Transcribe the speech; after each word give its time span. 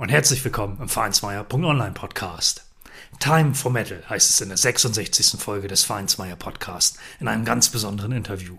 und 0.00 0.08
herzlich 0.08 0.42
willkommen 0.42 0.78
im 0.80 0.88
Vereinsmeier.online 0.88 1.92
Podcast. 1.92 2.64
Time 3.18 3.54
for 3.54 3.70
Metal 3.70 4.02
heißt 4.08 4.30
es 4.30 4.40
in 4.40 4.48
der 4.48 4.56
66. 4.56 5.38
Folge 5.38 5.68
des 5.68 5.84
Vereinsmeier 5.84 6.36
Podcast 6.36 6.98
in 7.20 7.28
einem 7.28 7.44
ganz 7.44 7.68
besonderen 7.68 8.12
Interview. 8.12 8.56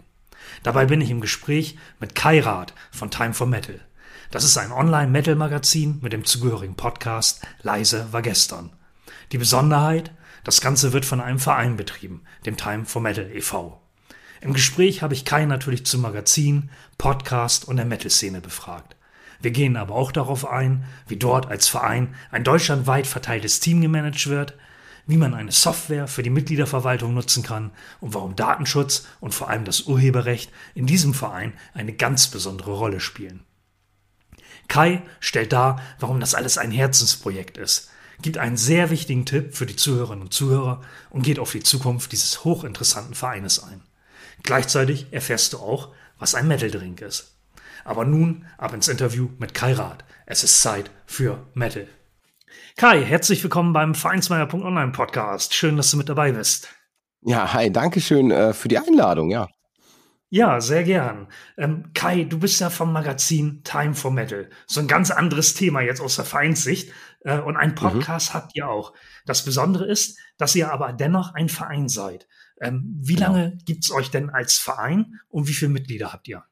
Dabei 0.62 0.86
bin 0.86 1.02
ich 1.02 1.10
im 1.10 1.20
Gespräch 1.20 1.80
mit 2.00 2.14
Kai 2.14 2.42
Rath 2.42 2.76
von 2.92 3.10
Time 3.10 3.34
for 3.34 3.48
Metal. 3.48 3.82
Das 4.30 4.44
ist 4.44 4.56
ein 4.60 4.72
Online-Metal-Magazin 4.72 5.98
mit 6.04 6.14
dem 6.14 6.26
zugehörigen 6.26 6.76
Podcast 6.76 7.42
Leise 7.64 8.14
war 8.14 8.22
gestern. 8.22 8.70
Die 9.32 9.40
Besonderheit, 9.40 10.12
das 10.44 10.62
Ganze 10.62 10.94
wird 10.94 11.06
von 11.06 11.22
einem 11.22 11.40
Verein 11.40 11.76
betrieben, 11.76 12.22
dem 12.46 12.56
Time 12.56 12.86
for 12.86 13.02
Metal 13.02 13.28
e.V. 13.36 13.82
Im 14.42 14.54
Gespräch 14.54 15.02
habe 15.02 15.16
ich 15.16 15.26
Kai 15.26 15.46
natürlich 15.46 15.88
zum 15.88 16.02
Magazin, 16.02 16.70
Podcast 17.00 17.68
und 17.68 17.78
der 17.78 17.86
Metal-Szene 17.86 18.42
befragt. 18.42 18.96
Wir 19.42 19.52
gehen 19.52 19.78
aber 19.78 19.96
auch 19.96 20.12
darauf 20.12 20.48
ein, 20.48 20.86
wie 21.08 21.18
dort 21.18 21.48
als 21.48 21.68
Verein 21.68 22.16
ein 22.32 22.44
deutschlandweit 22.44 23.08
verteiltes 23.08 23.60
Team 23.60 23.82
gemanagt 23.82 24.28
wird, 24.28 24.54
wie 25.08 25.18
man 25.18 25.34
eine 25.34 25.52
Software 25.52 26.08
für 26.08 26.24
die 26.24 26.30
Mitgliederverwaltung 26.30 27.14
nutzen 27.14 27.44
kann 27.44 27.72
und 28.00 28.14
warum 28.14 28.36
Datenschutz 28.36 29.08
und 29.20 29.34
vor 29.34 29.50
allem 29.50 29.66
das 29.66 29.82
Urheberrecht 29.82 30.52
in 30.76 30.86
diesem 30.86 31.14
Verein 31.14 31.54
eine 31.74 31.94
ganz 31.94 32.28
besondere 32.28 32.74
Rolle 32.74 33.00
spielen. 33.00 33.44
Kai 34.68 35.02
stellt 35.20 35.52
dar, 35.52 35.82
warum 36.00 36.20
das 36.20 36.36
alles 36.36 36.58
ein 36.58 36.72
Herzensprojekt 36.72 37.58
ist, 37.58 37.90
gibt 38.22 38.38
einen 38.38 38.58
sehr 38.58 38.90
wichtigen 38.90 39.26
Tipp 39.26 39.56
für 39.56 39.66
die 39.66 39.76
Zuhörerinnen 39.76 40.24
und 40.24 40.34
Zuhörer 40.34 40.82
und 41.10 41.24
geht 41.24 41.40
auf 41.40 41.52
die 41.52 41.64
Zukunft 41.64 42.12
dieses 42.12 42.44
hochinteressanten 42.44 43.16
Vereines 43.16 43.62
ein. 43.62 43.82
Gleichzeitig 44.44 45.08
erfährst 45.12 45.54
du 45.54 45.58
auch, 45.58 45.90
was 46.20 46.36
ein 46.36 46.48
Metal 46.48 46.70
Drink 46.70 47.02
ist. 47.02 47.36
Aber 47.84 48.06
nun 48.06 48.46
ab 48.58 48.74
ins 48.74 48.88
Interview 48.88 49.30
mit 49.38 49.54
Kai 49.54 49.74
Rath. 49.74 50.04
Es 50.26 50.44
ist 50.44 50.62
Zeit 50.62 50.92
für 51.06 51.48
Metal. 51.54 51.88
Kai, 52.78 53.04
herzlich 53.04 53.44
willkommen 53.44 53.74
beim 53.74 53.96
Vereinsmeier.online 53.96 54.92
Podcast. 54.92 55.54
Schön, 55.54 55.78
dass 55.78 55.92
du 55.92 55.98
mit 55.98 56.10
dabei 56.10 56.32
bist. 56.32 56.70
Ja, 57.22 57.54
hi, 57.54 57.72
danke 57.72 58.02
schön 58.02 58.32
äh, 58.32 58.54
für 58.54 58.68
die 58.68 58.80
Einladung, 58.80 59.30
ja. 59.30 59.48
Ja, 60.34 60.62
sehr 60.62 60.86
gern. 60.86 61.28
Ähm, 61.58 61.92
Kai, 61.94 62.24
du 62.24 62.40
bist 62.40 62.62
ja 62.62 62.70
vom 62.70 62.94
Magazin 62.94 63.64
Time 63.66 63.94
for 63.94 64.12
Metal. 64.12 64.50
So 64.66 64.80
ein 64.80 64.88
ganz 64.88 65.12
anderes 65.12 65.54
Thema 65.54 65.82
jetzt 65.82 66.00
aus 66.00 66.16
der 66.16 66.24
Vereinssicht. 66.24 66.92
Äh, 67.20 67.40
und 67.40 67.58
ein 67.58 67.72
mhm. 67.72 67.76
Podcast 67.76 68.30
mhm. 68.30 68.34
habt 68.36 68.56
ihr 68.56 68.70
auch. 68.70 68.94
Das 69.26 69.44
Besondere 69.44 69.86
ist, 69.86 70.18
dass 70.38 70.56
ihr 70.56 70.72
aber 70.72 70.94
dennoch 70.94 71.34
ein 71.34 71.50
Verein 71.50 71.90
seid. 71.90 72.28
Ähm, 72.62 72.98
wie 73.02 73.16
genau. 73.16 73.28
lange 73.28 73.58
gibt's 73.66 73.92
euch 73.92 74.10
denn 74.10 74.30
als 74.30 74.58
Verein 74.58 75.20
und 75.28 75.50
wie 75.50 75.54
viele 75.54 75.72
Mitglieder 75.72 76.14
habt 76.14 76.28
ihr? 76.30 76.46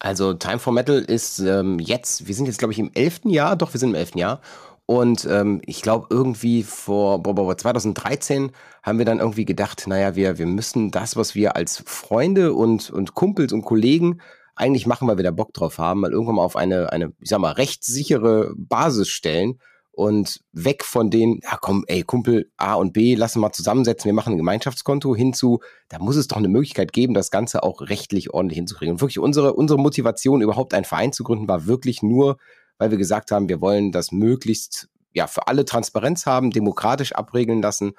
Also 0.00 0.32
Time 0.34 0.58
for 0.58 0.72
Metal 0.72 0.98
ist 0.98 1.38
ähm, 1.40 1.78
jetzt, 1.78 2.26
wir 2.26 2.34
sind 2.34 2.46
jetzt 2.46 2.58
glaube 2.58 2.72
ich 2.72 2.78
im 2.78 2.90
elften 2.94 3.30
Jahr, 3.30 3.54
doch 3.54 3.72
wir 3.74 3.78
sind 3.78 3.90
im 3.90 3.94
elften 3.94 4.18
Jahr. 4.18 4.40
Und 4.86 5.24
ähm, 5.30 5.60
ich 5.66 5.82
glaube 5.82 6.08
irgendwie 6.10 6.64
vor 6.64 7.22
boah, 7.22 7.34
boah, 7.34 7.56
2013 7.56 8.50
haben 8.82 8.98
wir 8.98 9.04
dann 9.04 9.20
irgendwie 9.20 9.44
gedacht, 9.44 9.84
naja, 9.86 10.16
wir, 10.16 10.38
wir 10.38 10.46
müssen 10.46 10.90
das, 10.90 11.16
was 11.16 11.34
wir 11.34 11.54
als 11.54 11.82
Freunde 11.86 12.54
und, 12.54 12.90
und 12.90 13.14
Kumpels 13.14 13.52
und 13.52 13.62
Kollegen 13.62 14.20
eigentlich 14.56 14.86
machen, 14.86 15.06
weil 15.06 15.16
wir 15.16 15.24
da 15.24 15.30
Bock 15.30 15.52
drauf 15.52 15.78
haben, 15.78 16.00
mal 16.00 16.12
irgendwann 16.12 16.36
mal 16.36 16.44
auf 16.44 16.56
eine, 16.56 16.92
eine, 16.92 17.12
ich 17.20 17.28
sag 17.28 17.38
mal, 17.38 17.52
rechtssichere 17.52 18.52
Basis 18.56 19.08
stellen 19.08 19.60
und 19.92 20.40
weg 20.52 20.84
von 20.84 21.10
den, 21.10 21.40
ja 21.42 21.58
komm, 21.60 21.84
ey, 21.86 22.02
Kumpel 22.02 22.50
A 22.56 22.74
und 22.74 22.92
B, 22.92 23.14
lass 23.14 23.36
mal 23.36 23.52
zusammensetzen, 23.52 24.08
wir 24.08 24.14
machen 24.14 24.34
ein 24.34 24.38
Gemeinschaftskonto 24.38 25.14
hinzu, 25.14 25.60
da 25.88 25.98
muss 25.98 26.16
es 26.16 26.28
doch 26.28 26.36
eine 26.36 26.48
Möglichkeit 26.48 26.92
geben, 26.92 27.14
das 27.14 27.30
Ganze 27.30 27.62
auch 27.62 27.80
rechtlich 27.82 28.32
ordentlich 28.32 28.56
hinzukriegen. 28.56 28.94
Und 28.94 29.00
wirklich 29.00 29.18
unsere, 29.18 29.54
unsere 29.54 29.78
Motivation, 29.78 30.42
überhaupt 30.42 30.74
einen 30.74 30.84
Verein 30.84 31.12
zu 31.12 31.24
gründen, 31.24 31.48
war 31.48 31.66
wirklich 31.66 32.02
nur, 32.02 32.38
weil 32.78 32.90
wir 32.90 32.98
gesagt 32.98 33.30
haben, 33.30 33.48
wir 33.48 33.60
wollen 33.60 33.92
das 33.92 34.12
möglichst, 34.12 34.88
ja, 35.12 35.26
für 35.26 35.48
alle 35.48 35.64
Transparenz 35.64 36.24
haben, 36.24 36.50
demokratisch 36.50 37.12
abregeln 37.12 37.60
lassen 37.60 37.92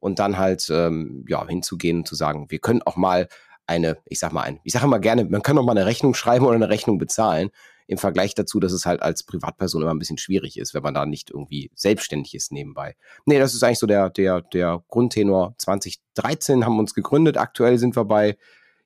und 0.00 0.18
dann 0.18 0.38
halt, 0.38 0.68
ähm, 0.70 1.24
ja, 1.28 1.46
hinzugehen 1.46 1.98
und 1.98 2.08
zu 2.08 2.14
sagen, 2.14 2.46
wir 2.50 2.58
können 2.58 2.82
auch 2.82 2.96
mal 2.96 3.28
eine, 3.66 3.98
ich 4.04 4.18
sag 4.18 4.32
mal 4.32 4.42
ein, 4.42 4.60
ich 4.64 4.72
sage 4.72 4.84
immer 4.84 5.00
gerne, 5.00 5.24
man 5.24 5.42
kann 5.42 5.58
auch 5.58 5.64
mal 5.64 5.72
eine 5.72 5.86
Rechnung 5.86 6.14
schreiben 6.14 6.44
oder 6.44 6.54
eine 6.54 6.68
Rechnung 6.68 6.98
bezahlen 6.98 7.50
im 7.88 7.98
Vergleich 7.98 8.34
dazu, 8.34 8.60
dass 8.60 8.72
es 8.72 8.86
halt 8.86 9.02
als 9.02 9.22
Privatperson 9.22 9.82
immer 9.82 9.92
ein 9.92 9.98
bisschen 9.98 10.18
schwierig 10.18 10.58
ist, 10.58 10.74
wenn 10.74 10.82
man 10.82 10.94
da 10.94 11.06
nicht 11.06 11.30
irgendwie 11.30 11.70
selbstständig 11.74 12.34
ist 12.34 12.52
nebenbei. 12.52 12.96
Nee, 13.24 13.38
das 13.38 13.54
ist 13.54 13.64
eigentlich 13.64 13.78
so 13.78 13.86
der, 13.86 14.10
der, 14.10 14.42
der 14.42 14.84
Grundtenor. 14.88 15.54
2013 15.56 16.64
haben 16.64 16.74
wir 16.74 16.80
uns 16.80 16.94
gegründet. 16.94 17.38
Aktuell 17.38 17.78
sind 17.78 17.96
wir 17.96 18.04
bei, 18.04 18.36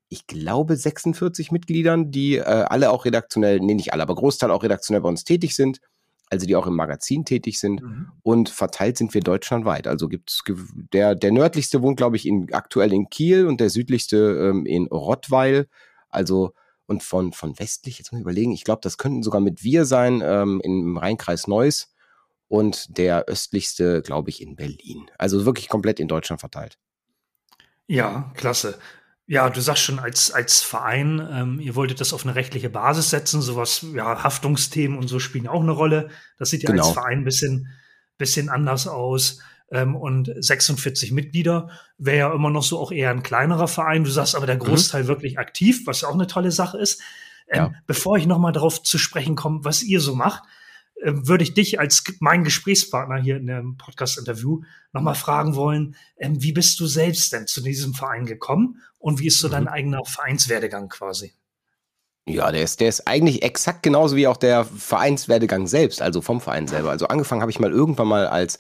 ich 0.09 0.29
glaube, 0.29 0.77
46 0.77 1.51
Mitgliedern, 1.51 2.13
die 2.13 2.37
äh, 2.37 2.43
alle 2.43 2.91
auch 2.91 3.05
redaktionell, 3.05 3.59
nee, 3.59 3.75
nicht 3.75 3.93
alle, 3.93 4.05
aber 4.05 4.15
Großteil 4.15 4.53
auch 4.53 4.63
redaktionell 4.63 5.03
bei 5.03 5.09
uns 5.09 5.25
tätig 5.25 5.57
sind 5.57 5.81
also 6.31 6.47
die 6.47 6.57
auch 6.57 6.67
im 6.67 6.75
Magazin 6.75 7.27
tätig 7.27 7.61
sind. 7.61 7.83
Mhm. 7.83 8.09
Und 8.23 8.49
verteilt 8.49 8.97
sind 8.97 9.13
wir 9.13 9.21
deutschlandweit. 9.21 9.87
Also 9.87 10.09
gibt's 10.09 10.43
der, 10.95 11.15
der 11.15 11.31
nördlichste 11.31 11.83
wohnt, 11.83 11.99
glaube 11.99 12.17
ich, 12.17 12.27
in, 12.27 12.55
aktuell 12.55 12.95
in 12.95 13.11
Kiel 13.11 13.47
und 13.47 13.61
der 13.61 13.69
südlichste 13.69 14.49
ähm, 14.51 14.65
in 14.65 14.87
Rottweil. 14.87 15.69
Also 16.09 16.55
und 16.93 17.03
von, 17.03 17.33
von 17.33 17.59
westlich, 17.59 17.99
jetzt 17.99 18.13
muss 18.13 18.21
ich 18.21 18.23
überlegen, 18.23 18.53
ich 18.53 18.65
glaube, 18.65 18.81
das 18.83 18.99
könnten 18.99 19.23
sogar 19.23 19.41
mit 19.41 19.63
wir 19.63 19.85
sein, 19.85 20.23
ähm, 20.25 20.61
im 20.63 20.97
Rheinkreis 20.97 21.47
Neuss 21.49 21.93
und 22.49 22.99
der 22.99 23.25
östlichste, 23.25 24.03
glaube 24.03 24.31
ich, 24.31 24.43
in 24.43 24.57
Berlin. 24.57 25.11
Also 25.19 25.45
wirklich 25.45 25.69
komplett 25.69 25.99
in 25.99 26.09
Deutschland 26.09 26.41
verteilt. 26.41 26.79
Ja, 27.87 28.31
klasse. 28.37 28.79
Ja, 29.27 29.49
du 29.49 29.61
sagst 29.61 29.83
schon, 29.83 29.99
als, 29.99 30.31
als 30.31 30.61
Verein, 30.61 31.27
ähm, 31.33 31.61
ihr 31.61 31.75
wolltet 31.75 32.01
das 32.01 32.13
auf 32.13 32.25
eine 32.25 32.35
rechtliche 32.35 32.69
Basis 32.69 33.11
setzen, 33.11 33.41
sowas, 33.41 33.87
ja, 33.95 34.23
Haftungsthemen 34.23 34.99
und 34.99 35.09
so 35.09 35.19
spielen 35.19 35.49
auch 35.49 35.63
eine 35.63 35.73
Rolle. 35.73 36.11
Das 36.39 36.51
sieht 36.51 36.63
ja 36.63 36.71
genau. 36.71 36.85
als 36.85 36.93
Verein 36.93 37.19
ein 37.19 37.25
bisschen, 37.25 37.69
bisschen 38.19 38.49
anders 38.49 38.87
aus 38.87 39.41
ähm, 39.73 39.97
und 39.97 40.31
46 40.39 41.13
Mitglieder 41.13 41.71
wäre 41.99 42.19
ja 42.19 42.35
immer 42.35 42.51
noch 42.51 42.63
so 42.63 42.79
auch 42.79 42.93
eher 42.93 43.11
ein 43.11 43.23
kleinerer 43.23 43.69
Verein. 43.69 44.05
Du 44.05 44.11
sagst 44.11 44.37
aber 44.37 44.47
der 44.47 44.57
mhm. 44.57 44.61
Großteil 44.61 45.05
mhm. 45.05 45.09
wirklich 45.09 45.39
aktiv, 45.39 45.87
was 45.87 46.03
ja 46.03 46.09
auch 46.09 46.15
eine 46.15 46.27
tolle 46.27 46.53
Sache 46.53 46.79
ist. 46.79 47.01
Ähm, 47.49 47.59
ja. 47.59 47.73
Bevor 47.87 48.19
ich 48.19 48.27
nochmal 48.27 48.53
darauf 48.53 48.83
zu 48.83 48.99
sprechen 48.99 49.35
komme, 49.35 49.65
was 49.65 49.83
ihr 49.83 50.01
so 50.01 50.15
macht, 50.15 50.43
äh, 51.01 51.13
würde 51.15 51.43
ich 51.43 51.55
dich 51.55 51.81
als 51.81 52.05
mein 52.21 52.45
Gesprächspartner 52.45 53.21
hier 53.21 53.39
in 53.39 53.47
dem 53.47 53.77
Podcast-Interview 53.79 54.61
nochmal 54.93 55.15
fragen 55.15 55.57
wollen, 55.57 55.97
ähm, 56.19 56.43
wie 56.43 56.53
bist 56.53 56.79
du 56.79 56.87
selbst 56.87 57.33
denn 57.33 57.47
zu 57.47 57.63
diesem 57.63 57.95
Verein 57.95 58.27
gekommen 58.27 58.83
und 58.99 59.21
wie 59.21 59.27
ist 59.29 59.39
so 59.39 59.49
mhm. 59.49 59.53
dein 59.53 59.69
eigener 59.69 60.05
Vereinswerdegang 60.05 60.91
quasi? 60.91 61.33
Ja, 62.29 62.53
der 62.53 62.63
ist, 62.63 62.81
der 62.81 62.89
ist 62.89 63.09
eigentlich 63.09 63.43
exakt 63.43 63.83
genauso 63.83 64.15
wie 64.15 64.29
auch 64.29 64.37
der 64.37 64.65
Vereinswerdegang 64.65 65.67
selbst, 65.67 66.01
also 66.01 66.21
vom 66.21 66.41
Verein 66.41 66.69
selber. 66.69 66.91
Also 66.91 67.09
angefangen 67.09 67.41
habe 67.41 67.51
ich 67.51 67.59
mal 67.59 67.73
irgendwann 67.73 68.07
mal 68.07 68.29
als 68.29 68.59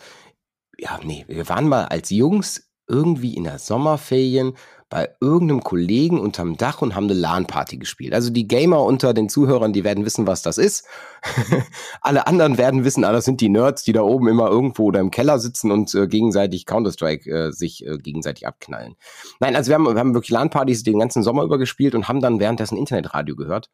ja, 0.82 0.98
nee, 1.04 1.24
wir 1.28 1.48
waren 1.48 1.68
mal 1.68 1.84
als 1.84 2.10
Jungs 2.10 2.68
irgendwie 2.88 3.36
in 3.36 3.44
der 3.44 3.60
Sommerferien 3.60 4.54
bei 4.88 5.10
irgendeinem 5.20 5.62
Kollegen 5.62 6.18
unterm 6.18 6.56
Dach 6.56 6.82
und 6.82 6.96
haben 6.96 7.04
eine 7.04 7.14
LAN-Party 7.14 7.78
gespielt. 7.78 8.12
Also 8.12 8.30
die 8.30 8.48
Gamer 8.48 8.82
unter 8.82 9.14
den 9.14 9.28
Zuhörern, 9.28 9.72
die 9.72 9.84
werden 9.84 10.04
wissen, 10.04 10.26
was 10.26 10.42
das 10.42 10.58
ist. 10.58 10.84
Alle 12.02 12.26
anderen 12.26 12.58
werden 12.58 12.84
wissen, 12.84 13.04
ah, 13.04 13.12
das 13.12 13.24
sind 13.24 13.40
die 13.40 13.48
Nerds, 13.48 13.84
die 13.84 13.92
da 13.92 14.02
oben 14.02 14.26
immer 14.26 14.50
irgendwo 14.50 14.86
oder 14.86 14.98
im 14.98 15.12
Keller 15.12 15.38
sitzen 15.38 15.70
und 15.70 15.94
äh, 15.94 16.08
gegenseitig 16.08 16.66
Counter-Strike 16.66 17.30
äh, 17.30 17.52
sich 17.52 17.86
äh, 17.86 17.96
gegenseitig 17.98 18.46
abknallen. 18.46 18.96
Nein, 19.38 19.54
also 19.54 19.68
wir 19.70 19.76
haben, 19.76 19.86
wir 19.86 20.00
haben 20.00 20.14
wirklich 20.14 20.30
LAN-Partys 20.30 20.82
den 20.82 20.98
ganzen 20.98 21.22
Sommer 21.22 21.44
über 21.44 21.58
gespielt 21.58 21.94
und 21.94 22.08
haben 22.08 22.20
dann 22.20 22.40
währenddessen 22.40 22.76
Internetradio 22.76 23.36
gehört. 23.36 23.70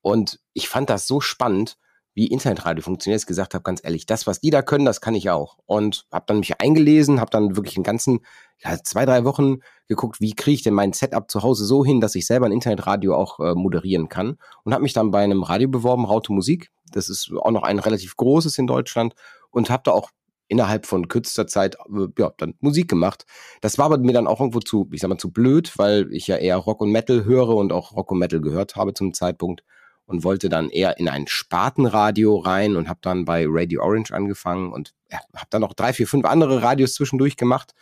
Und 0.00 0.40
ich 0.54 0.68
fand 0.70 0.88
das 0.88 1.06
so 1.06 1.20
spannend, 1.20 1.76
wie 2.18 2.26
Internetradio 2.26 2.82
funktioniert, 2.82 3.24
gesagt 3.28 3.54
habe, 3.54 3.62
ganz 3.62 3.80
ehrlich, 3.84 4.04
das, 4.04 4.26
was 4.26 4.40
die 4.40 4.50
da 4.50 4.60
können, 4.60 4.84
das 4.84 5.00
kann 5.00 5.14
ich 5.14 5.30
auch. 5.30 5.56
Und 5.66 6.04
habe 6.10 6.24
dann 6.26 6.40
mich 6.40 6.60
eingelesen, 6.60 7.20
habe 7.20 7.30
dann 7.30 7.54
wirklich 7.54 7.76
einen 7.76 7.84
ganzen, 7.84 8.26
ja, 8.58 8.76
zwei, 8.82 9.06
drei 9.06 9.22
Wochen 9.24 9.58
geguckt, 9.86 10.20
wie 10.20 10.34
kriege 10.34 10.56
ich 10.56 10.62
denn 10.62 10.74
mein 10.74 10.92
Setup 10.92 11.30
zu 11.30 11.44
Hause 11.44 11.64
so 11.64 11.84
hin, 11.84 12.00
dass 12.00 12.16
ich 12.16 12.26
selber 12.26 12.46
ein 12.46 12.52
Internetradio 12.52 13.14
auch 13.14 13.38
äh, 13.38 13.54
moderieren 13.54 14.08
kann. 14.08 14.36
Und 14.64 14.74
habe 14.74 14.82
mich 14.82 14.94
dann 14.94 15.12
bei 15.12 15.22
einem 15.22 15.44
Radio 15.44 15.68
beworben, 15.68 16.06
Raute 16.06 16.32
Musik. 16.32 16.72
Das 16.90 17.08
ist 17.08 17.30
auch 17.32 17.52
noch 17.52 17.62
ein 17.62 17.78
relativ 17.78 18.16
großes 18.16 18.58
in 18.58 18.66
Deutschland. 18.66 19.14
Und 19.50 19.70
habe 19.70 19.84
da 19.84 19.92
auch 19.92 20.10
innerhalb 20.48 20.86
von 20.86 21.06
kürzester 21.06 21.46
Zeit 21.46 21.76
äh, 21.76 22.08
ja, 22.18 22.32
dann 22.36 22.54
Musik 22.58 22.88
gemacht. 22.88 23.26
Das 23.60 23.78
war 23.78 23.84
aber 23.86 23.98
mir 23.98 24.12
dann 24.12 24.26
auch 24.26 24.40
irgendwo 24.40 24.58
zu, 24.58 24.88
ich 24.92 25.02
sag 25.02 25.08
mal, 25.08 25.18
zu 25.18 25.30
blöd, 25.30 25.72
weil 25.76 26.12
ich 26.12 26.26
ja 26.26 26.34
eher 26.34 26.56
Rock 26.56 26.80
und 26.80 26.90
Metal 26.90 27.24
höre 27.24 27.54
und 27.54 27.72
auch 27.72 27.94
Rock 27.94 28.10
und 28.10 28.18
Metal 28.18 28.40
gehört 28.40 28.74
habe 28.74 28.92
zum 28.92 29.14
Zeitpunkt 29.14 29.62
und 30.08 30.24
wollte 30.24 30.48
dann 30.48 30.70
eher 30.70 30.98
in 30.98 31.06
ein 31.06 31.26
Spartenradio 31.26 32.38
rein 32.38 32.76
und 32.76 32.88
habe 32.88 32.98
dann 33.02 33.26
bei 33.26 33.44
Radio 33.46 33.82
Orange 33.82 34.10
angefangen 34.12 34.72
und 34.72 34.94
ja, 35.12 35.18
habe 35.36 35.48
dann 35.50 35.60
noch 35.60 35.74
drei, 35.74 35.92
vier, 35.92 36.08
fünf 36.08 36.24
andere 36.24 36.62
Radios 36.62 36.94
zwischendurch 36.94 37.36
gemacht, 37.36 37.74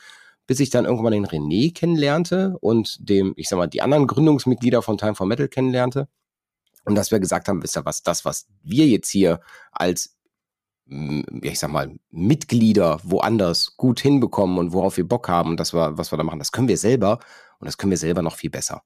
bis 0.49 0.58
ich 0.58 0.69
dann 0.70 0.87
irgendwann 0.87 1.12
den 1.12 1.26
René 1.26 1.73
kennenlernte 1.73 2.56
und 2.61 3.08
dem, 3.08 3.32
ich 3.37 3.49
sag 3.49 3.58
mal, 3.58 3.69
die 3.69 3.81
anderen 3.81 4.08
Gründungsmitglieder 4.08 4.82
von 4.82 4.99
Time 4.99 5.14
for 5.14 5.26
Metal 5.26 5.46
kennenlernte. 5.46 6.08
Und 6.84 6.96
dass 6.96 7.12
wir 7.12 7.20
gesagt 7.20 7.46
haben, 7.46 7.62
wisst 7.62 7.76
ihr 7.76 7.84
was, 7.84 8.02
das, 8.02 8.25
was 8.25 8.49
wir 8.62 8.87
jetzt 8.87 9.08
hier 9.08 9.40
als, 9.70 10.17
ich 10.87 11.58
sag 11.61 11.70
mal, 11.70 11.94
Mitglieder 12.11 12.99
woanders 13.05 13.76
gut 13.76 14.00
hinbekommen 14.00 14.58
und 14.58 14.73
worauf 14.73 14.96
wir 14.96 15.06
Bock 15.06 15.28
haben 15.28 15.50
und 15.50 15.61
das 15.61 15.73
wir, 15.73 15.96
was 15.96 16.12
wir 16.12 16.17
da 16.17 16.25
machen, 16.25 16.40
das 16.40 16.50
können 16.50 16.69
wir 16.69 16.76
selber 16.76 17.20
und 17.61 17.67
das 17.67 17.78
können 17.78 17.90
wir 17.90 17.99
selber 17.99 18.23
noch 18.23 18.34
viel 18.34 18.50
besser. 18.50 18.82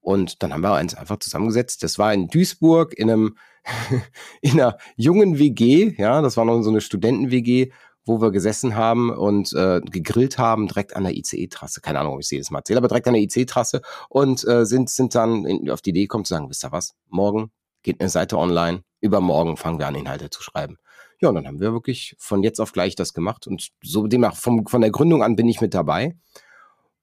Und 0.00 0.42
dann 0.42 0.52
haben 0.52 0.62
wir 0.62 0.78
uns 0.78 0.94
einfach 0.94 1.18
zusammengesetzt. 1.18 1.82
Das 1.82 1.98
war 1.98 2.12
in 2.12 2.28
Duisburg 2.28 2.94
in 2.94 3.10
einem, 3.10 3.36
in 4.40 4.52
einer 4.52 4.78
jungen 4.96 5.38
WG, 5.38 5.94
ja, 5.98 6.22
das 6.22 6.36
war 6.36 6.44
noch 6.44 6.62
so 6.62 6.70
eine 6.70 6.80
Studenten-WG, 6.80 7.70
wo 8.06 8.20
wir 8.20 8.30
gesessen 8.30 8.76
haben 8.76 9.10
und 9.10 9.52
äh, 9.52 9.80
gegrillt 9.82 10.38
haben, 10.38 10.66
direkt 10.66 10.96
an 10.96 11.04
der 11.04 11.14
ICE-Trasse. 11.14 11.80
Keine 11.80 12.00
Ahnung, 12.00 12.14
ob 12.14 12.20
ich 12.20 12.26
es 12.26 12.30
jedes 12.30 12.50
Mal 12.50 12.60
erzähle, 12.60 12.78
aber 12.78 12.88
direkt 12.88 13.06
an 13.06 13.14
der 13.14 13.22
ICE-Trasse 13.22 13.82
und 14.08 14.46
äh, 14.48 14.64
sind, 14.64 14.88
sind 14.88 15.14
dann 15.14 15.44
in, 15.44 15.70
auf 15.70 15.82
die 15.82 15.90
Idee 15.90 16.02
gekommen 16.02 16.24
zu 16.24 16.34
sagen, 16.34 16.48
wisst 16.48 16.64
ihr 16.64 16.72
was, 16.72 16.94
morgen 17.08 17.52
geht 17.82 18.00
eine 18.00 18.10
Seite 18.10 18.36
online, 18.38 18.82
übermorgen 19.00 19.56
fangen 19.56 19.78
wir 19.78 19.86
an, 19.86 19.94
Inhalte 19.94 20.30
zu 20.30 20.42
schreiben. 20.42 20.76
Ja, 21.20 21.28
und 21.28 21.34
dann 21.34 21.46
haben 21.46 21.60
wir 21.60 21.72
wirklich 21.72 22.14
von 22.18 22.42
jetzt 22.42 22.60
auf 22.60 22.72
gleich 22.72 22.94
das 22.94 23.12
gemacht 23.12 23.46
und 23.46 23.70
so 23.82 24.06
demnach 24.06 24.36
vom, 24.36 24.66
von 24.66 24.80
der 24.80 24.90
Gründung 24.90 25.22
an 25.22 25.36
bin 25.36 25.48
ich 25.48 25.60
mit 25.60 25.74
dabei. 25.74 26.16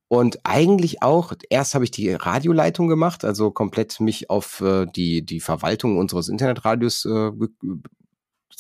Und 0.09 0.39
eigentlich 0.45 1.03
auch, 1.03 1.33
erst 1.49 1.75
habe 1.75 1.83
ich 1.83 1.91
die 1.91 2.13
Radioleitung 2.13 2.87
gemacht, 2.87 3.25
also 3.25 3.51
komplett 3.51 3.99
mich 3.99 4.29
auf 4.29 4.61
äh, 4.61 4.85
die, 4.85 5.25
die 5.25 5.41
Verwaltung 5.41 5.97
unseres 5.97 6.29
Internetradios 6.29 7.03
äh, 7.05 7.31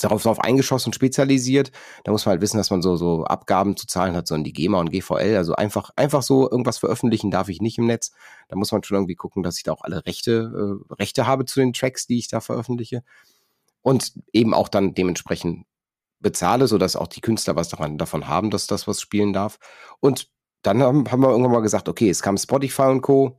darauf, 0.01 0.23
darauf 0.23 0.39
eingeschossen 0.39 0.89
und 0.89 0.93
spezialisiert. 0.93 1.71
Da 2.03 2.11
muss 2.11 2.25
man 2.25 2.31
halt 2.33 2.41
wissen, 2.41 2.57
dass 2.57 2.69
man 2.69 2.81
so, 2.81 2.97
so 2.97 3.23
Abgaben 3.23 3.77
zu 3.77 3.87
zahlen 3.87 4.15
hat, 4.15 4.27
so 4.27 4.35
in 4.35 4.43
die 4.43 4.53
GEMA 4.53 4.79
und 4.79 4.91
GVL. 4.91 5.35
Also 5.37 5.55
einfach, 5.55 5.91
einfach 5.95 6.21
so 6.21 6.49
irgendwas 6.49 6.79
veröffentlichen 6.79 7.31
darf 7.31 7.47
ich 7.47 7.61
nicht 7.61 7.77
im 7.77 7.87
Netz. 7.87 8.11
Da 8.49 8.57
muss 8.57 8.71
man 8.71 8.83
schon 8.83 8.95
irgendwie 8.95 9.15
gucken, 9.15 9.41
dass 9.41 9.57
ich 9.57 9.63
da 9.63 9.71
auch 9.71 9.83
alle 9.83 10.05
Rechte, 10.05 10.79
äh, 10.91 10.93
Rechte 10.93 11.27
habe 11.27 11.45
zu 11.45 11.59
den 11.59 11.73
Tracks, 11.73 12.07
die 12.07 12.19
ich 12.19 12.27
da 12.27 12.41
veröffentliche. 12.41 13.03
Und 13.81 14.13
eben 14.33 14.53
auch 14.53 14.67
dann 14.67 14.93
dementsprechend 14.93 15.65
bezahle, 16.19 16.67
sodass 16.67 16.95
auch 16.95 17.07
die 17.07 17.21
Künstler 17.21 17.55
was 17.55 17.69
daran, 17.69 17.97
davon 17.97 18.27
haben, 18.27 18.49
dass 18.49 18.67
das 18.67 18.87
was 18.87 18.99
spielen 18.99 19.33
darf. 19.33 19.59
Und 19.99 20.29
dann 20.67 20.83
haben, 20.83 21.09
haben 21.09 21.21
wir 21.21 21.29
irgendwann 21.29 21.53
mal 21.53 21.61
gesagt, 21.61 21.89
okay, 21.89 22.09
es 22.09 22.21
kam 22.21 22.37
Spotify 22.37 22.83
und 22.83 23.01
Co. 23.01 23.37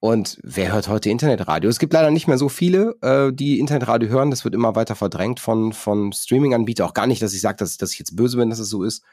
Und 0.00 0.38
wer 0.42 0.72
hört 0.72 0.88
heute 0.88 1.10
Internetradio? 1.10 1.68
Es 1.68 1.78
gibt 1.78 1.92
leider 1.92 2.10
nicht 2.10 2.26
mehr 2.26 2.38
so 2.38 2.48
viele, 2.48 2.96
äh, 3.02 3.32
die 3.32 3.60
Internetradio 3.60 4.08
hören. 4.08 4.30
Das 4.30 4.44
wird 4.44 4.54
immer 4.54 4.74
weiter 4.74 4.96
verdrängt 4.96 5.40
von, 5.40 5.74
von 5.74 6.12
Streaming-Anbietern. 6.12 6.88
Auch 6.88 6.94
gar 6.94 7.06
nicht, 7.06 7.20
dass 7.20 7.34
ich 7.34 7.42
sage, 7.42 7.58
dass, 7.58 7.76
dass 7.76 7.92
ich 7.92 7.98
jetzt 7.98 8.16
böse 8.16 8.38
bin, 8.38 8.48
dass 8.48 8.58
es 8.58 8.70
so 8.70 8.82
ist. 8.82 9.04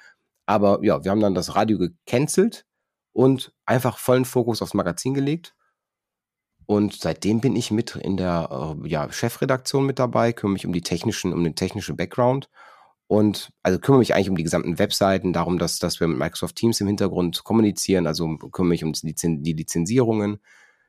Aber 0.45 0.79
ja, 0.83 1.03
wir 1.03 1.11
haben 1.11 1.19
dann 1.19 1.35
das 1.35 1.55
Radio 1.55 1.77
gecancelt 1.77 2.65
und 3.11 3.51
einfach 3.65 3.97
vollen 3.97 4.23
Fokus 4.23 4.61
aufs 4.61 4.73
Magazin 4.73 5.13
gelegt. 5.13 5.53
Und 6.65 6.93
seitdem 6.93 7.41
bin 7.41 7.57
ich 7.57 7.69
mit 7.69 7.97
in 7.97 8.15
der 8.15 8.77
äh, 8.81 8.87
ja, 8.87 9.11
Chefredaktion 9.11 9.85
mit 9.85 9.99
dabei, 9.99 10.31
kümmere 10.31 10.53
mich 10.53 10.65
um 10.65 10.71
die 10.71 10.81
technischen, 10.81 11.33
um 11.33 11.43
den 11.43 11.55
technischen 11.55 11.97
Background 11.97 12.49
und 13.07 13.51
also 13.63 13.79
kümmere 13.79 13.99
mich 13.99 14.13
eigentlich 14.13 14.29
um 14.29 14.35
die 14.35 14.43
gesamten 14.43 14.79
Webseiten, 14.79 15.31
darum, 15.33 15.59
dass, 15.59 15.79
dass 15.79 15.99
wir 15.99 16.07
mit 16.07 16.17
Microsoft 16.17 16.55
Teams 16.55 16.81
im 16.81 16.87
Hintergrund 16.87 17.43
kommunizieren, 17.43 18.05
also 18.05 18.37
kümmere 18.37 18.69
mich 18.69 18.83
um 18.83 18.91
die 18.93 19.53
Lizenzierungen, 19.53 20.39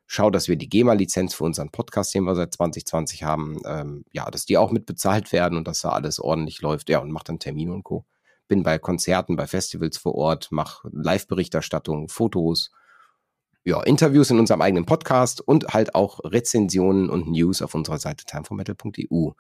schaue, 0.07 0.33
dass 0.33 0.49
wir 0.49 0.57
die 0.57 0.69
GEMA-Lizenz 0.69 1.35
für 1.35 1.45
unseren 1.45 1.71
Podcast, 1.71 2.15
den 2.15 2.25
wir 2.25 2.35
seit 2.35 2.53
2020 2.55 3.23
haben, 3.23 3.61
ähm, 3.67 4.05
ja, 4.13 4.29
dass 4.31 4.47
die 4.47 4.57
auch 4.57 4.73
mit 4.73 4.87
bezahlt 4.87 5.33
werden 5.33 5.57
und 5.57 5.69
dass 5.69 5.83
da 5.83 5.91
alles 5.91 6.19
ordentlich 6.19 6.61
läuft. 6.61 6.89
Ja, 6.89 6.99
und 6.99 7.13
mache 7.13 7.25
dann 7.25 7.39
Termine 7.39 7.73
und 7.73 7.85
Co. 7.85 8.05
Bin 8.49 8.63
bei 8.63 8.79
Konzerten, 8.79 9.37
bei 9.37 9.47
Festivals 9.47 9.99
vor 9.99 10.15
Ort, 10.15 10.49
mache 10.51 10.89
Live-Berichterstattung, 10.91 12.09
Fotos, 12.09 12.71
ja, 13.65 13.83
Interviews 13.83 14.31
in 14.31 14.39
unserem 14.39 14.63
eigenen 14.63 14.87
Podcast 14.87 15.43
und 15.43 15.69
halt 15.75 15.95
auch 15.95 16.21
Rezensionen 16.25 17.11
und 17.11 17.29
News 17.29 17.61
auf 17.61 17.75
unserer 17.75 17.99
Seite 17.99 18.25
timeformetal.eu. 18.25 19.33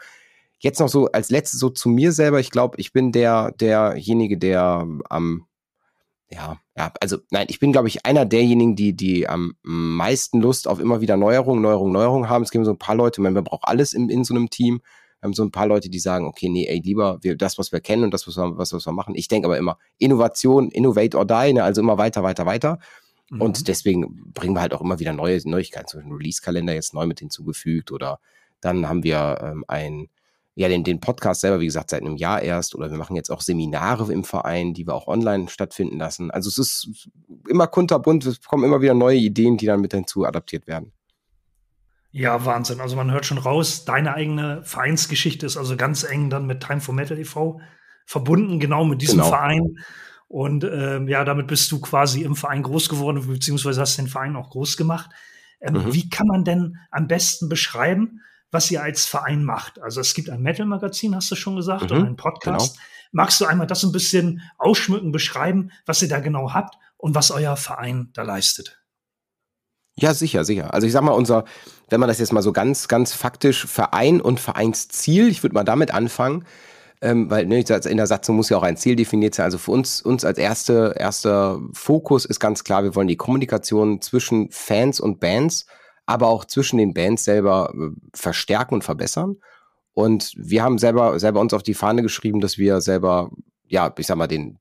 Jetzt 0.58 0.80
noch 0.80 0.88
so 0.88 1.06
als 1.06 1.30
letztes 1.30 1.60
so 1.60 1.70
zu 1.70 1.88
mir 1.88 2.12
selber. 2.12 2.40
Ich 2.40 2.50
glaube, 2.50 2.78
ich 2.78 2.92
bin 2.92 3.12
der, 3.12 3.52
derjenige, 3.52 4.38
der 4.38 4.86
am, 5.08 5.46
ja, 6.30 6.58
ja, 6.76 6.92
also 7.00 7.18
nein, 7.30 7.46
ich 7.48 7.58
bin, 7.58 7.72
glaube 7.72 7.88
ich, 7.88 8.04
einer 8.04 8.26
derjenigen, 8.26 8.76
die, 8.76 8.94
die 8.94 9.28
am 9.28 9.54
meisten 9.62 10.40
Lust 10.40 10.68
auf 10.68 10.80
immer 10.80 11.00
wieder 11.00 11.16
Neuerungen, 11.16 11.62
Neuerungen, 11.62 11.92
Neuerungen 11.92 12.28
haben. 12.28 12.42
Es 12.42 12.50
gibt 12.50 12.64
so 12.64 12.72
ein 12.72 12.78
paar 12.78 12.96
Leute, 12.96 13.20
man, 13.20 13.32
man 13.32 13.44
braucht 13.44 13.64
alles 13.64 13.92
in, 13.92 14.10
in 14.10 14.24
so 14.24 14.34
einem 14.34 14.50
Team. 14.50 14.80
Wir 15.20 15.26
haben 15.26 15.34
so 15.34 15.42
ein 15.42 15.50
paar 15.50 15.66
Leute, 15.66 15.88
die 15.90 15.98
sagen, 15.98 16.26
okay, 16.26 16.48
nee, 16.48 16.66
ey, 16.66 16.80
lieber 16.84 17.18
wir, 17.22 17.36
das, 17.36 17.58
was 17.58 17.72
wir 17.72 17.80
kennen 17.80 18.04
und 18.04 18.12
das, 18.12 18.26
was 18.26 18.36
wir, 18.36 18.58
was, 18.58 18.72
was 18.72 18.86
wir 18.86 18.92
machen. 18.92 19.14
Ich 19.14 19.28
denke 19.28 19.46
aber 19.46 19.58
immer, 19.58 19.78
Innovation, 19.98 20.70
innovate 20.70 21.16
or 21.16 21.24
die, 21.24 21.54
ne? 21.54 21.64
also 21.64 21.80
immer 21.80 21.98
weiter, 21.98 22.22
weiter, 22.22 22.46
weiter. 22.46 22.78
Mhm. 23.30 23.40
Und 23.40 23.68
deswegen 23.68 24.32
bringen 24.32 24.54
wir 24.54 24.60
halt 24.60 24.74
auch 24.74 24.80
immer 24.80 24.98
wieder 24.98 25.12
neue 25.12 25.40
Neuigkeiten, 25.44 25.88
zum 25.88 26.00
Beispiel 26.00 26.16
Release-Kalender 26.16 26.74
jetzt 26.74 26.94
neu 26.94 27.06
mit 27.06 27.20
hinzugefügt 27.20 27.90
oder 27.90 28.20
dann 28.60 28.88
haben 28.88 29.02
wir 29.02 29.38
ähm, 29.42 29.64
ein 29.68 30.08
ja, 30.58 30.68
den, 30.68 30.82
den 30.82 30.98
Podcast 30.98 31.42
selber, 31.42 31.60
wie 31.60 31.66
gesagt, 31.66 31.90
seit 31.90 32.02
einem 32.02 32.16
Jahr 32.16 32.42
erst 32.42 32.74
oder 32.74 32.90
wir 32.90 32.98
machen 32.98 33.14
jetzt 33.14 33.30
auch 33.30 33.42
Seminare 33.42 34.12
im 34.12 34.24
Verein, 34.24 34.74
die 34.74 34.88
wir 34.88 34.94
auch 34.94 35.06
online 35.06 35.48
stattfinden 35.48 35.98
lassen. 35.98 36.32
Also 36.32 36.48
es 36.48 36.58
ist 36.58 37.08
immer 37.48 37.68
kunterbunt, 37.68 38.26
es 38.26 38.42
kommen 38.42 38.64
immer 38.64 38.80
wieder 38.80 38.94
neue 38.94 39.18
Ideen, 39.18 39.56
die 39.56 39.66
dann 39.66 39.80
mit 39.80 39.92
hinzu 39.92 40.24
adaptiert 40.24 40.66
werden. 40.66 40.92
Ja, 42.10 42.44
Wahnsinn. 42.44 42.80
Also 42.80 42.96
man 42.96 43.12
hört 43.12 43.24
schon 43.24 43.38
raus, 43.38 43.84
deine 43.84 44.14
eigene 44.14 44.64
Vereinsgeschichte 44.64 45.46
ist 45.46 45.56
also 45.56 45.76
ganz 45.76 46.02
eng 46.02 46.28
dann 46.28 46.48
mit 46.48 46.60
Time 46.60 46.80
for 46.80 46.92
Metal 46.92 47.16
e.V. 47.16 47.60
verbunden, 48.04 48.58
genau 48.58 48.84
mit 48.84 49.00
diesem 49.00 49.18
genau. 49.18 49.28
Verein. 49.28 49.78
Und 50.26 50.64
ähm, 50.64 51.06
ja, 51.06 51.24
damit 51.24 51.46
bist 51.46 51.70
du 51.70 51.80
quasi 51.80 52.22
im 52.22 52.34
Verein 52.34 52.64
groß 52.64 52.88
geworden, 52.88 53.24
beziehungsweise 53.28 53.80
hast 53.80 53.96
den 53.96 54.08
Verein 54.08 54.34
auch 54.34 54.50
groß 54.50 54.76
gemacht. 54.76 55.08
Ähm, 55.60 55.74
mhm. 55.74 55.94
Wie 55.94 56.10
kann 56.10 56.26
man 56.26 56.42
denn 56.42 56.78
am 56.90 57.06
besten 57.06 57.48
beschreiben, 57.48 58.22
was 58.50 58.70
ihr 58.70 58.82
als 58.82 59.06
Verein 59.06 59.44
macht. 59.44 59.80
Also 59.80 60.00
es 60.00 60.14
gibt 60.14 60.30
ein 60.30 60.42
Metal-Magazin, 60.42 61.14
hast 61.14 61.30
du 61.30 61.34
schon 61.34 61.56
gesagt, 61.56 61.90
mhm, 61.90 61.96
und 61.96 62.06
einen 62.06 62.16
Podcast. 62.16 62.74
Genau. 62.74 62.86
Magst 63.12 63.40
du 63.40 63.46
einmal 63.46 63.66
das 63.66 63.82
ein 63.84 63.92
bisschen 63.92 64.42
ausschmücken, 64.58 65.12
beschreiben, 65.12 65.70
was 65.86 66.02
ihr 66.02 66.08
da 66.08 66.20
genau 66.20 66.52
habt 66.52 66.76
und 66.96 67.14
was 67.14 67.30
euer 67.30 67.56
Verein 67.56 68.10
da 68.14 68.22
leistet? 68.22 68.80
Ja, 69.96 70.14
sicher, 70.14 70.44
sicher. 70.44 70.72
Also 70.72 70.86
ich 70.86 70.92
sag 70.92 71.02
mal, 71.02 71.12
unser, 71.12 71.44
wenn 71.88 71.98
man 71.98 72.08
das 72.08 72.18
jetzt 72.20 72.32
mal 72.32 72.42
so 72.42 72.52
ganz, 72.52 72.86
ganz 72.86 73.12
faktisch 73.12 73.66
Verein 73.66 74.20
und 74.20 74.38
Vereinsziel, 74.38 75.28
ich 75.28 75.42
würde 75.42 75.54
mal 75.54 75.64
damit 75.64 75.92
anfangen, 75.92 76.44
ähm, 77.00 77.30
weil 77.30 77.46
ne, 77.46 77.60
in 77.60 77.96
der 77.96 78.06
Satzung 78.06 78.36
muss 78.36 78.48
ja 78.48 78.58
auch 78.58 78.62
ein 78.62 78.76
Ziel 78.76 78.94
definiert 78.94 79.34
sein. 79.34 79.44
Also 79.44 79.58
für 79.58 79.72
uns, 79.72 80.00
uns 80.00 80.24
als 80.24 80.38
erste, 80.38 80.94
erster 80.96 81.60
Fokus 81.72 82.24
ist 82.24 82.38
ganz 82.38 82.62
klar, 82.62 82.84
wir 82.84 82.94
wollen 82.94 83.08
die 83.08 83.16
Kommunikation 83.16 84.00
zwischen 84.00 84.50
Fans 84.50 85.00
und 85.00 85.18
Bands 85.18 85.66
aber 86.08 86.28
auch 86.28 86.46
zwischen 86.46 86.78
den 86.78 86.94
Bands 86.94 87.24
selber 87.24 87.70
äh, 87.74 87.90
verstärken 88.14 88.74
und 88.74 88.82
verbessern. 88.82 89.36
Und 89.92 90.32
wir 90.38 90.62
haben 90.62 90.78
selber, 90.78 91.20
selber 91.20 91.40
uns 91.40 91.52
auf 91.52 91.62
die 91.62 91.74
Fahne 91.74 92.00
geschrieben, 92.00 92.40
dass 92.40 92.56
wir 92.56 92.80
selber, 92.80 93.30
ja, 93.66 93.92
ich 93.98 94.06
sag 94.06 94.16
mal, 94.16 94.26
den, 94.26 94.58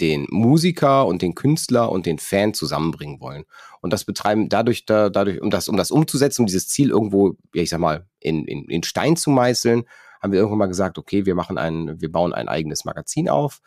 den 0.00 0.26
Musiker 0.30 1.06
und 1.06 1.22
den 1.22 1.36
Künstler 1.36 1.92
und 1.92 2.06
den 2.06 2.18
Fan 2.18 2.54
zusammenbringen 2.54 3.20
wollen. 3.20 3.44
Und 3.80 3.92
das 3.92 4.04
betreiben 4.04 4.48
dadurch, 4.48 4.84
da, 4.84 5.10
dadurch, 5.10 5.40
um 5.40 5.50
das, 5.50 5.68
um 5.68 5.76
das 5.76 5.92
umzusetzen, 5.92 6.42
um 6.42 6.46
dieses 6.46 6.66
Ziel 6.66 6.90
irgendwo, 6.90 7.36
ja, 7.54 7.62
ich 7.62 7.70
sag 7.70 7.78
mal, 7.78 8.08
in, 8.18 8.44
in, 8.46 8.64
in 8.64 8.82
Stein 8.82 9.14
zu 9.14 9.30
meißeln, 9.30 9.84
haben 10.20 10.32
wir 10.32 10.40
irgendwann 10.40 10.58
mal 10.58 10.66
gesagt, 10.66 10.98
okay, 10.98 11.24
wir 11.24 11.36
machen 11.36 11.56
ein, 11.56 12.00
wir 12.00 12.10
bauen 12.10 12.32
ein 12.34 12.48
eigenes 12.48 12.84
Magazin 12.84 13.28
auf, 13.28 13.60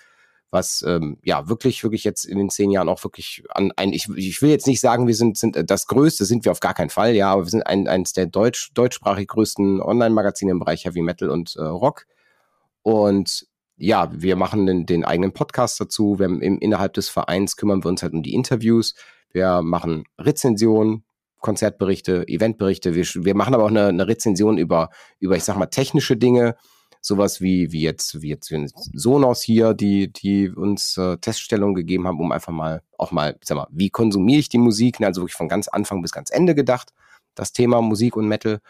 was 0.53 0.83
ähm, 0.87 1.17
ja 1.23 1.49
wirklich, 1.49 1.83
wirklich 1.83 2.03
jetzt 2.03 2.25
in 2.25 2.37
den 2.37 2.49
zehn 2.49 2.69
Jahren 2.69 2.87
auch 2.87 3.03
wirklich 3.03 3.43
an 3.49 3.73
ein, 3.75 3.91
ich, 3.91 4.07
ich 4.15 4.41
will 4.41 4.51
jetzt 4.51 4.67
nicht 4.67 4.79
sagen, 4.79 5.07
wir 5.07 5.15
sind, 5.15 5.35
sind 5.37 5.57
äh, 5.57 5.65
das 5.65 5.87
Größte, 5.87 6.25
sind 6.25 6.45
wir 6.45 6.51
auf 6.51 6.59
gar 6.59 6.75
keinen 6.75 6.91
Fall, 6.91 7.15
ja, 7.15 7.31
aber 7.31 7.45
wir 7.45 7.49
sind 7.49 7.65
ein, 7.65 7.87
eines 7.87 8.13
der 8.13 8.27
deutsch, 8.27 8.71
deutschsprachig 8.73 9.27
größten 9.27 9.81
Online-Magazine 9.81 10.51
im 10.51 10.59
Bereich 10.59 10.85
Heavy 10.85 11.01
Metal 11.01 11.29
und 11.29 11.55
äh, 11.55 11.63
Rock. 11.63 12.05
Und 12.83 13.47
ja, 13.77 14.09
wir 14.13 14.35
machen 14.35 14.67
den, 14.67 14.85
den 14.85 15.03
eigenen 15.03 15.33
Podcast 15.33 15.81
dazu. 15.81 16.19
Wir 16.19 16.25
haben 16.25 16.41
im, 16.41 16.59
innerhalb 16.59 16.93
des 16.93 17.09
Vereins 17.09 17.57
kümmern 17.57 17.83
wir 17.83 17.89
uns 17.89 18.03
halt 18.03 18.13
um 18.13 18.21
die 18.21 18.35
Interviews. 18.35 18.93
Wir 19.31 19.63
machen 19.63 20.03
Rezensionen, 20.19 21.03
Konzertberichte, 21.39 22.27
Eventberichte. 22.27 22.93
Wir, 22.93 23.05
wir 23.05 23.35
machen 23.35 23.55
aber 23.55 23.63
auch 23.63 23.69
eine, 23.69 23.87
eine 23.87 24.07
Rezension 24.07 24.59
über, 24.59 24.91
über, 25.19 25.35
ich 25.35 25.43
sag 25.43 25.57
mal, 25.57 25.65
technische 25.65 26.15
Dinge 26.15 26.55
sowas 27.05 27.41
wie, 27.41 27.71
wie 27.73 27.81
jetzt, 27.81 28.21
wie 28.21 28.29
jetzt 28.29 28.51
Sonos 28.93 29.41
hier, 29.41 29.73
die, 29.73 30.11
die 30.11 30.49
uns 30.49 30.97
äh, 30.97 31.17
Teststellungen 31.17 31.75
gegeben 31.75 32.07
haben, 32.07 32.19
um 32.19 32.31
einfach 32.31 32.53
mal, 32.53 32.81
auch 32.97 33.11
mal, 33.11 33.37
sag 33.43 33.57
mal, 33.57 33.67
wie 33.71 33.89
konsumiere 33.89 34.39
ich 34.39 34.47
die 34.47 34.57
Musik, 34.57 35.01
ne, 35.01 35.07
also 35.07 35.21
wirklich 35.21 35.35
von 35.35 35.49
ganz 35.49 35.67
Anfang 35.67 36.01
bis 36.01 36.13
ganz 36.13 36.31
Ende 36.31 36.55
gedacht, 36.55 36.93
das 37.35 37.51
Thema 37.51 37.81
Musik 37.81 38.15
und 38.15 38.27
Metal. 38.27 38.61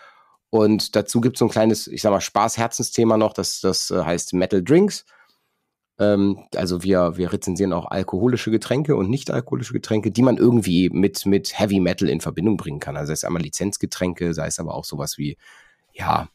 Und 0.50 0.96
dazu 0.96 1.22
gibt 1.22 1.36
es 1.36 1.40
so 1.40 1.46
ein 1.46 1.52
kleines, 1.52 1.86
ich 1.88 2.02
sag 2.02 2.10
mal, 2.10 2.22
Spaß-Herzensthema 2.22 3.18
noch, 3.18 3.34
das, 3.34 3.62
das 3.62 3.92
äh, 3.92 4.04
heißt 4.04 4.34
Metal 4.34 4.64
Drinks. 4.64 5.06
Ähm, 6.00 6.44
also 6.56 6.82
wir, 6.82 7.18
wir 7.18 7.32
rezensieren 7.32 7.72
auch 7.72 7.86
alkoholische 7.86 8.50
Getränke 8.50 8.96
und 8.96 9.12
nicht 9.12 9.30
alkoholische 9.30 9.74
Getränke, 9.74 10.10
die 10.10 10.24
man 10.24 10.38
irgendwie 10.38 10.90
mit, 10.90 11.28
mit 11.28 11.60
Heavy 11.60 11.80
Metal 11.80 12.10
in 12.10 12.20
Verbindung 12.20 12.58
bringen 12.58 12.80
kann. 12.80 12.98
Also 12.98 13.10
sei 13.10 13.14
es 13.14 13.24
einmal 13.26 13.44
Lizenzgetränke, 13.44 14.34
sei 14.34 14.48
es 14.48 14.60
aber 14.60 14.74
auch 14.74 14.86
sowas 14.86 15.20
wie 15.20 15.38
ja, 15.94 16.30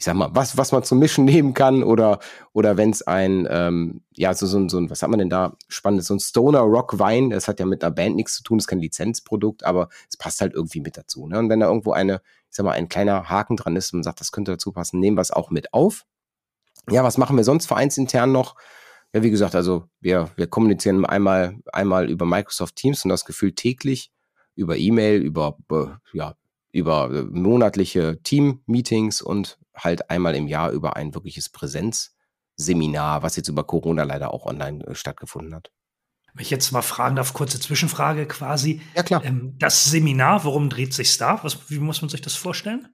ich 0.00 0.06
sag 0.06 0.14
mal, 0.16 0.30
was, 0.32 0.56
was 0.56 0.72
man 0.72 0.82
zum 0.82 0.98
Mischen 0.98 1.24
nehmen 1.26 1.52
kann 1.52 1.82
oder, 1.82 2.20
oder 2.54 2.78
wenn 2.78 2.88
es 2.88 3.02
ein, 3.02 3.46
ähm, 3.50 4.02
ja, 4.16 4.32
so, 4.32 4.46
so, 4.46 4.58
ein, 4.58 4.70
so 4.70 4.78
ein, 4.78 4.88
was 4.88 5.02
hat 5.02 5.10
man 5.10 5.18
denn 5.18 5.28
da 5.28 5.58
spannendes, 5.68 6.06
so 6.06 6.14
ein 6.14 6.20
Stoner 6.20 6.60
Rock 6.60 6.98
Wein, 6.98 7.28
das 7.28 7.48
hat 7.48 7.60
ja 7.60 7.66
mit 7.66 7.84
einer 7.84 7.94
Band 7.94 8.16
nichts 8.16 8.36
zu 8.36 8.42
tun, 8.42 8.58
ist 8.58 8.66
kein 8.66 8.78
Lizenzprodukt, 8.78 9.62
aber 9.62 9.90
es 10.08 10.16
passt 10.16 10.40
halt 10.40 10.54
irgendwie 10.54 10.80
mit 10.80 10.96
dazu. 10.96 11.26
Ne? 11.26 11.38
Und 11.38 11.50
wenn 11.50 11.60
da 11.60 11.66
irgendwo 11.66 11.92
eine, 11.92 12.22
ich 12.48 12.56
sag 12.56 12.64
mal, 12.64 12.72
ein 12.72 12.88
kleiner 12.88 13.28
Haken 13.28 13.58
dran 13.58 13.76
ist 13.76 13.92
und 13.92 14.02
sagt, 14.02 14.20
das 14.20 14.32
könnte 14.32 14.52
dazu 14.52 14.72
passen, 14.72 15.00
nehmen 15.00 15.18
wir 15.18 15.22
es 15.22 15.32
auch 15.32 15.50
mit 15.50 15.74
auf. 15.74 16.06
Ja, 16.88 17.04
was 17.04 17.18
machen 17.18 17.36
wir 17.36 17.44
sonst 17.44 17.66
vereinsintern 17.66 18.32
noch? 18.32 18.56
Ja, 19.12 19.22
wie 19.22 19.30
gesagt, 19.30 19.54
also 19.54 19.84
wir, 20.00 20.30
wir 20.34 20.46
kommunizieren 20.46 21.04
einmal, 21.04 21.58
einmal 21.74 22.08
über 22.08 22.24
Microsoft 22.24 22.76
Teams 22.76 23.04
und 23.04 23.10
das 23.10 23.26
Gefühl 23.26 23.52
täglich, 23.52 24.10
über 24.54 24.78
E-Mail, 24.78 25.20
über, 25.20 25.58
ja, 26.14 26.36
über 26.72 27.08
monatliche 27.30 28.20
Team-Meetings 28.22 29.22
und 29.22 29.58
halt 29.74 30.10
einmal 30.10 30.34
im 30.34 30.46
Jahr 30.46 30.70
über 30.70 30.96
ein 30.96 31.14
wirkliches 31.14 31.48
Präsenzseminar, 31.48 33.22
was 33.22 33.36
jetzt 33.36 33.48
über 33.48 33.64
Corona 33.64 34.04
leider 34.04 34.32
auch 34.32 34.46
online 34.46 34.84
äh, 34.86 34.94
stattgefunden 34.94 35.54
hat. 35.54 35.70
Wenn 36.34 36.42
ich 36.42 36.50
jetzt 36.50 36.70
mal 36.70 36.82
fragen 36.82 37.16
darf, 37.16 37.32
kurze 37.32 37.58
Zwischenfrage 37.58 38.26
quasi. 38.26 38.80
Ja, 38.94 39.02
klar. 39.02 39.24
Ähm, 39.24 39.56
das 39.58 39.84
Seminar, 39.84 40.44
worum 40.44 40.70
dreht 40.70 40.94
sich 40.94 41.16
da? 41.16 41.40
Was, 41.42 41.70
wie 41.70 41.80
muss 41.80 42.02
man 42.02 42.08
sich 42.08 42.20
das 42.20 42.34
vorstellen? 42.34 42.88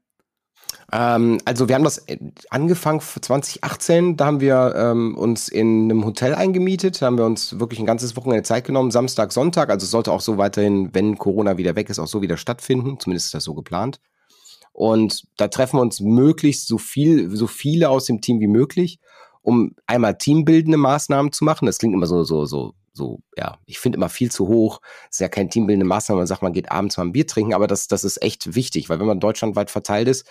Ähm, 0.92 1.38
also 1.44 1.68
wir 1.68 1.74
haben 1.74 1.84
das 1.84 2.04
angefangen 2.50 3.00
2018, 3.00 4.16
da 4.16 4.26
haben 4.26 4.40
wir 4.40 4.74
ähm, 4.76 5.16
uns 5.16 5.48
in 5.48 5.84
einem 5.84 6.04
Hotel 6.04 6.34
eingemietet, 6.34 7.02
da 7.02 7.06
haben 7.06 7.18
wir 7.18 7.24
uns 7.24 7.58
wirklich 7.58 7.80
ein 7.80 7.86
ganzes 7.86 8.16
Wochenende 8.16 8.44
Zeit 8.44 8.64
genommen, 8.64 8.90
Samstag, 8.92 9.32
Sonntag, 9.32 9.70
also 9.70 9.84
es 9.84 9.90
sollte 9.90 10.12
auch 10.12 10.20
so 10.20 10.38
weiterhin, 10.38 10.94
wenn 10.94 11.18
Corona 11.18 11.58
wieder 11.58 11.74
weg 11.74 11.90
ist, 11.90 11.98
auch 11.98 12.06
so 12.06 12.22
wieder 12.22 12.36
stattfinden, 12.36 13.00
zumindest 13.00 13.26
ist 13.26 13.34
das 13.34 13.44
so 13.44 13.54
geplant. 13.54 14.00
Und 14.72 15.24
da 15.38 15.48
treffen 15.48 15.78
wir 15.78 15.82
uns 15.82 16.00
möglichst 16.00 16.68
so 16.68 16.78
viel, 16.78 17.34
so 17.34 17.46
viele 17.46 17.88
aus 17.88 18.04
dem 18.04 18.20
Team 18.20 18.40
wie 18.40 18.46
möglich, 18.46 19.00
um 19.42 19.74
einmal 19.86 20.18
teambildende 20.18 20.76
Maßnahmen 20.76 21.32
zu 21.32 21.44
machen. 21.44 21.66
Das 21.66 21.78
klingt 21.78 21.94
immer 21.94 22.06
so, 22.06 22.24
so, 22.24 22.44
so, 22.44 22.74
so, 22.92 23.20
ja, 23.36 23.56
ich 23.64 23.78
finde 23.78 23.96
immer 23.96 24.10
viel 24.10 24.30
zu 24.30 24.48
hoch. 24.48 24.80
Das 25.06 25.16
ist 25.16 25.20
ja 25.20 25.28
kein 25.28 25.48
teambildende 25.48 25.86
Maßnahme, 25.86 26.20
man 26.20 26.26
sagt, 26.26 26.42
man 26.42 26.52
geht 26.52 26.70
abends 26.70 26.96
mal 26.98 27.04
ein 27.04 27.12
Bier 27.12 27.26
trinken, 27.26 27.54
aber 27.54 27.66
das, 27.66 27.88
das 27.88 28.04
ist 28.04 28.22
echt 28.22 28.54
wichtig, 28.54 28.90
weil 28.90 29.00
wenn 29.00 29.06
man 29.06 29.18
deutschlandweit 29.18 29.70
verteilt 29.70 30.08
ist, 30.08 30.26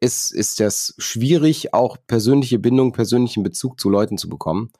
ist, 0.00 0.32
ist 0.32 0.60
das 0.60 0.94
schwierig, 0.98 1.74
auch 1.74 1.98
persönliche 2.06 2.58
Bindung, 2.58 2.92
persönlichen 2.92 3.42
Bezug 3.42 3.78
zu 3.78 3.90
Leuten 3.90 4.18
zu 4.18 4.28
bekommen. 4.28 4.70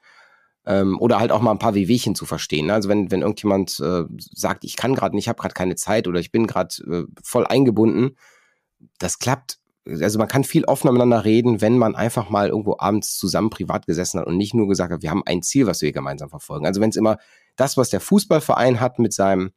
Ähm, 0.65 0.99
oder 0.99 1.19
halt 1.19 1.31
auch 1.31 1.41
mal 1.41 1.51
ein 1.51 1.59
paar 1.59 1.73
Wehwehchen 1.73 2.13
zu 2.13 2.25
verstehen. 2.25 2.67
Ne? 2.67 2.73
Also 2.73 2.89
wenn, 2.89 3.09
wenn 3.09 3.21
irgendjemand 3.21 3.79
äh, 3.79 4.03
sagt, 4.19 4.63
ich 4.63 4.75
kann 4.75 4.93
gerade 4.93 5.15
nicht, 5.15 5.25
ich 5.25 5.29
habe 5.29 5.41
gerade 5.41 5.55
keine 5.55 5.75
Zeit 5.75 6.07
oder 6.07 6.19
ich 6.19 6.31
bin 6.31 6.45
gerade 6.45 6.75
äh, 6.83 7.03
voll 7.23 7.47
eingebunden, 7.47 8.15
das 8.99 9.17
klappt. 9.17 9.57
Also 9.87 10.19
man 10.19 10.27
kann 10.27 10.43
viel 10.43 10.65
offener 10.65 10.91
miteinander 10.91 11.25
reden, 11.25 11.61
wenn 11.61 11.79
man 11.79 11.95
einfach 11.95 12.29
mal 12.29 12.49
irgendwo 12.49 12.75
abends 12.77 13.17
zusammen 13.17 13.49
privat 13.49 13.87
gesessen 13.87 14.19
hat 14.19 14.27
und 14.27 14.37
nicht 14.37 14.53
nur 14.53 14.67
gesagt 14.67 14.93
hat, 14.93 15.01
wir 15.01 15.09
haben 15.09 15.23
ein 15.25 15.41
Ziel, 15.41 15.65
was 15.65 15.81
wir 15.81 15.91
gemeinsam 15.91 16.29
verfolgen. 16.29 16.67
Also 16.67 16.79
wenn 16.79 16.91
es 16.91 16.95
immer 16.95 17.17
das, 17.55 17.77
was 17.77 17.89
der 17.89 17.99
Fußballverein 17.99 18.79
hat 18.79 18.99
mit 18.99 19.13
seinem, 19.13 19.51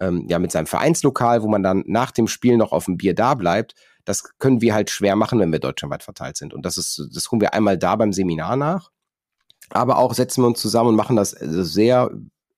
ähm, 0.00 0.24
ja, 0.28 0.38
mit 0.38 0.52
seinem 0.52 0.66
Vereinslokal, 0.66 1.42
wo 1.42 1.48
man 1.48 1.62
dann 1.62 1.84
nach 1.86 2.10
dem 2.10 2.28
Spiel 2.28 2.56
noch 2.56 2.72
auf 2.72 2.86
dem 2.86 2.96
Bier 2.96 3.14
da 3.14 3.34
bleibt, 3.34 3.74
das 4.04 4.38
können 4.38 4.60
wir 4.60 4.74
halt 4.74 4.90
schwer 4.90 5.16
machen, 5.16 5.38
wenn 5.40 5.52
wir 5.52 5.58
deutschlandweit 5.58 6.02
verteilt 6.02 6.36
sind. 6.36 6.54
Und 6.54 6.64
das 6.64 6.76
ist, 6.76 7.08
das 7.12 7.24
tun 7.24 7.40
wir 7.40 7.54
einmal 7.54 7.78
da 7.78 7.96
beim 7.96 8.12
Seminar 8.12 8.56
nach. 8.56 8.90
Aber 9.70 9.98
auch 9.98 10.14
setzen 10.14 10.42
wir 10.42 10.48
uns 10.48 10.60
zusammen 10.60 10.90
und 10.90 10.96
machen 10.96 11.16
das 11.16 11.30
sehr, 11.30 12.10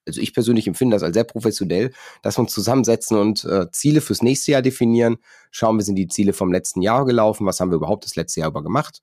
also 0.07 0.21
ich 0.21 0.33
persönlich 0.33 0.67
empfinde 0.67 0.95
das 0.95 1.03
als 1.03 1.15
sehr 1.15 1.25
professionell, 1.25 1.93
dass 2.23 2.39
wir 2.39 2.43
uns 2.43 2.53
zusammensetzen 2.53 3.19
und 3.19 3.45
äh, 3.45 3.71
Ziele 3.71 4.01
fürs 4.01 4.23
nächste 4.23 4.53
Jahr 4.53 4.63
definieren. 4.63 5.19
Schauen, 5.51 5.77
wir 5.77 5.85
sind 5.85 5.97
die 5.97 6.09
Ziele 6.09 6.33
vom 6.33 6.53
letzten 6.53 6.81
Jahr 6.81 7.05
gelaufen, 7.05 7.47
was 7.47 7.61
haben 7.61 7.71
wir 7.71 7.77
überhaupt 7.77 8.05
das 8.05 8.17
letzte 8.17 8.41
Jahr 8.41 8.51
über 8.51 8.63
gemacht. 8.63 9.03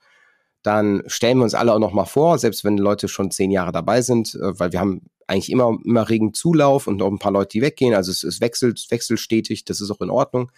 Dann 0.63 1.03
stellen 1.05 1.37
wir 1.37 1.43
uns 1.43 1.53
alle 1.53 1.73
auch 1.73 1.79
nochmal 1.79 2.07
vor, 2.07 2.37
selbst 2.37 2.63
wenn 2.63 2.77
Leute 2.77 3.07
schon 3.07 3.31
zehn 3.31 3.51
Jahre 3.51 3.71
dabei 3.71 4.01
sind, 4.01 4.35
äh, 4.35 4.59
weil 4.59 4.71
wir 4.71 4.79
haben 4.79 5.01
eigentlich 5.27 5.51
immer, 5.51 5.77
immer 5.83 6.09
regen 6.09 6.33
Zulauf 6.33 6.87
und 6.87 7.01
auch 7.03 7.11
ein 7.11 7.19
paar 7.19 7.31
Leute, 7.31 7.49
die 7.49 7.61
weggehen. 7.61 7.93
Also 7.93 8.11
es, 8.11 8.23
es 8.23 8.41
wechselt 8.41 8.79
stetig, 9.19 9.65
das 9.65 9.79
ist 9.79 9.91
auch 9.91 10.01
in 10.01 10.09
Ordnung 10.09 10.51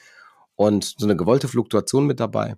und 0.55 0.95
so 0.97 1.05
eine 1.05 1.15
gewollte 1.15 1.47
Fluktuation 1.47 2.05
mit 2.05 2.19
dabei. 2.19 2.55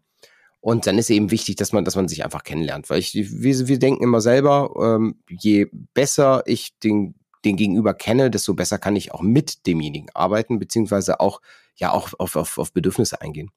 Und 0.62 0.88
dann 0.88 0.98
ist 0.98 1.10
eben 1.10 1.30
wichtig, 1.30 1.58
dass 1.58 1.74
man, 1.74 1.84
dass 1.84 1.98
man 1.98 2.08
sich 2.08 2.24
einfach 2.24 2.44
kennenlernt, 2.44 2.90
weil 2.90 3.00
ich, 3.00 3.14
wir, 3.14 3.68
wir 3.68 3.80
denken 3.80 4.04
immer 4.04 4.22
selber, 4.22 4.72
ähm, 4.82 5.22
je 5.28 5.68
besser 5.94 6.44
ich 6.46 6.78
den, 6.80 7.16
den 7.44 7.58
Gegenüber 7.58 7.94
kenne, 7.94 8.32
desto 8.32 8.54
besser 8.54 8.78
kann 8.78 8.96
ich 8.96 9.12
auch 9.12 9.22
mit 9.22 9.68
demjenigen 9.68 10.08
arbeiten, 10.14 10.60
beziehungsweise 10.60 11.20
auch, 11.20 11.42
ja, 11.76 11.92
auch 11.92 12.12
auf, 12.18 12.38
auf, 12.38 12.58
auf 12.58 12.72
Bedürfnisse 12.72 13.20
eingehen. 13.20 13.52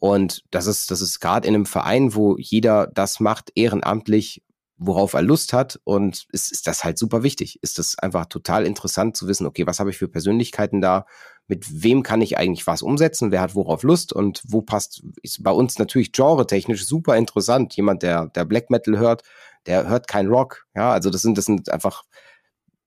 Und 0.00 0.42
das 0.50 0.66
ist, 0.66 0.90
das 0.90 1.02
ist 1.02 1.20
gerade 1.20 1.46
in 1.46 1.54
einem 1.54 1.66
Verein, 1.66 2.14
wo 2.14 2.36
jeder 2.36 2.88
das 2.88 3.20
macht, 3.20 3.52
ehrenamtlich, 3.54 4.42
worauf 4.80 5.12
er 5.12 5.22
Lust 5.22 5.52
hat. 5.52 5.78
Und 5.84 6.26
ist, 6.32 6.50
ist 6.50 6.66
das 6.66 6.82
halt 6.82 6.98
super 6.98 7.22
wichtig. 7.22 7.58
Ist 7.62 7.78
das 7.78 7.98
einfach 7.98 8.26
total 8.26 8.66
interessant 8.66 9.16
zu 9.16 9.28
wissen, 9.28 9.46
okay, 9.46 9.66
was 9.66 9.78
habe 9.78 9.90
ich 9.90 9.98
für 9.98 10.08
Persönlichkeiten 10.08 10.80
da? 10.80 11.06
Mit 11.46 11.82
wem 11.82 12.02
kann 12.02 12.22
ich 12.22 12.38
eigentlich 12.38 12.66
was 12.66 12.82
umsetzen? 12.82 13.30
Wer 13.30 13.42
hat 13.42 13.54
worauf 13.54 13.82
Lust? 13.82 14.12
Und 14.12 14.42
wo 14.46 14.62
passt, 14.62 15.02
ist 15.22 15.42
bei 15.42 15.50
uns 15.50 15.78
natürlich 15.78 16.12
genre-technisch 16.12 16.86
super 16.86 17.16
interessant. 17.16 17.76
Jemand, 17.76 18.02
der, 18.02 18.26
der 18.28 18.44
Black 18.44 18.70
Metal 18.70 18.98
hört, 18.98 19.22
der 19.66 19.88
hört 19.88 20.08
kein 20.08 20.28
Rock. 20.28 20.66
Ja, 20.74 20.92
also 20.92 21.10
das 21.10 21.22
sind, 21.22 21.36
das 21.36 21.44
sind 21.44 21.70
einfach, 21.70 22.04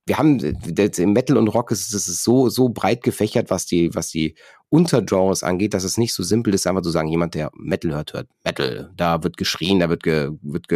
wir 0.06 0.18
haben 0.18 0.38
im 0.40 1.12
Metal 1.12 1.36
und 1.36 1.48
Rock 1.48 1.70
ist 1.70 1.94
es 1.94 2.22
so 2.22 2.50
so 2.50 2.68
breit 2.68 3.02
gefächert, 3.02 3.48
was 3.48 3.64
die 3.64 3.94
was 3.94 4.08
die 4.08 4.34
Untergenres 4.68 5.42
angeht, 5.42 5.72
dass 5.72 5.84
es 5.84 5.96
nicht 5.96 6.12
so 6.12 6.22
simpel 6.22 6.52
ist, 6.52 6.66
einfach 6.66 6.82
zu 6.82 6.90
sagen, 6.90 7.08
jemand 7.08 7.34
der 7.34 7.50
Metal 7.54 7.92
hört, 7.92 8.12
hört 8.12 8.28
Metal. 8.44 8.92
Da 8.96 9.22
wird 9.22 9.36
geschrien, 9.38 9.78
da 9.78 9.88
wird 9.88 10.02
ge, 10.02 10.32
wird 10.42 10.68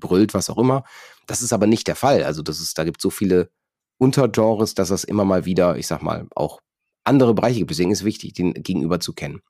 gebrüllt, 0.00 0.34
was 0.34 0.50
auch 0.50 0.58
immer. 0.58 0.84
Das 1.26 1.42
ist 1.42 1.52
aber 1.52 1.66
nicht 1.66 1.86
der 1.88 1.96
Fall. 1.96 2.24
Also 2.24 2.42
das 2.42 2.60
ist, 2.60 2.78
da 2.78 2.84
gibt 2.84 2.98
es 2.98 3.02
so 3.02 3.10
viele 3.10 3.50
Untergenres, 3.98 4.74
dass 4.74 4.90
es 4.90 5.04
immer 5.04 5.24
mal 5.24 5.44
wieder, 5.44 5.76
ich 5.76 5.86
sag 5.86 6.02
mal, 6.02 6.26
auch 6.34 6.60
andere 7.04 7.34
Bereiche 7.34 7.60
gibt. 7.60 7.70
Deswegen 7.70 7.90
ist 7.90 8.00
es 8.00 8.04
wichtig, 8.04 8.34
den 8.34 8.54
Gegenüber 8.54 9.00
zu 9.00 9.12
kennen 9.12 9.42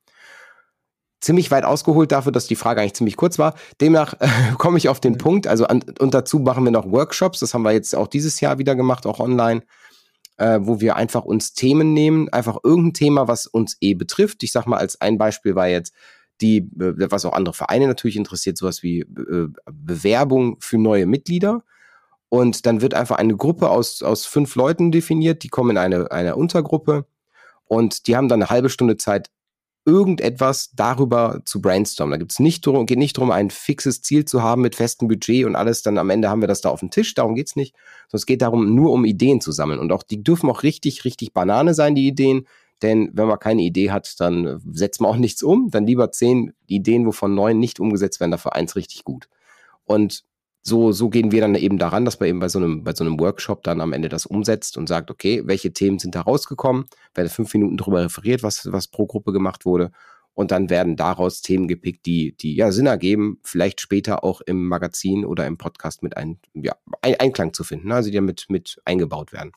ziemlich 1.21 1.51
weit 1.51 1.65
ausgeholt 1.65 2.13
dafür, 2.13 2.33
dass 2.33 2.47
die 2.47 2.57
Frage 2.57 2.81
eigentlich 2.81 2.95
ziemlich 2.95 3.17
kurz 3.17 3.39
war. 3.39 3.55
Demnach 3.81 4.15
äh, 4.21 4.29
komme 4.59 4.79
ich 4.79 4.89
auf 4.89 5.01
den 5.01 5.19
Punkt. 5.19 5.47
Also 5.47 5.67
an, 5.67 5.83
und 5.99 6.15
dazu 6.15 6.39
machen 6.39 6.65
wir 6.65 6.71
noch 6.71 6.91
Workshops. 6.91 7.41
Das 7.41 7.55
haben 7.55 7.63
wir 7.63 7.73
jetzt 7.73 7.95
auch 7.95 8.09
dieses 8.09 8.41
Jahr 8.41 8.59
wieder 8.59 8.75
gemacht, 8.75 9.07
auch 9.07 9.21
online, 9.21 9.63
äh, 10.37 10.61
wo 10.63 10.81
wir 10.81 10.97
einfach 10.97 11.25
uns 11.25 11.53
Themen 11.53 11.93
nehmen, 11.93 12.29
einfach 12.29 12.59
irgendein 12.63 12.95
Thema, 12.95 13.29
was 13.29 13.47
uns 13.47 13.77
eh 13.81 13.95
betrifft. 13.95 14.43
Ich 14.43 14.53
sag 14.53 14.67
mal, 14.67 14.79
als 14.79 15.01
ein 15.01 15.19
Beispiel 15.19 15.55
war 15.55 15.69
jetzt 15.69 15.93
die, 16.41 16.59
äh, 16.79 17.11
was 17.11 17.25
auch 17.25 17.33
andere 17.33 17.55
Vereine 17.55 17.87
natürlich 17.87 18.17
interessiert, 18.17 18.57
sowas 18.57 18.83
wie 18.83 19.01
äh, 19.01 19.49
Bewerbung 19.71 20.57
für 20.61 20.79
neue 20.79 21.07
Mitglieder. 21.07 21.65
Und 22.29 22.67
dann 22.67 22.81
wird 22.83 22.95
einfach 22.95 23.17
eine 23.17 23.37
Gruppe 23.37 23.71
aus, 23.71 24.03
aus 24.03 24.27
fünf 24.27 24.55
Leuten 24.55 24.93
definiert, 24.93 25.43
die 25.43 25.49
kommen 25.49 25.71
in 25.71 25.79
eine, 25.79 26.11
eine 26.11 26.37
Untergruppe 26.37 27.07
und 27.65 28.07
die 28.07 28.17
haben 28.17 28.29
dann 28.29 28.43
eine 28.43 28.51
halbe 28.51 28.69
Stunde 28.69 28.97
Zeit, 28.99 29.31
irgendetwas 29.89 30.71
darüber 30.77 31.41
zu 31.47 31.63
brainstormen. 31.63 32.13
Da 32.13 32.19
gibt's 32.19 32.41
nicht 32.41 32.67
drum, 32.67 32.85
geht 32.85 32.99
nicht 32.99 33.17
darum, 33.17 33.31
ein 33.31 33.49
fixes 33.49 34.03
Ziel 34.03 34.27
zu 34.27 34.43
haben 34.43 34.61
mit 34.61 34.75
festem 34.75 35.09
Budget 35.09 35.47
und 35.47 35.57
alles, 35.57 35.83
dann 35.83 35.97
am 35.97 36.11
Ende 36.11 36.29
haben 36.29 36.43
wir 36.43 36.49
das 36.49 36.61
da 36.61 36.69
auf 36.69 36.81
dem 36.81 36.91
Tisch, 36.91 37.15
darum 37.15 37.35
geht's 37.35 37.57
nicht, 37.57 37.75
sondern 38.09 38.19
es 38.19 38.27
geht 38.27 38.43
darum, 38.43 38.75
nur 38.75 38.93
um 38.93 39.07
Ideen 39.07 39.41
zu 39.41 39.51
sammeln. 39.51 39.81
Und 39.81 39.91
auch 39.91 40.03
die 40.03 40.23
dürfen 40.23 40.51
auch 40.51 40.63
richtig, 40.63 41.07
richtig 41.07 41.33
Banane 41.33 41.73
sein, 41.73 41.95
die 41.95 42.07
Ideen. 42.07 42.47
Denn 42.83 43.11
wenn 43.13 43.27
man 43.27 43.39
keine 43.39 43.63
Idee 43.63 43.91
hat, 43.91 44.21
dann 44.21 44.61
setzt 44.73 45.01
man 45.01 45.11
auch 45.11 45.17
nichts 45.17 45.43
um. 45.43 45.71
Dann 45.71 45.87
lieber 45.87 46.13
zehn 46.13 46.53
Ideen, 46.67 47.07
wovon 47.07 47.35
neun 47.35 47.59
nicht 47.59 47.81
umgesetzt 47.81 48.21
werden, 48.21 48.31
dafür 48.31 48.55
eins 48.55 48.77
richtig 48.77 49.05
gut. 49.05 49.29
Und 49.85 50.25
so, 50.63 50.93
so 50.93 51.09
gehen 51.09 51.33
wir 51.33 51.41
dann 51.41 51.55
eben 51.55 51.79
daran, 51.79 52.05
dass 52.05 52.21
man 52.21 52.29
eben 52.29 52.41
bei 52.41 52.49
so 52.49 52.59
einem, 52.59 52.85
bei 52.85 52.95
so 52.95 53.03
einem 53.03 53.19
Workshop 53.19 53.65
dann 53.65 53.81
am 53.81 53.93
Ende 53.93 54.09
das 54.09 54.27
umsetzt 54.27 54.77
und 54.77 54.87
sagt, 54.87 55.11
okay, 55.11 55.43
welche 55.47 55.73
Themen 55.73 55.99
sind 55.99 56.15
da 56.15 56.21
rausgekommen? 56.21 56.85
Werde 57.15 57.31
fünf 57.31 57.53
Minuten 57.55 57.77
darüber 57.77 58.05
referiert, 58.05 58.43
was, 58.43 58.71
was 58.71 58.89
pro 58.89 59.07
Gruppe 59.07 59.33
gemacht 59.33 59.65
wurde. 59.65 59.91
Und 60.35 60.53
dann 60.53 60.71
werden 60.71 60.95
daraus 60.95 61.43
Themen 61.43 61.67
gepickt, 61.67 62.07
die, 62.07 62.37
die 62.37 62.55
ja 62.55 62.71
Sinn 62.71 62.87
ergeben, 62.87 63.41
vielleicht 63.43 63.81
später 63.81 64.23
auch 64.23 64.41
im 64.43 64.69
Magazin 64.69 65.25
oder 65.25 65.47
im 65.47 65.59
Podcast 65.59 66.03
mit 66.03 66.17
ein, 66.17 66.39
ja, 66.55 66.77
ein, 67.03 67.17
Einklang 67.19 67.53
zu 67.55 67.65
finden, 67.65 67.91
also 67.91 68.11
die 68.11 68.15
ja 68.15 68.21
mit, 68.21 68.47
mit 68.49 68.81
eingebaut 68.85 69.33
werden. 69.33 69.53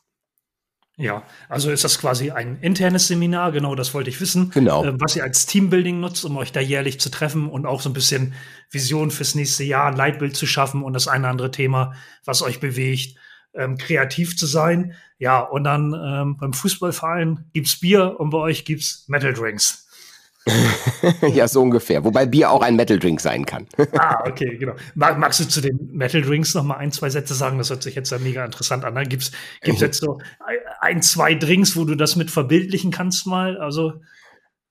Ja, 0.98 1.22
also 1.48 1.70
ist 1.70 1.84
das 1.84 1.98
quasi 1.98 2.30
ein 2.30 2.58
internes 2.60 3.08
Seminar, 3.08 3.50
genau 3.52 3.74
das 3.74 3.94
wollte 3.94 4.10
ich 4.10 4.20
wissen. 4.20 4.50
Genau. 4.50 4.84
Äh, 4.84 5.00
was 5.00 5.16
ihr 5.16 5.22
als 5.22 5.46
Teambuilding 5.46 6.00
nutzt, 6.00 6.24
um 6.24 6.36
euch 6.36 6.52
da 6.52 6.60
jährlich 6.60 7.00
zu 7.00 7.10
treffen 7.10 7.48
und 7.48 7.64
auch 7.64 7.80
so 7.80 7.88
ein 7.88 7.94
bisschen 7.94 8.34
Vision 8.70 9.10
fürs 9.10 9.34
nächste 9.34 9.64
Jahr, 9.64 9.86
ein 9.86 9.96
Leitbild 9.96 10.36
zu 10.36 10.46
schaffen 10.46 10.82
und 10.82 10.92
das 10.92 11.08
eine 11.08 11.28
andere 11.28 11.50
Thema, 11.50 11.94
was 12.24 12.42
euch 12.42 12.60
bewegt, 12.60 13.16
ähm, 13.54 13.78
kreativ 13.78 14.36
zu 14.36 14.46
sein. 14.46 14.94
Ja, 15.18 15.40
und 15.40 15.64
dann 15.64 15.94
ähm, 15.94 16.36
beim 16.36 16.52
Fußballverein 16.52 17.46
gibt's 17.52 17.80
Bier 17.80 18.16
und 18.18 18.30
bei 18.30 18.38
euch 18.38 18.64
gibt's 18.64 19.04
Metal 19.08 19.32
Drinks. 19.32 19.88
ja, 21.34 21.46
so 21.46 21.62
ungefähr. 21.62 22.04
Wobei 22.04 22.26
Bier 22.26 22.50
auch 22.50 22.62
ein 22.62 22.74
Metal 22.74 22.98
Drink 22.98 23.20
sein 23.20 23.46
kann. 23.46 23.66
ah, 23.98 24.24
okay, 24.26 24.56
genau. 24.56 24.74
Mag, 24.94 25.18
magst 25.18 25.40
du 25.40 25.48
zu 25.48 25.60
den 25.60 25.78
Metal 25.92 26.22
Drinks 26.22 26.54
noch 26.54 26.64
mal 26.64 26.76
ein, 26.76 26.90
zwei 26.90 27.10
Sätze 27.10 27.34
sagen? 27.34 27.58
Das 27.58 27.70
hört 27.70 27.82
sich 27.82 27.94
jetzt 27.94 28.10
ja 28.10 28.18
mega 28.18 28.44
interessant 28.44 28.84
an. 28.84 28.94
Dann 28.94 29.08
gibt's, 29.08 29.30
gibt's 29.62 29.80
jetzt 29.80 30.00
so 30.00 30.18
ein, 30.80 31.02
zwei 31.02 31.34
Drinks, 31.34 31.76
wo 31.76 31.84
du 31.84 31.94
das 31.94 32.16
mit 32.16 32.30
verbildlichen 32.30 32.90
kannst 32.90 33.26
mal? 33.26 33.56
Also. 33.58 33.94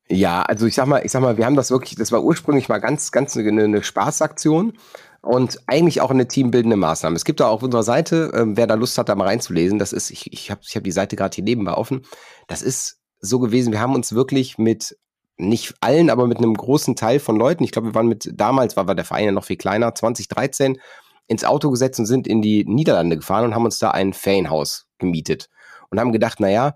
Ja, 0.09 0.41
also 0.41 0.65
ich 0.65 0.75
sag 0.75 0.87
mal, 0.87 1.05
ich 1.05 1.11
sag 1.11 1.21
mal, 1.21 1.37
wir 1.37 1.45
haben 1.45 1.55
das 1.55 1.71
wirklich, 1.71 1.95
das 1.95 2.11
war 2.11 2.21
ursprünglich 2.21 2.67
mal 2.67 2.79
ganz, 2.79 3.11
ganz 3.13 3.37
eine, 3.37 3.63
eine 3.63 3.81
Spaßaktion 3.81 4.73
und 5.21 5.59
eigentlich 5.67 6.01
auch 6.01 6.11
eine 6.11 6.27
teambildende 6.27 6.75
Maßnahme. 6.75 7.15
Es 7.15 7.23
gibt 7.23 7.39
da 7.39 7.47
auf 7.47 7.63
unserer 7.63 7.83
Seite, 7.83 8.31
äh, 8.33 8.43
wer 8.45 8.67
da 8.67 8.73
Lust 8.73 8.97
hat, 8.97 9.07
da 9.07 9.15
mal 9.15 9.27
reinzulesen, 9.27 9.79
das 9.79 9.93
ist, 9.93 10.11
ich, 10.11 10.33
ich 10.33 10.51
habe 10.51 10.61
ich 10.67 10.75
hab 10.75 10.83
die 10.83 10.91
Seite 10.91 11.15
gerade 11.15 11.33
hier 11.33 11.45
nebenbei 11.45 11.73
offen, 11.73 12.01
das 12.47 12.61
ist 12.61 12.99
so 13.21 13.39
gewesen, 13.39 13.71
wir 13.71 13.79
haben 13.79 13.95
uns 13.95 14.13
wirklich 14.13 14.57
mit 14.57 14.97
nicht 15.41 15.75
allen, 15.81 16.09
aber 16.09 16.27
mit 16.27 16.37
einem 16.37 16.53
großen 16.53 16.95
Teil 16.95 17.19
von 17.19 17.35
Leuten, 17.35 17.63
ich 17.63 17.71
glaube, 17.71 17.89
wir 17.89 17.95
waren 17.95 18.07
mit, 18.07 18.31
damals 18.33 18.77
war, 18.77 18.85
der 18.95 19.05
Verein 19.05 19.25
ja 19.25 19.31
noch 19.31 19.45
viel 19.45 19.57
kleiner, 19.57 19.93
2013, 19.93 20.79
ins 21.27 21.43
Auto 21.43 21.69
gesetzt 21.71 21.99
und 21.99 22.05
sind 22.05 22.27
in 22.27 22.41
die 22.41 22.65
Niederlande 22.65 23.17
gefahren 23.17 23.45
und 23.45 23.55
haben 23.55 23.65
uns 23.65 23.79
da 23.79 23.91
ein 23.91 24.13
Ferienhaus 24.13 24.87
gemietet 24.97 25.49
und 25.89 25.99
haben 25.99 26.11
gedacht, 26.11 26.39
naja, 26.39 26.75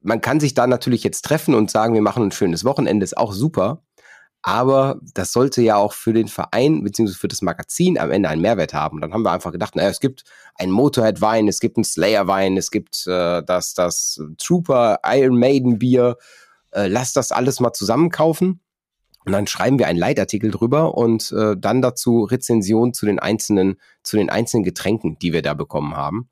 man 0.00 0.20
kann 0.20 0.40
sich 0.40 0.54
da 0.54 0.66
natürlich 0.66 1.04
jetzt 1.04 1.24
treffen 1.24 1.54
und 1.54 1.70
sagen, 1.70 1.94
wir 1.94 2.02
machen 2.02 2.22
ein 2.22 2.32
schönes 2.32 2.64
Wochenende, 2.64 3.04
ist 3.04 3.16
auch 3.16 3.32
super. 3.32 3.82
Aber 4.42 5.00
das 5.14 5.32
sollte 5.32 5.62
ja 5.62 5.76
auch 5.76 5.92
für 5.92 6.12
den 6.12 6.28
Verein 6.28 6.84
bzw. 6.84 7.14
für 7.14 7.28
das 7.28 7.42
Magazin 7.42 7.98
am 7.98 8.10
Ende 8.12 8.28
einen 8.28 8.40
Mehrwert 8.40 8.72
haben. 8.72 8.96
Und 8.96 9.00
dann 9.02 9.12
haben 9.12 9.24
wir 9.24 9.32
einfach 9.32 9.52
gedacht, 9.52 9.74
naja, 9.74 9.88
es 9.88 10.00
gibt 10.00 10.24
einen 10.54 10.70
Motorhead-Wein, 10.70 11.48
es 11.48 11.58
gibt 11.58 11.76
einen 11.76 11.84
Slayer-Wein, 11.84 12.56
es 12.56 12.70
gibt 12.70 13.06
äh, 13.06 13.42
das, 13.42 13.74
das 13.74 14.20
Trooper 14.38 15.00
Iron 15.04 15.38
Maiden-Bier. 15.38 16.16
Äh, 16.72 16.88
lass 16.88 17.12
das 17.12 17.32
alles 17.32 17.60
mal 17.60 17.72
zusammenkaufen. 17.72 18.60
Und 19.24 19.32
dann 19.32 19.46
schreiben 19.46 19.78
wir 19.78 19.88
einen 19.88 19.98
Leitartikel 19.98 20.50
drüber 20.50 20.96
und 20.96 21.32
äh, 21.32 21.54
dann 21.58 21.82
dazu 21.82 22.22
Rezension 22.22 22.94
zu 22.94 23.04
den 23.04 23.18
einzelnen, 23.18 23.76
zu 24.02 24.16
den 24.16 24.30
einzelnen 24.30 24.64
Getränken, 24.64 25.18
die 25.18 25.32
wir 25.32 25.42
da 25.42 25.54
bekommen 25.54 25.94
haben. 25.94 26.28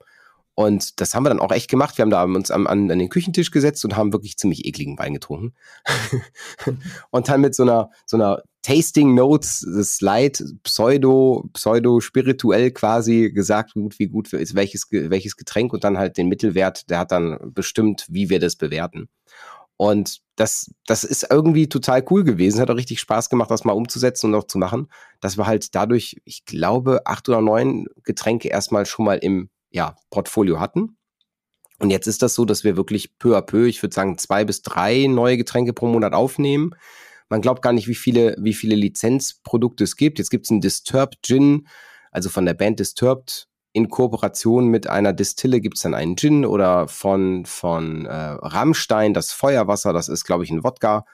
Und 0.59 0.99
das 0.99 1.13
haben 1.13 1.23
wir 1.23 1.29
dann 1.29 1.39
auch 1.39 1.51
echt 1.51 1.69
gemacht. 1.69 1.97
Wir 1.97 2.01
haben 2.01 2.09
da 2.09 2.23
uns 2.23 2.49
an, 2.49 2.65
an, 2.65 2.89
an 2.89 2.97
den 2.97 3.09
Küchentisch 3.09 3.51
gesetzt 3.51 3.85
und 3.85 3.95
haben 3.95 4.11
wirklich 4.11 4.37
ziemlich 4.37 4.65
ekligen 4.65 4.97
Wein 4.97 5.13
getrunken. 5.13 5.53
und 7.11 7.29
dann 7.29 7.41
mit 7.41 7.53
so 7.53 7.61
einer, 7.61 7.91
so 8.07 8.17
einer 8.17 8.41
Tasting 8.63 9.13
Notes 9.13 9.59
Slide 9.59 10.43
pseudo, 10.63 11.47
pseudo 11.53 11.99
spirituell 11.99 12.71
quasi 12.71 13.31
gesagt, 13.31 13.75
gut, 13.75 13.99
wie 13.99 14.07
gut 14.07 14.33
ist 14.33 14.55
welches, 14.55 14.87
welches 14.89 15.37
Getränk 15.37 15.73
und 15.73 15.83
dann 15.83 15.99
halt 15.99 16.17
den 16.17 16.27
Mittelwert, 16.27 16.89
der 16.89 16.97
hat 16.97 17.11
dann 17.11 17.37
bestimmt, 17.53 18.07
wie 18.09 18.31
wir 18.31 18.39
das 18.39 18.55
bewerten. 18.55 19.09
Und 19.77 20.19
das, 20.35 20.71
das 20.85 21.03
ist 21.03 21.27
irgendwie 21.29 21.69
total 21.69 22.03
cool 22.09 22.23
gewesen. 22.23 22.59
Hat 22.59 22.69
auch 22.69 22.75
richtig 22.75 22.99
Spaß 22.99 23.29
gemacht, 23.29 23.51
das 23.51 23.63
mal 23.63 23.73
umzusetzen 23.73 24.27
und 24.27 24.35
auch 24.35 24.47
zu 24.47 24.57
machen. 24.57 24.87
Dass 25.21 25.37
wir 25.37 25.47
halt 25.47 25.75
dadurch, 25.75 26.17
ich 26.25 26.45
glaube, 26.45 27.01
acht 27.05 27.29
oder 27.29 27.41
neun 27.41 27.85
Getränke 28.03 28.49
erstmal 28.49 28.85
schon 28.85 29.05
mal 29.05 29.17
im 29.19 29.49
ja, 29.69 29.95
Portfolio 30.09 30.59
hatten. 30.59 30.97
Und 31.79 31.91
jetzt 31.91 32.07
ist 32.07 32.23
das 32.23 32.33
so, 32.33 32.43
dass 32.43 32.63
wir 32.63 32.75
wirklich 32.75 33.17
peu 33.19 33.37
à 33.37 33.41
peu, 33.41 33.67
ich 33.67 33.83
würde 33.83 33.93
sagen, 33.93 34.17
zwei 34.17 34.45
bis 34.45 34.63
drei 34.63 35.05
neue 35.07 35.37
Getränke 35.37 35.73
pro 35.73 35.87
Monat 35.87 36.13
aufnehmen. 36.13 36.71
Man 37.29 37.41
glaubt 37.41 37.61
gar 37.61 37.73
nicht, 37.73 37.87
wie 37.87 37.95
viele, 37.95 38.35
wie 38.39 38.53
viele 38.53 38.75
Lizenzprodukte 38.75 39.83
es 39.83 39.95
gibt. 39.95 40.17
Jetzt 40.17 40.29
gibt 40.29 40.45
es 40.45 40.51
einen 40.51 40.61
Disturbed 40.61 41.19
Gin, 41.21 41.67
also 42.11 42.29
von 42.29 42.45
der 42.45 42.55
Band 42.55 42.79
Disturbed. 42.79 43.46
In 43.77 43.89
Kooperation 43.89 44.69
mit 44.69 44.89
einer 44.89 45.13
Distille 45.13 45.61
gibt 45.61 45.77
es 45.77 45.83
dann 45.83 45.93
einen 45.93 46.17
Gin 46.17 46.47
oder 46.47 46.87
von, 46.87 47.45
von 47.45 48.07
äh, 48.07 48.11
Rammstein 48.11 49.13
das 49.13 49.33
Feuerwasser, 49.33 49.93
das 49.93 50.09
ist, 50.09 50.25
glaube 50.25 50.43
ich, 50.43 50.49
ein 50.49 50.63
Wodka. 50.63 51.05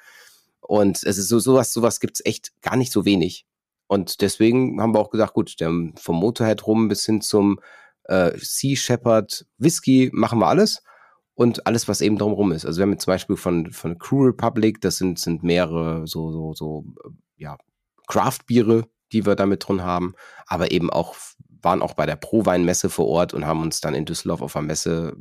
Und 0.62 1.03
es 1.03 1.17
ist 1.17 1.27
so, 1.27 1.39
sowas, 1.39 1.74
sowas 1.74 2.00
gibt 2.00 2.13
es 2.15 2.25
echt 2.25 2.53
gar 2.62 2.77
nicht 2.77 2.93
so 2.93 3.03
wenig. 3.03 3.46
Und 3.88 4.22
deswegen 4.22 4.82
haben 4.82 4.93
wir 4.93 5.01
auch 5.01 5.10
gesagt, 5.10 5.34
gut, 5.34 5.53
vom 5.60 6.15
Motorhead 6.15 6.65
rum 6.65 6.88
bis 6.88 7.05
hin 7.05 7.20
zum 7.20 7.60
äh, 8.05 8.32
Sea 8.38 8.77
Shepherd, 8.77 9.46
Whisky, 9.58 10.10
machen 10.13 10.39
wir 10.39 10.48
alles 10.48 10.82
und 11.34 11.67
alles, 11.67 11.89
was 11.89 12.00
eben 12.00 12.17
drumherum 12.17 12.53
ist. 12.53 12.65
Also 12.65 12.79
wir 12.79 12.84
haben 12.84 12.93
jetzt 12.93 13.03
zum 13.03 13.12
Beispiel 13.12 13.36
von, 13.36 13.74
von 13.74 13.98
Crew 13.98 14.27
Republic, 14.27 14.79
das 14.79 15.00
sind, 15.00 15.20
sind 15.20 15.43
mehrere 15.43 16.08
so, 16.08 16.32
so, 16.32 16.53
so, 16.53 16.86
ja, 17.36 17.58
Craft-Biere, 18.08 18.86
die 19.12 19.25
wir 19.25 19.36
damit 19.36 19.67
drin 19.67 19.82
haben, 19.82 20.13
aber 20.48 20.72
eben 20.72 20.89
auch, 20.89 21.17
waren 21.63 21.82
auch 21.82 21.93
bei 21.93 22.05
der 22.05 22.15
Pro-Wein-Messe 22.15 22.89
vor 22.89 23.08
Ort 23.08 23.34
und 23.34 23.46
haben 23.46 23.62
uns 23.62 23.82
dann 23.82 23.96
in 23.96 24.05
Düsseldorf 24.05 24.41
auf 24.41 24.53
der 24.53 24.62
Messe 24.62 25.15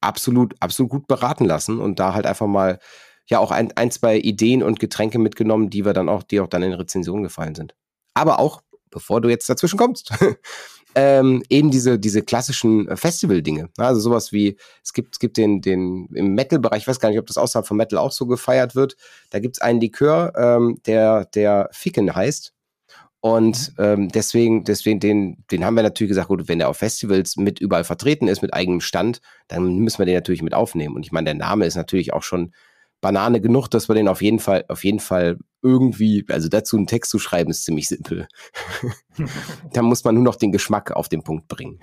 absolut, 0.00 0.54
absolut 0.60 0.90
gut 0.90 1.06
beraten 1.06 1.44
lassen 1.44 1.80
und 1.80 1.98
da 1.98 2.14
halt 2.14 2.26
einfach 2.26 2.46
mal, 2.46 2.78
ja, 3.26 3.38
auch 3.38 3.50
ein, 3.50 3.72
ein, 3.76 3.90
zwei 3.90 4.18
Ideen 4.18 4.62
und 4.62 4.80
Getränke 4.80 5.18
mitgenommen, 5.18 5.70
die 5.70 5.84
wir 5.84 5.92
dann 5.92 6.08
auch, 6.08 6.22
die 6.22 6.40
auch 6.40 6.48
dann 6.48 6.62
in 6.62 6.72
Rezensionen 6.72 7.22
gefallen 7.22 7.54
sind. 7.54 7.74
Aber 8.14 8.38
auch, 8.38 8.62
bevor 8.90 9.20
du 9.20 9.28
jetzt 9.28 9.48
dazwischen 9.48 9.78
kommst, 9.78 10.12
ähm, 10.94 11.42
eben 11.48 11.70
diese, 11.70 11.98
diese 11.98 12.22
klassischen 12.22 12.88
äh, 12.88 12.96
Festival-Dinge. 12.96 13.68
Also 13.76 14.00
sowas 14.00 14.32
wie, 14.32 14.56
es 14.82 14.92
gibt, 14.92 15.14
es 15.14 15.18
gibt 15.20 15.36
den, 15.36 15.60
den, 15.60 16.08
im 16.14 16.34
Metal-Bereich, 16.34 16.82
ich 16.82 16.88
weiß 16.88 16.98
gar 16.98 17.10
nicht, 17.10 17.18
ob 17.18 17.26
das 17.26 17.38
außerhalb 17.38 17.66
von 17.66 17.76
Metal 17.76 17.98
auch 17.98 18.12
so 18.12 18.26
gefeiert 18.26 18.74
wird. 18.74 18.96
Da 19.30 19.38
gibt's 19.38 19.60
einen 19.60 19.80
Likör, 19.80 20.32
ähm, 20.36 20.80
der, 20.86 21.26
der 21.26 21.68
Ficken 21.72 22.14
heißt. 22.14 22.52
Und 23.20 23.72
mhm. 23.76 23.84
ähm, 23.84 24.08
deswegen, 24.08 24.64
deswegen, 24.64 24.98
den, 24.98 25.44
den 25.50 25.64
haben 25.64 25.74
wir 25.74 25.82
natürlich 25.82 26.10
gesagt, 26.10 26.28
gut, 26.28 26.48
wenn 26.48 26.58
der 26.58 26.68
auf 26.68 26.78
Festivals 26.78 27.36
mit 27.36 27.60
überall 27.60 27.84
vertreten 27.84 28.28
ist, 28.28 28.40
mit 28.42 28.54
eigenem 28.54 28.80
Stand, 28.80 29.20
dann 29.48 29.78
müssen 29.78 29.98
wir 29.98 30.06
den 30.06 30.14
natürlich 30.14 30.42
mit 30.42 30.54
aufnehmen. 30.54 30.96
Und 30.96 31.04
ich 31.04 31.12
meine, 31.12 31.26
der 31.26 31.34
Name 31.34 31.66
ist 31.66 31.76
natürlich 31.76 32.12
auch 32.12 32.22
schon 32.22 32.52
Banane 33.00 33.40
genug, 33.40 33.68
dass 33.68 33.88
wir 33.88 33.94
den 33.94 34.08
auf 34.08 34.22
jeden 34.22 34.38
Fall, 34.38 34.64
auf 34.68 34.84
jeden 34.84 35.00
Fall 35.00 35.38
irgendwie, 35.62 36.24
also 36.28 36.48
dazu 36.48 36.76
einen 36.76 36.86
Text 36.86 37.10
zu 37.10 37.18
schreiben, 37.18 37.50
ist 37.50 37.64
ziemlich 37.64 37.88
simpel. 37.88 38.26
da 39.72 39.82
muss 39.82 40.04
man 40.04 40.14
nur 40.14 40.24
noch 40.24 40.36
den 40.36 40.52
Geschmack 40.52 40.92
auf 40.92 41.08
den 41.08 41.22
Punkt 41.22 41.48
bringen. 41.48 41.80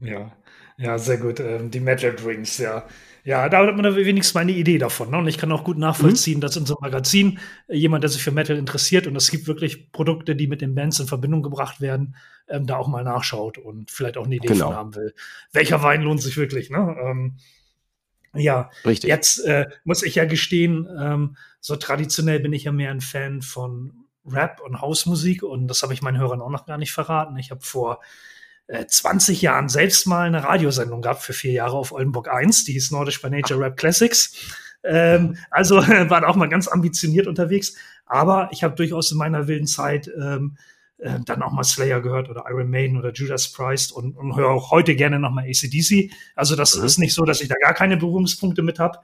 Ja, 0.00 0.32
ja, 0.76 0.98
sehr 0.98 1.18
gut. 1.18 1.40
Ähm, 1.40 1.70
die 1.70 1.80
Metal 1.80 2.14
Drinks, 2.14 2.58
ja. 2.58 2.86
Ja, 3.24 3.48
da 3.48 3.66
hat 3.66 3.74
man 3.74 3.96
wenigstens 3.96 4.34
mal 4.34 4.42
eine 4.42 4.52
Idee 4.52 4.76
davon. 4.76 5.10
Ne? 5.10 5.16
Und 5.16 5.28
ich 5.28 5.38
kann 5.38 5.50
auch 5.50 5.64
gut 5.64 5.78
nachvollziehen, 5.78 6.36
mhm. 6.36 6.40
dass 6.42 6.56
in 6.56 6.66
so 6.66 6.76
einem 6.76 6.90
Magazin 6.90 7.38
äh, 7.68 7.76
jemand, 7.76 8.04
der 8.04 8.10
sich 8.10 8.22
für 8.22 8.32
Metal 8.32 8.56
interessiert 8.56 9.06
und 9.06 9.16
es 9.16 9.30
gibt 9.30 9.46
wirklich 9.46 9.92
Produkte, 9.92 10.36
die 10.36 10.46
mit 10.46 10.60
den 10.60 10.74
Bands 10.74 11.00
in 11.00 11.06
Verbindung 11.06 11.42
gebracht 11.42 11.80
werden, 11.80 12.16
ähm, 12.48 12.66
da 12.66 12.76
auch 12.76 12.88
mal 12.88 13.02
nachschaut 13.02 13.56
und 13.56 13.90
vielleicht 13.90 14.18
auch 14.18 14.26
eine 14.26 14.34
Idee 14.34 14.48
genau. 14.48 14.66
von 14.66 14.76
haben 14.76 14.94
will. 14.94 15.14
Welcher 15.52 15.82
Wein 15.82 16.02
lohnt 16.02 16.20
sich 16.20 16.36
wirklich? 16.36 16.68
Ne? 16.68 16.96
Ähm, 17.02 17.36
ja, 18.34 18.68
Richtig. 18.84 19.08
jetzt 19.08 19.38
äh, 19.38 19.66
muss 19.84 20.02
ich 20.02 20.16
ja 20.16 20.26
gestehen, 20.26 20.86
ähm, 21.00 21.36
so 21.60 21.76
traditionell 21.76 22.40
bin 22.40 22.52
ich 22.52 22.64
ja 22.64 22.72
mehr 22.72 22.90
ein 22.90 23.00
Fan 23.00 23.40
von 23.40 24.04
Rap 24.26 24.60
und 24.60 24.82
Hausmusik 24.82 25.42
und 25.42 25.68
das 25.68 25.82
habe 25.82 25.94
ich 25.94 26.02
meinen 26.02 26.18
Hörern 26.18 26.42
auch 26.42 26.50
noch 26.50 26.66
gar 26.66 26.76
nicht 26.76 26.92
verraten. 26.92 27.38
Ich 27.38 27.50
habe 27.50 27.62
vor 27.62 28.00
20 28.68 29.42
Jahren 29.42 29.68
selbst 29.68 30.06
mal 30.06 30.26
eine 30.26 30.42
Radiosendung 30.42 31.02
gehabt 31.02 31.22
für 31.22 31.32
vier 31.32 31.52
Jahre 31.52 31.76
auf 31.76 31.92
Oldenburg 31.92 32.28
1, 32.28 32.64
die 32.64 32.72
hieß 32.72 32.90
Nordisch 32.92 33.20
by 33.20 33.30
Nature 33.30 33.60
Rap 33.60 33.76
Classics. 33.76 34.34
Ähm, 34.82 35.36
also 35.50 35.76
war 36.08 36.26
auch 36.26 36.36
mal 36.36 36.48
ganz 36.48 36.68
ambitioniert 36.68 37.26
unterwegs, 37.26 37.74
aber 38.06 38.48
ich 38.52 38.62
habe 38.64 38.74
durchaus 38.74 39.10
in 39.12 39.18
meiner 39.18 39.48
wilden 39.48 39.66
Zeit 39.66 40.10
ähm, 40.18 40.56
äh, 40.98 41.20
dann 41.24 41.42
auch 41.42 41.52
mal 41.52 41.64
Slayer 41.64 42.00
gehört 42.00 42.30
oder 42.30 42.44
Iron 42.48 42.70
Maiden 42.70 42.96
oder 42.96 43.12
Judas 43.12 43.52
Priest 43.52 43.92
und, 43.92 44.16
und 44.16 44.36
höre 44.36 44.50
auch 44.50 44.70
heute 44.70 44.94
gerne 44.94 45.18
nochmal 45.18 45.44
ACDC. 45.44 46.10
Also 46.34 46.56
das 46.56 46.76
mhm. 46.76 46.84
ist 46.84 46.98
nicht 46.98 47.14
so, 47.14 47.24
dass 47.24 47.40
ich 47.40 47.48
da 47.48 47.56
gar 47.60 47.74
keine 47.74 47.96
Berührungspunkte 47.96 48.62
mit 48.62 48.78
habe. 48.78 48.98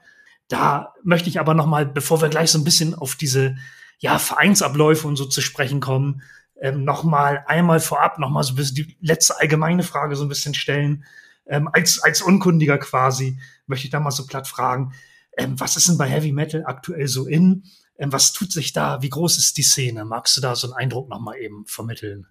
Da 0.47 0.93
möchte 1.03 1.29
ich 1.29 1.39
aber 1.39 1.53
nochmal, 1.53 1.85
bevor 1.85 2.21
wir 2.21 2.29
gleich 2.29 2.51
so 2.51 2.57
ein 2.57 2.63
bisschen 2.63 2.95
auf 2.95 3.15
diese 3.15 3.55
ja, 3.99 4.17
Vereinsabläufe 4.17 5.07
und 5.07 5.15
so 5.15 5.25
zu 5.25 5.41
sprechen 5.41 5.79
kommen, 5.79 6.23
ähm, 6.61 6.83
nochmal 6.83 7.43
einmal 7.47 7.79
vorab 7.79 8.19
nochmal 8.19 8.43
so 8.43 8.53
ein 8.53 8.55
bisschen 8.55 8.75
die 8.75 8.97
letzte 9.01 9.39
allgemeine 9.39 9.83
Frage 9.83 10.15
so 10.15 10.23
ein 10.23 10.29
bisschen 10.29 10.53
stellen. 10.53 11.03
Ähm, 11.47 11.67
als, 11.73 12.01
als 12.01 12.21
Unkundiger 12.21 12.77
quasi 12.77 13.39
möchte 13.65 13.85
ich 13.85 13.91
da 13.91 13.99
mal 13.99 14.11
so 14.11 14.25
platt 14.25 14.47
fragen, 14.47 14.93
ähm, 15.37 15.59
was 15.59 15.75
ist 15.75 15.87
denn 15.87 15.97
bei 15.97 16.07
Heavy 16.07 16.31
Metal 16.31 16.63
aktuell 16.65 17.07
so 17.07 17.25
in? 17.25 17.63
Ähm, 17.97 18.11
was 18.11 18.31
tut 18.31 18.51
sich 18.51 18.73
da? 18.73 19.01
Wie 19.01 19.09
groß 19.09 19.37
ist 19.39 19.57
die 19.57 19.63
Szene? 19.63 20.05
Magst 20.05 20.37
du 20.37 20.41
da 20.41 20.55
so 20.55 20.67
einen 20.67 20.75
Eindruck 20.75 21.09
nochmal 21.09 21.39
eben 21.39 21.65
vermitteln? 21.65 22.27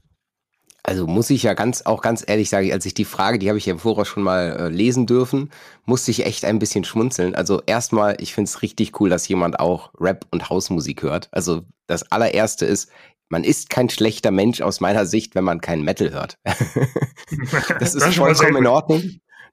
Also 0.82 1.06
muss 1.06 1.28
ich 1.28 1.42
ja 1.42 1.54
ganz, 1.54 1.82
auch 1.82 2.00
ganz 2.00 2.24
ehrlich 2.26 2.48
sagen, 2.48 2.72
als 2.72 2.86
ich 2.86 2.94
die 2.94 3.04
Frage, 3.04 3.38
die 3.38 3.48
habe 3.48 3.58
ich 3.58 3.66
ja 3.66 3.72
im 3.72 3.78
Voraus 3.78 4.08
schon 4.08 4.22
mal 4.22 4.56
äh, 4.58 4.68
lesen 4.68 5.06
dürfen, 5.06 5.50
musste 5.84 6.10
ich 6.10 6.24
echt 6.24 6.44
ein 6.44 6.58
bisschen 6.58 6.84
schmunzeln. 6.84 7.34
Also 7.34 7.62
erstmal, 7.66 8.16
ich 8.20 8.32
finde 8.32 8.48
es 8.48 8.62
richtig 8.62 8.98
cool, 9.00 9.10
dass 9.10 9.28
jemand 9.28 9.60
auch 9.60 9.92
Rap 9.98 10.26
und 10.30 10.48
Hausmusik 10.48 11.02
hört. 11.02 11.28
Also 11.32 11.62
das 11.86 12.10
allererste 12.10 12.64
ist, 12.64 12.90
man 13.30 13.44
ist 13.44 13.70
kein 13.70 13.88
schlechter 13.88 14.32
Mensch 14.32 14.60
aus 14.60 14.80
meiner 14.80 15.06
Sicht, 15.06 15.34
wenn 15.34 15.44
man 15.44 15.60
keinen 15.60 15.84
Metal 15.84 16.10
hört. 16.10 16.36
das 17.78 17.94
ist 17.94 18.16
vollkommen 18.16 18.56
in 18.56 18.66
Ordnung. 18.66 19.02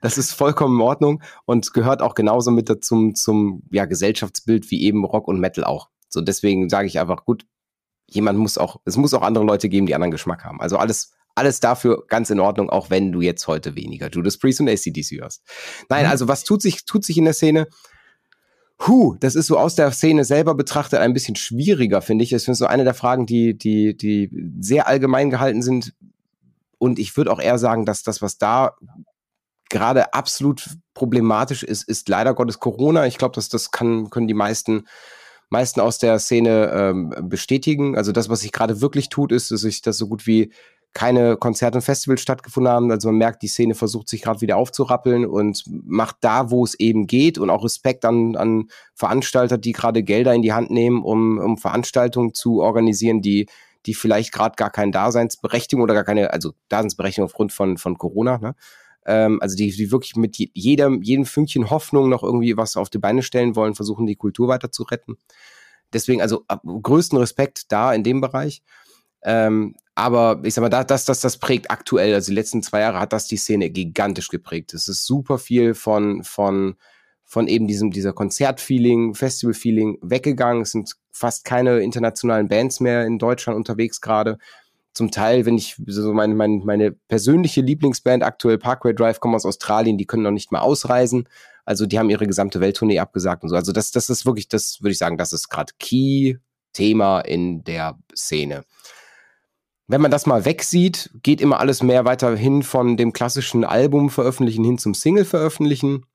Das 0.02 0.18
ist 0.18 0.34
vollkommen 0.34 0.80
in 0.80 0.82
Ordnung 0.82 1.24
und 1.46 1.74
gehört 1.74 2.02
auch 2.02 2.14
genauso 2.14 2.52
mit 2.52 2.84
zum, 2.84 3.16
zum 3.16 3.64
ja, 3.72 3.86
Gesellschaftsbild 3.86 4.70
wie 4.70 4.84
eben 4.84 5.06
Rock 5.06 5.28
und 5.28 5.40
Metal 5.40 5.64
auch. 5.64 5.90
So, 6.10 6.22
deswegen 6.22 6.70
sage 6.70 6.88
ich 6.88 7.00
einfach, 7.00 7.24
gut, 7.24 7.46
jemand 8.08 8.40
muss 8.40 8.58
auch, 8.58 8.78
es 8.86 8.98
muss 8.98 9.14
auch 9.14 9.22
andere 9.22 9.46
Leute 9.46 9.70
geben, 9.70 9.86
die 9.86 9.96
anderen 9.96 10.12
Geschmack 10.12 10.44
haben. 10.44 10.60
Also 10.60 10.78
alles, 10.78 11.14
alles 11.36 11.60
dafür 11.60 12.06
ganz 12.08 12.30
in 12.30 12.40
Ordnung, 12.40 12.70
auch 12.70 12.90
wenn 12.90 13.12
du 13.12 13.22
jetzt 13.22 13.48
heute 13.48 13.76
weniger 13.76 14.10
Judas 14.10 14.38
Priest 14.38 14.60
und 14.62 14.70
ACDC 14.70 15.20
hörst. 15.20 15.44
Nein, 15.90 16.06
mhm. 16.06 16.12
also 16.12 16.28
was 16.28 16.44
tut 16.44 16.62
sich, 16.62 16.86
tut 16.86 17.04
sich 17.04 17.18
in 17.18 17.26
der 17.26 17.34
Szene? 17.34 17.68
Huh, 18.86 19.16
das 19.20 19.36
ist 19.36 19.48
so 19.48 19.58
aus 19.58 19.76
der 19.76 19.92
Szene 19.92 20.24
selber 20.24 20.54
betrachtet 20.54 21.00
ein 21.00 21.14
bisschen 21.14 21.36
schwieriger, 21.36 22.02
finde 22.02 22.24
ich. 22.24 22.30
Das 22.30 22.48
ist 22.48 22.58
so 22.58 22.68
eine 22.68 22.84
der 22.84 22.94
Fragen, 22.94 23.26
die, 23.26 23.58
die, 23.58 23.98
die 23.98 24.30
sehr 24.60 24.88
allgemein 24.88 25.30
gehalten 25.30 25.64
sind. 25.64 25.94
Und 26.78 27.00
ich 27.00 27.18
würde 27.18 27.32
auch 27.32 27.40
eher 27.40 27.58
sagen, 27.58 27.86
dass 27.86 28.04
das, 28.04 28.22
was 28.22 28.38
da 28.38 28.76
gerade 29.70 30.14
absolut 30.14 30.70
problematisch 30.94 31.64
ist, 31.64 31.84
ist 31.88 32.08
leider 32.08 32.36
Gottes 32.36 32.60
Corona. 32.60 33.08
Ich 33.08 33.18
glaube, 33.18 33.36
dass 33.36 33.50
das 33.50 33.72
kann, 33.72 34.10
können 34.10 34.28
die 34.28 34.36
meisten 34.36 34.86
meisten 35.50 35.80
aus 35.80 35.98
der 35.98 36.20
Szene 36.20 36.72
ähm, 36.74 37.14
bestätigen. 37.30 37.98
Also 37.98 38.12
das, 38.12 38.30
was 38.30 38.42
sich 38.42 38.52
gerade 38.52 38.82
wirklich 38.82 39.10
tut, 39.10 39.32
ist, 39.32 39.52
dass 39.52 39.62
sich 39.62 39.82
das 39.82 39.98
so 39.98 40.08
gut 40.08 40.28
wie 40.28 40.52
keine 40.98 41.38
Konzerte 41.38 41.78
und 41.78 41.84
Festivals 41.84 42.22
stattgefunden 42.22 42.74
haben. 42.74 42.90
Also 42.90 43.10
man 43.10 43.20
merkt, 43.20 43.44
die 43.44 43.48
Szene 43.48 43.76
versucht 43.76 44.10
sich 44.10 44.24
gerade 44.24 44.42
wieder 44.42 44.58
aufzurappeln 44.58 45.28
und 45.28 45.64
macht 45.68 46.16
da, 46.22 46.50
wo 46.50 46.64
es 46.64 46.74
eben 46.74 47.06
geht 47.06 47.38
und 47.38 47.52
auch 47.52 47.64
Respekt 47.64 48.04
an, 48.04 48.36
an 48.36 48.70
Veranstalter, 48.96 49.60
die 49.60 49.74
gerade 49.74 50.02
Gelder 50.02 50.34
in 50.34 50.42
die 50.42 50.54
Hand 50.54 50.72
nehmen, 50.72 51.04
um, 51.04 51.38
um 51.38 51.60
Veranstaltungen 51.60 52.34
zu 52.34 52.64
organisieren, 52.64 53.22
die 53.22 53.46
die 53.86 53.94
vielleicht 53.94 54.32
gerade 54.32 54.56
gar 54.56 54.72
keine 54.72 54.92
Daseinsberechtigung 54.92 55.84
oder 55.84 55.94
gar 55.94 56.04
keine, 56.04 56.34
also 56.34 56.54
Daseinsberechtigung 56.68 57.28
aufgrund 57.28 57.54
von, 57.54 57.78
von 57.78 58.00
Corona, 58.00 58.40
ne? 58.40 58.56
Ähm, 59.06 59.38
also 59.40 59.56
die, 59.56 59.70
die 59.70 59.92
wirklich 59.92 60.16
mit 60.16 60.36
jedem, 60.36 61.04
jedem 61.04 61.26
Fünkchen 61.26 61.70
Hoffnung 61.70 62.10
noch 62.10 62.24
irgendwie 62.24 62.58
was 62.58 62.76
auf 62.76 62.90
die 62.90 62.98
Beine 62.98 63.22
stellen 63.22 63.56
wollen, 63.56 63.76
versuchen 63.76 64.08
die 64.08 64.16
Kultur 64.16 64.48
weiter 64.48 64.72
zu 64.72 64.82
retten. 64.82 65.18
Deswegen, 65.94 66.24
also 66.24 66.44
größten 66.66 67.20
Respekt 67.20 67.72
da 67.72 67.94
in 67.94 68.04
dem 68.04 68.20
Bereich. 68.20 68.64
Ähm, 69.24 69.76
aber 69.98 70.42
ich 70.44 70.54
sag 70.54 70.62
mal, 70.62 70.70
das, 70.70 71.06
das, 71.06 71.22
das 71.22 71.38
prägt 71.38 71.72
aktuell, 71.72 72.14
also 72.14 72.30
die 72.30 72.36
letzten 72.36 72.62
zwei 72.62 72.82
Jahre 72.82 73.00
hat 73.00 73.14
das 73.14 73.28
die 73.28 73.36
Szene 73.36 73.72
gigantisch 73.72 74.28
geprägt. 74.28 74.76
Es 74.76 74.88
ist 74.88 75.08
super 75.08 75.40
viel 75.40 75.74
von, 75.74 76.24
von, 76.24 76.76
von 77.26 77.48
eben 77.48 77.66
diesem, 77.66 77.90
dieser 77.90 78.14
Konzertfeeling, 78.14 79.16
Festivalfeeling 79.16 79.98
weggegangen. 80.04 80.62
Es 80.62 80.74
sind 80.74 80.94
fast 81.12 81.46
keine 81.46 81.80
internationalen 81.80 82.48
Bands 82.48 82.80
mehr 82.80 83.08
in 83.08 83.18
Deutschland 83.18 83.58
unterwegs 83.58 84.00
gerade. 84.00 84.38
Zum 84.94 85.10
Teil, 85.10 85.48
wenn 85.48 85.58
ich 85.58 85.82
so 85.88 86.14
meine, 86.14 86.36
meine, 86.36 86.58
meine 86.64 86.92
persönliche 86.92 87.62
Lieblingsband 87.62 88.22
aktuell 88.22 88.60
Parkway 88.60 88.94
Drive 88.94 89.20
kommen 89.20 89.34
aus 89.34 89.48
Australien, 89.48 89.98
die 89.98 90.06
können 90.06 90.22
noch 90.22 90.30
nicht 90.30 90.52
mal 90.52 90.60
ausreisen. 90.60 91.28
Also 91.66 91.88
die 91.88 91.98
haben 91.98 92.12
ihre 92.12 92.28
gesamte 92.28 92.60
Welttournee 92.60 93.00
abgesagt 93.00 93.42
und 93.42 93.50
so. 93.50 93.56
Also 93.56 93.72
das, 93.72 93.90
das 93.90 94.12
ist 94.12 94.28
wirklich, 94.28 94.48
das 94.48 94.78
würde 94.80 94.92
ich 94.92 95.00
sagen, 95.00 95.18
das 95.18 95.34
ist 95.34 95.50
gerade 95.50 95.74
Key-Thema 95.80 97.22
in 97.22 97.64
der 97.64 97.98
Szene. 98.16 98.64
Wenn 99.88 100.02
man 100.02 100.12
das 100.12 100.26
mal 100.26 100.44
wegsieht, 100.44 101.10
geht 101.24 101.40
immer 101.40 101.60
alles 101.60 101.82
mehr 101.82 102.04
weiter 102.06 102.36
hin 102.36 102.64
von 102.64 102.98
dem 102.98 103.14
klassischen 103.14 103.64
Album 103.64 104.10
veröffentlichen 104.10 104.66
hin 104.66 104.78
zum 104.78 104.94
Single 104.94 105.26
veröffentlichen. 105.26 106.06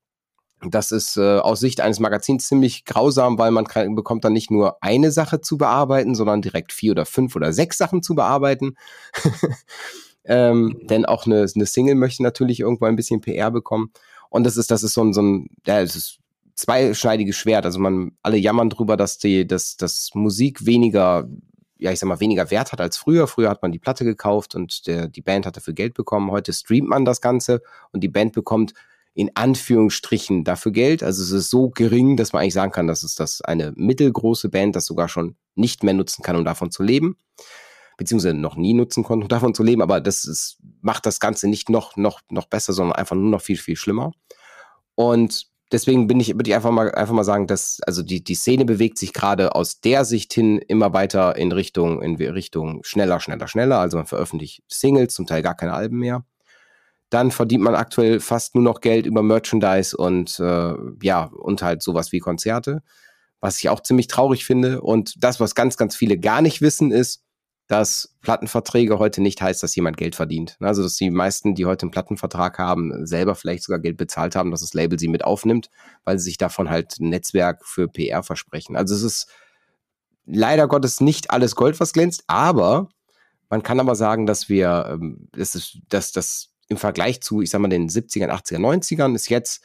Das 0.65 0.93
ist 0.93 1.17
äh, 1.17 1.39
aus 1.39 1.61
Sicht 1.61 1.81
eines 1.81 1.99
Magazins 1.99 2.47
ziemlich 2.47 2.85
grausam, 2.85 3.39
weil 3.39 3.51
man 3.51 3.67
kann, 3.67 3.95
bekommt 3.95 4.25
dann 4.25 4.33
nicht 4.33 4.51
nur 4.51 4.83
eine 4.83 5.11
Sache 5.11 5.41
zu 5.41 5.59
bearbeiten, 5.59 6.15
sondern 6.15 6.43
direkt 6.43 6.73
vier 6.73 6.93
oder 6.93 7.07
fünf 7.07 7.35
oder 7.35 7.53
sechs 7.53 7.79
Sachen 7.79 8.03
zu 8.03 8.15
bearbeiten. 8.15 8.77
ähm, 10.25 10.79
denn 10.83 11.05
auch 11.05 11.27
eine, 11.27 11.47
eine 11.53 11.67
Single 11.67 11.97
möchte 11.97 12.23
natürlich 12.23 12.61
irgendwo 12.61 12.85
ein 12.85 12.97
bisschen 12.97 13.21
PR 13.21 13.51
bekommen. 13.51 13.91
Und 14.31 14.45
das 14.45 14.57
ist, 14.57 14.71
das 14.71 14.83
ist 14.83 14.95
so 14.95 15.03
ein, 15.03 15.13
so 15.13 15.23
ein, 15.23 15.49
ja, 15.67 15.81
es 15.81 15.97
ist 15.97 16.19
zweischneidiges 16.55 17.37
Schwert. 17.37 17.65
Also 17.65 17.81
man, 17.81 18.13
alle 18.23 18.37
jammern 18.37 18.71
drüber, 18.71 18.97
dass 18.97 19.19
die, 19.19 19.47
dass, 19.47 19.77
dass 19.77 20.11
Musik 20.15 20.65
weniger, 20.65 21.29
ja, 21.83 21.90
ich 21.90 21.99
sag 21.99 22.07
mal, 22.07 22.21
weniger 22.21 22.51
Wert 22.51 22.71
hat 22.71 22.81
als 22.81 22.97
früher. 22.97 23.27
Früher 23.27 23.51
hat 23.51 23.61
man 23.61 23.73
die 23.73 23.81
Platte 23.81 24.05
gekauft 24.05 24.55
und 24.55 24.87
der, 24.87 25.09
die 25.09 25.21
Band 25.21 25.47
hat 25.47 25.57
dafür 25.57 25.75
Geld 25.75 25.95
bekommen. 25.95 26.31
Heute 26.31 26.53
streamt 26.53 26.88
man 26.88 27.05
das 27.05 27.21
Ganze 27.21 27.61
und 27.90 28.03
die 28.03 28.09
Band 28.09 28.33
bekommt 28.33 28.73
in 29.14 29.33
Anführungsstrichen 29.35 30.45
dafür 30.45 30.71
Geld. 30.71 31.03
Also 31.03 31.23
es 31.23 31.33
ist 31.33 31.51
so 31.51 31.71
gering, 31.71 32.16
dass 32.16 32.33
man 32.33 32.42
eigentlich 32.42 32.55
sagen 32.55 32.71
kann, 32.71 32.87
dass 32.87 33.03
es 33.03 33.16
das 33.16 33.42
eine 33.42 33.73
mittelgroße 33.77 34.49
Band 34.49 34.77
das 34.77 34.87
sogar 34.87 35.09
schon 35.09 35.37
nicht 35.57 35.83
mehr 35.83 35.92
nutzen 35.92 36.23
kann, 36.23 36.37
um 36.37 36.45
davon 36.45 36.71
zu 36.71 36.85
leben. 36.85 37.16
Beziehungsweise 37.99 38.35
noch 38.35 38.57
nie 38.57 38.75
nutzen 38.75 39.03
konnte, 39.03 39.25
um 39.25 39.29
davon 39.29 39.55
zu 39.55 39.64
leben. 39.64 39.83
Aber 39.83 40.01
das 40.01 40.25
ist, 40.25 40.59
macht 40.81 41.05
das 41.05 41.18
Ganze 41.18 41.49
nicht 41.49 41.68
noch, 41.68 41.97
noch, 41.97 42.21
noch 42.31 42.47
besser, 42.47 42.73
sondern 42.73 42.97
einfach 42.97 43.16
nur 43.16 43.29
noch 43.29 43.42
viel, 43.42 43.59
viel 43.59 43.77
schlimmer. 43.77 44.12
Und 44.95 45.52
deswegen 45.73 46.07
bin 46.07 46.21
ich, 46.21 46.35
würde 46.35 46.49
ich 46.49 46.55
einfach 46.55 46.71
mal, 46.71 46.93
einfach 46.93 47.15
mal 47.15 47.25
sagen, 47.25 47.47
dass, 47.47 47.81
also 47.87 48.03
die, 48.03 48.23
die 48.23 48.35
Szene 48.35 48.65
bewegt 48.65 48.99
sich 48.99 49.13
gerade 49.13 49.55
aus 49.55 49.81
der 49.81 50.05
Sicht 50.05 50.33
hin 50.33 50.59
immer 50.59 50.93
weiter 50.93 51.37
in 51.37 51.51
Richtung, 51.51 52.03
in 52.03 52.17
Richtung 52.17 52.85
schneller, 52.85 53.19
schneller, 53.19 53.49
schneller. 53.49 53.79
Also 53.79 53.97
man 53.97 54.07
veröffentlicht 54.07 54.63
Singles, 54.69 55.15
zum 55.15 55.27
Teil 55.27 55.43
gar 55.43 55.57
keine 55.57 55.73
Alben 55.73 55.99
mehr 55.99 56.25
dann 57.13 57.31
verdient 57.31 57.63
man 57.63 57.75
aktuell 57.75 58.21
fast 58.21 58.55
nur 58.55 58.65
noch 58.65 58.81
Geld 58.81 59.05
über 59.05 59.23
Merchandise 59.23 59.95
und 59.95 60.41
äh, 60.41 60.75
ja, 61.03 61.25
und 61.25 61.63
halt 61.63 61.83
sowas 61.83 62.11
wie 62.11 62.21
Konzerte, 62.21 62.83
was 63.39 63.59
ich 63.59 63.69
auch 63.69 63.81
ziemlich 63.81 64.07
traurig 64.07 64.47
finde. 64.47 64.81
Und 64.81 65.23
das, 65.23 65.39
was 65.39 65.55
ganz, 65.55 65.77
ganz 65.77 65.95
viele 65.95 66.17
gar 66.19 66.41
nicht 66.41 66.63
wissen, 66.63 66.91
ist, 66.91 67.23
dass 67.73 68.15
Plattenverträge 68.21 68.99
heute 68.99 69.23
nicht 69.23 69.41
heißt, 69.41 69.63
dass 69.63 69.75
jemand 69.75 69.97
Geld 69.97 70.15
verdient. 70.15 70.59
Also, 70.61 70.83
dass 70.83 70.97
die 70.97 71.09
meisten, 71.09 71.55
die 71.55 71.65
heute 71.65 71.85
einen 71.85 71.91
Plattenvertrag 71.91 72.59
haben, 72.59 73.07
selber 73.07 73.35
vielleicht 73.35 73.63
sogar 73.63 73.79
Geld 73.79 73.97
bezahlt 73.97 74.37
haben, 74.37 74.51
dass 74.51 74.61
das 74.61 74.75
Label 74.75 74.99
sie 74.99 75.09
mit 75.09 75.25
aufnimmt, 75.25 75.71
weil 76.05 76.19
sie 76.19 76.25
sich 76.25 76.37
davon 76.37 76.69
halt 76.69 77.01
ein 77.01 77.09
Netzwerk 77.09 77.65
für 77.65 77.89
PR 77.89 78.23
versprechen. 78.23 78.77
Also, 78.77 78.95
es 78.95 79.03
ist 79.03 79.27
leider 80.27 80.69
Gottes 80.69 81.01
nicht 81.01 81.31
alles 81.31 81.57
Gold, 81.57 81.81
was 81.81 81.95
glänzt, 81.95 82.25
aber 82.27 82.91
man 83.49 83.63
kann 83.63 83.81
aber 83.81 83.95
sagen, 83.95 84.27
dass 84.27 84.51
wir, 84.51 84.91
ähm, 84.91 85.31
das 85.33 85.55
ist, 85.55 85.79
dass 85.89 86.13
das 86.13 86.51
im 86.69 86.77
Vergleich 86.77 87.23
zu, 87.23 87.41
ich 87.41 87.49
sag 87.49 87.63
mal, 87.63 87.69
den 87.69 87.89
70ern, 87.89 88.29
80ern, 88.29 88.61
90ern 88.61 89.15
ist 89.15 89.31
jetzt 89.31 89.65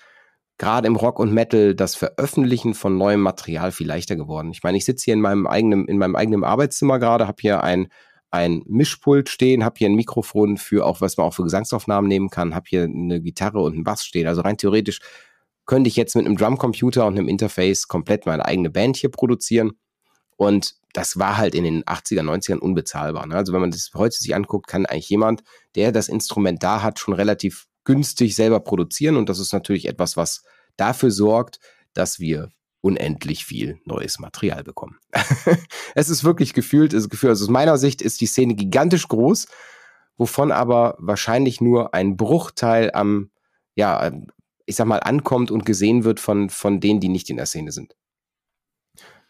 gerade 0.58 0.88
im 0.88 0.96
Rock 0.96 1.20
und 1.20 1.34
Metal 1.34 1.76
das 1.76 1.96
Veröffentlichen 1.96 2.74
von 2.74 2.98
neuem 2.98 3.22
Material 3.22 3.72
viel 3.72 3.88
leichter 3.88 4.16
geworden. 4.16 4.52
Ich 4.52 4.64
meine, 4.64 4.78
ich 4.78 4.86
sitze 4.86 5.06
hier 5.06 5.14
in 5.14 5.22
meinem 5.22 5.46
eigenen, 5.46 5.88
in 5.88 5.98
meinem 5.98 6.16
eigenen 6.16 6.44
Arbeitszimmer 6.44 7.00
gerade, 7.00 7.28
habe 7.28 7.38
hier 7.40 7.64
ein, 7.64 7.90
ein 8.32 8.64
Mischpult 8.66 9.30
stehen, 9.30 9.64
habe 9.64 9.76
hier 9.78 9.90
ein 9.90 9.96
Mikrofon 9.96 10.58
für 10.58 10.86
auch, 10.86 11.02
was 11.02 11.18
man 11.18 11.28
auch 11.28 11.34
für 11.34 11.44
Gesangsaufnahmen 11.44 12.08
nehmen 12.08 12.30
kann, 12.30 12.56
habe 12.56 12.66
hier 12.68 12.84
eine 12.84 13.22
Gitarre 13.22 13.62
und 13.62 13.74
einen 13.74 13.84
Bass 13.84 14.04
stehen. 14.04 14.28
Also 14.28 14.42
rein 14.42 14.58
theoretisch 14.58 15.00
könnte 15.66 15.90
ich 15.90 15.96
jetzt 15.96 16.16
mit 16.16 16.26
einem 16.26 16.38
Drumcomputer 16.38 17.06
und 17.06 17.18
einem 17.18 17.28
Interface 17.28 17.88
komplett 17.88 18.26
meine 18.26 18.46
eigene 18.46 18.70
Band 18.70 18.98
hier 18.98 19.12
produzieren. 19.12 19.74
Und 20.38 20.76
das 20.94 21.20
war 21.20 21.38
halt 21.38 21.56
in 21.56 21.64
den 21.64 21.84
80er, 21.84 22.22
90ern 22.22 22.58
unbezahlbar. 22.58 23.28
Ne? 23.28 23.36
Also 23.36 23.54
wenn 23.54 23.62
man 23.62 23.72
das 23.72 23.92
heute 23.94 24.18
sich 24.18 24.34
anguckt, 24.34 24.68
kann 24.68 24.86
eigentlich 24.86 25.10
jemand, 25.10 25.44
der 25.76 25.92
das 25.92 26.10
Instrument 26.10 26.64
da 26.64 26.82
hat, 26.82 27.00
schon 27.00 27.14
relativ 27.14 27.67
günstig 27.88 28.36
selber 28.36 28.60
produzieren. 28.60 29.16
Und 29.16 29.30
das 29.30 29.40
ist 29.40 29.54
natürlich 29.54 29.88
etwas, 29.88 30.18
was 30.18 30.44
dafür 30.76 31.10
sorgt, 31.10 31.60
dass 31.94 32.20
wir 32.20 32.52
unendlich 32.82 33.46
viel 33.46 33.80
neues 33.86 34.20
Material 34.20 34.64
bekommen. 34.64 34.98
es 35.96 36.10
ist 36.10 36.26
wirklich 36.26 36.54
gefühlt, 36.54 36.94
ist 36.94 37.10
gefühlt, 37.10 37.32
also 37.32 37.46
aus 37.46 37.50
meiner 37.50 37.78
Sicht 37.78 38.02
ist 38.02 38.20
die 38.20 38.28
Szene 38.28 38.56
gigantisch 38.56 39.08
groß, 39.08 39.48
wovon 40.18 40.52
aber 40.52 40.96
wahrscheinlich 41.00 41.62
nur 41.62 41.94
ein 41.94 42.18
Bruchteil 42.18 42.92
am, 42.94 43.32
ja, 43.76 44.12
ich 44.66 44.76
sag 44.76 44.86
mal, 44.86 45.00
ankommt 45.00 45.50
und 45.50 45.66
gesehen 45.66 46.04
wird 46.04 46.20
von, 46.20 46.50
von 46.50 46.82
denen, 46.82 47.00
die 47.00 47.10
nicht 47.10 47.30
in 47.30 47.38
der 47.38 47.46
Szene 47.46 47.72
sind. 47.72 47.96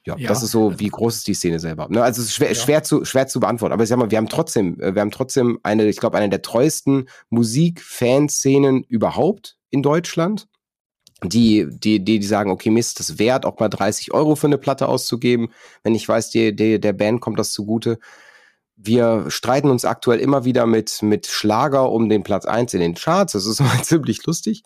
Ja, 0.07 0.15
ja, 0.17 0.29
das 0.29 0.41
ist 0.41 0.51
so, 0.51 0.79
wie 0.79 0.87
groß 0.87 1.17
ist 1.17 1.27
die 1.27 1.33
Szene 1.33 1.59
selber. 1.59 1.89
Ne? 1.89 2.01
Also 2.01 2.21
es 2.21 2.29
ist 2.29 2.35
schwer, 2.35 2.47
ja. 2.47 2.55
schwer, 2.55 2.81
zu, 2.81 3.03
schwer 3.03 3.27
zu 3.27 3.41
beantworten. 3.41 3.73
Aber 3.73 3.83
ich 3.83 3.89
sag 3.89 3.97
mal, 3.97 4.09
wir 4.09 4.17
haben 4.17 4.29
trotzdem, 4.29 4.79
äh, 4.79 4.95
wir 4.95 5.01
haben 5.01 5.11
trotzdem 5.11 5.59
eine, 5.63 5.85
ich 5.85 5.97
glaube, 5.97 6.17
eine 6.17 6.29
der 6.29 6.41
treuesten 6.41 7.09
Musik-Fanszenen 7.29 8.83
überhaupt 8.83 9.57
in 9.69 9.83
Deutschland. 9.83 10.47
Die, 11.23 11.67
die, 11.69 11.99
die, 11.99 12.19
die 12.19 12.25
sagen, 12.25 12.51
okay, 12.51 12.69
Mist, 12.69 13.01
das 13.01 13.19
wert, 13.19 13.45
auch 13.45 13.59
mal 13.59 13.67
30 13.67 14.13
Euro 14.13 14.35
für 14.35 14.47
eine 14.47 14.57
Platte 14.57 14.87
auszugeben, 14.87 15.49
wenn 15.83 15.93
ich 15.93 16.07
weiß, 16.07 16.29
die, 16.29 16.55
die, 16.55 16.79
der 16.79 16.93
Band 16.93 17.19
kommt 17.19 17.37
das 17.37 17.51
zugute. 17.51 17.99
Wir 18.77 19.25
streiten 19.27 19.69
uns 19.69 19.83
aktuell 19.83 20.19
immer 20.19 20.45
wieder 20.45 20.67
mit, 20.67 21.01
mit 21.01 21.27
Schlager 21.27 21.91
um 21.91 22.07
den 22.07 22.23
Platz 22.23 22.45
eins 22.45 22.73
in 22.73 22.79
den 22.79 22.93
Charts. 22.95 23.33
Das 23.33 23.45
ist 23.45 23.59
mal 23.61 23.83
ziemlich 23.83 24.25
lustig. 24.25 24.63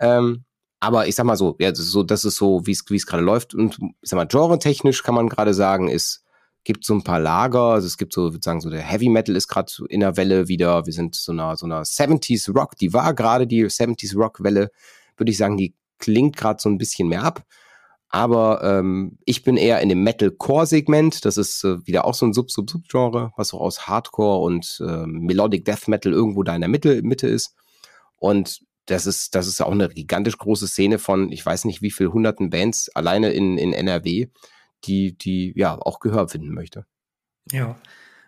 Ähm, 0.00 0.44
aber 0.82 1.06
ich 1.06 1.14
sag 1.14 1.26
mal 1.26 1.36
so, 1.36 1.54
ja, 1.60 1.70
das 1.70 1.78
ist 1.78 1.92
so, 1.92 2.02
das 2.02 2.24
ist 2.24 2.34
so, 2.34 2.66
wie 2.66 2.72
es 2.72 3.06
gerade 3.06 3.22
läuft. 3.22 3.54
Und 3.54 3.78
ich 4.00 4.10
sag 4.10 4.16
mal, 4.16 4.26
genre-technisch 4.26 5.04
kann 5.04 5.14
man 5.14 5.28
gerade 5.28 5.54
sagen, 5.54 5.88
es 5.88 6.24
gibt 6.64 6.84
so 6.84 6.92
ein 6.92 7.04
paar 7.04 7.20
Lager. 7.20 7.60
Also 7.60 7.86
es 7.86 7.96
gibt 7.96 8.12
so, 8.12 8.32
würde 8.32 8.42
sagen, 8.42 8.60
so 8.60 8.68
der 8.68 8.82
Heavy 8.82 9.08
Metal 9.08 9.36
ist 9.36 9.46
gerade 9.46 9.70
in 9.88 10.00
der 10.00 10.16
Welle 10.16 10.48
wieder. 10.48 10.84
Wir 10.84 10.92
sind 10.92 11.14
so 11.14 11.30
einer 11.30 11.56
so 11.56 11.66
einer 11.66 11.82
70s 11.82 12.52
Rock, 12.52 12.74
die 12.78 12.92
war 12.92 13.14
gerade 13.14 13.46
die 13.46 13.64
70s 13.64 14.16
Rock-Welle, 14.16 14.72
würde 15.16 15.30
ich 15.30 15.38
sagen, 15.38 15.56
die 15.56 15.76
klingt 16.00 16.36
gerade 16.36 16.60
so 16.60 16.68
ein 16.68 16.78
bisschen 16.78 17.06
mehr 17.08 17.22
ab. 17.22 17.44
Aber 18.08 18.64
ähm, 18.64 19.18
ich 19.24 19.44
bin 19.44 19.56
eher 19.56 19.80
in 19.82 19.88
dem 19.88 20.02
Metal-Core-Segment. 20.02 21.24
Das 21.24 21.36
ist 21.36 21.62
äh, 21.62 21.86
wieder 21.86 22.06
auch 22.06 22.14
so 22.14 22.26
ein 22.26 22.32
Sub-Sub-Sub-Genre, 22.32 23.30
was 23.36 23.48
so 23.48 23.60
aus 23.60 23.86
Hardcore 23.86 24.40
und 24.44 24.82
äh, 24.84 25.06
Melodic 25.06 25.64
Death 25.64 25.86
Metal 25.86 26.12
irgendwo 26.12 26.42
da 26.42 26.56
in 26.56 26.60
der 26.60 26.68
Mitte, 26.68 27.02
Mitte 27.02 27.28
ist. 27.28 27.54
Und 28.16 28.62
das 28.86 29.06
ist, 29.06 29.34
das 29.34 29.46
ist 29.46 29.60
auch 29.60 29.72
eine 29.72 29.88
gigantisch 29.88 30.38
große 30.38 30.66
Szene 30.66 30.98
von, 30.98 31.30
ich 31.30 31.44
weiß 31.44 31.64
nicht 31.64 31.82
wie 31.82 31.90
viel 31.90 32.08
hunderten 32.08 32.50
Bands 32.50 32.88
alleine 32.94 33.32
in, 33.32 33.58
in 33.58 33.72
NRW, 33.72 34.28
die, 34.84 35.16
die 35.16 35.52
ja 35.56 35.78
auch 35.78 36.00
Gehör 36.00 36.28
finden 36.28 36.52
möchte. 36.52 36.86
Ja. 37.50 37.76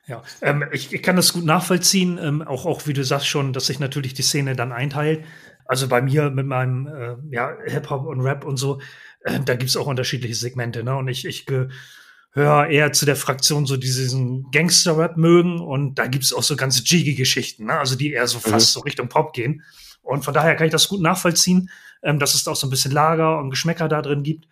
Ja, 0.06 0.22
ähm, 0.42 0.66
ich, 0.70 0.92
ich 0.92 1.02
kann 1.02 1.16
das 1.16 1.32
gut 1.32 1.46
nachvollziehen, 1.46 2.18
ähm, 2.22 2.42
auch, 2.42 2.66
auch 2.66 2.86
wie 2.86 2.92
du 2.92 3.02
sagst 3.02 3.26
schon, 3.26 3.54
dass 3.54 3.68
sich 3.68 3.78
natürlich 3.78 4.12
die 4.12 4.20
Szene 4.20 4.54
dann 4.54 4.70
einteilt. 4.70 5.24
Also 5.64 5.88
bei 5.88 6.02
mir 6.02 6.28
mit 6.28 6.46
meinem 6.46 6.86
äh, 6.86 7.16
ja, 7.34 7.56
Hip-Hop 7.64 8.04
und 8.04 8.20
Rap 8.20 8.44
und 8.44 8.58
so, 8.58 8.80
äh, 9.20 9.40
da 9.40 9.56
gibt's 9.56 9.78
auch 9.78 9.86
unterschiedliche 9.86 10.34
Segmente. 10.34 10.84
Ne? 10.84 10.94
Und 10.94 11.08
ich, 11.08 11.24
ich 11.24 11.46
gehöre 11.46 12.66
eher 12.68 12.92
zu 12.92 13.06
der 13.06 13.16
Fraktion, 13.16 13.64
so 13.64 13.76
die 13.76 13.86
diesen 13.86 14.50
Gangster-Rap 14.50 15.16
mögen. 15.16 15.58
Und 15.60 15.94
da 15.94 16.06
gibt's 16.06 16.34
auch 16.34 16.42
so 16.42 16.54
ganz 16.54 16.82
jiggy 16.84 17.14
Geschichten, 17.14 17.66
ne? 17.66 17.78
also 17.78 17.96
die 17.96 18.12
eher 18.12 18.26
so 18.26 18.40
fast 18.40 18.76
mhm. 18.76 18.78
so 18.78 18.80
Richtung 18.80 19.08
Pop 19.08 19.32
gehen. 19.32 19.62
Und 20.04 20.24
von 20.24 20.34
daher 20.34 20.54
kann 20.54 20.66
ich 20.66 20.72
das 20.72 20.88
gut 20.88 21.00
nachvollziehen, 21.00 21.70
ähm, 22.02 22.18
dass 22.18 22.34
es 22.34 22.44
da 22.44 22.52
auch 22.52 22.56
so 22.56 22.66
ein 22.66 22.70
bisschen 22.70 22.92
Lager 22.92 23.38
und 23.38 23.50
Geschmäcker 23.50 23.88
da 23.88 24.02
drin 24.02 24.22
gibt. 24.22 24.46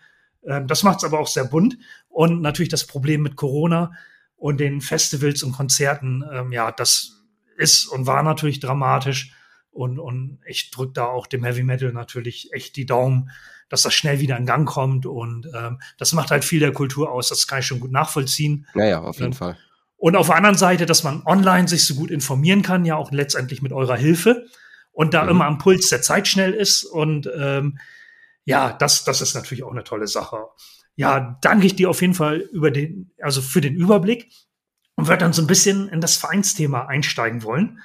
Ähm, 0.44 0.66
das 0.66 0.82
macht 0.82 0.98
es 0.98 1.04
aber 1.04 1.20
auch 1.20 1.28
sehr 1.28 1.44
bunt. 1.44 1.76
Und 2.08 2.40
natürlich 2.40 2.70
das 2.70 2.86
Problem 2.86 3.22
mit 3.22 3.36
Corona 3.36 3.92
und 4.36 4.58
den 4.58 4.80
Festivals 4.80 5.42
und 5.42 5.52
Konzerten, 5.52 6.24
ähm, 6.32 6.52
ja, 6.52 6.72
das 6.72 7.22
ist 7.56 7.86
und 7.86 8.06
war 8.06 8.22
natürlich 8.22 8.58
dramatisch. 8.58 9.32
Und, 9.70 9.98
und 9.98 10.40
ich 10.46 10.70
drücke 10.70 10.92
da 10.94 11.04
auch 11.04 11.26
dem 11.26 11.44
Heavy 11.44 11.62
Metal 11.62 11.92
natürlich 11.92 12.52
echt 12.52 12.76
die 12.76 12.84
Daumen, 12.84 13.30
dass 13.68 13.82
das 13.82 13.94
schnell 13.94 14.20
wieder 14.20 14.36
in 14.36 14.44
Gang 14.44 14.68
kommt. 14.68 15.06
Und 15.06 15.48
ähm, 15.54 15.80
das 15.96 16.12
macht 16.12 16.30
halt 16.30 16.44
viel 16.44 16.60
der 16.60 16.72
Kultur 16.72 17.10
aus. 17.10 17.28
Das 17.28 17.46
kann 17.46 17.60
ich 17.60 17.66
schon 17.66 17.80
gut 17.80 17.92
nachvollziehen. 17.92 18.66
Naja, 18.74 19.00
auf 19.00 19.16
jeden 19.16 19.32
ähm, 19.32 19.32
Fall. 19.32 19.56
Und 19.96 20.16
auf 20.16 20.26
der 20.26 20.36
anderen 20.36 20.58
Seite, 20.58 20.84
dass 20.84 21.04
man 21.04 21.22
online 21.24 21.68
sich 21.68 21.86
so 21.86 21.94
gut 21.94 22.10
informieren 22.10 22.62
kann, 22.62 22.84
ja 22.84 22.96
auch 22.96 23.12
letztendlich 23.12 23.62
mit 23.62 23.72
eurer 23.72 23.96
Hilfe 23.96 24.46
und 24.92 25.14
da 25.14 25.24
mhm. 25.24 25.30
immer 25.30 25.46
am 25.46 25.58
Puls 25.58 25.88
der 25.88 26.02
Zeit 26.02 26.28
schnell 26.28 26.52
ist. 26.52 26.84
Und 26.84 27.28
ähm, 27.34 27.78
ja, 28.44 28.72
das, 28.72 29.04
das 29.04 29.20
ist 29.20 29.34
natürlich 29.34 29.64
auch 29.64 29.72
eine 29.72 29.84
tolle 29.84 30.06
Sache. 30.06 30.46
Ja, 30.94 31.38
danke 31.40 31.66
ich 31.66 31.74
dir 31.74 31.90
auf 31.90 32.00
jeden 32.02 32.14
Fall 32.14 32.38
über 32.52 32.70
den, 32.70 33.10
also 33.20 33.40
für 33.40 33.60
den 33.60 33.74
Überblick 33.74 34.30
und 34.94 35.08
würde 35.08 35.18
dann 35.18 35.32
so 35.32 35.42
ein 35.42 35.46
bisschen 35.46 35.88
in 35.88 36.00
das 36.00 36.16
Vereinsthema 36.16 36.86
einsteigen 36.86 37.42
wollen. 37.42 37.80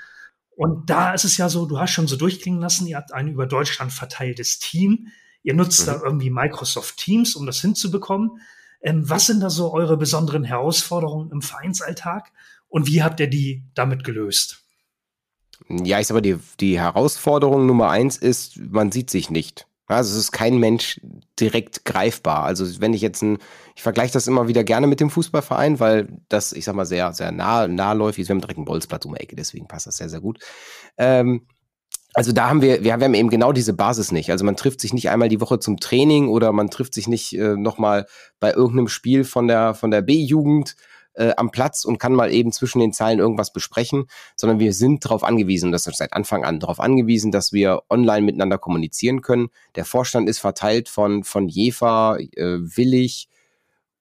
Und 0.55 0.89
da 0.89 1.13
ist 1.13 1.23
es 1.23 1.37
ja 1.37 1.49
so, 1.49 1.65
du 1.65 1.79
hast 1.79 1.91
schon 1.91 2.07
so 2.07 2.15
durchklingen 2.15 2.59
lassen, 2.59 2.87
ihr 2.87 2.97
habt 2.97 3.13
ein 3.13 3.27
über 3.27 3.45
Deutschland 3.45 3.93
verteiltes 3.93 4.59
Team. 4.59 5.07
Ihr 5.43 5.53
nutzt 5.53 5.81
mhm. 5.81 5.91
da 5.91 6.01
irgendwie 6.03 6.29
Microsoft 6.29 6.97
Teams, 6.97 7.35
um 7.35 7.45
das 7.45 7.61
hinzubekommen. 7.61 8.41
Ähm, 8.81 9.09
was 9.09 9.27
sind 9.27 9.39
da 9.39 9.49
so 9.49 9.71
eure 9.71 9.97
besonderen 9.97 10.43
Herausforderungen 10.43 11.31
im 11.31 11.41
Vereinsalltag 11.41 12.31
und 12.67 12.87
wie 12.87 13.03
habt 13.03 13.19
ihr 13.19 13.27
die 13.27 13.63
damit 13.73 14.03
gelöst? 14.03 14.66
Ja, 15.69 15.99
ich 15.99 16.07
sag 16.07 16.15
mal, 16.15 16.21
die, 16.21 16.37
die 16.59 16.79
Herausforderung 16.79 17.65
Nummer 17.65 17.89
eins 17.89 18.17
ist, 18.17 18.57
man 18.57 18.91
sieht 18.91 19.09
sich 19.09 19.29
nicht. 19.29 19.67
Also 19.87 20.11
es 20.11 20.17
ist 20.17 20.31
kein 20.33 20.57
Mensch 20.57 20.99
direkt 21.39 21.85
greifbar. 21.85 22.43
Also 22.43 22.81
wenn 22.81 22.93
ich 22.93 23.01
jetzt 23.01 23.21
ein, 23.21 23.37
ich 23.75 23.83
vergleiche 23.83 24.11
das 24.11 24.27
immer 24.27 24.49
wieder 24.49 24.65
gerne 24.65 24.85
mit 24.85 24.99
dem 24.99 25.09
Fußballverein, 25.09 25.79
weil 25.79 26.09
das, 26.27 26.51
ich 26.51 26.65
sag 26.65 26.75
mal, 26.75 26.85
sehr, 26.85 27.13
sehr 27.13 27.31
nah, 27.31 27.67
nahläufig 27.67 28.23
ist. 28.23 28.27
Wir 28.27 28.33
haben 28.33 28.41
direkt 28.41 28.57
einen 28.57 28.65
Bolzplatz 28.65 29.05
um 29.05 29.15
die 29.15 29.21
Ecke, 29.21 29.37
deswegen 29.37 29.67
passt 29.67 29.87
das 29.87 29.97
sehr, 29.97 30.09
sehr 30.09 30.19
gut. 30.19 30.39
Ähm, 30.97 31.47
also 32.13 32.33
da 32.33 32.49
haben 32.49 32.61
wir, 32.61 32.83
wir 32.83 32.91
haben 32.91 33.13
eben 33.13 33.29
genau 33.29 33.53
diese 33.53 33.73
Basis 33.73 34.11
nicht. 34.11 34.31
Also 34.31 34.43
man 34.43 34.57
trifft 34.57 34.81
sich 34.81 34.93
nicht 34.93 35.09
einmal 35.09 35.29
die 35.29 35.39
Woche 35.39 35.59
zum 35.59 35.79
Training 35.79 36.27
oder 36.27 36.51
man 36.51 36.69
trifft 36.69 36.93
sich 36.93 37.07
nicht 37.07 37.33
äh, 37.33 37.55
nochmal 37.55 38.07
bei 38.39 38.51
irgendeinem 38.51 38.89
Spiel 38.89 39.23
von 39.23 39.47
der, 39.47 39.73
von 39.73 39.91
der 39.91 40.01
B-Jugend 40.01 40.75
äh, 41.17 41.33
am 41.35 41.51
Platz 41.51 41.83
und 41.83 41.97
kann 41.97 42.13
mal 42.13 42.31
eben 42.31 42.51
zwischen 42.51 42.79
den 42.79 42.93
Zeilen 42.93 43.19
irgendwas 43.19 43.51
besprechen, 43.51 44.05
sondern 44.35 44.59
wir 44.59 44.73
sind 44.73 45.03
darauf 45.03 45.23
angewiesen, 45.23 45.71
das 45.71 45.87
ist 45.87 45.97
seit 45.97 46.13
Anfang 46.13 46.45
an 46.45 46.59
darauf 46.59 46.79
angewiesen, 46.79 47.31
dass 47.31 47.51
wir 47.51 47.81
online 47.89 48.25
miteinander 48.25 48.57
kommunizieren 48.57 49.21
können. 49.21 49.49
Der 49.75 49.85
Vorstand 49.85 50.29
ist 50.29 50.39
verteilt 50.39 50.89
von, 50.89 51.23
von 51.23 51.47
Jever, 51.47 52.17
äh, 52.19 52.59
Willig, 52.59 53.29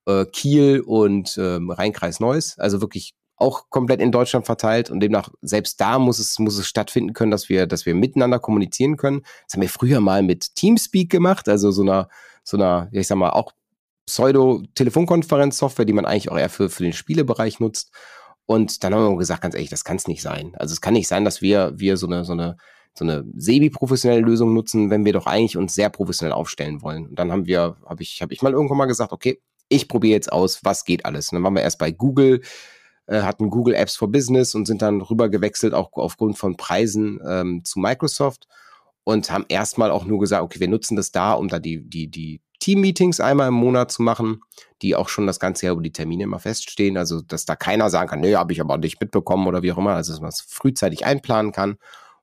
äh, 0.07 0.25
Kiel 0.27 0.81
und 0.81 1.37
äh, 1.37 1.59
Rheinkreis 1.69 2.21
Neuss, 2.21 2.59
also 2.59 2.81
wirklich 2.81 3.15
auch 3.39 3.69
komplett 3.69 4.01
in 4.01 4.13
Deutschland 4.13 4.47
verteilt 4.47 4.91
und 4.91 5.01
demnach 5.01 5.29
selbst 5.43 5.79
da 5.81 5.99
muss 5.99 6.19
es 6.19 6.39
muss 6.39 6.57
es 6.57 6.67
stattfinden 6.67 7.13
können, 7.13 7.31
dass 7.31 7.51
wir 7.51 7.67
dass 7.67 7.85
wir 7.85 7.95
miteinander 7.95 8.39
kommunizieren 8.39 8.97
können. 8.97 9.23
Das 9.45 9.55
haben 9.55 9.61
wir 9.61 9.69
früher 9.69 10.01
mal 10.01 10.23
mit 10.23 10.55
Teamspeak 10.55 11.11
gemacht, 11.11 11.47
also 11.49 11.71
so 11.71 11.83
einer 11.83 12.09
so 12.45 12.57
einer 12.57 12.89
ich 12.93 13.07
sag 13.07 13.17
mal 13.19 13.31
auch 13.31 13.53
Pseudo-Telefonkonferenz-Software, 14.07 15.85
die 15.85 15.93
man 15.93 16.07
eigentlich 16.07 16.31
auch 16.31 16.39
eher 16.39 16.49
für, 16.49 16.71
für 16.71 16.85
den 16.85 16.93
Spielebereich 16.93 17.61
nutzt. 17.61 17.91
Und 18.47 18.85
dann 18.85 18.95
haben 18.95 19.13
wir 19.13 19.19
gesagt, 19.19 19.43
ganz 19.43 19.55
ehrlich, 19.55 19.71
das 19.71 19.85
kann 19.85 19.97
es 19.97 20.07
nicht 20.07 20.23
sein. 20.23 20.55
Also 20.57 20.73
es 20.73 20.81
kann 20.81 20.95
nicht 20.95 21.09
sein, 21.09 21.25
dass 21.25 21.43
wir, 21.43 21.73
wir 21.77 21.97
so 21.97 22.07
eine, 22.07 22.25
so 22.25 22.33
eine, 22.33 22.57
so 22.95 23.05
eine 23.05 23.25
semi-professionelle 23.35 24.23
Lösung 24.23 24.55
nutzen, 24.55 24.91
wenn 24.91 25.05
wir 25.05 25.13
doch 25.13 25.27
eigentlich 25.27 25.57
uns 25.57 25.75
sehr 25.75 25.91
professionell 25.91 26.33
aufstellen 26.33 26.83
wollen. 26.83 27.09
Und 27.09 27.19
dann 27.19 27.33
haben 27.33 27.47
wir, 27.47 27.77
habe 27.85 28.03
ich, 28.03 28.23
habe 28.23 28.33
ich 28.33 28.43
mal 28.43 28.53
irgendwann 28.53 28.79
mal 28.79 28.87
gesagt, 28.87 29.13
okay, 29.13 29.41
ich 29.69 29.89
probiere 29.89 30.15
jetzt 30.15 30.33
aus, 30.33 30.61
was 30.65 30.85
geht 30.85 31.05
alles. 31.05 31.31
Und 31.31 31.37
dann 31.37 31.43
waren 31.43 31.55
wir 31.55 31.63
erst 31.63 31.79
bei 31.79 31.91
Google, 31.91 32.41
äh, 33.07 33.23
hatten 33.23 33.51
Google 33.51 33.75
Apps 33.75 33.97
for 33.97 34.11
Business 34.11 34.55
und 34.55 34.67
sind 34.67 34.81
dann 34.81 35.01
rüber 35.01 35.29
gewechselt, 35.29 35.75
auch 35.75 35.91
aufgrund 35.95 36.39
von 36.39 36.57
Preisen 36.57 37.21
ähm, 37.27 37.65
zu 37.65 37.81
Microsoft 37.81 38.47
und 39.05 39.31
haben 39.31 39.45
erstmal 39.49 39.91
auch 39.91 40.05
nur 40.05 40.21
gesagt, 40.21 40.43
okay, 40.43 40.61
wir 40.61 40.69
nutzen 40.69 40.97
das 40.97 41.11
da, 41.13 41.33
um 41.33 41.49
da 41.49 41.59
die, 41.59 41.89
die, 41.89 42.09
die 42.09 42.41
Team-Meetings 42.59 43.21
einmal 43.21 43.49
im 43.49 43.55
Monat 43.55 43.91
zu 43.91 44.03
machen, 44.03 44.41
die 44.83 44.97
auch 44.97 45.09
schon 45.09 45.27
das 45.27 45.41
ganze 45.41 45.67
Jahr 45.67 45.75
über 45.75 45.83
die 45.83 45.93
Termine 45.93 46.25
immer 46.25 46.39
feststehen. 46.39 46.97
Also, 46.97 47.21
dass 47.21 47.45
da 47.45 47.57
keiner 47.57 47.91
sagen 47.91 48.09
kann, 48.09 48.21
nee, 48.21 48.35
habe 48.35 48.53
ich 48.53 48.61
aber 48.61 48.79
nicht 48.79 49.01
mitbekommen 49.01 49.47
oder 49.47 49.63
wie 49.63 49.73
auch 49.73 49.79
immer. 49.79 49.95
Also, 49.95 50.13
dass 50.13 50.21
man 50.21 50.29
es 50.31 50.41
frühzeitig 50.41 51.05
einplanen 51.05 51.53
kann. 51.53 51.77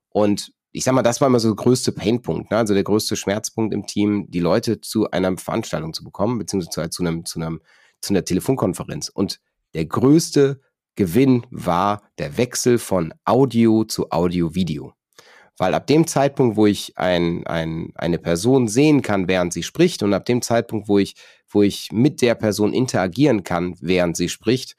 Und 0.08 0.52
ich 0.74 0.82
sag 0.82 0.92
mal, 0.92 1.02
das 1.02 1.20
war 1.20 1.28
immer 1.28 1.38
so 1.38 1.54
der 1.54 1.56
größte 1.56 1.92
Painpunkt, 1.92 2.50
ne? 2.50 2.56
also 2.56 2.74
der 2.74 2.82
größte 2.82 3.14
Schmerzpunkt 3.14 3.72
im 3.72 3.86
Team, 3.86 4.26
die 4.28 4.40
Leute 4.40 4.80
zu 4.80 5.08
einer 5.08 5.36
Veranstaltung 5.36 5.94
zu 5.94 6.02
bekommen, 6.02 6.36
beziehungsweise 6.38 6.90
zu 6.90 7.02
einem, 7.04 7.24
zu 7.24 7.38
einem, 7.38 7.60
zu 8.00 8.12
einer 8.12 8.24
Telefonkonferenz. 8.24 9.08
Und 9.08 9.40
der 9.74 9.86
größte 9.86 10.60
Gewinn 10.96 11.46
war 11.50 12.02
der 12.18 12.36
Wechsel 12.36 12.78
von 12.78 13.14
Audio 13.24 13.84
zu 13.84 14.10
Audio-Video. 14.10 14.93
Weil 15.56 15.74
ab 15.74 15.86
dem 15.86 16.06
Zeitpunkt, 16.06 16.56
wo 16.56 16.66
ich 16.66 16.92
ein, 16.96 17.46
ein, 17.46 17.92
eine 17.94 18.18
Person 18.18 18.66
sehen 18.66 19.02
kann, 19.02 19.28
während 19.28 19.52
sie 19.52 19.62
spricht, 19.62 20.02
und 20.02 20.12
ab 20.12 20.24
dem 20.24 20.42
Zeitpunkt, 20.42 20.88
wo 20.88 20.98
ich, 20.98 21.14
wo 21.48 21.62
ich 21.62 21.92
mit 21.92 22.22
der 22.22 22.34
Person 22.34 22.72
interagieren 22.72 23.44
kann, 23.44 23.76
während 23.80 24.16
sie 24.16 24.28
spricht, 24.28 24.76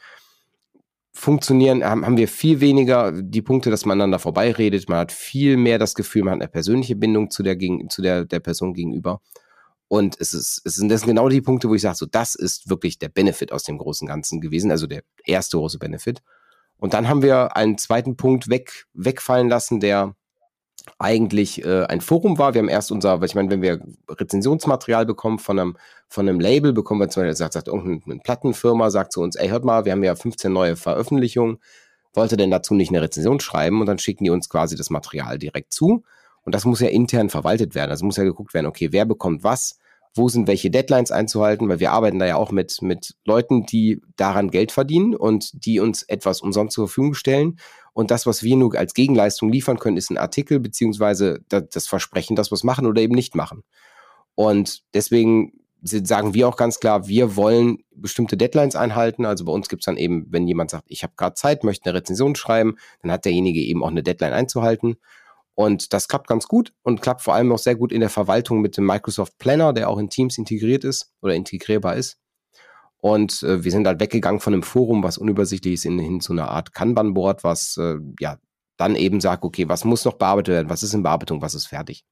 funktionieren, 1.14 1.84
haben 1.84 2.18
wir 2.18 2.28
viel 2.28 2.60
weniger 2.60 3.14
die 3.14 3.42
Punkte, 3.42 3.70
dass 3.70 3.86
man 3.86 3.94
aneinander 3.94 4.20
vorbeiredet. 4.20 4.90
Man 4.90 5.00
hat 5.00 5.14
viel 5.14 5.56
mehr 5.56 5.80
das 5.80 5.96
Gefühl, 5.96 6.24
man 6.24 6.34
hat 6.34 6.42
eine 6.42 6.50
persönliche 6.50 6.98
Bindung 6.98 7.32
zu 7.32 7.42
der, 7.42 7.58
zu 7.90 8.02
der, 8.02 8.26
der 8.26 8.42
Person 8.42 8.74
gegenüber. 8.74 9.22
Und 9.88 10.20
es, 10.20 10.34
ist, 10.34 10.62
es 10.66 10.76
sind 10.76 10.90
das 10.90 11.04
genau 11.04 11.30
die 11.30 11.42
Punkte, 11.42 11.70
wo 11.70 11.76
ich 11.76 11.82
sage, 11.82 11.96
so 11.96 12.06
das 12.06 12.36
ist 12.36 12.70
wirklich 12.70 13.00
der 13.00 13.08
Benefit 13.10 13.54
aus 13.54 13.64
dem 13.64 13.78
großen 13.78 14.08
Ganzen 14.08 14.42
gewesen, 14.42 14.72
also 14.72 14.88
der 14.88 15.04
erste 15.24 15.58
große 15.58 15.80
Benefit. 15.80 16.22
Und 16.78 16.94
dann 16.94 17.08
haben 17.08 17.22
wir 17.22 17.56
einen 17.56 17.78
zweiten 17.78 18.18
Punkt 18.18 18.50
weg, 18.50 18.86
wegfallen 18.94 19.48
lassen, 19.48 19.80
der 19.80 20.16
eigentlich 21.00 21.64
äh, 21.66 21.86
ein 21.86 22.02
Forum 22.02 22.38
war. 22.38 22.54
Wir 22.54 22.60
haben 22.60 22.70
erst 22.70 22.92
unser, 22.92 23.20
weil 23.20 23.28
ich 23.28 23.36
meine, 23.36 23.50
wenn 23.50 23.62
wir 23.62 23.82
Rezensionsmaterial 24.10 25.06
bekommen 25.06 25.40
von 25.40 25.60
einem, 25.60 25.78
von 26.08 26.28
einem 26.28 26.40
Label, 26.40 26.74
bekommen 26.74 27.02
wir 27.02 27.10
zum 27.10 27.24
Beispiel, 27.24 27.36
sagt, 27.36 27.54
sagt 27.54 27.68
irgendeine 27.68 28.20
Plattenfirma, 28.20 28.90
sagt 28.90 29.14
zu 29.14 29.22
uns, 29.22 29.36
ey, 29.36 29.50
hört 29.50 29.66
mal, 29.66 29.86
wir 29.86 29.92
haben 29.92 30.04
ja 30.04 30.16
15 30.16 30.52
neue 30.52 30.76
Veröffentlichungen, 30.76 31.58
wollte 32.14 32.38
denn 32.38 32.52
dazu 32.52 32.74
nicht 32.74 32.90
eine 32.90 33.02
Rezension 33.02 33.40
schreiben? 33.40 33.82
Und 33.82 33.88
dann 33.88 34.00
schicken 34.00 34.24
die 34.24 34.30
uns 34.30 34.50
quasi 34.50 34.76
das 34.76 34.90
Material 34.90 35.38
direkt 35.38 35.74
zu. 35.74 36.04
Und 36.44 36.56
das 36.56 36.66
muss 36.66 36.80
ja 36.80 36.88
intern 36.88 37.30
verwaltet 37.30 37.76
werden. 37.76 37.92
Also 37.92 38.06
muss 38.06 38.18
ja 38.18 38.24
geguckt 38.24 38.54
werden, 38.54 38.68
okay, 38.68 38.90
wer 38.92 39.06
bekommt 39.06 39.44
was, 39.44 39.80
wo 40.16 40.30
sind 40.30 40.48
welche 40.48 40.72
Deadlines 40.72 41.12
einzuhalten, 41.12 41.68
weil 41.68 41.82
wir 41.82 41.92
arbeiten 41.92 42.20
da 42.20 42.26
ja 42.26 42.38
auch 42.38 42.52
mit, 42.52 42.82
mit 42.82 43.16
Leuten, 43.26 43.66
die 43.66 44.02
daran 44.16 44.50
Geld 44.50 44.72
verdienen 44.72 45.14
und 45.14 45.66
die 45.66 45.82
uns 45.82 46.04
etwas 46.04 46.42
umsonst 46.42 46.74
zur 46.74 46.88
Verfügung 46.88 47.14
stellen. 47.14 47.60
Und 47.94 48.12
das, 48.12 48.26
was 48.26 48.42
wir 48.42 48.56
nur 48.56 48.76
als 48.76 48.94
Gegenleistung 48.94 49.52
liefern 49.52 49.78
können, 49.78 49.98
ist 49.98 50.10
ein 50.10 50.18
Artikel 50.18 50.60
beziehungsweise 50.60 51.40
das 51.50 51.88
Versprechen, 51.88 52.36
dass 52.36 52.50
wir 52.50 52.56
es 52.56 52.64
machen 52.64 52.86
oder 52.86 53.02
eben 53.02 53.14
nicht 53.14 53.36
machen. 53.36 53.64
Und 54.36 54.84
deswegen 54.94 55.54
sagen 55.82 56.34
wir 56.34 56.48
auch 56.48 56.58
ganz 56.58 56.80
klar, 56.80 57.08
wir 57.08 57.36
wollen 57.36 57.80
bestimmte 57.94 58.38
Deadlines 58.38 58.76
einhalten. 58.76 59.26
Also 59.26 59.46
bei 59.46 59.52
uns 59.52 59.70
gibt 59.70 59.84
es 59.84 59.86
dann 59.86 59.98
eben, 59.98 60.26
wenn 60.30 60.48
jemand 60.48 60.72
sagt, 60.72 60.86
ich 60.88 61.04
habe 61.04 61.14
gerade 61.16 61.36
Zeit, 61.36 61.64
möchte 61.64 61.90
eine 61.90 62.00
Rezension 62.00 62.36
schreiben, 62.36 62.78
dann 63.02 63.12
hat 63.12 63.26
derjenige 63.26 63.60
eben 63.60 63.84
auch 63.84 63.90
eine 63.90 64.04
Deadline 64.04 64.34
einzuhalten. 64.34 64.96
Und 65.56 65.94
das 65.94 66.08
klappt 66.08 66.28
ganz 66.28 66.48
gut 66.48 66.74
und 66.84 67.02
klappt 67.02 67.22
vor 67.22 67.34
allem 67.34 67.52
auch 67.52 67.58
sehr 67.58 67.76
gut 67.76 67.92
in 67.92 68.02
der 68.02 68.10
Verwaltung 68.10 68.62
mit 68.62 68.76
dem 68.76 68.86
Microsoft 68.86 69.38
Planner, 69.38 69.72
der 69.74 69.90
auch 69.90 69.98
in 69.98 70.10
Teams 70.10 70.38
integriert 70.38 70.84
ist 70.84 71.14
oder 71.22 71.34
integrierbar 71.34 71.96
ist. 71.96 72.18
Und 72.98 73.44
äh, 73.44 73.64
wir 73.64 73.72
sind 73.72 73.88
halt 73.88 74.00
weggegangen 74.00 74.42
von 74.42 74.54
einem 74.54 74.64
Forum, 74.64 75.04
was 75.04 75.18
unübersichtlich 75.18 75.76
ist, 75.76 75.86
in, 75.86 76.00
hin 76.00 76.22
zu 76.22 76.34
einer 76.34 76.50
Art 76.50 76.74
Kanban-Board, 76.74 77.44
was 77.44 77.78
äh, 77.78 77.98
ja 78.20 78.38
dann 78.78 78.96
eben 78.96 79.22
sagt, 79.22 79.44
okay, 79.44 79.70
was 79.70 79.86
muss 79.86 80.04
noch 80.04 80.16
bearbeitet 80.16 80.56
werden, 80.56 80.70
was 80.70 80.84
ist 80.84 80.94
in 80.94 81.04
Bearbeitung, 81.04 81.42
was 81.42 81.56
ist 81.56 81.68
fertig. 81.68 82.04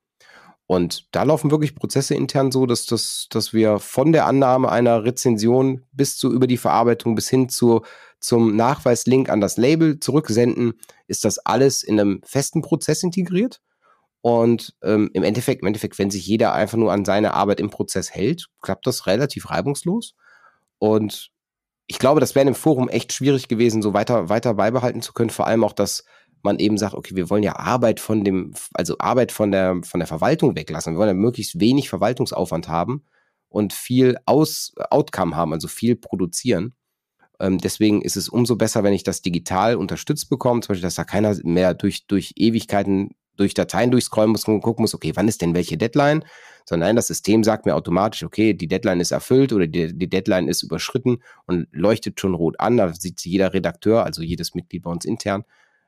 Und 0.65 1.07
da 1.11 1.23
laufen 1.23 1.51
wirklich 1.51 1.75
Prozesse 1.75 2.15
intern 2.15 2.51
so, 2.51 2.65
dass, 2.65 2.85
dass, 2.85 3.27
dass 3.29 3.53
wir 3.53 3.79
von 3.79 4.13
der 4.13 4.25
Annahme 4.25 4.69
einer 4.71 5.03
Rezension 5.03 5.81
bis 5.91 6.17
zu 6.17 6.31
über 6.31 6.47
die 6.47 6.57
Verarbeitung 6.57 7.15
bis 7.15 7.29
hin 7.29 7.49
zu, 7.49 7.81
zum 8.23 8.55
Nachweislink 8.55 9.29
an 9.29 9.41
das 9.41 9.57
Label 9.57 9.99
zurücksenden, 9.99 10.73
ist 11.07 11.25
das 11.25 11.39
alles 11.39 11.83
in 11.83 11.99
einem 11.99 12.21
festen 12.23 12.61
Prozess 12.61 13.03
integriert. 13.03 13.61
Und 14.21 14.73
ähm, 14.81 15.09
im 15.13 15.23
Endeffekt, 15.23 15.61
im 15.61 15.67
Endeffekt, 15.67 15.99
wenn 15.99 16.09
sich 16.09 16.25
jeder 16.25 16.53
einfach 16.53 16.77
nur 16.77 16.93
an 16.93 17.03
seine 17.03 17.33
Arbeit 17.33 17.59
im 17.59 17.69
Prozess 17.69 18.11
hält, 18.11 18.47
klappt 18.61 18.87
das 18.87 19.07
relativ 19.07 19.49
reibungslos. 19.49 20.15
Und 20.79 21.31
ich 21.87 21.99
glaube, 21.99 22.21
das 22.21 22.33
wäre 22.33 22.47
im 22.47 22.55
Forum 22.55 22.87
echt 22.87 23.11
schwierig 23.11 23.49
gewesen, 23.49 23.81
so 23.81 23.93
weiter, 23.93 24.29
weiter 24.29 24.53
beibehalten 24.53 25.01
zu 25.01 25.11
können. 25.11 25.29
Vor 25.29 25.45
allem 25.45 25.65
auch, 25.65 25.73
dass 25.73 26.05
man 26.43 26.59
eben 26.59 26.77
sagt, 26.77 26.93
okay, 26.93 27.17
wir 27.17 27.29
wollen 27.29 27.43
ja 27.43 27.57
Arbeit 27.57 27.99
von 27.99 28.23
dem, 28.23 28.53
also 28.73 28.95
Arbeit 28.99 29.33
von 29.33 29.51
der, 29.51 29.81
von 29.83 29.99
der 29.99 30.07
Verwaltung 30.07 30.55
weglassen. 30.55 30.93
Wir 30.93 30.99
wollen 30.99 31.09
ja 31.09 31.13
möglichst 31.13 31.59
wenig 31.59 31.89
Verwaltungsaufwand 31.89 32.69
haben 32.69 33.03
und 33.49 33.73
viel 33.73 34.17
Aus, 34.25 34.73
Outcome 34.89 35.35
haben, 35.35 35.51
also 35.51 35.67
viel 35.67 35.97
produzieren. 35.97 36.73
Ähm, 37.43 37.57
deswegen 37.57 38.01
ist 38.01 38.15
es 38.15 38.29
umso 38.29 38.55
besser, 38.55 38.83
wenn 38.83 38.93
ich 38.93 39.03
das 39.03 39.21
digital 39.21 39.75
unterstützt 39.75 40.29
bekomme, 40.29 40.61
zum 40.61 40.69
Beispiel, 40.69 40.83
dass 40.83 40.95
da 40.95 41.03
keiner 41.03 41.35
mehr 41.43 41.73
durch, 41.73 42.07
durch 42.07 42.33
Ewigkeiten 42.37 43.15
durch 43.35 43.53
Dateien 43.53 43.91
durchscrollen 43.91 44.29
muss 44.29 44.45
und 44.45 44.61
gucken 44.61 44.83
muss, 44.83 44.93
okay, 44.93 45.11
wann 45.15 45.27
ist 45.27 45.41
denn 45.41 45.55
welche 45.55 45.77
Deadline, 45.77 46.23
sondern 46.65 46.89
nein, 46.89 46.95
das 46.95 47.07
System 47.07 47.43
sagt 47.43 47.65
mir 47.65 47.75
automatisch, 47.75 48.23
okay, 48.23 48.53
die 48.53 48.67
Deadline 48.67 49.01
ist 49.01 49.11
erfüllt 49.11 49.51
oder 49.51 49.67
die, 49.67 49.97
die 49.97 50.09
Deadline 50.09 50.47
ist 50.47 50.63
überschritten 50.63 51.17
und 51.45 51.67
leuchtet 51.71 52.19
schon 52.19 52.35
rot 52.35 52.59
an. 52.59 52.77
Da 52.77 52.93
sieht 52.93 53.25
jeder 53.25 53.53
Redakteur, 53.53 54.05
also 54.05 54.21
jedes 54.21 54.55
Mitglied 54.55 54.83
bei 54.83 54.91
uns 54.91 55.03
intern, 55.03 55.43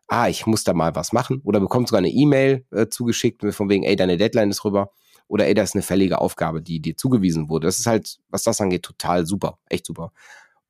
ah, 0.08 0.28
ich 0.28 0.46
muss 0.48 0.64
da 0.66 0.74
mal 0.74 0.96
was 0.96 1.14
machen 1.14 1.40
oder 1.44 1.62
bekommt 1.62 1.88
sogar 1.88 2.00
eine 2.00 2.10
E-Mail 2.10 2.66
äh, 2.72 2.88
zugeschickt 2.88 3.46
von 3.54 3.70
wegen, 3.70 3.84
ey, 3.84 3.96
deine 3.96 4.18
Deadline 4.18 4.50
ist 4.50 4.66
rüber 4.66 4.92
oder 5.28 5.48
ey, 5.48 5.54
das 5.54 5.70
ist 5.70 5.76
eine 5.76 5.84
fällige 5.84 6.20
Aufgabe, 6.20 6.62
die 6.62 6.82
dir 6.82 6.98
zugewiesen 6.98 7.48
wurde. 7.48 7.68
Das 7.68 7.80
ist 7.80 7.88
halt, 7.88 8.18
was 8.30 8.44
das 8.44 8.60
angeht, 8.60 8.84
total 8.84 9.26
super, 9.26 9.60
echt 9.70 9.86
super. 9.86 10.12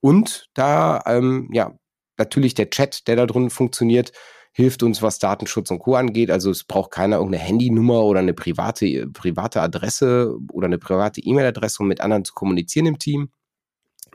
Und 0.02 0.50
da, 0.54 1.02
ähm, 1.06 1.50
ja, 1.52 1.78
natürlich 2.18 2.54
der 2.54 2.70
Chat, 2.70 3.08
der 3.08 3.16
da 3.16 3.26
drin 3.26 3.50
funktioniert, 3.50 4.12
hilft 4.52 4.84
uns, 4.84 5.02
was 5.02 5.20
Datenschutz 5.20 5.70
und 5.70 5.80
Co. 5.80 5.96
angeht. 5.96 6.32
Also 6.32 6.50
es 6.50 6.64
braucht 6.64 6.92
keiner 6.92 7.18
irgendeine 7.18 7.44
Handynummer 7.44 8.04
oder 8.04 8.22
eine 8.22 8.34
private, 8.34 9.08
private 9.08 9.62
Adresse 9.62 10.34
oder 10.52 10.68
eine 10.68 10.78
private 10.78 11.20
E-Mail-Adresse, 11.20 11.84
um 11.84 11.90
mit 11.90 12.00
anderen 12.00 12.24
zu 12.24 12.34
kommunizieren 12.34 12.86
im 12.86 12.98
Team. 12.98 13.32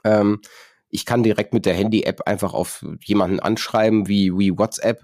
Ähm, 0.03 0.41
ich 0.89 1.05
kann 1.05 1.23
direkt 1.23 1.53
mit 1.53 1.67
der 1.67 1.75
Handy-App 1.75 2.23
einfach 2.27 2.55
auf 2.55 2.85
jemanden 3.05 3.39
anschreiben, 3.39 4.09
wie, 4.09 4.33
wie 4.39 4.57
WhatsApp. 4.59 5.03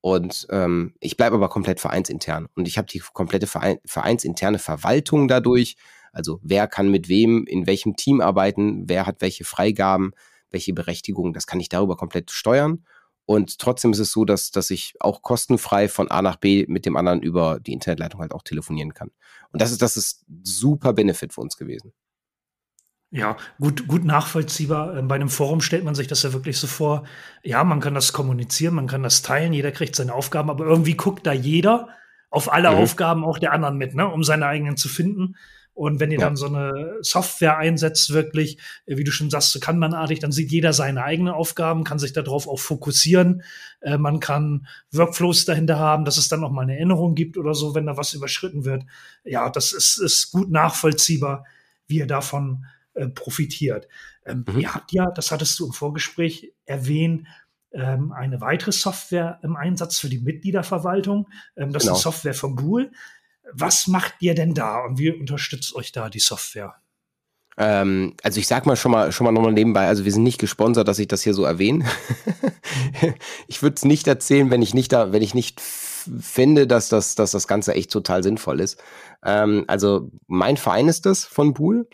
Und 0.00 0.46
ähm, 0.50 0.94
ich 1.00 1.16
bleibe 1.16 1.36
aber 1.36 1.48
komplett 1.48 1.80
vereinsintern. 1.80 2.48
Und 2.54 2.68
ich 2.68 2.78
habe 2.78 2.86
die 2.86 3.00
komplette 3.12 3.48
Verein, 3.48 3.78
vereinsinterne 3.84 4.58
Verwaltung 4.58 5.28
dadurch. 5.28 5.76
Also 6.12 6.38
wer 6.42 6.68
kann 6.68 6.90
mit 6.90 7.08
wem 7.08 7.46
in 7.46 7.66
welchem 7.66 7.96
Team 7.96 8.20
arbeiten, 8.20 8.88
wer 8.88 9.06
hat 9.06 9.20
welche 9.20 9.44
Freigaben, 9.44 10.12
welche 10.50 10.74
Berechtigungen, 10.74 11.32
das 11.32 11.46
kann 11.46 11.60
ich 11.60 11.68
darüber 11.68 11.96
komplett 11.96 12.30
steuern. 12.30 12.84
Und 13.24 13.58
trotzdem 13.58 13.92
ist 13.92 13.98
es 13.98 14.12
so, 14.12 14.24
dass, 14.24 14.50
dass 14.50 14.70
ich 14.70 14.94
auch 15.00 15.22
kostenfrei 15.22 15.88
von 15.88 16.10
A 16.10 16.22
nach 16.22 16.36
B 16.36 16.66
mit 16.68 16.84
dem 16.86 16.96
anderen 16.96 17.22
über 17.22 17.60
die 17.60 17.72
Internetleitung 17.72 18.20
halt 18.20 18.32
auch 18.32 18.42
telefonieren 18.42 18.94
kann. 18.94 19.10
Und 19.52 19.62
das 19.62 19.70
ist, 19.70 19.80
das 19.80 19.96
ist 19.96 20.24
super 20.42 20.92
Benefit 20.92 21.32
für 21.32 21.40
uns 21.40 21.56
gewesen. 21.56 21.92
Ja, 23.14 23.36
gut, 23.60 23.86
gut 23.86 24.04
nachvollziehbar. 24.04 24.96
Ähm, 24.96 25.06
bei 25.06 25.16
einem 25.16 25.28
Forum 25.28 25.60
stellt 25.60 25.84
man 25.84 25.94
sich 25.94 26.06
das 26.06 26.22
ja 26.22 26.32
wirklich 26.32 26.56
so 26.58 26.66
vor. 26.66 27.04
Ja, 27.42 27.62
man 27.62 27.80
kann 27.80 27.94
das 27.94 28.14
kommunizieren, 28.14 28.74
man 28.74 28.86
kann 28.86 29.02
das 29.02 29.20
teilen, 29.20 29.52
jeder 29.52 29.70
kriegt 29.70 29.94
seine 29.94 30.14
Aufgaben, 30.14 30.48
aber 30.48 30.64
irgendwie 30.64 30.94
guckt 30.94 31.26
da 31.26 31.32
jeder 31.32 31.88
auf 32.30 32.50
alle 32.50 32.70
mhm. 32.70 32.78
Aufgaben 32.78 33.24
auch 33.24 33.38
der 33.38 33.52
anderen 33.52 33.76
mit, 33.76 33.94
ne, 33.94 34.08
um 34.08 34.24
seine 34.24 34.46
eigenen 34.46 34.78
zu 34.78 34.88
finden. 34.88 35.36
Und 35.74 36.00
wenn 36.00 36.10
ihr 36.10 36.18
ja. 36.18 36.26
dann 36.26 36.36
so 36.36 36.46
eine 36.46 36.98
Software 37.00 37.56
einsetzt, 37.56 38.12
wirklich, 38.12 38.58
äh, 38.86 38.96
wie 38.96 39.04
du 39.04 39.10
schon 39.10 39.30
sagst, 39.30 39.52
so 39.52 39.60
kanbanartig, 39.60 40.18
dann 40.18 40.32
sieht 40.32 40.50
jeder 40.50 40.72
seine 40.72 41.02
eigenen 41.02 41.32
Aufgaben, 41.32 41.84
kann 41.84 41.98
sich 41.98 42.12
darauf 42.12 42.46
auch 42.46 42.58
fokussieren. 42.58 43.42
Äh, 43.80 43.96
man 43.96 44.20
kann 44.20 44.66
Workflows 44.90 45.44
dahinter 45.44 45.78
haben, 45.78 46.04
dass 46.04 46.18
es 46.18 46.28
dann 46.28 46.44
auch 46.44 46.50
mal 46.50 46.62
eine 46.62 46.76
Erinnerung 46.76 47.14
gibt 47.14 47.38
oder 47.38 47.54
so, 47.54 47.74
wenn 47.74 47.86
da 47.86 47.96
was 47.96 48.12
überschritten 48.12 48.64
wird. 48.64 48.84
Ja, 49.24 49.48
das 49.48 49.72
ist, 49.72 49.98
ist 49.98 50.30
gut 50.30 50.50
nachvollziehbar, 50.50 51.46
wie 51.86 51.98
ihr 51.98 52.06
davon 52.06 52.66
äh, 52.94 53.08
profitiert. 53.08 53.88
Ähm, 54.26 54.44
mhm. 54.46 54.60
Ihr 54.60 54.74
habt 54.74 54.92
ja, 54.92 55.10
das 55.10 55.30
hattest 55.30 55.58
du 55.58 55.66
im 55.66 55.72
Vorgespräch 55.72 56.52
erwähnt, 56.66 57.26
ähm, 57.72 58.12
eine 58.12 58.40
weitere 58.40 58.72
Software 58.72 59.40
im 59.42 59.56
Einsatz 59.56 59.98
für 59.98 60.08
die 60.08 60.18
Mitgliederverwaltung. 60.18 61.28
Ähm, 61.56 61.72
das 61.72 61.84
genau. 61.84 61.96
ist 61.96 62.02
Software 62.02 62.34
von 62.34 62.54
Bool. 62.54 62.92
Was 63.54 63.86
macht 63.86 64.14
ihr 64.20 64.34
denn 64.34 64.54
da 64.54 64.84
und 64.84 64.98
wie 64.98 65.10
unterstützt 65.10 65.74
euch 65.74 65.92
da 65.92 66.08
die 66.08 66.20
Software? 66.20 66.74
Ähm, 67.58 68.14
also 68.22 68.40
ich 68.40 68.46
sag 68.46 68.64
mal 68.66 68.76
schon 68.76 68.92
mal 68.92 69.12
schon 69.12 69.24
mal 69.26 69.32
nochmal 69.32 69.52
nebenbei, 69.52 69.86
also 69.86 70.04
wir 70.04 70.12
sind 70.12 70.22
nicht 70.22 70.40
gesponsert, 70.40 70.88
dass 70.88 70.98
ich 70.98 71.08
das 71.08 71.22
hier 71.22 71.34
so 71.34 71.44
erwähne. 71.44 71.84
ich 73.46 73.62
würde 73.62 73.74
es 73.76 73.84
nicht 73.84 74.06
erzählen, 74.06 74.50
wenn 74.50 74.62
ich 74.62 74.74
nicht 74.74 74.92
da, 74.92 75.12
wenn 75.12 75.22
ich 75.22 75.34
nicht 75.34 75.60
finde, 75.60 76.66
dass 76.66 76.88
das, 76.88 77.14
dass 77.14 77.30
das 77.30 77.46
Ganze 77.46 77.74
echt 77.74 77.90
total 77.90 78.22
sinnvoll 78.22 78.60
ist. 78.60 78.82
Ähm, 79.24 79.64
also 79.66 80.10
mein 80.26 80.56
Verein 80.56 80.88
ist 80.88 81.06
das 81.06 81.24
von 81.24 81.54
Pool. 81.54 81.88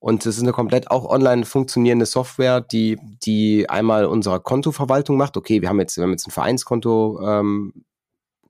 Und 0.00 0.24
es 0.26 0.36
ist 0.36 0.42
eine 0.42 0.52
komplett 0.52 0.92
auch 0.92 1.04
online 1.06 1.44
funktionierende 1.44 2.06
Software, 2.06 2.60
die, 2.60 2.98
die 3.24 3.68
einmal 3.68 4.04
unsere 4.04 4.38
Kontoverwaltung 4.38 5.16
macht. 5.16 5.36
Okay, 5.36 5.60
wir 5.60 5.68
haben 5.68 5.80
jetzt, 5.80 5.96
wir 5.96 6.04
haben 6.04 6.12
jetzt 6.12 6.28
ein 6.28 6.30
Vereinskonto 6.30 7.20
ähm, 7.20 7.72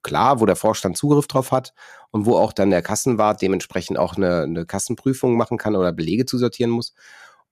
klar, 0.02 0.40
wo 0.40 0.46
der 0.46 0.56
Vorstand 0.56 0.96
Zugriff 0.96 1.26
drauf 1.26 1.52
hat 1.52 1.74
und 2.10 2.26
wo 2.26 2.36
auch 2.36 2.52
dann 2.52 2.70
der 2.70 2.82
Kassenwart 2.82 3.42
dementsprechend 3.42 3.98
auch 3.98 4.16
eine, 4.16 4.42
eine 4.42 4.66
Kassenprüfung 4.66 5.36
machen 5.36 5.58
kann 5.58 5.76
oder 5.76 5.92
Belege 5.92 6.26
zusortieren 6.26 6.70
muss. 6.70 6.94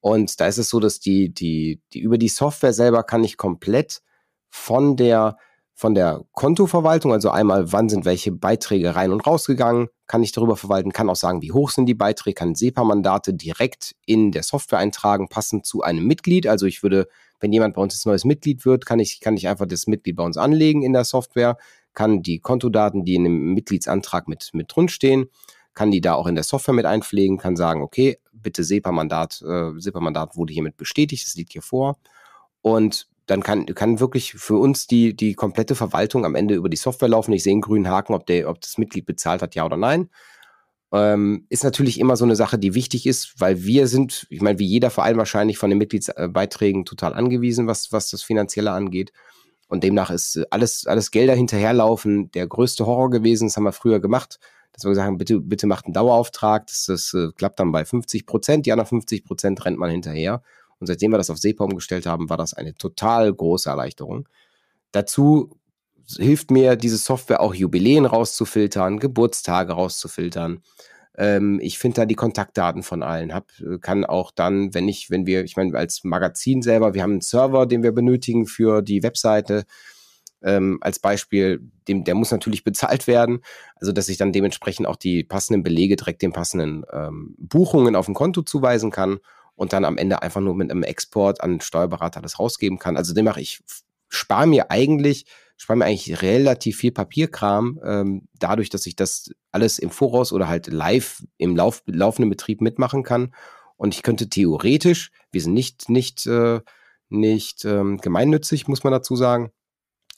Und 0.01 0.41
da 0.41 0.47
ist 0.47 0.59
es 0.59 0.69
so, 0.69 0.81
dass 0.81 1.01
die, 1.01 1.33
die, 1.33 1.81
die 1.93 2.01
über 2.01 2.19
die 2.19 2.29
Software 2.29 2.73
selber 2.73 3.03
kann 3.03 3.25
ich 3.25 3.37
komplett 3.37 4.03
von 4.51 4.97
der 4.97 5.37
von 5.79 5.95
der 5.95 6.25
Kontoverwaltung, 6.33 7.13
also 7.13 7.29
einmal, 7.29 7.71
wann 7.71 7.91
sind 7.91 8.07
welche 8.07 8.33
Beiträge 8.33 8.97
rein 8.97 9.13
und 9.13 9.27
rausgegangen, 9.27 9.89
kann 10.07 10.23
ich 10.23 10.33
darüber 10.33 10.57
verwalten, 10.57 10.91
kann 10.91 11.11
auch 11.11 11.17
sagen, 11.17 11.43
wie 11.43 11.53
hoch 11.53 11.71
sind 11.71 11.85
die 11.85 11.95
Beiträge, 11.95 12.35
kann 12.35 12.55
SEPA-Mandate 12.55 13.35
direkt 13.35 13.95
in 14.07 14.33
der 14.33 14.43
Software 14.43 14.79
eintragen, 14.79 15.29
passend 15.29 15.67
zu 15.67 15.83
einem 15.83 16.07
Mitglied. 16.07 16.47
Also 16.47 16.65
ich 16.65 16.83
würde, 16.83 17.09
wenn 17.41 17.53
jemand 17.53 17.75
bei 17.75 17.83
uns 17.83 17.93
jetzt 17.93 18.07
neues 18.07 18.25
Mitglied 18.25 18.65
wird, 18.65 18.87
kann 18.87 19.01
ich, 19.01 19.21
kann 19.21 19.37
ich 19.37 19.49
einfach 19.49 19.67
das 19.67 19.87
Mitglied 19.87 20.17
bei 20.17 20.25
uns 20.25 20.39
anlegen 20.39 20.83
in 20.83 20.95
der 20.95 21.05
Software, 21.05 21.59
kann 21.97 22.23
die 22.23 22.39
Kontodaten, 22.39 23.05
die 23.05 23.17
in 23.17 23.25
dem 23.25 23.55
Mitgliedsantrag 23.55 24.29
mit, 24.29 24.51
mit 24.53 24.73
drin 24.73 24.89
stehen, 24.89 25.31
kann 25.75 25.91
die 25.91 26.01
da 26.01 26.15
auch 26.15 26.27
in 26.27 26.37
der 26.37 26.45
Software 26.45 26.75
mit 26.75 26.87
einpflegen, 26.87 27.39
kann 27.39 27.57
sagen, 27.57 27.83
okay, 27.83 28.19
bitte 28.33 28.63
SEPA-Mandat, 28.63 29.43
äh, 29.43 29.73
SEPA-Mandat 29.79 30.37
wurde 30.37 30.53
hiermit 30.53 30.77
bestätigt, 30.77 31.27
das 31.27 31.35
liegt 31.35 31.53
hier 31.53 31.63
vor. 31.63 31.97
Und 32.63 33.09
dann 33.27 33.43
kann, 33.43 33.67
kann 33.67 33.99
wirklich 33.99 34.35
für 34.35 34.57
uns 34.57 34.87
die, 34.87 35.17
die 35.17 35.35
komplette 35.35 35.75
Verwaltung 35.75 36.25
am 36.25 36.35
Ende 36.35 36.55
über 36.55 36.69
die 36.69 36.77
Software 36.77 37.09
laufen. 37.09 37.33
Ich 37.33 37.43
sehe 37.43 37.53
einen 37.53 37.61
grünen 37.63 37.89
Haken, 37.89 38.15
ob, 38.15 38.27
der, 38.27 38.49
ob 38.49 38.61
das 38.61 38.79
Mitglied 38.79 39.07
bezahlt 39.07 39.43
hat, 39.43 39.55
ja 39.55 39.65
oder 39.65 39.77
nein. 39.77 40.11
Ähm, 40.93 41.47
ist 41.49 41.65
natürlich 41.65 41.99
immer 41.99 42.17
so 42.17 42.25
eine 42.25 42.37
Sache, 42.37 42.59
die 42.59 42.75
wichtig 42.75 43.07
ist, 43.07 43.41
weil 43.41 43.65
wir 43.65 43.89
sind, 43.89 44.27
ich 44.31 44.43
meine, 44.43 44.59
wie 44.59 44.67
jeder 44.67 44.91
Verein 44.91 45.17
wahrscheinlich 45.17 45.59
von 45.59 45.71
den 45.71 45.79
Mitgliedsbeiträgen 45.79 46.85
total 46.85 47.15
angewiesen, 47.15 47.67
was, 47.67 47.91
was 47.91 48.11
das 48.11 48.23
Finanzielle 48.23 48.71
angeht. 48.71 49.13
Und 49.69 49.83
demnach 49.83 50.11
ist 50.11 50.41
alles, 50.51 50.87
alles 50.87 51.11
Gelder 51.11 51.35
hinterherlaufen 51.35 52.31
der 52.33 52.47
größte 52.47 52.87
Horror 52.87 53.11
gewesen. 53.11 53.49
Das 53.49 53.57
haben 53.57 53.65
wir 53.65 53.73
früher 53.73 54.01
gemacht, 54.01 54.39
dass 54.73 54.85
wir 54.85 54.91
gesagt 54.91 55.07
haben, 55.07 55.19
bitte, 55.19 55.41
bitte 55.41 55.67
macht 55.67 55.87
einen 55.87 55.95
Dauerauftrag. 55.95 56.67
Das, 56.69 56.87
das 56.87 57.15
äh, 57.15 57.33
klappt 57.37 57.59
dann 57.59 57.73
bei 57.73 57.85
50 57.85 58.27
Prozent. 58.27 58.67
Die 58.67 58.73
anderen 58.73 58.89
50 58.89 59.25
Prozent 59.25 59.65
rennt 59.65 59.79
man 59.79 59.91
hinterher. 59.91 60.43
Und 60.79 60.87
seitdem 60.87 61.11
wir 61.11 61.19
das 61.19 61.31
auf 61.31 61.39
SEPA 61.39 61.65
umgestellt 61.65 62.07
haben, 62.07 62.29
war 62.29 62.37
das 62.37 62.55
eine 62.55 62.75
total 62.75 63.33
große 63.33 63.69
Erleichterung. 63.69 64.29
Dazu 64.93 65.59
hilft 66.17 66.51
mir 66.51 66.77
diese 66.77 66.99
Software 66.99 67.41
auch 67.41 67.55
Jubiläen 67.55 68.05
rauszufiltern, 68.05 68.99
Geburtstage 68.99 69.73
rauszufiltern. 69.73 70.63
Ähm, 71.17 71.59
ich 71.63 71.79
finde 71.79 71.97
da 71.97 72.07
die 72.07 72.15
Kontaktdaten 72.15 72.83
von 72.83 73.03
allen, 73.03 73.33
hab, 73.33 73.51
kann 73.81 74.05
auch 74.05 74.31
dann, 74.31 74.75
wenn 74.75 74.89
ich, 74.89 75.11
wenn 75.11 75.27
wir, 75.27 75.45
ich 75.45 75.57
meine, 75.57 75.77
als 75.77 76.05
Magazin 76.05 76.63
selber, 76.63 76.95
wir 76.95 77.03
haben 77.03 77.13
einen 77.13 77.21
Server, 77.23 77.67
den 77.67 77.83
wir 77.83 77.93
benötigen 77.93 78.47
für 78.47 78.83
die 78.83 79.03
Webseite. 79.03 79.65
Ähm, 80.43 80.79
als 80.83 80.99
Beispiel, 80.99 81.61
dem, 81.89 82.05
der 82.05 82.15
muss 82.15 82.31
natürlich 82.31 82.63
bezahlt 82.65 83.07
werden, 83.07 83.41
also 83.77 83.93
dass 83.93 84.09
ich 84.09 84.19
dann 84.19 84.33
dementsprechend 84.33 84.87
auch 84.87 84.97
die 84.97 85.25
passenden 85.25 85.63
Belege 85.63 85.97
direkt 85.97 86.23
den 86.23 86.33
passenden 86.33 86.85
ähm, 86.93 87.35
Buchungen 87.39 87.97
auf 87.97 88.07
dem 88.07 88.15
Konto 88.15 88.43
zuweisen 88.43 88.91
kann 88.91 89.19
und 89.55 89.73
dann 89.73 89.87
am 89.87 89.97
Ende 89.97 90.23
einfach 90.23 90.43
nur 90.43 90.55
mit 90.55 90.71
einem 90.71 90.83
Export 90.83 91.41
an 91.41 91.61
Steuerberater 91.61 92.21
das 92.21 92.39
rausgeben 92.39 92.79
kann. 92.79 92.99
Also 92.99 93.15
demnach, 93.15 93.39
ich 93.39 93.63
spare 94.09 94.47
mir 94.47 94.71
eigentlich, 94.71 95.25
spare 95.57 95.79
mir 95.79 95.85
eigentlich 95.87 96.23
relativ 96.23 96.79
viel 96.79 96.93
Papierkram, 96.93 97.81
ähm, 97.85 98.29
dadurch, 98.39 98.71
dass 98.71 98.87
ich 98.87 98.97
das 98.97 99.31
alles 99.53 99.79
im 99.79 99.91
Voraus 99.91 100.33
oder 100.33 100.49
halt 100.49 100.67
live 100.67 101.23
im 101.39 101.57
Lauf, 101.57 101.83
laufenden 101.87 102.31
Betrieb 102.31 102.61
mitmachen 102.61 103.03
kann. 103.03 103.35
Und 103.77 103.95
ich 103.95 104.03
könnte 104.03 104.29
theoretisch, 104.29 105.11
wir 105.33 105.41
sind 105.41 105.55
nicht, 105.55 105.89
nicht, 105.89 106.27
äh, 106.27 106.61
nicht 107.09 107.65
ähm, 107.65 107.99
gemeinnützig, 107.99 108.69
muss 108.69 108.85
man 108.85 108.93
dazu 108.93 109.17
sagen, 109.17 109.51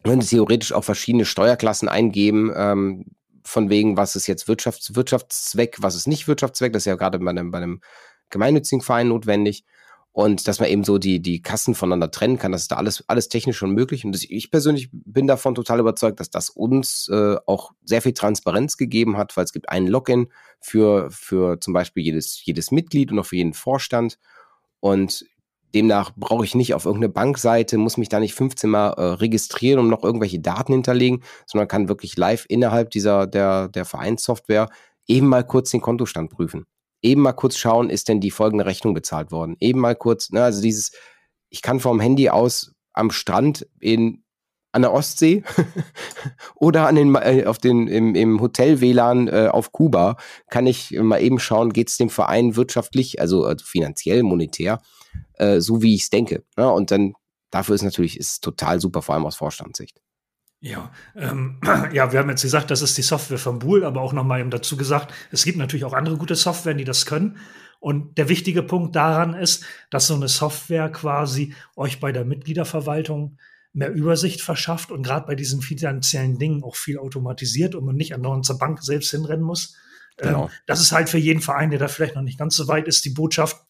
könnte 0.05 0.27
theoretisch 0.27 0.73
auch 0.73 0.85
verschiedene 0.85 1.25
Steuerklassen 1.25 1.89
eingeben, 1.89 2.53
ähm, 2.55 3.07
von 3.45 3.71
wegen, 3.71 3.97
was 3.97 4.15
ist 4.15 4.27
jetzt 4.27 4.47
Wirtschafts 4.47 4.95
Wirtschaftszweck, 4.95 5.77
was 5.81 5.95
ist 5.95 6.07
nicht 6.07 6.29
Wirtschaftszweck. 6.29 6.73
Das 6.73 6.83
ist 6.83 6.87
ja 6.87 6.97
gerade 6.97 7.19
bei 7.19 7.31
einem, 7.31 7.51
bei 7.51 7.59
einem 7.59 7.81
gemeinnützigen 8.31 8.83
Verein 8.83 9.09
notwendig. 9.09 9.65
Und 10.19 10.49
dass 10.49 10.59
man 10.59 10.69
eben 10.69 10.83
so 10.83 10.99
die, 10.99 11.23
die 11.23 11.43
Kassen 11.43 11.77
voneinander 11.77 12.11
trennen 12.11 12.41
kann, 12.41 12.51
das 12.51 12.63
ist 12.63 12.73
da 12.73 12.77
alles, 12.77 13.05
alles 13.07 13.29
technisch 13.29 13.57
schon 13.57 13.71
möglich. 13.71 14.05
Und 14.05 14.21
ich 14.29 14.51
persönlich 14.51 14.89
bin 14.91 15.29
davon 15.29 15.55
total 15.55 15.79
überzeugt, 15.79 16.19
dass 16.19 16.29
das 16.29 16.51
uns 16.51 17.09
äh, 17.09 17.37
auch 17.47 17.71
sehr 17.85 18.03
viel 18.03 18.15
Transparenz 18.15 18.77
gegeben 18.77 19.17
hat, 19.17 19.37
weil 19.37 19.45
es 19.45 19.53
gibt 19.53 19.69
einen 19.69 19.87
Login 19.87 20.27
für, 20.59 21.09
für 21.13 21.61
zum 21.61 21.73
Beispiel 21.73 22.03
jedes, 22.03 22.45
jedes 22.45 22.73
Mitglied 22.73 23.13
und 23.13 23.21
auch 23.21 23.27
für 23.27 23.37
jeden 23.37 23.55
Vorstand. 23.55 24.19
Und 24.81 25.25
demnach 25.73 26.11
brauche 26.17 26.45
ich 26.45 26.57
nicht 26.57 26.75
auf 26.75 26.85
irgendeine 26.85 27.13
Bankseite, 27.13 27.79
muss 27.79 27.97
mich 27.97 28.09
da 28.09 28.19
nicht 28.19 28.35
15 28.35 28.69
Mal 28.69 28.89
äh, 28.95 29.03
registrieren 29.03 29.79
und 29.79 29.89
noch 29.89 30.03
irgendwelche 30.03 30.41
Daten 30.41 30.73
hinterlegen, 30.73 31.23
sondern 31.47 31.69
kann 31.69 31.89
wirklich 31.89 32.17
live 32.17 32.45
innerhalb 32.49 32.91
dieser 32.91 33.29
der, 33.29 33.69
der 33.69 33.85
Vereinssoftware 33.85 34.69
eben 35.07 35.29
mal 35.29 35.47
kurz 35.47 35.71
den 35.71 35.81
Kontostand 35.81 36.31
prüfen 36.31 36.67
eben 37.03 37.23
mal 37.23 37.33
kurz 37.33 37.57
schauen, 37.57 37.91
ist 37.91 38.09
denn 38.09 38.21
die 38.21 38.31
folgende 38.31 38.67
Rechnung 38.67 38.95
bezahlt 38.95 39.31
worden? 39.31 39.57
Eben 39.61 39.81
mal 39.81 39.97
kurz, 39.97 40.31
ne, 40.31 40.43
also 40.43 40.63
dieses, 40.63 40.93
ich 41.49 41.63
kann 41.63 41.81
vom 41.81 42.01
Handy 42.01 42.29
aus 42.29 42.75
am 42.93 43.11
Strand 43.11 43.67
in 43.81 44.25
an 44.73 44.83
der 44.83 44.93
Ostsee 44.93 45.43
oder 46.55 46.87
an 46.87 46.95
den, 46.95 47.15
äh, 47.15 47.47
auf 47.47 47.59
den, 47.59 47.89
im, 47.89 48.15
im 48.15 48.41
Hotel 48.41 48.81
WLAN 48.81 49.29
äh, 49.29 49.49
auf 49.51 49.73
Kuba, 49.73 50.17
kann 50.51 50.67
ich 50.67 50.91
mal 50.93 51.23
eben 51.23 51.39
schauen, 51.39 51.73
geht 51.73 51.89
es 51.89 51.97
dem 51.97 52.11
Verein 52.11 52.55
wirtschaftlich, 52.55 53.21
also, 53.21 53.45
also 53.45 53.65
finanziell, 53.65 54.23
monetär, 54.23 54.81
äh, 55.35 55.61
so 55.61 55.83
wie 55.83 55.95
ich 55.95 56.03
es 56.03 56.11
denke. 56.11 56.45
Ne? 56.57 56.71
und 56.71 56.91
dann 56.91 57.15
dafür 57.51 57.75
ist 57.75 57.83
natürlich 57.83 58.19
ist 58.19 58.45
total 58.45 58.79
super, 58.81 59.01
vor 59.01 59.15
allem 59.15 59.25
aus 59.27 59.37
Vorstandssicht. 59.37 60.01
Ja, 60.61 60.93
ähm, 61.15 61.61
ja, 61.93 62.13
wir 62.13 62.19
haben 62.19 62.31
jetzt 62.31 62.43
gesagt, 62.43 62.71
das 62.71 62.83
ist 62.83 62.99
die 62.99 63.03
Software 63.03 63.39
von 63.39 63.59
Bool, 63.59 63.85
aber 63.85 64.01
auch 64.01 64.13
nochmal 64.13 64.41
eben 64.41 64.51
dazu 64.51 64.77
gesagt, 64.77 65.13
es 65.31 65.45
gibt 65.45 65.59
natürlich 65.59 65.85
auch 65.85 65.93
andere 65.93 66.17
gute 66.17 66.35
Software, 66.35 66.75
die 66.75 66.85
das 66.85 67.07
können. 67.07 67.39
Und 67.81 68.19
der 68.19 68.29
wichtige 68.29 68.65
Punkt 68.65 68.97
daran 68.97 69.35
ist, 69.35 69.65
dass 69.91 70.09
so 70.09 70.15
eine 70.15 70.27
Software 70.27 70.91
quasi 70.91 71.55
euch 71.77 72.01
bei 72.01 72.11
der 72.11 72.25
Mitgliederverwaltung 72.25 73.39
mehr 73.73 73.93
Übersicht 73.93 74.41
verschafft 74.41 74.91
und 74.91 75.05
gerade 75.05 75.27
bei 75.27 75.37
diesen 75.37 75.63
finanziellen 75.63 76.39
Dingen 76.39 76.65
auch 76.65 76.75
viel 76.75 76.99
automatisiert 76.99 77.77
und 77.77 77.85
man 77.85 77.95
nicht 77.95 78.15
an 78.15 78.43
zur 78.43 78.59
Bank 78.59 78.83
selbst 78.83 79.11
hinrennen 79.13 79.45
muss. 79.45 79.77
Ähm, 80.19 80.29
genau. 80.29 80.45
Ähm, 80.47 80.51
das 80.67 80.81
ist 80.81 80.91
halt 80.91 81.09
für 81.09 81.19
jeden 81.19 81.41
Verein, 81.41 81.71
der 81.71 81.79
da 81.79 81.87
vielleicht 81.87 82.17
noch 82.17 82.23
nicht 82.23 82.39
ganz 82.39 82.57
so 82.57 82.67
weit 82.67 82.89
ist, 82.89 83.05
die 83.05 83.11
Botschaft. 83.11 83.63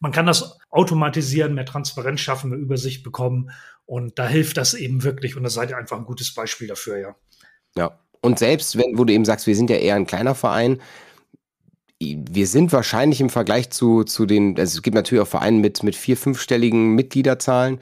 Man 0.00 0.12
kann 0.12 0.26
das 0.26 0.58
automatisieren, 0.70 1.54
mehr 1.54 1.66
Transparenz 1.66 2.20
schaffen, 2.20 2.50
mehr 2.50 2.58
Übersicht 2.58 3.02
bekommen 3.02 3.50
und 3.86 4.18
da 4.18 4.26
hilft 4.26 4.56
das 4.56 4.74
eben 4.74 5.02
wirklich 5.02 5.36
und 5.36 5.42
da 5.42 5.50
seid 5.50 5.70
ihr 5.70 5.76
einfach 5.76 5.98
ein 5.98 6.04
gutes 6.04 6.34
Beispiel 6.34 6.66
dafür, 6.66 6.98
ja. 6.98 7.14
Ja. 7.76 7.98
Und 8.22 8.38
selbst 8.38 8.76
wenn, 8.76 8.98
wo 8.98 9.04
du 9.04 9.12
eben 9.12 9.24
sagst, 9.24 9.46
wir 9.46 9.56
sind 9.56 9.70
ja 9.70 9.76
eher 9.76 9.94
ein 9.94 10.06
kleiner 10.06 10.34
Verein, 10.34 10.80
wir 12.00 12.46
sind 12.46 12.72
wahrscheinlich 12.72 13.20
im 13.20 13.28
Vergleich 13.28 13.70
zu, 13.70 14.04
zu 14.04 14.24
den, 14.24 14.58
also 14.58 14.78
es 14.78 14.82
gibt 14.82 14.94
natürlich 14.94 15.22
auch 15.22 15.28
Vereine 15.28 15.58
mit, 15.58 15.82
mit 15.82 15.96
vier, 15.96 16.16
fünfstelligen 16.16 16.94
Mitgliederzahlen. 16.94 17.78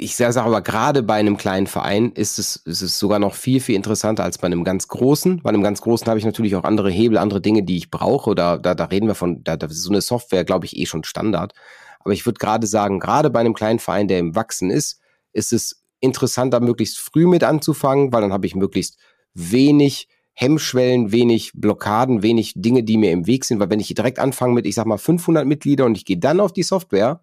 Ich 0.00 0.14
sage 0.14 0.40
aber, 0.40 0.62
gerade 0.62 1.02
bei 1.02 1.14
einem 1.14 1.36
kleinen 1.36 1.66
Verein 1.66 2.12
ist 2.12 2.38
es, 2.38 2.54
ist 2.54 2.82
es 2.82 3.00
sogar 3.00 3.18
noch 3.18 3.34
viel, 3.34 3.60
viel 3.60 3.74
interessanter 3.74 4.22
als 4.22 4.38
bei 4.38 4.46
einem 4.46 4.62
ganz 4.62 4.86
großen. 4.86 5.42
Bei 5.42 5.48
einem 5.48 5.64
ganz 5.64 5.80
großen 5.80 6.06
habe 6.06 6.20
ich 6.20 6.24
natürlich 6.24 6.54
auch 6.54 6.62
andere 6.62 6.88
Hebel, 6.88 7.18
andere 7.18 7.40
Dinge, 7.40 7.64
die 7.64 7.76
ich 7.76 7.90
brauche. 7.90 8.36
Da, 8.36 8.58
da, 8.58 8.76
da 8.76 8.84
reden 8.84 9.08
wir 9.08 9.16
von, 9.16 9.42
da, 9.42 9.56
da 9.56 9.66
ist 9.66 9.82
so 9.82 9.90
eine 9.90 10.00
Software, 10.00 10.44
glaube 10.44 10.66
ich, 10.66 10.76
eh 10.76 10.86
schon 10.86 11.02
Standard. 11.02 11.52
Aber 11.98 12.12
ich 12.12 12.24
würde 12.24 12.38
gerade 12.38 12.68
sagen, 12.68 13.00
gerade 13.00 13.28
bei 13.28 13.40
einem 13.40 13.54
kleinen 13.54 13.80
Verein, 13.80 14.06
der 14.06 14.20
im 14.20 14.36
Wachsen 14.36 14.70
ist, 14.70 15.00
ist 15.32 15.52
es 15.52 15.82
interessanter, 15.98 16.60
möglichst 16.60 16.98
früh 17.00 17.26
mit 17.26 17.42
anzufangen, 17.42 18.12
weil 18.12 18.20
dann 18.20 18.32
habe 18.32 18.46
ich 18.46 18.54
möglichst 18.54 18.98
wenig 19.34 20.06
Hemmschwellen, 20.32 21.10
wenig 21.10 21.50
Blockaden, 21.54 22.22
wenig 22.22 22.52
Dinge, 22.54 22.84
die 22.84 22.98
mir 22.98 23.10
im 23.10 23.26
Weg 23.26 23.44
sind, 23.44 23.58
weil 23.58 23.70
wenn 23.70 23.80
ich 23.80 23.92
direkt 23.92 24.20
anfange 24.20 24.54
mit, 24.54 24.64
ich 24.64 24.76
sag 24.76 24.86
mal, 24.86 24.96
500 24.96 25.44
Mitglieder 25.44 25.84
und 25.86 25.96
ich 25.96 26.04
gehe 26.04 26.18
dann 26.18 26.38
auf 26.38 26.52
die 26.52 26.62
Software, 26.62 27.20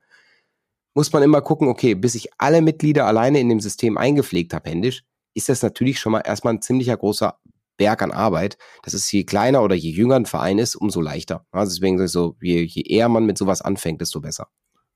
muss 0.95 1.13
man 1.13 1.21
immer 1.21 1.41
gucken, 1.41 1.67
okay, 1.67 1.93
bis 1.93 2.15
ich 2.15 2.29
alle 2.37 2.61
Mitglieder 2.61 3.05
alleine 3.05 3.39
in 3.39 3.49
dem 3.49 3.59
System 3.59 3.97
eingepflegt 3.97 4.53
habe, 4.53 4.69
händisch, 4.69 5.03
ist 5.35 5.49
das 5.49 5.61
natürlich 5.61 5.99
schon 5.99 6.13
mal 6.13 6.21
erstmal 6.21 6.53
ein 6.53 6.61
ziemlicher 6.61 6.97
großer 6.97 7.37
Berg 7.77 8.01
an 8.01 8.11
Arbeit. 8.11 8.57
Das 8.83 8.93
ist 8.93 9.11
je 9.11 9.25
kleiner 9.25 9.61
oder 9.61 9.75
je 9.75 9.91
jünger 9.91 10.15
ein 10.15 10.25
Verein 10.25 10.57
ist, 10.57 10.75
umso 10.75 11.01
leichter. 11.01 11.45
Also 11.51 11.75
deswegen 11.75 12.07
so, 12.07 12.37
je, 12.41 12.63
je 12.63 12.83
eher 12.83 13.09
man 13.09 13.25
mit 13.25 13.37
sowas 13.37 13.61
anfängt, 13.61 13.99
desto 13.99 14.21
besser. 14.21 14.47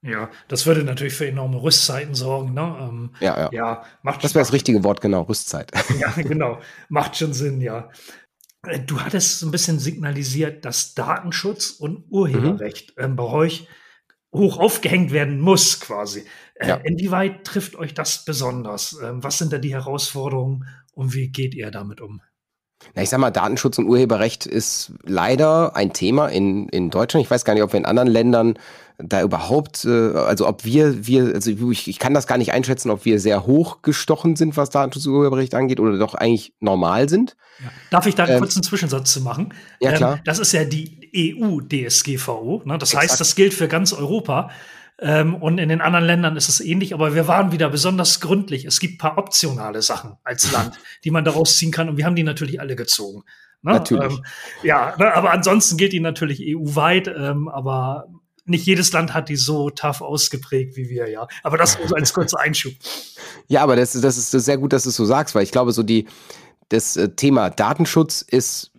Ja, 0.02 0.30
das 0.48 0.66
würde 0.66 0.86
natürlich 0.86 1.14
für 1.14 1.28
enorme 1.28 1.62
Rüstzeiten 1.62 2.16
sorgen. 2.16 2.54
Ne? 2.54 2.78
Ähm, 2.80 3.12
ja, 3.20 3.38
ja. 3.38 3.50
ja 3.52 3.84
macht, 4.02 4.24
das 4.24 4.34
wäre 4.34 4.44
das 4.44 4.54
richtige 4.54 4.86
Wort, 4.86 5.02
genau, 5.02 5.24
Rüstzeit. 5.24 5.72
Ja, 6.00 6.12
genau. 6.12 6.60
Macht 6.88 7.18
schon 7.18 7.34
Sinn, 7.34 7.60
ja. 7.60 7.90
Äh, 8.66 8.80
du 8.80 9.02
hattest 9.02 9.40
so 9.40 9.48
ein 9.48 9.52
bisschen 9.52 9.80
signalisiert, 9.80 10.64
dass 10.64 10.94
Datenschutz 10.94 11.72
und 11.72 12.06
Urheberrecht 12.10 12.98
mhm. 12.98 13.04
ähm, 13.04 13.16
bei 13.18 13.24
euch 13.26 13.68
hoch 14.34 14.58
aufgehängt 14.58 15.12
werden 15.12 15.40
muss, 15.40 15.80
quasi. 15.80 16.26
Äh, 16.56 16.70
ja. 16.70 16.76
Inwieweit 16.76 17.46
trifft 17.46 17.76
euch 17.76 17.94
das 17.94 18.26
besonders? 18.26 18.98
Ähm, 19.04 19.24
was 19.24 19.38
sind 19.38 19.52
da 19.54 19.58
die 19.58 19.74
Herausforderungen 19.74 20.66
und 20.94 21.14
wie 21.14 21.30
geht 21.30 21.56
ihr 21.56 21.72
damit 21.72 22.02
um? 22.02 22.22
Na, 22.96 23.02
ich 23.02 23.10
sag 23.10 23.20
mal, 23.20 23.32
Datenschutz 23.32 23.78
und 23.78 23.88
Urheberrecht 23.88 24.46
ist 24.46 24.94
leider 25.04 25.76
ein 25.76 25.92
Thema 25.92 26.28
in, 26.28 26.70
in 26.70 26.90
Deutschland. 26.90 27.26
Ich 27.26 27.32
weiß 27.32 27.44
gar 27.44 27.54
nicht, 27.54 27.64
ob 27.64 27.74
wir 27.74 27.78
in 27.78 27.86
anderen 27.86 28.08
Ländern 28.08 28.58
da 28.98 29.22
überhaupt, 29.22 29.86
äh, 29.86 30.14
also 30.14 30.48
ob 30.48 30.66
wir, 30.66 31.08
wir, 31.08 31.34
also 31.34 31.52
ich, 31.72 31.88
ich 31.88 32.00
kann 32.00 32.14
das 32.14 32.28
gar 32.28 32.38
nicht 32.38 32.52
einschätzen, 32.52 32.90
ob 32.90 33.06
wir 33.06 33.20
sehr 33.20 33.46
hoch 33.46 33.82
gestochen 33.82 34.36
sind, 34.36 34.58
was 34.58 34.70
Datenschutz 34.70 35.06
und 35.06 35.14
Urheberrecht 35.14 35.56
angeht, 35.56 35.80
oder 35.80 35.98
doch 35.98 36.16
eigentlich 36.16 36.54
normal 36.60 37.10
sind. 37.10 37.36
Ja. 37.62 37.72
Darf 37.92 38.08
ich 38.08 38.16
da 38.16 38.28
ähm, 38.28 38.40
kurz 38.40 38.56
einen 38.56 38.64
Zwischensatz 38.64 39.12
zu 39.12 39.22
machen? 39.22 39.54
Ja, 39.80 39.94
klar. 39.94 40.16
Ähm, 40.16 40.22
das 40.26 40.40
ist 40.40 40.52
ja 40.52 40.66
die 40.66 40.99
EU-DSGVO. 41.16 42.64
Ne? 42.66 42.78
Das 42.78 42.90
Exakt. 42.90 43.04
heißt, 43.04 43.20
das 43.20 43.36
gilt 43.36 43.54
für 43.54 43.68
ganz 43.68 43.94
Europa. 43.94 44.50
Ähm, 45.02 45.36
und 45.36 45.58
in 45.60 45.70
den 45.70 45.82
anderen 45.82 46.06
Ländern 46.06 46.36
ist 46.36 46.50
es 46.50 46.60
ähnlich, 46.60 46.94
aber 46.94 47.16
wir 47.16 47.28
waren 47.28 47.52
wieder 47.52 47.70
besonders 47.70 48.20
gründlich. 48.20 48.66
Es 48.66 48.80
gibt 48.80 49.00
paar 49.00 49.18
optionale 49.18 49.82
Sachen 49.82 50.18
als 50.24 50.52
Land, 50.54 50.80
die 51.04 51.12
man 51.12 51.24
daraus 51.24 51.58
ziehen 51.58 51.72
kann 51.72 51.90
und 51.90 51.98
wir 51.98 52.06
haben 52.06 52.16
die 52.16 52.24
natürlich 52.24 52.60
alle 52.60 52.76
gezogen. 52.76 53.24
Ne? 53.62 53.74
Natürlich. 53.74 54.14
Ähm, 54.14 54.26
ja, 54.64 54.96
ne? 54.98 55.14
aber 55.14 55.32
ansonsten 55.32 55.78
gilt 55.78 55.94
die 55.94 56.00
natürlich 56.00 56.42
EU-weit, 56.42 57.08
ähm, 57.08 57.48
aber 57.48 58.08
nicht 58.46 58.66
jedes 58.66 58.92
Land 58.92 59.14
hat 59.14 59.30
die 59.30 59.36
so 59.36 59.70
tough 59.70 60.02
ausgeprägt 60.02 60.76
wie 60.76 60.90
wir, 60.90 61.10
ja. 61.10 61.28
Aber 61.44 61.58
das 61.58 61.78
so 61.86 61.96
als 61.96 62.14
kurzer 62.14 62.40
Einschub. 62.42 62.74
Ja, 63.48 63.62
aber 63.62 63.76
das, 63.76 63.94
das 63.94 64.18
ist 64.18 64.32
sehr 64.32 64.58
gut, 64.58 64.74
dass 64.74 64.84
du 64.84 64.90
es 64.90 64.96
so 64.96 65.06
sagst, 65.06 65.36
weil 65.36 65.44
ich 65.44 65.52
glaube, 65.52 65.72
so 65.72 65.84
die, 65.84 66.08
das 66.70 66.98
äh, 66.98 67.10
Thema 67.10 67.50
Datenschutz 67.50 68.22
ist 68.22 68.72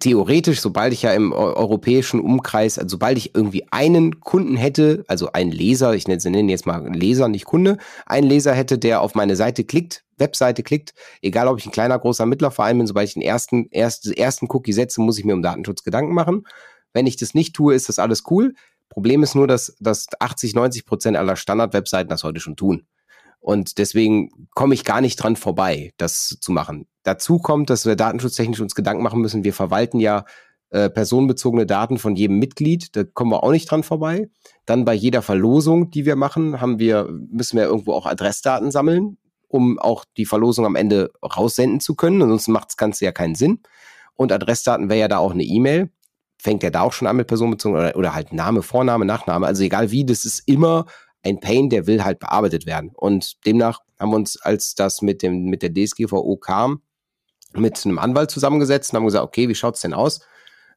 theoretisch, 0.00 0.60
sobald 0.60 0.92
ich 0.92 1.02
ja 1.02 1.12
im 1.12 1.32
europäischen 1.32 2.20
Umkreis, 2.20 2.78
also 2.78 2.94
sobald 2.94 3.18
ich 3.18 3.34
irgendwie 3.34 3.66
einen 3.70 4.20
Kunden 4.20 4.56
hätte, 4.56 5.04
also 5.08 5.32
einen 5.32 5.52
Leser, 5.52 5.94
ich 5.94 6.08
nenne 6.08 6.50
jetzt 6.50 6.66
mal 6.66 6.86
Leser, 6.94 7.28
nicht 7.28 7.44
Kunde, 7.44 7.78
einen 8.06 8.26
Leser 8.28 8.54
hätte, 8.54 8.78
der 8.78 9.00
auf 9.00 9.14
meine 9.14 9.36
Seite 9.36 9.64
klickt, 9.64 10.04
Webseite 10.16 10.62
klickt, 10.62 10.94
egal 11.22 11.48
ob 11.48 11.58
ich 11.58 11.66
ein 11.66 11.72
kleiner, 11.72 11.98
großer, 11.98 12.26
mittlerer 12.26 12.50
Verein 12.50 12.78
bin, 12.78 12.86
sobald 12.86 13.08
ich 13.08 13.14
den 13.14 13.22
ersten, 13.22 13.68
erst, 13.70 14.06
ersten 14.16 14.46
Cookie 14.50 14.72
setze, 14.72 15.00
muss 15.00 15.18
ich 15.18 15.24
mir 15.24 15.34
um 15.34 15.42
Datenschutz 15.42 15.84
Gedanken 15.84 16.14
machen. 16.14 16.46
Wenn 16.92 17.06
ich 17.06 17.16
das 17.16 17.34
nicht 17.34 17.54
tue, 17.54 17.74
ist 17.74 17.88
das 17.88 17.98
alles 17.98 18.24
cool. 18.30 18.54
Problem 18.88 19.22
ist 19.22 19.34
nur, 19.34 19.46
dass, 19.46 19.76
dass 19.80 20.06
80, 20.18 20.54
90 20.54 20.86
Prozent 20.86 21.16
aller 21.16 21.36
Standard-Webseiten 21.36 22.08
das 22.08 22.24
heute 22.24 22.40
schon 22.40 22.56
tun. 22.56 22.86
Und 23.40 23.78
deswegen 23.78 24.48
komme 24.54 24.74
ich 24.74 24.84
gar 24.84 25.00
nicht 25.00 25.16
dran 25.16 25.36
vorbei, 25.36 25.92
das 25.96 26.38
zu 26.40 26.52
machen. 26.52 26.86
Dazu 27.02 27.38
kommt, 27.38 27.70
dass 27.70 27.86
wir 27.86 27.96
datenschutztechnisch 27.96 28.60
uns 28.60 28.74
Gedanken 28.74 29.02
machen 29.02 29.20
müssen. 29.20 29.44
Wir 29.44 29.54
verwalten 29.54 30.00
ja 30.00 30.24
äh, 30.70 30.90
personenbezogene 30.90 31.64
Daten 31.64 31.98
von 31.98 32.14
jedem 32.16 32.38
Mitglied. 32.38 32.94
Da 32.94 33.04
kommen 33.04 33.30
wir 33.30 33.42
auch 33.42 33.52
nicht 33.52 33.70
dran 33.70 33.82
vorbei. 33.82 34.28
Dann 34.66 34.84
bei 34.84 34.92
jeder 34.92 35.22
Verlosung, 35.22 35.90
die 35.90 36.04
wir 36.04 36.16
machen, 36.16 36.60
haben 36.60 36.78
wir, 36.78 37.08
müssen 37.30 37.56
wir 37.56 37.64
irgendwo 37.64 37.94
auch 37.94 38.04
Adressdaten 38.04 38.70
sammeln, 38.70 39.16
um 39.46 39.78
auch 39.78 40.04
die 40.16 40.26
Verlosung 40.26 40.66
am 40.66 40.76
Ende 40.76 41.10
raussenden 41.22 41.80
zu 41.80 41.94
können. 41.94 42.20
Ansonsten 42.20 42.52
macht 42.52 42.68
das 42.68 42.76
Ganze 42.76 43.06
ja 43.06 43.12
keinen 43.12 43.34
Sinn. 43.34 43.60
Und 44.14 44.30
Adressdaten 44.30 44.90
wäre 44.90 45.00
ja 45.00 45.08
da 45.08 45.18
auch 45.18 45.32
eine 45.32 45.44
E-Mail. 45.44 45.90
Fängt 46.40 46.62
ja 46.62 46.70
da 46.70 46.82
auch 46.82 46.92
schon 46.92 47.08
an 47.08 47.16
mit 47.16 47.28
personenbezogen 47.28 47.78
oder, 47.78 47.96
oder 47.96 48.14
halt 48.14 48.32
Name, 48.32 48.62
Vorname, 48.62 49.06
Nachname. 49.06 49.46
Also 49.46 49.62
egal 49.62 49.90
wie, 49.90 50.04
das 50.04 50.24
ist 50.24 50.40
immer 50.46 50.84
ein 51.22 51.40
Pain, 51.40 51.68
der 51.68 51.86
will 51.86 52.04
halt 52.04 52.18
bearbeitet 52.18 52.66
werden. 52.66 52.92
Und 52.94 53.44
demnach 53.46 53.80
haben 53.98 54.10
wir 54.10 54.16
uns, 54.16 54.36
als 54.40 54.74
das 54.74 55.02
mit 55.02 55.22
dem, 55.22 55.44
mit 55.44 55.62
der 55.62 55.72
DSGVO 55.72 56.36
kam, 56.36 56.82
mit 57.54 57.84
einem 57.84 57.98
Anwalt 57.98 58.30
zusammengesetzt 58.30 58.92
und 58.92 58.98
haben 58.98 59.06
gesagt, 59.06 59.24
okay, 59.24 59.48
wie 59.48 59.54
schaut's 59.54 59.80
denn 59.80 59.94
aus? 59.94 60.20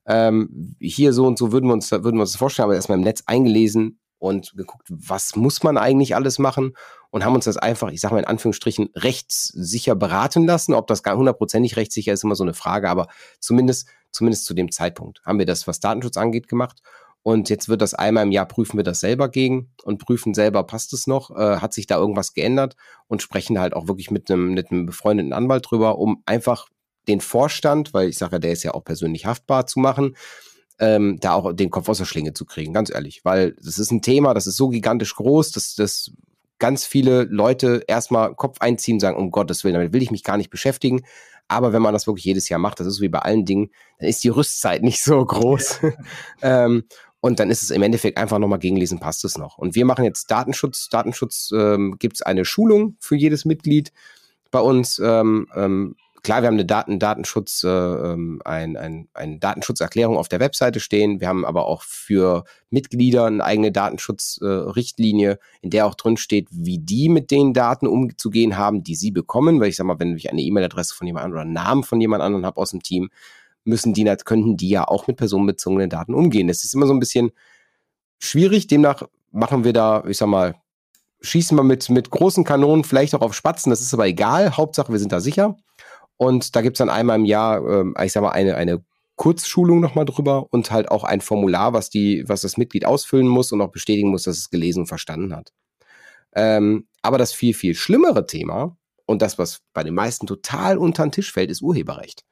Ähm, 0.06 0.76
hier 0.80 1.14
so 1.14 1.28
und 1.28 1.38
so 1.38 1.52
würden 1.52 1.68
wir 1.68 1.74
uns, 1.74 1.92
würden 1.92 2.16
wir 2.16 2.22
uns 2.22 2.32
das 2.32 2.40
vorstellen, 2.40 2.66
aber 2.66 2.76
erstmal 2.76 2.98
im 2.98 3.04
Netz 3.04 3.24
eingelesen 3.28 4.00
und 4.18 4.54
geguckt, 4.56 4.88
was 4.90 5.36
muss 5.36 5.64
man 5.64 5.78
eigentlich 5.78 6.16
alles 6.16 6.40
machen 6.40 6.74
und 7.10 7.26
haben 7.26 7.36
uns 7.36 7.46
das 7.46 7.58
einfach, 7.58 7.92
ich 7.92 8.02
sage 8.02 8.14
mal 8.14 8.22
in 8.22 8.28
Anführungsstrichen, 8.28 8.90
rechtssicher 8.96 9.96
beraten 9.96 10.46
lassen. 10.46 10.74
Ob 10.74 10.88
das 10.88 11.04
gar 11.04 11.18
hundertprozentig 11.18 11.76
rechtssicher 11.76 12.14
ist, 12.14 12.24
immer 12.24 12.36
so 12.36 12.44
eine 12.44 12.54
Frage, 12.54 12.90
aber 12.90 13.08
zumindest, 13.40 13.88
zumindest 14.12 14.46
zu 14.46 14.54
dem 14.54 14.72
Zeitpunkt 14.72 15.22
haben 15.24 15.40
wir 15.40 15.46
das, 15.46 15.68
was 15.68 15.80
Datenschutz 15.80 16.18
angeht, 16.18 16.48
gemacht 16.48 16.82
und 17.24 17.50
jetzt 17.50 17.70
wird 17.70 17.82
das 17.82 17.94
einmal 17.94 18.24
im 18.24 18.32
Jahr 18.32 18.48
prüfen 18.48 18.78
wir 18.78 18.84
das 18.84 19.00
selber 19.00 19.30
gegen 19.30 19.72
und 19.84 20.00
prüfen 20.00 20.34
selber, 20.34 20.64
passt 20.64 20.92
es 20.94 21.06
noch, 21.06 21.30
äh, 21.32 21.58
hat 21.58 21.74
sich 21.74 21.86
da 21.86 21.98
irgendwas 21.98 22.34
geändert 22.34 22.76
und 23.08 23.22
sprechen 23.22 23.60
halt 23.60 23.74
auch 23.74 23.88
wirklich 23.88 24.10
mit 24.10 24.32
einem, 24.32 24.54
mit 24.54 24.72
einem 24.72 24.88
befreundeten 24.88 25.34
Anwalt 25.34 25.68
drüber, 25.70 26.00
um 26.00 26.24
einfach 26.26 26.70
den 27.08 27.22
Vorstand, 27.22 27.94
weil 27.94 28.10
ich 28.10 28.18
sage 28.18 28.34
ja, 28.34 28.40
der 28.40 28.52
ist 28.52 28.64
ja 28.64 28.74
auch 28.74 28.84
persönlich 28.84 29.26
haftbar 29.26 29.68
zu 29.68 29.80
machen, 29.80 30.16
ähm, 30.80 31.20
da 31.20 31.34
auch 31.34 31.54
den 31.54 31.70
Kopf 31.70 31.90
aus 31.90 32.00
der 32.00 32.06
Schlinge 32.06 32.34
zu 32.34 32.46
kriegen, 32.46 32.74
ganz 32.74 32.92
ehrlich. 32.92 33.24
Weil 33.24 33.56
das 33.62 33.78
ist 33.78 33.92
ein 33.92 34.02
Thema, 34.02 34.34
das 34.34 34.48
ist 34.48 34.58
so 34.58 34.70
gigantisch 34.70 35.16
groß, 35.16 35.52
dass 35.52 35.76
das 35.76 36.12
ganz 36.58 36.86
viele 36.86 37.24
Leute 37.24 37.84
erstmal 37.88 38.36
Kopf 38.36 38.62
einziehen 38.62 38.96
und 38.96 39.00
sagen, 39.00 39.18
um 39.18 39.32
Gottes 39.32 39.64
Willen, 39.64 39.74
damit 39.76 39.94
will 39.94 40.02
ich 40.02 40.12
mich 40.12 40.24
gar 40.24 40.38
nicht 40.38 40.50
beschäftigen. 40.50 41.02
Aber 41.48 41.74
wenn 41.74 41.82
man 41.82 41.94
das 41.94 42.08
wirklich 42.08 42.24
jedes 42.24 42.50
Jahr 42.50 42.60
macht, 42.60 42.80
das 42.80 42.88
ist 42.88 43.02
wie 43.02 43.10
bei 43.10 43.20
allen 43.20 43.46
Dingen, 43.46 43.72
dann 44.00 44.08
ist 44.08 44.24
die 44.24 44.30
Rüstzeit 44.30 44.84
nicht 44.84 45.04
so 45.04 45.24
groß. 45.24 45.80
ähm, 46.42 46.84
und 47.22 47.40
dann 47.40 47.52
ist 47.52 47.62
es 47.62 47.70
im 47.70 47.84
Endeffekt 47.84 48.18
einfach 48.18 48.40
nochmal 48.40 48.60
gegenlesen, 48.60 49.00
passt 49.00 49.24
es 49.24 49.38
noch. 49.38 49.60
Und 49.60 49.76
wir 49.76 49.86
machen 49.86 50.04
jetzt 50.04 50.32
Datenschutz. 50.32 50.90
Datenschutz 50.90 51.52
ähm, 51.56 51.96
gibt 52.00 52.18
es 52.18 52.22
eine 52.24 52.46
Schulung 52.46 52.98
für 53.00 53.16
jedes 53.16 53.46
Mitglied 53.46 53.94
bei 54.50 54.60
uns. 54.60 55.00
Ähm, 55.00 55.48
ähm, 55.56 55.96
klar, 56.24 56.42
wir 56.42 56.48
haben 56.48 56.56
eine 56.56 56.66
Daten, 56.66 56.98
Datenschutz, 56.98 57.64
äh, 57.64 57.70
ähm, 57.70 58.42
ein, 58.44 58.76
ein, 58.76 59.08
eine 59.14 59.38
Datenschutzerklärung 59.38 60.18
auf 60.18 60.30
der 60.30 60.40
Webseite 60.40 60.80
stehen. 60.80 61.22
Wir 61.22 61.28
haben 61.28 61.46
aber 61.46 61.68
auch 61.68 61.84
für 61.84 62.44
Mitglieder 62.72 63.26
eine 63.26 63.44
eigene 63.44 63.72
Datenschutzrichtlinie, 63.72 65.32
äh, 65.32 65.38
in 65.62 65.70
der 65.70 65.86
auch 65.86 65.96
drin 65.96 66.18
steht, 66.18 66.48
wie 66.50 66.80
die 66.80 67.08
mit 67.08 67.30
den 67.30 67.54
Daten 67.54 67.86
umzugehen 67.86 68.58
haben, 68.58 68.84
die 68.84 68.96
sie 68.96 69.12
bekommen. 69.12 69.60
Weil 69.60 69.70
ich 69.70 69.76
sag 69.76 69.86
mal, 69.86 70.00
wenn 70.00 70.16
ich 70.16 70.32
eine 70.32 70.42
E-Mail-Adresse 70.42 70.96
von 70.96 71.06
jemand 71.06 71.26
anderem 71.26 71.42
oder 71.42 71.46
einen 71.46 71.54
Namen 71.54 71.84
von 71.84 72.02
jemand 72.02 72.24
anderem 72.24 72.46
habe 72.48 72.60
aus 72.60 72.72
dem 72.72 72.82
Team, 72.82 73.12
müssen 73.64 73.94
die, 73.94 74.04
könnten 74.26 74.58
die 74.58 74.70
ja 74.70 74.88
auch 74.88 75.08
mit 75.08 75.18
personenbezogenen 75.18 75.90
Daten 75.90 76.14
umgehen. 76.14 76.48
Das 76.48 76.64
ist 76.64 76.74
immer 76.74 76.88
so 76.88 76.94
ein 76.94 77.00
bisschen 77.00 77.32
schwierig. 78.20 78.68
Demnach 78.68 79.04
machen 79.32 79.64
wir 79.64 79.74
da, 79.74 80.04
ich 80.08 80.18
sag 80.18 80.28
mal, 80.28 80.56
schießen 81.22 81.58
wir 81.58 81.64
mit, 81.64 81.90
mit 81.90 82.10
großen 82.10 82.44
Kanonen 82.44 82.84
vielleicht 82.84 83.16
auch 83.16 83.22
auf 83.22 83.36
Spatzen, 83.36 83.70
das 83.70 83.82
ist 83.82 83.94
aber 83.94 84.08
egal. 84.08 84.58
Hauptsache, 84.58 84.92
wir 84.92 85.00
sind 85.00 85.12
da 85.12 85.20
sicher. 85.20 85.58
Und 86.18 86.56
da 86.56 86.62
gibt's 86.62 86.80
dann 86.80 86.90
einmal 86.90 87.18
im 87.18 87.26
Jahr, 87.26 87.66
äh, 87.66 88.06
ich 88.06 88.12
sag 88.12 88.22
mal, 88.22 88.32
eine, 88.32 88.56
eine 88.56 88.84
Kurzschulung 89.16 89.80
nochmal 89.80 90.06
drüber 90.06 90.48
und 90.52 90.72
halt 90.72 90.90
auch 90.90 91.04
ein 91.04 91.22
Formular, 91.22 91.74
was 91.74 91.90
die, 91.90 92.24
was 92.28 92.42
das 92.42 92.58
Mitglied 92.58 92.86
ausfüllen 92.86 93.28
muss 93.28 93.52
und 93.52 93.62
auch 93.62 93.72
bestätigen 93.72 94.10
muss, 94.10 94.24
dass 94.24 94.38
es 94.38 94.50
gelesen 94.50 94.82
und 94.82 94.88
verstanden 94.88 95.36
hat. 95.36 95.52
Ähm, 96.34 96.88
aber 97.02 97.18
das 97.18 97.34
viel, 97.34 97.54
viel 97.54 97.76
schlimmere 97.76 98.26
Thema 98.26 98.78
und 99.06 99.22
das, 99.22 99.38
was 99.38 99.62
bei 99.74 99.84
den 99.84 99.94
meisten 99.94 100.28
total 100.28 100.78
unter 100.78 101.04
den 101.06 101.12
Tisch 101.12 101.32
fällt, 101.32 101.52
ist 101.52 101.62
Urheberrecht. 101.62 102.24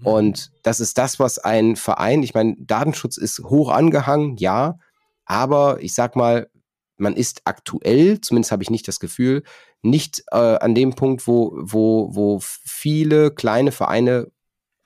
Mhm. 0.00 0.06
Und 0.06 0.52
das 0.62 0.80
ist 0.80 0.98
das, 0.98 1.18
was 1.18 1.38
ein 1.38 1.76
Verein, 1.76 2.22
ich 2.22 2.34
meine, 2.34 2.56
Datenschutz 2.58 3.16
ist 3.16 3.40
hoch 3.40 3.70
angehangen, 3.70 4.36
ja, 4.36 4.78
aber 5.24 5.82
ich 5.82 5.94
sag 5.94 6.16
mal, 6.16 6.48
man 6.96 7.16
ist 7.16 7.42
aktuell, 7.44 8.20
zumindest 8.20 8.52
habe 8.52 8.62
ich 8.62 8.70
nicht 8.70 8.86
das 8.86 9.00
Gefühl, 9.00 9.42
nicht 9.82 10.24
äh, 10.30 10.36
an 10.36 10.74
dem 10.74 10.94
Punkt, 10.94 11.26
wo, 11.26 11.52
wo, 11.56 12.14
wo 12.14 12.38
viele 12.40 13.30
kleine 13.30 13.72
Vereine 13.72 14.30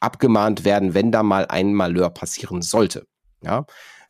abgemahnt 0.01 0.65
werden, 0.65 0.95
wenn 0.95 1.13
da 1.13 1.23
mal 1.23 1.47
ein 1.47 1.75
Malheur 1.75 2.11
passieren 2.11 2.63
sollte. 2.63 3.07
Ja. 3.43 3.67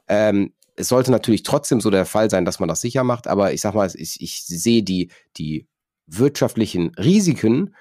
Ähm, 0.06 0.52
es 0.76 0.88
sollte 0.88 1.10
natürlich 1.10 1.42
trotzdem 1.42 1.80
so 1.80 1.90
der 1.90 2.06
Fall 2.06 2.30
sein, 2.30 2.44
dass 2.44 2.60
man 2.60 2.68
das 2.68 2.80
sicher 2.80 3.04
macht, 3.04 3.26
aber 3.26 3.52
ich 3.52 3.60
sag 3.60 3.74
mal, 3.74 3.90
ich, 3.94 4.20
ich 4.20 4.44
sehe 4.44 4.82
die, 4.82 5.10
die 5.36 5.66
wirtschaftlichen 6.06 6.94
Risiken 6.94 7.74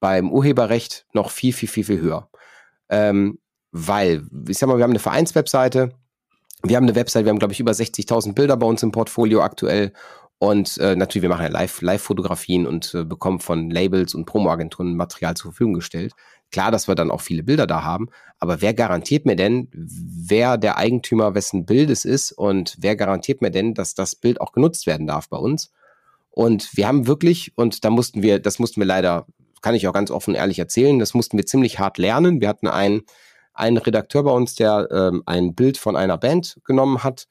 beim 0.00 0.32
Urheberrecht 0.32 1.06
noch 1.12 1.30
viel, 1.30 1.52
viel, 1.52 1.68
viel, 1.68 1.84
viel 1.84 2.00
höher. 2.00 2.30
Ähm, 2.90 3.38
weil, 3.72 4.26
ich 4.48 4.58
sag 4.58 4.68
mal, 4.68 4.76
wir 4.76 4.84
haben 4.84 4.90
eine 4.90 4.98
Vereinswebseite, 4.98 5.92
wir 6.62 6.76
haben 6.76 6.84
eine 6.84 6.94
Website, 6.94 7.24
wir 7.24 7.30
haben, 7.30 7.38
glaube 7.38 7.54
ich, 7.54 7.60
über 7.60 7.72
60.000 7.72 8.34
Bilder 8.34 8.56
bei 8.56 8.66
uns 8.66 8.82
im 8.82 8.92
Portfolio 8.92 9.40
aktuell. 9.40 9.92
Und 10.38 10.78
äh, 10.78 10.96
natürlich, 10.96 11.22
wir 11.22 11.28
machen 11.28 11.52
ja 11.52 11.66
Live-Fotografien 11.80 12.62
Live 12.62 12.70
und 12.70 12.94
äh, 12.94 13.04
bekommen 13.04 13.40
von 13.40 13.70
Labels 13.70 14.14
und 14.14 14.24
Promo-Agenturen 14.24 14.96
Material 14.96 15.34
zur 15.36 15.52
Verfügung 15.52 15.74
gestellt. 15.74 16.14
Klar, 16.50 16.70
dass 16.70 16.88
wir 16.88 16.94
dann 16.94 17.10
auch 17.10 17.20
viele 17.20 17.42
Bilder 17.42 17.66
da 17.66 17.84
haben, 17.84 18.08
aber 18.38 18.60
wer 18.62 18.74
garantiert 18.74 19.26
mir 19.26 19.36
denn, 19.36 19.68
wer 19.72 20.56
der 20.56 20.78
Eigentümer 20.78 21.34
wessen 21.34 21.66
Bild 21.66 21.90
es 21.90 22.04
ist 22.04 22.32
und 22.32 22.76
wer 22.80 22.96
garantiert 22.96 23.42
mir 23.42 23.50
denn, 23.50 23.74
dass 23.74 23.94
das 23.94 24.16
Bild 24.16 24.40
auch 24.40 24.52
genutzt 24.52 24.86
werden 24.86 25.06
darf 25.06 25.28
bei 25.28 25.36
uns? 25.36 25.70
Und 26.30 26.76
wir 26.76 26.88
haben 26.88 27.06
wirklich, 27.06 27.52
und 27.56 27.84
da 27.84 27.90
mussten 27.90 28.22
wir, 28.22 28.38
das 28.38 28.58
mussten 28.58 28.80
wir 28.80 28.86
leider, 28.86 29.26
kann 29.60 29.74
ich 29.74 29.86
auch 29.88 29.92
ganz 29.92 30.10
offen 30.10 30.34
ehrlich 30.34 30.58
erzählen, 30.58 30.98
das 30.98 31.14
mussten 31.14 31.36
wir 31.36 31.46
ziemlich 31.46 31.78
hart 31.78 31.98
lernen. 31.98 32.40
Wir 32.40 32.48
hatten 32.48 32.68
einen 32.68 33.02
ein 33.52 33.76
Redakteur 33.76 34.22
bei 34.22 34.30
uns, 34.30 34.54
der 34.54 34.88
ähm, 34.90 35.22
ein 35.26 35.54
Bild 35.54 35.76
von 35.76 35.96
einer 35.96 36.18
Band 36.18 36.58
genommen 36.64 37.04
hat 37.04 37.26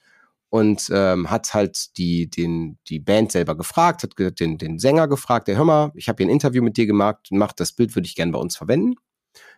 und 0.50 0.90
ähm, 0.92 1.30
hat 1.30 1.54
halt 1.54 1.98
die, 1.98 2.30
den, 2.30 2.78
die 2.88 3.00
Band 3.00 3.32
selber 3.32 3.56
gefragt, 3.56 4.04
hat 4.04 4.40
den, 4.40 4.58
den 4.58 4.80
Sänger 4.80 5.08
gefragt, 5.08 5.48
der 5.48 5.58
hör 5.58 5.66
mal, 5.66 5.92
ich 5.96 6.10
habe 6.10 6.18
hier 6.18 6.28
ein 6.28 6.34
Interview 6.34 6.64
mit 6.64 6.78
dir 6.78 6.88
gemacht, 6.88 7.28
mach 7.32 7.54
das 7.54 7.72
Bild, 7.74 7.96
würde 7.96 8.08
ich 8.08 8.16
gerne 8.16 8.32
bei 8.32 8.40
uns 8.40 8.58
verwenden. 8.58 8.96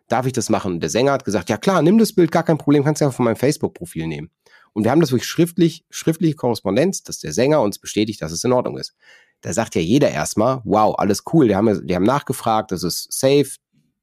Darf 0.07 0.25
ich 0.25 0.33
das 0.33 0.49
machen? 0.49 0.73
Und 0.73 0.79
der 0.81 0.89
Sänger 0.89 1.13
hat 1.13 1.23
gesagt, 1.23 1.49
ja 1.49 1.57
klar, 1.57 1.81
nimm 1.81 1.97
das 1.97 2.13
Bild, 2.13 2.31
gar 2.31 2.43
kein 2.43 2.57
Problem, 2.57 2.83
kannst 2.83 3.01
du 3.01 3.05
ja 3.05 3.11
von 3.11 3.25
meinem 3.25 3.37
Facebook-Profil 3.37 4.07
nehmen. 4.07 4.29
Und 4.73 4.83
wir 4.83 4.91
haben 4.91 5.01
das 5.01 5.11
wirklich 5.11 5.27
schriftlich, 5.27 5.85
schriftliche 5.89 6.35
Korrespondenz, 6.35 7.03
dass 7.03 7.19
der 7.19 7.31
Sänger 7.33 7.61
uns 7.61 7.79
bestätigt, 7.79 8.21
dass 8.21 8.31
es 8.31 8.43
in 8.43 8.51
Ordnung 8.51 8.77
ist. 8.77 8.95
Da 9.41 9.53
sagt 9.53 9.75
ja 9.75 9.81
jeder 9.81 10.09
erstmal, 10.11 10.61
wow, 10.63 10.95
alles 10.97 11.23
cool, 11.33 11.47
die 11.47 11.55
haben, 11.55 11.85
die 11.85 11.95
haben 11.95 12.03
nachgefragt, 12.03 12.71
das 12.71 12.83
ist 12.83 13.11
safe, 13.11 13.55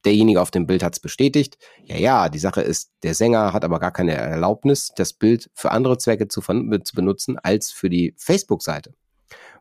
derjenige 0.04 0.40
auf 0.40 0.50
dem 0.50 0.66
Bild 0.66 0.82
hat 0.82 0.94
es 0.94 1.00
bestätigt. 1.00 1.58
Ja, 1.84 1.96
ja, 1.96 2.28
die 2.28 2.38
Sache 2.38 2.60
ist, 2.60 2.90
der 3.02 3.14
Sänger 3.14 3.52
hat 3.52 3.64
aber 3.64 3.78
gar 3.78 3.92
keine 3.92 4.14
Erlaubnis, 4.14 4.90
das 4.96 5.12
Bild 5.12 5.50
für 5.54 5.70
andere 5.70 5.98
Zwecke 5.98 6.28
zu, 6.28 6.40
zu 6.40 6.94
benutzen 6.94 7.38
als 7.38 7.70
für 7.70 7.90
die 7.90 8.14
Facebook-Seite. 8.16 8.94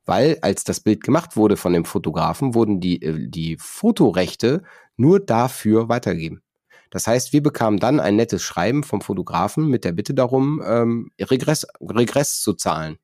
Weil 0.05 0.37
als 0.41 0.63
das 0.63 0.79
Bild 0.79 1.03
gemacht 1.03 1.35
wurde 1.35 1.57
von 1.57 1.73
dem 1.73 1.85
Fotografen, 1.85 2.55
wurden 2.55 2.79
die, 2.79 3.01
äh, 3.01 3.27
die 3.27 3.57
Fotorechte 3.59 4.63
nur 4.95 5.19
dafür 5.19 5.89
weitergegeben. 5.89 6.41
Das 6.89 7.07
heißt, 7.07 7.33
wir 7.33 7.43
bekamen 7.43 7.79
dann 7.79 7.99
ein 7.99 8.15
nettes 8.15 8.41
Schreiben 8.41 8.83
vom 8.83 9.01
Fotografen 9.01 9.67
mit 9.67 9.83
der 9.83 9.91
Bitte 9.91 10.13
darum, 10.13 10.63
ähm, 10.65 11.11
Regress, 11.19 11.67
Regress 11.81 12.39
zu 12.39 12.53
zahlen. 12.53 12.97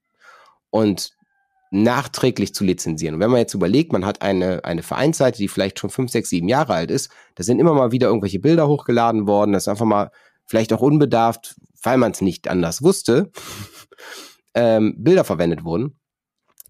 Und 0.69 1.11
nachträglich 1.73 2.53
zu 2.53 2.63
lizenzieren. 2.63 3.15
Und 3.15 3.21
wenn 3.21 3.31
man 3.31 3.39
jetzt 3.39 3.53
überlegt, 3.53 3.91
man 3.91 4.05
hat 4.05 4.21
eine, 4.21 4.63
eine 4.63 4.83
Vereinsseite, 4.83 5.39
die 5.39 5.47
vielleicht 5.47 5.79
schon 5.79 5.89
fünf, 5.89 6.11
sechs, 6.11 6.29
sieben 6.29 6.47
Jahre 6.47 6.73
alt 6.73 6.91
ist, 6.91 7.09
da 7.35 7.43
sind 7.43 7.59
immer 7.59 7.73
mal 7.73 7.91
wieder 7.91 8.07
irgendwelche 8.07 8.39
Bilder 8.39 8.67
hochgeladen 8.67 9.27
worden, 9.27 9.53
das 9.53 9.63
ist 9.63 9.67
einfach 9.67 9.85
mal 9.85 10.11
vielleicht 10.45 10.71
auch 10.71 10.81
unbedarft, 10.81 11.55
weil 11.81 11.97
man 11.97 12.11
es 12.11 12.21
nicht 12.21 12.47
anders 12.47 12.83
wusste, 12.83 13.31
ähm, 14.53 14.95
Bilder 14.97 15.23
verwendet 15.23 15.63
wurden. 15.63 15.99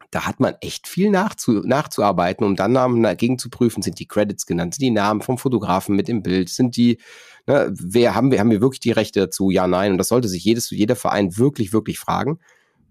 Da 0.10 0.26
hat 0.26 0.40
man 0.40 0.56
echt 0.62 0.88
viel 0.88 1.10
nachzu, 1.10 1.64
nachzuarbeiten, 1.66 2.46
um 2.46 2.56
dann 2.56 2.74
dagegen 2.74 3.40
zu 3.40 3.50
prüfen, 3.50 3.82
sind 3.82 4.00
die 4.00 4.08
Credits 4.08 4.46
genannt, 4.46 4.76
sind 4.76 4.84
die 4.84 4.92
Namen 4.92 5.22
vom 5.22 5.38
Fotografen 5.38 5.96
mit 5.96 6.08
im 6.08 6.22
Bild, 6.22 6.50
sind 6.50 6.78
die, 6.78 7.00
ne, 7.48 7.74
wer 7.74 8.16
haben 8.16 8.32
wir, 8.32 8.40
haben 8.40 8.52
wir 8.52 8.62
wirklich 8.62 8.80
die 8.80 8.92
Rechte 8.92 9.22
dazu? 9.22 9.50
Ja, 9.50 9.68
nein. 9.68 9.92
Und 9.92 9.98
das 9.98 10.10
sollte 10.10 10.28
sich 10.28 10.44
jedes, 10.44 10.70
jeder 10.70 10.96
Verein 10.96 11.36
wirklich, 11.38 11.74
wirklich 11.74 12.00
fragen 12.00 12.40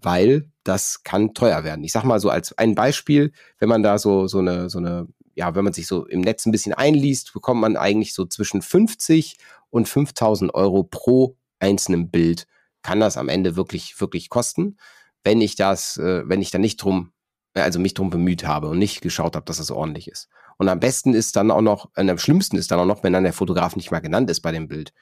weil 0.03 0.49
das 0.63 1.03
kann 1.03 1.33
teuer 1.33 1.63
werden. 1.63 1.83
Ich 1.83 1.91
sag 1.91 2.03
mal 2.03 2.19
so 2.19 2.29
als 2.29 2.57
ein 2.57 2.75
Beispiel, 2.75 3.31
wenn 3.59 3.69
man 3.69 3.83
da 3.83 3.97
so, 3.97 4.27
so 4.27 4.39
eine, 4.39 4.69
so 4.69 4.79
eine, 4.79 5.07
ja, 5.35 5.55
wenn 5.55 5.63
man 5.63 5.73
sich 5.73 5.87
so 5.87 6.05
im 6.05 6.21
Netz 6.21 6.45
ein 6.45 6.51
bisschen 6.51 6.73
einliest, 6.73 7.33
bekommt 7.33 7.61
man 7.61 7.77
eigentlich 7.77 8.13
so 8.13 8.25
zwischen 8.25 8.61
50 8.61 9.37
und 9.69 9.87
5000 9.87 10.53
Euro 10.53 10.83
pro 10.83 11.35
einzelnen 11.59 12.09
Bild 12.11 12.47
kann 12.83 12.99
das 12.99 13.17
am 13.17 13.29
Ende 13.29 13.55
wirklich, 13.55 13.99
wirklich 13.99 14.29
kosten, 14.29 14.77
wenn 15.23 15.41
ich 15.41 15.55
das, 15.55 15.97
äh, 15.97 16.23
wenn 16.27 16.41
ich 16.41 16.51
da 16.51 16.59
nicht 16.59 16.77
drum, 16.77 17.11
also 17.53 17.79
mich 17.79 17.93
drum 17.93 18.09
bemüht 18.09 18.45
habe 18.45 18.67
und 18.67 18.77
nicht 18.77 19.01
geschaut 19.01 19.35
habe, 19.35 19.45
dass 19.45 19.57
das 19.57 19.71
ordentlich 19.71 20.09
ist. 20.09 20.27
Und 20.57 20.69
am 20.69 20.79
besten 20.79 21.13
ist 21.13 21.35
dann 21.35 21.49
auch 21.49 21.61
noch, 21.61 21.89
und 21.95 22.09
am 22.09 22.17
schlimmsten 22.17 22.57
ist 22.57 22.71
dann 22.71 22.79
auch 22.79 22.85
noch, 22.85 23.03
wenn 23.03 23.13
dann 23.13 23.23
der 23.23 23.33
Fotograf 23.33 23.75
nicht 23.75 23.91
mal 23.91 23.99
genannt 23.99 24.29
ist 24.29 24.41
bei 24.41 24.51
dem 24.51 24.67
Bild, 24.67 24.93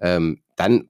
ähm, 0.00 0.42
dann 0.56 0.88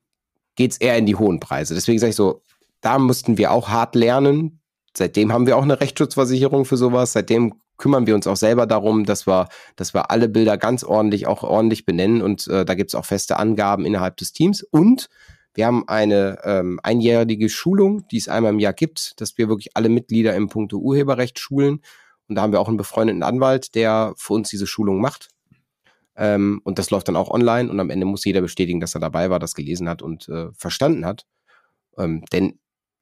geht's 0.55 0.79
eher 0.79 0.97
in 0.97 1.07
die 1.07 1.17
hohen 1.17 1.41
Preise. 1.41 1.75
Deswegen 1.75 1.99
sage 1.99 2.11
ich 2.11 2.17
so, 2.17 2.43
da 2.81 2.99
mussten 2.99 3.39
wir 3.39 3.51
auch 3.53 3.69
hart 3.69 3.95
lernen. 3.95 4.61
Seitdem 4.97 5.33
haben 5.33 5.47
wir 5.47 5.57
auch 5.57 5.63
eine 5.63 5.81
Rechtsschutzversicherung 5.81 6.65
für 6.65 6.77
sowas. 6.77 7.13
Seitdem 7.13 7.55
kümmern 7.77 8.07
wir 8.07 8.15
uns 8.15 8.27
auch 8.27 8.37
selber 8.37 8.67
darum, 8.67 9.05
dass 9.05 9.27
wir, 9.27 9.49
dass 9.77 9.95
wir 9.95 10.11
alle 10.11 10.29
Bilder 10.29 10.59
ganz 10.59 10.85
ordentlich, 10.85 11.27
auch 11.27 11.43
ordentlich 11.43 11.87
benennen. 11.87 12.23
Und 12.23 12.49
äh, 12.49 12.65
da 12.65 12.75
gibt 12.75 12.91
es 12.91 12.95
auch 12.95 13.05
feste 13.05 13.39
Angaben 13.39 13.85
innerhalb 13.85 14.17
des 14.17 14.33
Teams. 14.33 14.63
Und 14.63 15.09
wir 15.55 15.67
haben 15.67 15.89
eine 15.89 16.39
ähm, 16.45 16.79
einjährige 16.83 17.49
Schulung, 17.49 18.07
die 18.09 18.19
es 18.19 18.29
einmal 18.29 18.53
im 18.53 18.59
Jahr 18.59 18.73
gibt, 18.73 19.21
dass 19.21 19.39
wir 19.39 19.49
wirklich 19.49 19.77
alle 19.77 19.89
Mitglieder 19.89 20.35
im 20.35 20.49
Punkto 20.49 20.79
Urheberrecht 20.79 21.39
schulen. 21.39 21.81
Und 22.29 22.35
da 22.35 22.43
haben 22.43 22.53
wir 22.53 22.61
auch 22.61 22.69
einen 22.69 22.77
befreundeten 22.77 23.23
Anwalt, 23.23 23.75
der 23.75 24.13
für 24.17 24.35
uns 24.35 24.51
diese 24.51 24.67
Schulung 24.67 25.01
macht. 25.01 25.31
Ähm, 26.17 26.61
und 26.65 26.79
das 26.79 26.91
läuft 26.91 27.09
dann 27.09 27.17
auch 27.17 27.31
online 27.31 27.71
und 27.71 27.79
am 27.79 27.91
Ende 27.91 28.05
muss 28.05 28.25
jeder 28.25 28.41
bestätigen, 28.41 28.81
dass 28.81 28.95
er 28.95 29.01
dabei 29.01 29.31
war, 29.31 29.39
das 29.39 29.55
gelesen 29.55 29.89
hat 29.89 30.03
und 30.03 30.29
äh, 30.29 30.49
verstanden 30.53 31.07
hat. 31.07 31.25
Ähm, 31.97 32.25
denn 32.33 32.59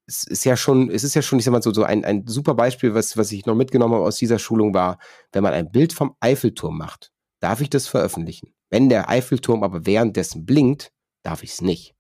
es 0.06 0.24
ist 0.24 0.44
ja 0.44 0.56
schon, 0.56 0.90
es 0.90 1.04
ist 1.04 1.14
ja 1.14 1.22
schon, 1.22 1.38
ich 1.38 1.44
sag 1.44 1.52
mal 1.52 1.62
so, 1.62 1.72
so 1.72 1.82
ein, 1.82 2.04
ein 2.04 2.26
super 2.26 2.54
Beispiel, 2.54 2.94
was, 2.94 3.16
was 3.16 3.32
ich 3.32 3.46
noch 3.46 3.54
mitgenommen 3.54 3.94
habe 3.94 4.04
aus 4.04 4.16
dieser 4.16 4.38
Schulung 4.38 4.72
war, 4.72 4.98
wenn 5.32 5.42
man 5.42 5.52
ein 5.52 5.70
Bild 5.70 5.92
vom 5.92 6.16
Eiffelturm 6.20 6.78
macht, 6.78 7.12
darf 7.40 7.60
ich 7.60 7.70
das 7.70 7.88
veröffentlichen. 7.88 8.54
Wenn 8.70 8.88
der 8.88 9.08
Eiffelturm 9.08 9.62
aber 9.62 9.86
währenddessen 9.86 10.46
blinkt, 10.46 10.92
darf 11.22 11.42
ich 11.42 11.50
es 11.50 11.60
nicht. 11.60 11.94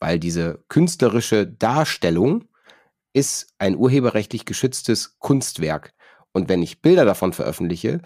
Weil 0.00 0.18
diese 0.18 0.64
künstlerische 0.68 1.46
Darstellung 1.46 2.44
ist 3.12 3.52
ein 3.58 3.76
urheberrechtlich 3.76 4.44
geschütztes 4.44 5.18
Kunstwerk. 5.18 5.92
Und 6.32 6.48
wenn 6.48 6.62
ich 6.62 6.80
Bilder 6.80 7.04
davon 7.04 7.32
veröffentliche, 7.32 8.00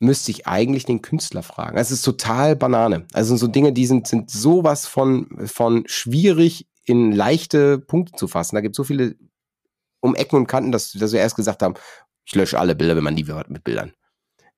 müsste 0.00 0.30
ich 0.30 0.46
eigentlich 0.46 0.86
den 0.86 1.02
Künstler 1.02 1.42
fragen. 1.42 1.76
Es 1.76 1.90
ist 1.90 2.02
total 2.02 2.56
Banane. 2.56 3.06
Also 3.12 3.36
so 3.36 3.46
Dinge, 3.46 3.72
die 3.72 3.86
sind, 3.86 4.08
sind 4.08 4.30
sowas 4.30 4.86
von, 4.86 5.28
von 5.46 5.84
schwierig 5.86 6.69
in 6.84 7.12
leichte 7.12 7.78
Punkte 7.78 8.12
zu 8.16 8.28
fassen. 8.28 8.56
Da 8.56 8.60
gibt 8.60 8.74
es 8.74 8.76
so 8.76 8.84
viele 8.84 9.16
um 10.00 10.14
Ecken 10.14 10.36
und 10.36 10.46
Kanten, 10.46 10.72
dass, 10.72 10.92
dass 10.92 11.12
wir 11.12 11.20
erst 11.20 11.36
gesagt 11.36 11.62
haben, 11.62 11.74
ich 12.24 12.34
lösche 12.34 12.58
alle 12.58 12.74
Bilder, 12.74 12.96
wenn 12.96 13.04
man 13.04 13.16
die 13.16 13.26
hört 13.26 13.50
mit 13.50 13.64
Bildern. 13.64 13.92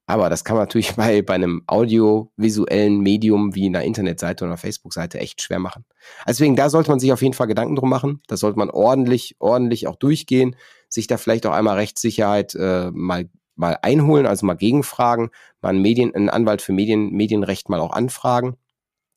Aber 0.07 0.29
das 0.29 0.45
kann 0.45 0.57
man 0.57 0.65
natürlich 0.65 0.95
bei, 0.97 1.23
bei 1.23 1.35
einem 1.35 1.63
audiovisuellen 1.67 3.01
Medium 3.01 3.55
wie 3.55 3.67
einer 3.67 3.83
Internetseite 3.83 4.45
oder 4.45 4.53
einer 4.53 4.59
Facebook-Seite 4.59 5.19
echt 5.19 5.43
schwer 5.43 5.59
machen. 5.59 5.85
Deswegen, 6.27 6.57
da 6.57 6.71
sollte 6.71 6.91
man 6.91 7.01
sich 7.01 7.13
auf 7.13 7.23
jeden 7.23 7.35
Fall 7.35 7.47
Gedanken 7.47 7.77
drum 7.77 7.89
machen. 7.89 8.21
Da 8.27 8.37
sollte 8.37 8.59
man 8.59 8.71
ordentlich, 8.71 9.37
ordentlich 9.39 9.87
auch 9.87 9.97
durchgehen, 9.97 10.57
sich 10.89 11.07
da 11.07 11.17
vielleicht 11.17 11.47
auch 11.47 11.53
einmal 11.53 11.77
Rechtssicherheit 11.77 12.55
äh, 12.55 12.91
mal 12.93 13.29
mal 13.55 13.79
einholen, 13.83 14.27
also 14.27 14.47
mal 14.47 14.55
gegenfragen, 14.55 15.31
mal 15.61 15.71
einen, 15.71 15.83
Medien, 15.83 16.15
einen 16.15 16.31
Anwalt 16.31 16.63
für 16.63 16.73
Medien, 16.73 17.11
Medienrecht 17.13 17.69
mal 17.69 17.81
auch 17.81 17.93
anfragen. 17.93 18.57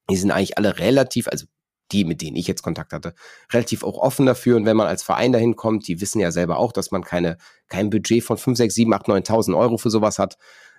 Die 0.10 0.18
sind 0.18 0.30
eigentlich 0.30 0.58
alle 0.58 0.78
relativ, 0.78 1.28
also 1.30 1.46
die, 1.92 2.04
mit 2.04 2.22
denen 2.22 2.36
ich 2.36 2.48
jetzt 2.48 2.64
Kontakt 2.64 2.94
hatte, 2.94 3.14
relativ 3.52 3.84
auch 3.84 3.98
offen 3.98 4.26
dafür. 4.26 4.58
Und 4.58 4.66
wenn 4.66 4.78
man 4.78 4.88
als 4.88 5.04
Verein 5.04 5.32
dahin 5.32 5.56
kommt, 5.56 5.88
die 5.88 6.02
wissen 6.02 6.20
ja 6.20 6.32
selber 6.32 6.58
auch, 6.58 6.72
dass 6.72 6.92
man 6.92 7.04
keine, 7.04 7.38
kein 7.68 7.90
Budget 7.90 8.24
von 8.24 8.38
5, 8.38 8.58
6, 8.58 8.76
7, 8.76 8.94
8, 8.94 9.08
9.000 9.08 9.58
Euro 9.58 9.78
für 9.78 9.90
sowas 9.90 10.20
hat. 10.20 10.38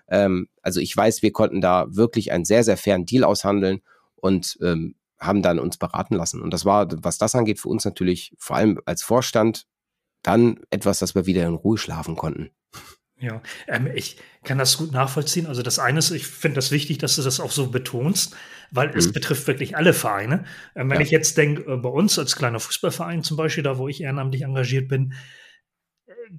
Ähm, 0.08 0.48
also 0.62 0.80
ich 0.80 0.96
weiß, 0.96 1.22
wir 1.22 1.32
konnten 1.32 1.60
da 1.60 1.86
wirklich 1.88 2.32
einen 2.32 2.44
sehr, 2.44 2.64
sehr 2.64 2.76
fairen 2.76 3.06
Deal 3.06 3.24
aushandeln 3.24 3.82
und 4.16 4.58
ähm, 4.62 4.96
haben 5.18 5.42
dann 5.42 5.58
uns 5.58 5.78
beraten 5.78 6.14
lassen. 6.14 6.42
Und 6.42 6.52
das 6.52 6.64
war, 6.64 6.88
was 7.02 7.18
das 7.18 7.34
angeht, 7.34 7.60
für 7.60 7.68
uns 7.68 7.84
natürlich 7.84 8.34
vor 8.38 8.56
allem 8.56 8.80
als 8.84 9.02
Vorstand 9.02 9.66
dann 10.22 10.60
etwas, 10.70 10.98
dass 10.98 11.14
wir 11.14 11.26
wieder 11.26 11.46
in 11.46 11.54
Ruhe 11.54 11.78
schlafen 11.78 12.16
konnten. 12.16 12.50
Ja, 13.18 13.40
ähm, 13.66 13.88
ich 13.94 14.18
kann 14.44 14.58
das 14.58 14.76
gut 14.76 14.92
nachvollziehen. 14.92 15.46
Also 15.46 15.62
das 15.62 15.78
eine 15.78 16.00
ist, 16.00 16.10
ich 16.10 16.26
finde 16.26 16.56
das 16.56 16.70
wichtig, 16.70 16.98
dass 16.98 17.16
du 17.16 17.22
das 17.22 17.40
auch 17.40 17.50
so 17.50 17.68
betonst, 17.68 18.36
weil 18.70 18.88
mhm. 18.88 18.96
es 18.96 19.12
betrifft 19.12 19.46
wirklich 19.46 19.76
alle 19.76 19.94
Vereine. 19.94 20.44
Ähm, 20.74 20.90
wenn 20.90 20.98
ja. 20.98 21.04
ich 21.04 21.10
jetzt 21.10 21.38
denke, 21.38 21.62
äh, 21.62 21.76
bei 21.76 21.88
uns 21.88 22.18
als 22.18 22.36
kleiner 22.36 22.60
Fußballverein 22.60 23.22
zum 23.22 23.36
Beispiel, 23.36 23.64
da 23.64 23.78
wo 23.78 23.88
ich 23.88 24.02
ehrenamtlich 24.02 24.42
engagiert 24.42 24.88
bin, 24.88 25.14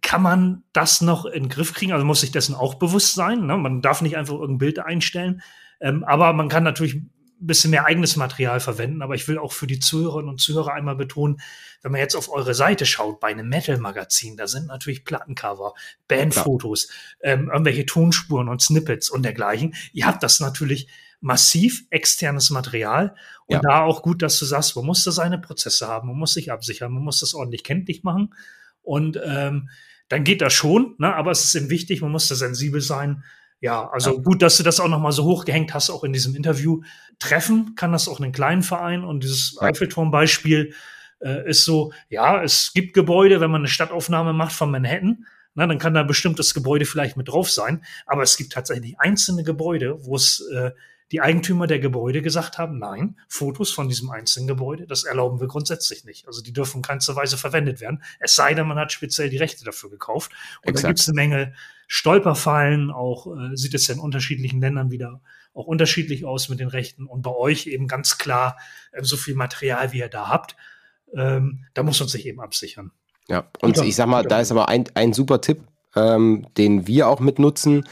kann 0.02 0.22
man 0.22 0.64
das 0.74 1.02
noch 1.02 1.26
in 1.26 1.44
den 1.44 1.50
Griff 1.50 1.74
kriegen? 1.74 1.94
Also 1.94 2.06
muss 2.06 2.22
sich 2.22 2.32
dessen 2.32 2.56
auch 2.56 2.76
bewusst 2.76 3.16
sein. 3.16 3.46
Ne? 3.46 3.58
Man 3.58 3.82
darf 3.82 4.02
nicht 4.02 4.18
einfach 4.18 4.36
irgendein 4.36 4.58
Bild 4.60 4.80
einstellen. 4.80 5.42
Ähm, 5.80 6.04
aber 6.04 6.34
man 6.34 6.50
kann 6.50 6.64
natürlich 6.64 7.02
bisschen 7.40 7.72
mehr 7.72 7.86
eigenes 7.86 8.16
Material 8.16 8.60
verwenden. 8.60 9.02
Aber 9.02 9.16
ich 9.16 9.28
will 9.28 9.38
auch 9.38 9.54
für 9.54 9.68
die 9.68 9.80
Zuhörerinnen 9.80 10.30
und 10.30 10.42
Zuhörer 10.42 10.74
einmal 10.74 10.96
betonen, 10.96 11.40
wenn 11.82 11.92
man 11.92 12.02
jetzt 12.02 12.16
auf 12.16 12.30
eure 12.30 12.54
Seite 12.54 12.86
schaut, 12.86 13.20
bei 13.20 13.28
einem 13.28 13.50
Metal-Magazin, 13.50 14.38
da 14.38 14.48
sind 14.48 14.68
natürlich 14.68 15.06
Plattencover, 15.06 15.74
Bandfotos, 16.08 16.90
ähm, 17.22 17.50
irgendwelche 17.52 17.86
Tonspuren 17.86 18.50
und 18.50 18.62
Snippets 18.62 19.10
und 19.10 19.24
dergleichen. 19.24 19.76
Ihr 19.94 20.08
habt 20.08 20.24
das 20.24 20.40
natürlich 20.40 20.88
massiv 21.20 21.86
externes 21.90 22.50
Material 22.50 23.16
und 23.48 23.56
ja. 23.56 23.62
da 23.62 23.82
auch 23.82 24.02
gut, 24.02 24.22
dass 24.22 24.38
du 24.40 24.46
sagst, 24.46 24.76
man 24.76 24.86
muss 24.86 25.04
da 25.04 25.12
seine 25.12 25.40
Prozesse 25.40 25.88
haben, 25.88 26.08
man 26.08 26.18
muss 26.18 26.34
sich 26.34 26.52
absichern, 26.52 26.92
man 26.92 27.04
muss 27.04 27.20
das 27.20 27.34
ordentlich 27.34 27.64
kenntlich 27.64 28.04
machen 28.04 28.34
und 28.82 29.20
ähm, 29.24 29.70
dann 30.10 30.24
geht 30.24 30.42
das 30.42 30.54
schon, 30.54 30.96
ne? 31.00 31.14
aber 31.16 31.32
es 31.32 31.44
ist 31.44 31.56
eben 31.56 31.70
wichtig, 31.70 32.02
man 32.02 32.12
muss 32.12 32.28
da 32.28 32.36
sensibel 32.36 32.82
sein. 32.82 33.24
Ja, 33.60 33.90
also 33.90 34.16
ja. 34.16 34.22
gut, 34.22 34.42
dass 34.42 34.58
du 34.58 34.64
das 34.64 34.80
auch 34.80 34.88
noch 34.88 35.00
mal 35.00 35.12
so 35.12 35.24
hochgehängt 35.24 35.74
hast, 35.74 35.90
auch 35.90 36.04
in 36.04 36.14
diesem 36.14 36.36
Interview. 36.36 36.82
Treffen 37.20 37.74
kann 37.76 37.92
das 37.92 38.08
auch 38.08 38.20
einen 38.20 38.32
kleinen 38.32 38.62
Verein 38.62 39.04
und 39.04 39.24
dieses 39.24 39.58
ja. 39.60 39.68
Eiffelturm-Beispiel 39.68 40.74
äh, 41.20 41.50
ist 41.50 41.66
so, 41.66 41.92
ja, 42.10 42.44
es 42.44 42.72
gibt 42.74 42.94
Gebäude, 42.94 43.42
wenn 43.42 43.50
man 43.50 43.62
eine 43.62 43.68
Stadtaufnahme 43.68 44.34
macht 44.34 44.54
von 44.54 44.70
Manhattan, 44.70 45.26
na, 45.56 45.66
dann 45.66 45.80
kann 45.80 45.96
da 45.96 46.04
bestimmtes 46.04 46.54
Gebäude 46.54 46.86
vielleicht 46.86 47.18
mit 47.18 47.30
drauf 47.30 47.50
sein, 47.50 47.84
aber 48.06 48.22
es 48.22 48.38
gibt 48.38 48.54
tatsächlich 48.54 49.00
einzelne 49.00 49.44
Gebäude, 49.44 50.06
wo 50.06 50.16
es 50.16 50.48
äh, 50.54 50.70
die 51.12 51.22
Eigentümer 51.22 51.68
der 51.68 51.80
Gebäude 51.80 52.22
gesagt 52.22 52.58
haben, 52.58 52.80
nein, 52.80 53.18
Fotos 53.28 53.72
von 53.72 53.88
diesem 53.88 54.10
einzelnen 54.10 54.48
Gebäude, 54.48 54.88
das 54.88 55.04
erlauben 55.04 55.40
wir 55.40 55.48
grundsätzlich 55.48 56.04
nicht. 56.04 56.28
Also 56.28 56.42
die 56.42 56.54
dürfen 56.54 56.78
in 56.78 56.82
keinster 56.84 57.16
Weise 57.16 57.38
verwendet 57.38 57.80
werden, 57.80 58.04
es 58.20 58.36
sei 58.36 58.54
denn, 58.54 58.68
man 58.68 58.78
hat 58.78 58.92
speziell 58.92 59.30
die 59.30 59.38
Rechte 59.38 59.64
dafür 59.64 59.90
gekauft. 59.90 60.32
Und 60.64 60.72
Exakt. 60.72 60.84
da 60.84 60.88
gibt 60.90 61.00
es 61.00 61.08
eine 61.08 61.16
Menge 61.16 61.54
Stolperfallen, 61.88 62.92
auch 62.92 63.28
äh, 63.28 63.56
sieht 63.56 63.74
es 63.74 63.88
ja 63.88 63.96
in 63.96 64.02
unterschiedlichen 64.02 64.60
Ländern 64.60 64.92
wieder 64.92 65.22
auch 65.54 65.66
unterschiedlich 65.66 66.26
aus 66.26 66.50
mit 66.50 66.60
den 66.60 66.68
Rechten 66.68 67.08
und 67.08 67.24
bei 67.24 67.32
euch 67.32 67.68
eben 67.68 67.88
ganz 67.88 68.18
klar 68.18 68.58
äh, 68.92 69.04
so 69.04 69.18
viel 69.18 69.36
Material, 69.36 69.94
wie 69.94 70.00
ihr 70.00 70.10
da 70.10 70.28
habt 70.28 70.56
ähm, 71.14 71.66
da 71.74 71.84
muss 71.84 72.00
man 72.00 72.10
sich 72.10 72.26
eben 72.26 72.40
absichern. 72.40 72.92
Ja, 73.28 73.48
und 73.62 73.78
ich 73.78 73.96
sag 73.96 74.08
mal, 74.08 74.24
da 74.24 74.40
ist 74.40 74.52
aber 74.52 74.70
ein, 74.70 74.86
ein 74.94 75.14
super 75.14 75.42
Tipp, 75.42 75.62
ähm, 75.96 76.48
den 76.58 76.88
wir 76.88 77.08
auch 77.08 77.20
mitnutzen. 77.20 77.88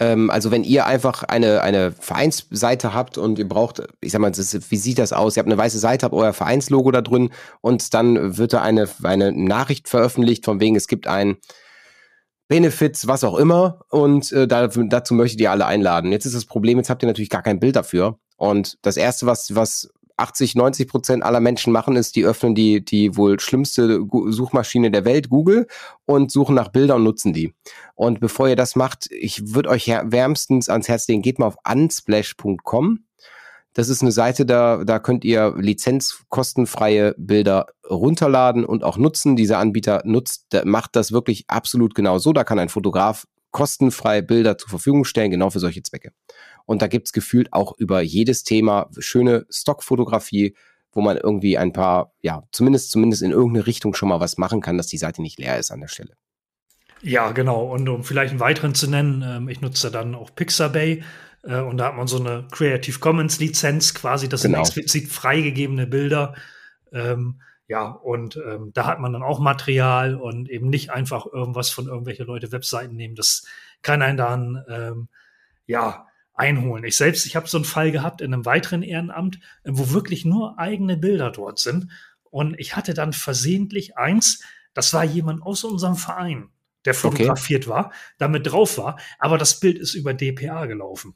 Ähm, 0.00 0.30
also 0.30 0.50
wenn 0.50 0.64
ihr 0.64 0.86
einfach 0.86 1.22
eine, 1.22 1.60
eine 1.62 1.92
Vereinsseite 1.92 2.94
habt 2.94 3.18
und 3.18 3.38
ihr 3.38 3.48
braucht, 3.48 3.82
ich 4.00 4.12
sag 4.12 4.20
mal, 4.20 4.30
ist, 4.30 4.70
wie 4.70 4.76
sieht 4.76 4.98
das 4.98 5.12
aus? 5.12 5.36
Ihr 5.36 5.40
habt 5.40 5.48
eine 5.48 5.58
weiße 5.58 5.78
Seite, 5.78 6.06
habt 6.06 6.14
euer 6.14 6.32
Vereinslogo 6.32 6.90
da 6.90 7.02
drin 7.02 7.30
und 7.60 7.94
dann 7.94 8.38
wird 8.38 8.54
da 8.54 8.62
eine, 8.62 8.88
eine 9.02 9.30
Nachricht 9.30 9.88
veröffentlicht, 9.88 10.44
von 10.44 10.58
wegen 10.58 10.74
es 10.74 10.88
gibt 10.88 11.06
ein 11.06 11.36
Benefits, 12.48 13.06
was 13.06 13.22
auch 13.22 13.36
immer. 13.36 13.80
Und 13.90 14.32
äh, 14.32 14.48
da, 14.48 14.66
dazu 14.66 15.14
möchtet 15.14 15.40
ihr 15.40 15.52
alle 15.52 15.66
einladen. 15.66 16.10
Jetzt 16.10 16.24
ist 16.24 16.34
das 16.34 16.46
Problem, 16.46 16.78
jetzt 16.78 16.90
habt 16.90 17.02
ihr 17.02 17.06
natürlich 17.06 17.30
gar 17.30 17.42
kein 17.42 17.60
Bild 17.60 17.76
dafür. 17.76 18.18
Und 18.36 18.78
das 18.82 18.96
Erste, 18.96 19.26
was, 19.26 19.54
was 19.54 19.90
80, 20.20 20.54
90 20.54 20.88
Prozent 20.88 21.22
aller 21.22 21.40
Menschen 21.40 21.72
machen, 21.72 21.96
ist, 21.96 22.16
die 22.16 22.24
öffnen 22.24 22.54
die, 22.54 22.84
die 22.84 23.16
wohl 23.16 23.40
schlimmste 23.40 24.06
Suchmaschine 24.28 24.90
der 24.90 25.04
Welt, 25.04 25.30
Google, 25.30 25.66
und 26.06 26.30
suchen 26.30 26.54
nach 26.54 26.68
Bildern 26.68 26.98
und 26.98 27.04
nutzen 27.04 27.32
die. 27.32 27.54
Und 27.94 28.20
bevor 28.20 28.48
ihr 28.48 28.56
das 28.56 28.76
macht, 28.76 29.08
ich 29.10 29.54
würde 29.54 29.70
euch 29.70 29.88
wärmstens 29.88 30.68
ans 30.68 30.88
Herz 30.88 31.08
legen, 31.08 31.22
geht 31.22 31.38
mal 31.38 31.46
auf 31.46 31.56
unsplash.com. 31.68 33.04
Das 33.72 33.88
ist 33.88 34.02
eine 34.02 34.12
Seite, 34.12 34.44
da, 34.46 34.82
da 34.84 34.98
könnt 34.98 35.24
ihr 35.24 35.54
lizenzkostenfreie 35.56 37.14
Bilder 37.16 37.66
runterladen 37.88 38.64
und 38.64 38.82
auch 38.82 38.96
nutzen. 38.96 39.36
Dieser 39.36 39.58
Anbieter 39.58 40.02
nutzt, 40.04 40.46
macht 40.64 40.96
das 40.96 41.12
wirklich 41.12 41.44
absolut 41.46 41.94
genau 41.94 42.18
so. 42.18 42.32
Da 42.32 42.42
kann 42.42 42.58
ein 42.58 42.68
Fotograf 42.68 43.26
kostenfrei 43.52 44.22
Bilder 44.22 44.58
zur 44.58 44.70
Verfügung 44.70 45.04
stellen, 45.04 45.30
genau 45.30 45.50
für 45.50 45.60
solche 45.60 45.82
Zwecke. 45.82 46.12
Und 46.70 46.82
da 46.82 46.86
gibt's 46.86 47.12
gefühlt 47.12 47.52
auch 47.52 47.76
über 47.78 48.00
jedes 48.00 48.44
Thema 48.44 48.90
schöne 48.96 49.44
Stockfotografie, 49.50 50.54
wo 50.92 51.00
man 51.00 51.16
irgendwie 51.16 51.58
ein 51.58 51.72
paar, 51.72 52.12
ja, 52.20 52.44
zumindest, 52.52 52.92
zumindest 52.92 53.22
in 53.22 53.32
irgendeine 53.32 53.66
Richtung 53.66 53.92
schon 53.92 54.08
mal 54.08 54.20
was 54.20 54.38
machen 54.38 54.60
kann, 54.60 54.76
dass 54.76 54.86
die 54.86 54.96
Seite 54.96 55.20
nicht 55.20 55.40
leer 55.40 55.58
ist 55.58 55.72
an 55.72 55.80
der 55.80 55.88
Stelle. 55.88 56.14
Ja, 57.02 57.32
genau. 57.32 57.64
Und 57.64 57.88
um 57.88 58.04
vielleicht 58.04 58.30
einen 58.30 58.38
weiteren 58.38 58.76
zu 58.76 58.88
nennen, 58.88 59.24
ähm, 59.26 59.48
ich 59.48 59.60
nutze 59.60 59.90
dann 59.90 60.14
auch 60.14 60.32
Pixabay. 60.32 61.02
Äh, 61.42 61.58
und 61.58 61.78
da 61.78 61.86
hat 61.86 61.96
man 61.96 62.06
so 62.06 62.20
eine 62.20 62.46
Creative 62.52 63.00
Commons 63.00 63.40
Lizenz 63.40 63.92
quasi. 63.92 64.28
Das 64.28 64.42
genau. 64.42 64.58
sind 64.58 64.60
explizit 64.60 65.08
freigegebene 65.10 65.88
Bilder. 65.88 66.36
Ähm, 66.92 67.40
ja, 67.66 67.88
und 67.88 68.36
ähm, 68.36 68.70
da 68.74 68.86
hat 68.86 69.00
man 69.00 69.12
dann 69.12 69.24
auch 69.24 69.40
Material 69.40 70.14
und 70.14 70.48
eben 70.48 70.70
nicht 70.70 70.90
einfach 70.90 71.26
irgendwas 71.26 71.70
von 71.70 71.88
irgendwelche 71.88 72.22
Leute 72.22 72.52
Webseiten 72.52 72.94
nehmen. 72.94 73.16
Das 73.16 73.44
kann 73.82 74.02
einen 74.02 74.16
dann, 74.16 74.64
ähm, 74.68 75.08
ja, 75.66 76.06
einholen. 76.40 76.84
Ich 76.84 76.96
selbst, 76.96 77.26
ich 77.26 77.36
habe 77.36 77.46
so 77.46 77.58
einen 77.58 77.66
Fall 77.66 77.92
gehabt 77.92 78.22
in 78.22 78.32
einem 78.32 78.46
weiteren 78.46 78.82
Ehrenamt, 78.82 79.36
äh, 79.62 79.70
wo 79.72 79.90
wirklich 79.90 80.24
nur 80.24 80.58
eigene 80.58 80.96
Bilder 80.96 81.30
dort 81.30 81.58
sind. 81.58 81.88
Und 82.24 82.58
ich 82.58 82.76
hatte 82.76 82.94
dann 82.94 83.12
versehentlich 83.12 83.98
eins, 83.98 84.42
das 84.72 84.94
war 84.94 85.04
jemand 85.04 85.42
aus 85.42 85.64
unserem 85.64 85.96
Verein, 85.96 86.48
der 86.86 86.94
fotografiert 86.94 87.64
okay. 87.64 87.70
war, 87.70 87.92
damit 88.18 88.50
drauf 88.50 88.78
war, 88.78 88.98
aber 89.18 89.36
das 89.36 89.60
Bild 89.60 89.78
ist 89.78 89.94
über 89.94 90.14
DPA 90.14 90.66
gelaufen. 90.66 91.14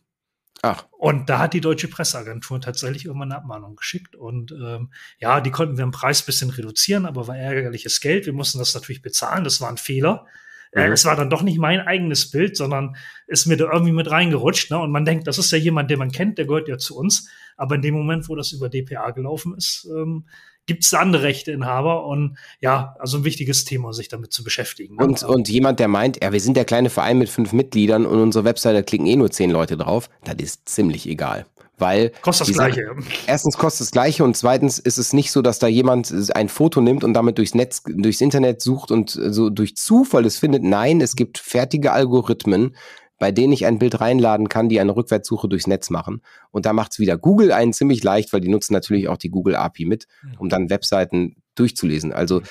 Ach. 0.62 0.86
Und 0.92 1.28
da 1.28 1.38
hat 1.38 1.52
die 1.52 1.60
Deutsche 1.60 1.88
Presseagentur 1.88 2.60
tatsächlich 2.60 3.04
irgendwann 3.04 3.32
eine 3.32 3.40
Abmahnung 3.40 3.76
geschickt. 3.76 4.16
Und 4.16 4.50
ähm, 4.52 4.92
ja, 5.18 5.40
die 5.40 5.50
konnten 5.50 5.76
wir 5.76 5.84
im 5.84 5.90
Preis 5.90 6.22
bisschen 6.22 6.48
reduzieren, 6.48 7.04
aber 7.04 7.26
war 7.26 7.36
ärgerliches 7.36 8.00
Geld. 8.00 8.24
Wir 8.24 8.32
mussten 8.32 8.58
das 8.58 8.74
natürlich 8.74 9.02
bezahlen. 9.02 9.44
Das 9.44 9.60
war 9.60 9.68
ein 9.68 9.76
Fehler. 9.76 10.26
Äh, 10.74 10.88
mhm. 10.88 10.92
es 10.92 11.04
war 11.04 11.16
dann 11.16 11.30
doch 11.30 11.42
nicht 11.42 11.58
mein 11.58 11.80
eigenes 11.80 12.30
Bild, 12.30 12.56
sondern 12.56 12.96
ist 13.26 13.46
mir 13.46 13.56
da 13.56 13.70
irgendwie 13.72 13.92
mit 13.92 14.10
reingerutscht. 14.10 14.70
Ne? 14.70 14.78
Und 14.78 14.90
man 14.90 15.04
denkt, 15.04 15.26
das 15.26 15.38
ist 15.38 15.50
ja 15.50 15.58
jemand, 15.58 15.90
den 15.90 15.98
man 15.98 16.10
kennt, 16.10 16.38
der 16.38 16.46
gehört 16.46 16.68
ja 16.68 16.78
zu 16.78 16.96
uns. 16.96 17.28
Aber 17.56 17.76
in 17.76 17.82
dem 17.82 17.94
Moment, 17.94 18.28
wo 18.28 18.34
das 18.34 18.52
über 18.52 18.68
DPA 18.68 19.10
gelaufen 19.12 19.54
ist, 19.56 19.88
ähm, 19.96 20.26
gibt 20.66 20.82
es 20.82 20.94
andere 20.94 21.24
Rechteinhaber 21.24 22.06
und 22.06 22.38
ja, 22.60 22.96
also 22.98 23.18
ein 23.18 23.24
wichtiges 23.24 23.64
Thema, 23.64 23.92
sich 23.92 24.08
damit 24.08 24.32
zu 24.32 24.42
beschäftigen. 24.42 24.96
Ne? 24.96 25.04
Und, 25.04 25.22
und 25.22 25.48
jemand, 25.48 25.78
der 25.78 25.88
meint, 25.88 26.22
ja, 26.22 26.32
wir 26.32 26.40
sind 26.40 26.56
der 26.56 26.64
kleine 26.64 26.90
Verein 26.90 27.18
mit 27.18 27.28
fünf 27.28 27.52
Mitgliedern 27.52 28.06
und 28.06 28.18
unsere 28.18 28.44
Webseite 28.44 28.82
klicken 28.82 29.06
eh 29.06 29.16
nur 29.16 29.30
zehn 29.30 29.50
Leute 29.50 29.76
drauf, 29.76 30.08
das 30.24 30.36
ist 30.36 30.68
ziemlich 30.68 31.06
egal 31.06 31.46
weil 31.78 32.12
kostet 32.22 32.48
das 32.48 32.54
Gleiche. 32.54 32.94
erstens 33.26 33.58
kostet 33.58 33.86
das 33.86 33.90
Gleiche 33.90 34.24
und 34.24 34.36
zweitens 34.36 34.78
ist 34.78 34.98
es 34.98 35.12
nicht 35.12 35.32
so, 35.32 35.42
dass 35.42 35.58
da 35.58 35.66
jemand 35.66 36.12
ein 36.34 36.48
Foto 36.48 36.80
nimmt 36.80 37.04
und 37.04 37.14
damit 37.14 37.38
durchs 37.38 37.54
Netz, 37.54 37.82
durchs 37.84 38.20
Internet 38.20 38.60
sucht 38.62 38.90
und 38.90 39.10
so 39.10 39.50
durch 39.50 39.76
Zufall 39.76 40.24
es 40.24 40.38
findet. 40.38 40.62
Nein, 40.62 41.00
es 41.00 41.16
gibt 41.16 41.38
fertige 41.38 41.92
Algorithmen, 41.92 42.76
bei 43.18 43.32
denen 43.32 43.52
ich 43.52 43.66
ein 43.66 43.78
Bild 43.78 44.00
reinladen 44.00 44.48
kann, 44.48 44.68
die 44.68 44.80
eine 44.80 44.94
Rückwärtssuche 44.94 45.48
durchs 45.48 45.66
Netz 45.66 45.90
machen. 45.90 46.22
Und 46.50 46.66
da 46.66 46.72
macht 46.72 46.92
es 46.92 46.98
wieder 46.98 47.16
Google 47.16 47.52
einen 47.52 47.72
ziemlich 47.72 48.02
leicht, 48.02 48.32
weil 48.32 48.40
die 48.40 48.48
nutzen 48.48 48.72
natürlich 48.72 49.08
auch 49.08 49.16
die 49.16 49.30
Google 49.30 49.56
API 49.56 49.84
mit, 49.84 50.06
um 50.38 50.48
dann 50.48 50.70
Webseiten 50.70 51.36
durchzulesen. 51.54 52.12
Also 52.12 52.42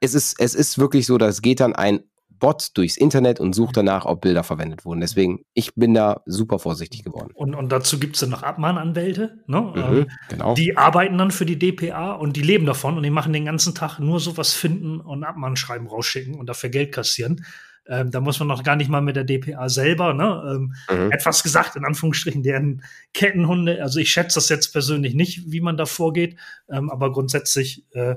es 0.00 0.14
ist, 0.14 0.38
es 0.40 0.54
ist 0.54 0.78
wirklich 0.78 1.06
so, 1.06 1.16
dass 1.16 1.42
geht 1.42 1.60
dann 1.60 1.74
ein 1.74 2.00
Bot 2.42 2.76
durchs 2.76 2.96
Internet 2.96 3.38
und 3.38 3.52
sucht 3.54 3.76
mhm. 3.76 3.86
danach, 3.86 4.04
ob 4.04 4.20
Bilder 4.20 4.42
verwendet 4.42 4.84
wurden. 4.84 5.00
Deswegen, 5.00 5.44
ich 5.54 5.76
bin 5.76 5.94
da 5.94 6.22
super 6.26 6.58
vorsichtig 6.58 7.04
geworden. 7.04 7.30
Und, 7.34 7.54
und 7.54 7.70
dazu 7.70 8.00
gibt 8.00 8.16
es 8.16 8.20
dann 8.20 8.30
noch 8.30 8.42
Abmahnanwälte, 8.42 9.38
ne? 9.46 9.60
Mhm, 9.60 9.76
ähm, 9.76 10.06
genau. 10.28 10.54
Die 10.54 10.76
arbeiten 10.76 11.16
dann 11.18 11.30
für 11.30 11.46
die 11.46 11.56
DPA 11.56 12.14
und 12.14 12.36
die 12.36 12.42
leben 12.42 12.66
davon 12.66 12.96
und 12.96 13.04
die 13.04 13.10
machen 13.10 13.32
den 13.32 13.44
ganzen 13.44 13.76
Tag 13.76 14.00
nur 14.00 14.18
sowas 14.18 14.54
finden 14.54 15.00
und 15.00 15.22
Abmahnschreiben 15.22 15.86
rausschicken 15.86 16.34
und 16.34 16.48
dafür 16.48 16.70
Geld 16.70 16.90
kassieren. 16.90 17.46
Ähm, 17.86 18.10
da 18.10 18.20
muss 18.20 18.40
man 18.40 18.48
noch 18.48 18.64
gar 18.64 18.74
nicht 18.74 18.90
mal 18.90 19.02
mit 19.02 19.14
der 19.14 19.24
DPA 19.24 19.68
selber, 19.68 20.12
ne? 20.12 20.42
Ähm, 20.44 20.74
mhm. 20.90 21.12
Etwas 21.12 21.44
gesagt, 21.44 21.76
in 21.76 21.84
Anführungsstrichen, 21.84 22.42
deren 22.42 22.82
Kettenhunde, 23.14 23.80
also 23.80 24.00
ich 24.00 24.10
schätze 24.10 24.34
das 24.40 24.48
jetzt 24.48 24.72
persönlich 24.72 25.14
nicht, 25.14 25.52
wie 25.52 25.60
man 25.60 25.76
da 25.76 25.86
vorgeht, 25.86 26.36
ähm, 26.68 26.90
aber 26.90 27.12
grundsätzlich, 27.12 27.86
äh, 27.92 28.16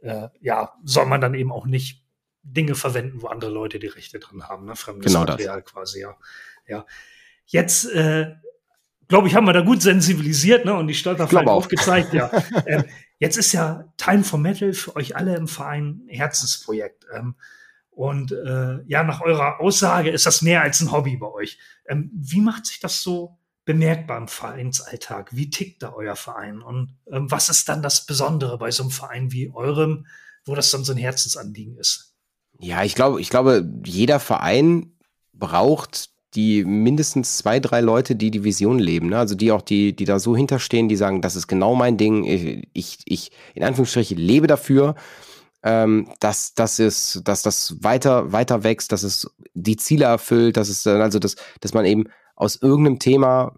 äh, 0.00 0.28
ja, 0.40 0.72
soll 0.84 1.04
man 1.04 1.20
dann 1.20 1.34
eben 1.34 1.52
auch 1.52 1.66
nicht 1.66 2.02
Dinge 2.42 2.74
verwenden, 2.74 3.22
wo 3.22 3.26
andere 3.26 3.50
Leute 3.50 3.78
die 3.78 3.86
Rechte 3.86 4.18
dran 4.18 4.44
haben, 4.44 4.66
ne? 4.66 4.76
Fremdes 4.76 5.12
genau 5.12 5.24
Material 5.24 5.62
das. 5.62 5.72
quasi, 5.72 6.00
ja. 6.00 6.16
Ja. 6.66 6.86
Jetzt, 7.46 7.86
äh, 7.86 8.34
glaube 9.08 9.28
ich, 9.28 9.34
haben 9.34 9.46
wir 9.46 9.52
da 9.52 9.62
gut 9.62 9.82
sensibilisiert, 9.82 10.64
ne? 10.64 10.74
Und 10.74 10.88
die 10.88 10.94
Stolperfallen 10.94 11.48
aufgezeigt, 11.48 12.12
ja. 12.12 12.30
ähm, 12.66 12.84
jetzt 13.18 13.36
ist 13.36 13.52
ja 13.52 13.92
Time 13.96 14.24
for 14.24 14.38
Metal 14.38 14.72
für 14.72 14.96
euch 14.96 15.16
alle 15.16 15.36
im 15.36 15.48
Verein 15.48 16.02
ein 16.06 16.08
Herzensprojekt. 16.08 17.06
Ähm, 17.14 17.34
und 17.90 18.30
äh, 18.30 18.82
ja, 18.86 19.02
nach 19.02 19.22
eurer 19.22 19.60
Aussage 19.60 20.10
ist 20.10 20.24
das 20.24 20.40
mehr 20.40 20.62
als 20.62 20.80
ein 20.80 20.92
Hobby 20.92 21.16
bei 21.16 21.26
euch. 21.26 21.58
Ähm, 21.88 22.12
wie 22.14 22.40
macht 22.40 22.66
sich 22.66 22.78
das 22.78 23.02
so 23.02 23.38
bemerkbar 23.64 24.18
im 24.18 24.28
Vereinsalltag? 24.28 25.34
Wie 25.34 25.50
tickt 25.50 25.82
da 25.82 25.92
euer 25.92 26.14
Verein? 26.14 26.62
Und 26.62 26.96
ähm, 27.10 27.30
was 27.30 27.48
ist 27.48 27.68
dann 27.68 27.82
das 27.82 28.06
Besondere 28.06 28.56
bei 28.56 28.70
so 28.70 28.84
einem 28.84 28.92
Verein 28.92 29.32
wie 29.32 29.50
eurem, 29.50 30.06
wo 30.44 30.54
das 30.54 30.70
dann 30.70 30.84
so 30.84 30.92
ein 30.92 30.98
Herzensanliegen 30.98 31.76
ist? 31.76 32.14
Ja, 32.58 32.82
ich 32.82 32.94
glaube, 32.94 33.20
ich 33.20 33.30
glaube, 33.30 33.68
jeder 33.84 34.20
Verein 34.20 34.92
braucht 35.32 36.10
die 36.34 36.64
mindestens 36.64 37.38
zwei, 37.38 37.58
drei 37.58 37.80
Leute, 37.80 38.14
die 38.14 38.30
die 38.30 38.44
Vision 38.44 38.78
leben. 38.78 39.08
Ne? 39.08 39.18
Also 39.18 39.34
die 39.34 39.50
auch, 39.50 39.62
die, 39.62 39.94
die 39.94 40.04
da 40.04 40.18
so 40.18 40.36
hinterstehen, 40.36 40.88
die 40.88 40.96
sagen, 40.96 41.22
das 41.22 41.36
ist 41.36 41.46
genau 41.46 41.74
mein 41.74 41.96
Ding. 41.96 42.24
Ich, 42.24 42.68
ich, 42.72 42.98
ich 43.06 43.30
in 43.54 43.64
Anführungsstrichen, 43.64 44.18
lebe 44.18 44.46
dafür, 44.46 44.94
ähm, 45.62 46.08
dass, 46.20 46.54
dass, 46.54 46.78
es, 46.78 47.20
dass 47.24 47.42
das 47.42 47.76
weiter, 47.82 48.32
weiter 48.32 48.62
wächst, 48.62 48.92
dass 48.92 49.02
es 49.02 49.30
die 49.54 49.76
Ziele 49.76 50.04
erfüllt, 50.04 50.56
dass 50.56 50.68
es, 50.68 50.86
also 50.86 51.18
dass, 51.18 51.36
dass 51.60 51.74
man 51.74 51.84
eben 51.84 52.04
aus 52.36 52.56
irgendeinem 52.56 52.98
Thema 52.98 53.56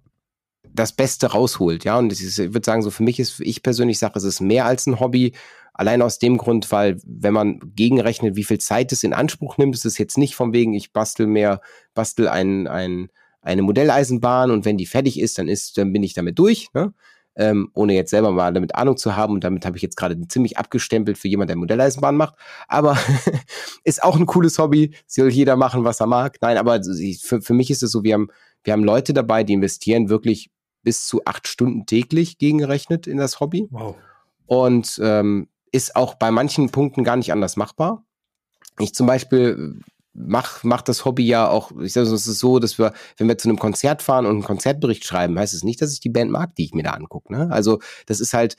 das 0.72 0.92
Beste 0.92 1.26
rausholt, 1.26 1.84
ja. 1.84 1.98
Und 1.98 2.12
ist, 2.12 2.38
ich 2.38 2.54
würde 2.54 2.64
sagen, 2.64 2.82
so 2.82 2.90
für 2.90 3.02
mich 3.02 3.18
ist, 3.18 3.40
ich 3.40 3.62
persönlich 3.62 3.98
sage, 3.98 4.18
es 4.18 4.24
ist 4.24 4.40
mehr 4.40 4.66
als 4.66 4.86
ein 4.86 5.00
Hobby. 5.00 5.32
Allein 5.72 6.02
aus 6.02 6.18
dem 6.18 6.36
Grund, 6.36 6.70
weil 6.72 6.98
wenn 7.04 7.34
man 7.34 7.60
gegenrechnet, 7.74 8.36
wie 8.36 8.44
viel 8.44 8.58
Zeit 8.58 8.92
es 8.92 9.02
in 9.02 9.12
Anspruch 9.12 9.58
nimmt, 9.58 9.74
ist 9.74 9.86
es 9.86 9.98
jetzt 9.98 10.18
nicht 10.18 10.34
von 10.34 10.52
wegen, 10.52 10.74
ich 10.74 10.92
bastel 10.92 11.26
mehr, 11.26 11.60
bastel 11.94 12.28
ein, 12.28 12.66
ein, 12.66 13.08
eine 13.42 13.62
Modelleisenbahn 13.62 14.50
und 14.50 14.64
wenn 14.64 14.76
die 14.76 14.86
fertig 14.86 15.18
ist, 15.18 15.38
dann 15.38 15.48
ist, 15.48 15.78
dann 15.78 15.92
bin 15.92 16.02
ich 16.02 16.14
damit 16.14 16.38
durch, 16.38 16.68
ne? 16.74 16.92
Ähm, 17.36 17.70
ohne 17.74 17.94
jetzt 17.94 18.10
selber 18.10 18.32
mal 18.32 18.52
damit 18.52 18.74
Ahnung 18.74 18.96
zu 18.96 19.14
haben. 19.14 19.34
Und 19.34 19.44
damit 19.44 19.64
habe 19.64 19.76
ich 19.76 19.82
jetzt 19.82 19.96
gerade 19.96 20.20
ziemlich 20.26 20.58
abgestempelt 20.58 21.16
für 21.16 21.28
jemand, 21.28 21.48
der 21.48 21.56
Modelleisenbahn 21.56 22.16
macht. 22.16 22.34
Aber 22.66 22.98
ist 23.84 24.02
auch 24.02 24.16
ein 24.16 24.26
cooles 24.26 24.58
Hobby. 24.58 24.94
Soll 25.06 25.30
jeder 25.30 25.54
machen, 25.54 25.84
was 25.84 26.00
er 26.00 26.08
mag. 26.08 26.36
Nein, 26.40 26.58
aber 26.58 26.80
für, 26.82 27.40
für 27.40 27.54
mich 27.54 27.70
ist 27.70 27.84
es 27.84 27.92
so, 27.92 28.02
wir 28.02 28.14
haben 28.14 28.30
wir 28.64 28.72
haben 28.72 28.84
Leute 28.84 29.12
dabei, 29.12 29.44
die 29.44 29.54
investieren 29.54 30.08
wirklich 30.08 30.50
bis 30.82 31.06
zu 31.06 31.22
acht 31.24 31.48
Stunden 31.48 31.86
täglich 31.86 32.38
gegengerechnet 32.38 33.06
in 33.06 33.16
das 33.16 33.40
Hobby. 33.40 33.68
Wow. 33.70 33.96
Und 34.46 35.00
ähm, 35.02 35.48
ist 35.72 35.96
auch 35.96 36.14
bei 36.14 36.30
manchen 36.30 36.70
Punkten 36.70 37.04
gar 37.04 37.16
nicht 37.16 37.32
anders 37.32 37.56
machbar. 37.56 38.04
Ich 38.78 38.94
zum 38.94 39.06
Beispiel 39.06 39.80
mach, 40.12 40.64
mach 40.64 40.82
das 40.82 41.04
Hobby 41.04 41.26
ja 41.26 41.48
auch, 41.48 41.70
ich 41.80 41.92
sage, 41.92 42.08
es 42.08 42.26
ist 42.26 42.38
so, 42.38 42.58
dass 42.58 42.78
wir, 42.78 42.92
wenn 43.16 43.28
wir 43.28 43.38
zu 43.38 43.48
einem 43.48 43.58
Konzert 43.58 44.02
fahren 44.02 44.26
und 44.26 44.32
einen 44.32 44.44
Konzertbericht 44.44 45.04
schreiben, 45.04 45.38
heißt 45.38 45.54
es 45.54 45.64
nicht, 45.64 45.80
dass 45.80 45.92
ich 45.92 46.00
die 46.00 46.08
Band 46.08 46.30
mag, 46.30 46.54
die 46.56 46.64
ich 46.64 46.74
mir 46.74 46.82
da 46.82 46.92
angucke. 46.92 47.32
Ne? 47.32 47.48
Also 47.50 47.80
das 48.06 48.20
ist 48.20 48.34
halt 48.34 48.56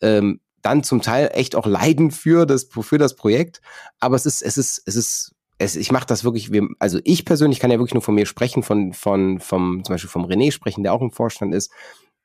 ähm, 0.00 0.40
dann 0.62 0.82
zum 0.82 1.02
Teil 1.02 1.30
echt 1.32 1.54
auch 1.54 1.66
Leiden 1.66 2.10
für 2.10 2.46
das, 2.46 2.68
für 2.68 2.98
das 2.98 3.14
Projekt, 3.14 3.60
aber 4.00 4.16
es 4.16 4.26
ist, 4.26 4.42
es 4.42 4.58
ist, 4.58 4.82
es 4.86 4.96
ist 4.96 5.34
es, 5.58 5.74
ich 5.74 5.90
mache 5.90 6.06
das 6.06 6.22
wirklich, 6.24 6.50
also 6.78 7.00
ich 7.02 7.24
persönlich 7.24 7.58
kann 7.58 7.70
ja 7.70 7.78
wirklich 7.78 7.94
nur 7.94 8.02
von 8.02 8.14
mir 8.14 8.26
sprechen, 8.26 8.62
von, 8.62 8.92
von, 8.92 9.40
vom, 9.40 9.82
zum 9.84 9.92
Beispiel 9.92 10.10
vom 10.10 10.24
René 10.24 10.52
sprechen, 10.52 10.84
der 10.84 10.92
auch 10.92 11.02
im 11.02 11.10
Vorstand 11.10 11.52
ist. 11.52 11.72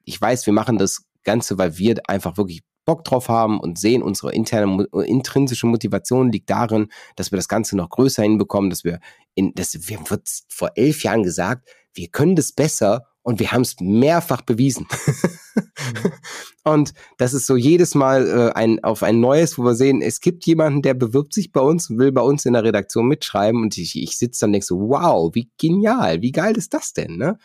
Ich 0.06 0.22
weiß, 0.22 0.46
wir 0.46 0.54
machen 0.54 0.78
das 0.78 1.06
Ganze, 1.24 1.58
weil 1.58 1.78
wir 1.78 2.00
einfach 2.08 2.38
wirklich 2.38 2.62
Bock 2.86 3.04
drauf 3.04 3.30
haben 3.30 3.60
und 3.60 3.80
sehen, 3.80 4.04
unsere 4.04 4.34
interne, 4.34 4.88
intrinsische 5.06 5.68
Motivation 5.68 6.32
liegt 6.32 6.50
darin, 6.50 6.88
dass 7.16 7.32
wir 7.32 7.38
das 7.38 7.48
Ganze 7.48 7.78
noch 7.78 7.90
größer 7.90 8.24
hinbekommen, 8.24 8.70
dass 8.70 8.84
wir 8.84 9.00
in, 9.36 9.54
das, 9.56 9.88
wir 9.88 9.98
haben 9.98 10.22
vor 10.50 10.72
elf 10.76 11.04
Jahren 11.04 11.24
gesagt, 11.24 11.68
wir 11.94 12.08
können 12.08 12.36
das 12.36 12.52
besser 12.52 13.06
und 13.24 13.40
wir 13.40 13.52
haben 13.52 13.62
es 13.62 13.76
mehrfach 13.80 14.42
bewiesen. 14.42 14.88
mhm. 15.56 16.12
Und 16.66 16.94
das 17.18 17.34
ist 17.34 17.46
so 17.46 17.58
jedes 17.58 17.94
Mal 17.94 18.26
äh, 18.28 18.54
ein, 18.54 18.82
auf 18.84 19.04
ein 19.04 19.20
neues, 19.20 19.58
wo 19.58 19.64
wir 19.64 19.76
sehen, 19.76 20.02
es 20.02 20.22
gibt 20.22 20.46
jemanden, 20.46 20.82
der 20.82 20.94
bewirbt 20.94 21.34
sich 21.34 21.52
bei 21.52 21.60
uns 21.60 21.90
und 21.90 22.00
will 22.00 22.14
bei 22.14 22.22
uns 22.22 22.46
in 22.46 22.54
der 22.54 22.64
Redaktion 22.64 23.08
mitschreiben. 23.08 23.62
Und 23.62 23.78
ich, 23.78 24.02
ich 24.02 24.18
sitze 24.18 24.42
dann 24.42 24.50
und 24.50 24.54
denke 24.54 24.66
so, 24.66 24.80
wow, 24.80 25.30
wie 25.36 25.50
genial, 25.58 26.22
wie 26.22 26.32
geil 26.32 26.56
ist 26.56 26.74
das 26.74 26.94
denn? 26.94 27.18
Ne? 27.18 27.38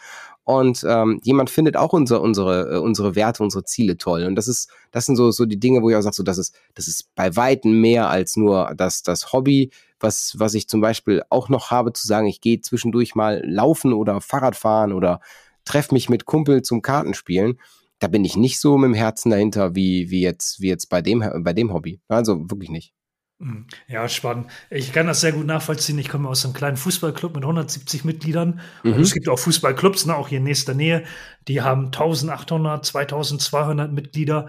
Und 0.49 0.83
ähm, 0.89 1.21
jemand 1.25 1.51
findet 1.51 1.77
auch 1.77 1.93
unser, 1.93 2.23
unsere, 2.23 2.77
äh, 2.77 2.79
unsere 2.79 3.15
Werte, 3.15 3.43
unsere 3.43 3.65
Ziele 3.65 3.99
toll. 3.99 4.25
Und 4.25 4.35
das 4.35 4.49
ist, 4.49 4.71
das 4.93 5.05
sind 5.05 5.17
so, 5.17 5.31
so 5.31 5.45
die 5.45 5.61
Dinge, 5.61 5.83
wo 5.83 5.91
ich 5.91 5.97
auch 5.97 6.01
sage, 6.01 6.17
so, 6.17 6.23
das 6.23 6.39
ist, 6.39 6.55
das 6.73 6.89
ist 6.89 7.15
bei 7.15 7.37
Weitem 7.37 7.83
mehr 7.83 8.09
als 8.09 8.39
nur 8.39 8.73
das, 8.75 9.03
das 9.03 9.35
Hobby, 9.35 9.71
was, 10.01 10.37
was 10.39 10.55
ich 10.55 10.67
zum 10.67 10.81
Beispiel 10.81 11.23
auch 11.29 11.51
noch 11.51 11.71
habe, 11.71 11.93
zu 11.93 12.07
sagen, 12.07 12.27
ich 12.27 12.41
gehe 12.41 12.63
zwischendurch 12.63 13.15
mal 13.15 13.43
laufen 13.45 13.93
oder 13.93 14.23
Fahrrad 14.23 14.57
fahren 14.57 14.95
oder 14.95 15.21
treffe 15.67 15.93
mich 15.93 16.09
mit 16.09 16.25
Kumpel 16.25 16.63
zum 16.63 16.81
Kartenspielen. 16.81 17.61
Da 17.99 18.09
bin 18.09 18.25
ich 18.25 18.35
nicht 18.35 18.59
so 18.59 18.79
mit 18.79 18.89
dem 18.89 18.95
Herzen 18.95 19.29
dahinter 19.29 19.75
wie, 19.75 20.09
wie 20.09 20.23
jetzt, 20.23 20.63
wie 20.63 20.69
jetzt 20.69 20.89
bei 20.89 21.03
dem, 21.03 21.23
bei 21.41 21.53
dem 21.53 21.75
Hobby. 21.75 22.01
Also 22.09 22.49
wirklich 22.49 22.71
nicht. 22.71 22.95
Hm. 23.41 23.67
Ja, 23.87 24.09
spannend. 24.09 24.49
Ich 24.69 24.93
kann 24.93 25.07
das 25.07 25.21
sehr 25.21 25.33
gut 25.33 25.47
nachvollziehen. 25.47 25.99
Ich 25.99 26.09
komme 26.09 26.29
aus 26.29 26.45
einem 26.45 26.55
kleinen 26.55 26.77
Fußballclub 26.77 27.35
mit 27.35 27.45
170 27.45 28.05
Mitgliedern. 28.05 28.61
Mhm. 28.83 28.95
Und 28.95 29.01
es 29.01 29.15
gibt 29.15 29.29
auch 29.29 29.39
Fußballclubs, 29.39 30.07
ne, 30.07 30.17
auch 30.17 30.29
hier 30.29 30.39
in 30.39 30.45
nächster 30.45 30.75
Nähe. 30.75 31.05
Die 31.47 31.63
haben 31.63 31.87
1800, 31.87 32.85
2200 32.85 33.93
Mitglieder. 33.93 34.49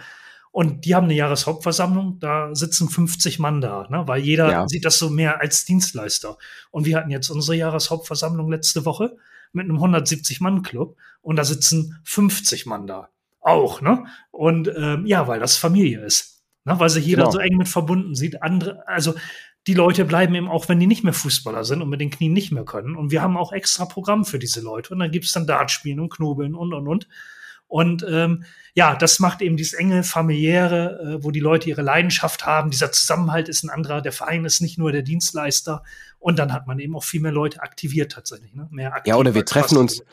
Und 0.52 0.86
die 0.86 0.96
haben 0.96 1.04
eine 1.04 1.14
Jahreshauptversammlung, 1.14 2.20
da 2.20 2.56
sitzen 2.56 2.90
50 2.90 3.38
Mann 3.38 3.62
da, 3.62 3.88
ne? 3.90 4.08
weil 4.08 4.22
jeder 4.22 4.52
ja. 4.52 4.68
sieht 4.68 4.84
das 4.84 4.98
so 4.98 5.12
mehr 5.12 5.42
als 5.42 5.64
Dienstleister. 5.66 6.38
Und 6.72 6.86
wir 6.86 6.98
hatten 6.98 7.12
jetzt 7.12 7.30
unsere 7.30 7.56
Jahreshauptversammlung 7.56 8.50
letzte 8.50 8.84
Woche 8.84 9.16
mit 9.54 9.66
einem 9.66 9.78
170-Mann-Club 9.78 10.98
und 11.22 11.36
da 11.36 11.44
sitzen 11.44 12.00
50 12.04 12.66
Mann 12.66 12.88
da. 12.88 13.10
Auch, 13.42 13.82
ne? 13.82 14.06
Und 14.32 14.72
ähm, 14.76 15.06
ja, 15.06 15.28
weil 15.28 15.40
das 15.40 15.56
Familie 15.56 16.04
ist. 16.04 16.39
Ne? 16.66 16.80
Weil 16.80 16.90
sich 16.90 17.06
jeder 17.06 17.24
genau. 17.24 17.32
so 17.32 17.40
eng 17.40 17.58
mit 17.58 17.68
verbunden 17.68 18.16
sieht. 18.16 18.42
Andere, 18.44 18.88
also 18.88 19.16
die 19.68 19.74
Leute 19.74 20.06
bleiben 20.06 20.36
eben 20.36 20.48
auch, 20.48 20.70
wenn 20.70 20.80
die 20.80 20.88
nicht 20.88 21.04
mehr 21.04 21.14
Fußballer 21.14 21.64
sind 21.64 21.82
und 21.82 21.90
mit 21.90 22.02
den 22.02 22.10
Knien 22.10 22.34
nicht 22.34 22.52
mehr 22.52 22.66
können. 22.66 22.96
Und 22.96 23.12
wir 23.12 23.22
haben 23.22 23.38
auch 23.38 23.52
extra 23.52 23.86
Programm 23.86 24.26
für 24.26 24.40
diese 24.40 24.62
Leute. 24.62 24.94
Und 24.94 25.00
dann 25.00 25.12
gibt's 25.12 25.34
dann 25.34 25.48
Dartspielen 25.48 26.00
und 26.00 26.10
Knobeln 26.10 26.56
und 26.56 26.74
und 26.74 26.88
und. 26.88 27.08
Und 27.70 28.04
ähm, 28.10 28.46
ja, 28.74 28.96
das 28.96 29.20
macht 29.20 29.44
eben 29.44 29.56
dieses 29.56 29.74
enge 29.74 30.04
familiäre, 30.04 31.20
äh, 31.20 31.24
wo 31.24 31.30
die 31.30 31.40
Leute 31.40 31.70
ihre 31.70 31.84
Leidenschaft 31.84 32.48
haben. 32.48 32.72
Dieser 32.72 32.92
Zusammenhalt 32.92 33.48
ist 33.48 33.64
ein 33.64 33.70
anderer. 33.70 34.02
Der 34.02 34.12
Verein 34.12 34.44
ist 34.44 34.60
nicht 34.60 34.80
nur 34.80 34.92
der 34.92 35.04
Dienstleister. 35.04 35.84
Und 36.18 36.40
dann 36.40 36.52
hat 36.52 36.66
man 36.66 36.80
eben 36.80 36.96
auch 36.96 37.04
viel 37.04 37.22
mehr 37.22 37.32
Leute 37.32 37.62
aktiviert 37.62 38.12
tatsächlich. 38.12 38.56
Ne? 38.56 38.68
Mehr 38.72 38.92
ja, 39.06 39.16
oder 39.18 39.36
wir 39.36 39.46
treffen 39.46 39.78
uns, 39.78 40.04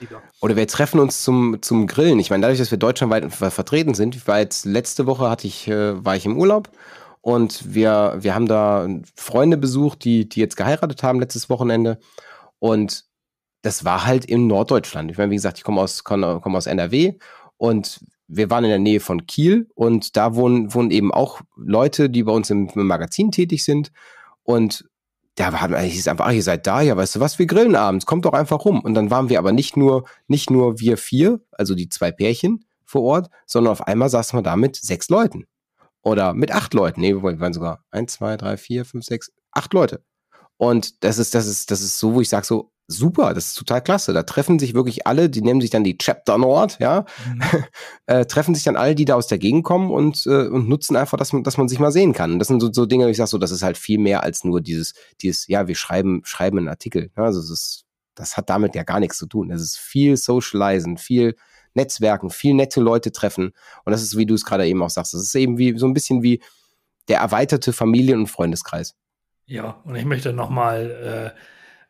oder 0.41 0.55
wir 0.55 0.69
treffen 0.69 1.01
uns 1.01 1.25
zum, 1.25 1.57
zum 1.63 1.87
Grillen. 1.87 2.21
Ich 2.21 2.29
meine, 2.29 2.43
dadurch, 2.43 2.59
dass 2.59 2.71
wir 2.71 2.79
deutschlandweit 2.79 3.33
vertreten 3.33 3.95
sind, 3.95 4.15
ich 4.15 4.29
war 4.29 4.39
jetzt 4.39 4.67
letzte 4.67 5.07
Woche 5.07 5.31
hatte 5.31 5.47
ich, 5.47 5.67
äh, 5.67 6.05
war 6.05 6.15
ich 6.15 6.27
im 6.27 6.37
Urlaub 6.37 6.71
und 7.23 7.75
wir, 7.75 8.19
wir 8.21 8.35
haben 8.35 8.47
da 8.47 8.87
Freunde 9.17 9.57
besucht, 9.57 10.05
die, 10.05 10.29
die 10.29 10.41
jetzt 10.41 10.57
geheiratet 10.57 11.03
haben 11.03 11.21
letztes 11.21 11.49
Wochenende. 11.49 11.99
Und 12.59 13.07
das 13.63 13.85
war 13.87 14.05
halt 14.05 14.27
in 14.27 14.47
Norddeutschland. 14.47 15.11
Ich 15.11 15.17
meine, 15.17 15.31
wie 15.31 15.37
gesagt, 15.37 15.57
ich 15.57 15.65
komme 15.65 15.81
aus, 15.81 16.05
komme 16.05 16.41
aus 16.45 16.67
NRW 16.67 17.15
und 17.57 18.01
wir 18.29 18.51
waren 18.51 18.65
in 18.65 18.71
der 18.71 18.79
Nähe 18.79 19.01
von 19.01 19.27
Kiel 19.27 19.69
und 19.75 20.17
da 20.17 20.35
wohnen, 20.35 20.75
wohnen 20.75 20.91
eben 20.91 21.13
auch 21.13 21.41
Leute, 21.57 22.11
die 22.11 22.25
bei 22.25 22.33
uns 22.33 22.51
im, 22.51 22.69
im 22.75 22.87
Magazin 22.87 23.31
tätig 23.31 23.65
sind. 23.65 23.93
Und 24.43 24.89
da 25.37 25.53
war 25.53 25.81
hieß 25.81 26.09
einfach, 26.09 26.27
ach, 26.27 26.33
ihr 26.33 26.43
seid 26.43 26.67
da, 26.67 26.81
ja, 26.81 26.97
weißt 26.97 27.17
du 27.17 27.21
was, 27.21 27.39
wir 27.39 27.47
grillen 27.47 27.77
abends, 27.77 28.07
kommt 28.07 28.25
doch 28.25 28.33
einfach 28.33 28.65
rum. 28.65 28.81
Und 28.81 28.95
dann 28.95 29.11
waren 29.11 29.29
wir 29.29 29.39
aber 29.39 29.53
nicht 29.53 29.77
nur, 29.77 30.05
nicht 30.27 30.51
nur 30.51 30.81
wir 30.81 30.97
vier, 30.97 31.41
also 31.53 31.75
die 31.75 31.89
zwei 31.89 32.11
Pärchen 32.11 32.65
vor 32.85 33.03
Ort, 33.03 33.31
sondern 33.47 33.73
auf 33.73 33.87
einmal 33.87 34.09
saßen 34.09 34.37
wir 34.39 34.43
da 34.43 34.57
mit 34.57 34.77
sechs 34.77 35.09
Leuten. 35.09 35.47
Oder 36.03 36.35
mit 36.35 36.53
acht 36.53 36.73
Leuten. 36.73 37.01
Nee, 37.01 37.15
wir 37.15 37.41
waren 37.41 37.53
sogar 37.53 37.85
eins, 37.91 38.15
zwei, 38.15 38.37
drei, 38.37 38.57
vier, 38.57 38.85
fünf, 38.85 39.05
sechs, 39.05 39.33
acht 39.51 39.73
Leute. 39.75 40.05
Und 40.57 41.05
das 41.05 41.19
ist, 41.19 41.35
das 41.35 41.47
ist, 41.47 41.71
das 41.71 41.81
ist 41.81 41.99
so, 41.99 42.15
wo 42.15 42.21
ich 42.21 42.29
sage 42.29 42.47
so, 42.47 42.73
super, 42.89 43.34
das 43.34 43.47
ist 43.47 43.55
total 43.55 43.82
klasse. 43.82 44.12
Da 44.12 44.22
treffen 44.22 44.59
sich 44.59 44.74
wirklich 44.74 45.07
alle, 45.07 45.28
die 45.28 45.43
nehmen 45.43 45.61
sich 45.61 45.70
dann 45.70 45.84
die 45.84 45.99
Chapter 45.99 46.39
Nord, 46.39 46.78
ja, 46.78 47.05
mhm. 47.26 47.43
äh, 48.07 48.26
treffen 48.26 48.55
sich 48.55 48.64
dann 48.64 48.76
alle, 48.76 48.95
die 48.95 49.05
da 49.05 49.14
aus 49.14 49.26
der 49.26 49.39
Gegend 49.39 49.64
kommen 49.64 49.91
und, 49.91 50.26
äh, 50.26 50.47
und 50.47 50.68
nutzen 50.68 50.97
einfach, 50.97 51.18
dass 51.18 51.32
man, 51.32 51.43
dass 51.43 51.59
man 51.59 51.68
sich 51.68 51.78
mal 51.78 51.93
sehen 51.93 52.12
kann. 52.12 52.39
Das 52.39 52.49
sind 52.49 52.61
so, 52.61 52.72
so 52.72 52.87
Dinge, 52.87 53.11
ich 53.11 53.16
sag 53.16 53.28
so, 53.28 53.39
das 53.39 53.51
ist 53.51 53.62
halt 53.62 53.76
viel 53.76 53.99
mehr 53.99 54.22
als 54.22 54.45
nur 54.45 54.61
dieses, 54.61 54.95
dieses, 55.20 55.47
ja, 55.49 55.66
wir 55.66 55.74
schreiben, 55.74 56.22
schreiben 56.24 56.59
einen 56.59 56.68
Artikel. 56.68 57.11
Ja, 57.16 57.24
also 57.24 57.41
das 57.41 57.51
ist, 57.51 57.84
das 58.14 58.37
hat 58.37 58.49
damit 58.49 58.74
ja 58.74 58.82
gar 58.82 59.01
nichts 59.01 59.18
zu 59.18 59.26
tun. 59.26 59.51
Es 59.51 59.61
ist 59.61 59.78
viel 59.78 60.16
Socializen, 60.16 60.97
viel 60.97 61.37
Netzwerken, 61.74 62.30
viel 62.30 62.55
nette 62.55 62.80
Leute 62.80 63.12
treffen. 63.12 63.53
Und 63.84 63.93
das 63.93 64.03
ist, 64.03 64.16
wie 64.16 64.26
du 64.26 64.34
es 64.34 64.45
gerade 64.45 64.66
eben 64.66 64.82
auch 64.82 64.91
sagst, 64.91 65.12
das 65.12 65.22
ist 65.22 65.34
eben 65.34 65.59
wie 65.59 65.76
so 65.78 65.87
ein 65.87 65.93
bisschen 65.93 66.22
wie 66.22 66.43
der 67.09 67.18
erweiterte 67.18 67.72
Familien- 67.72 68.20
und 68.20 68.26
Freundeskreis. 68.28 68.95
Ja, 69.45 69.80
und 69.84 69.95
ich 69.95 70.05
möchte 70.05 70.32
nochmal 70.32 71.34
äh, 71.34 71.39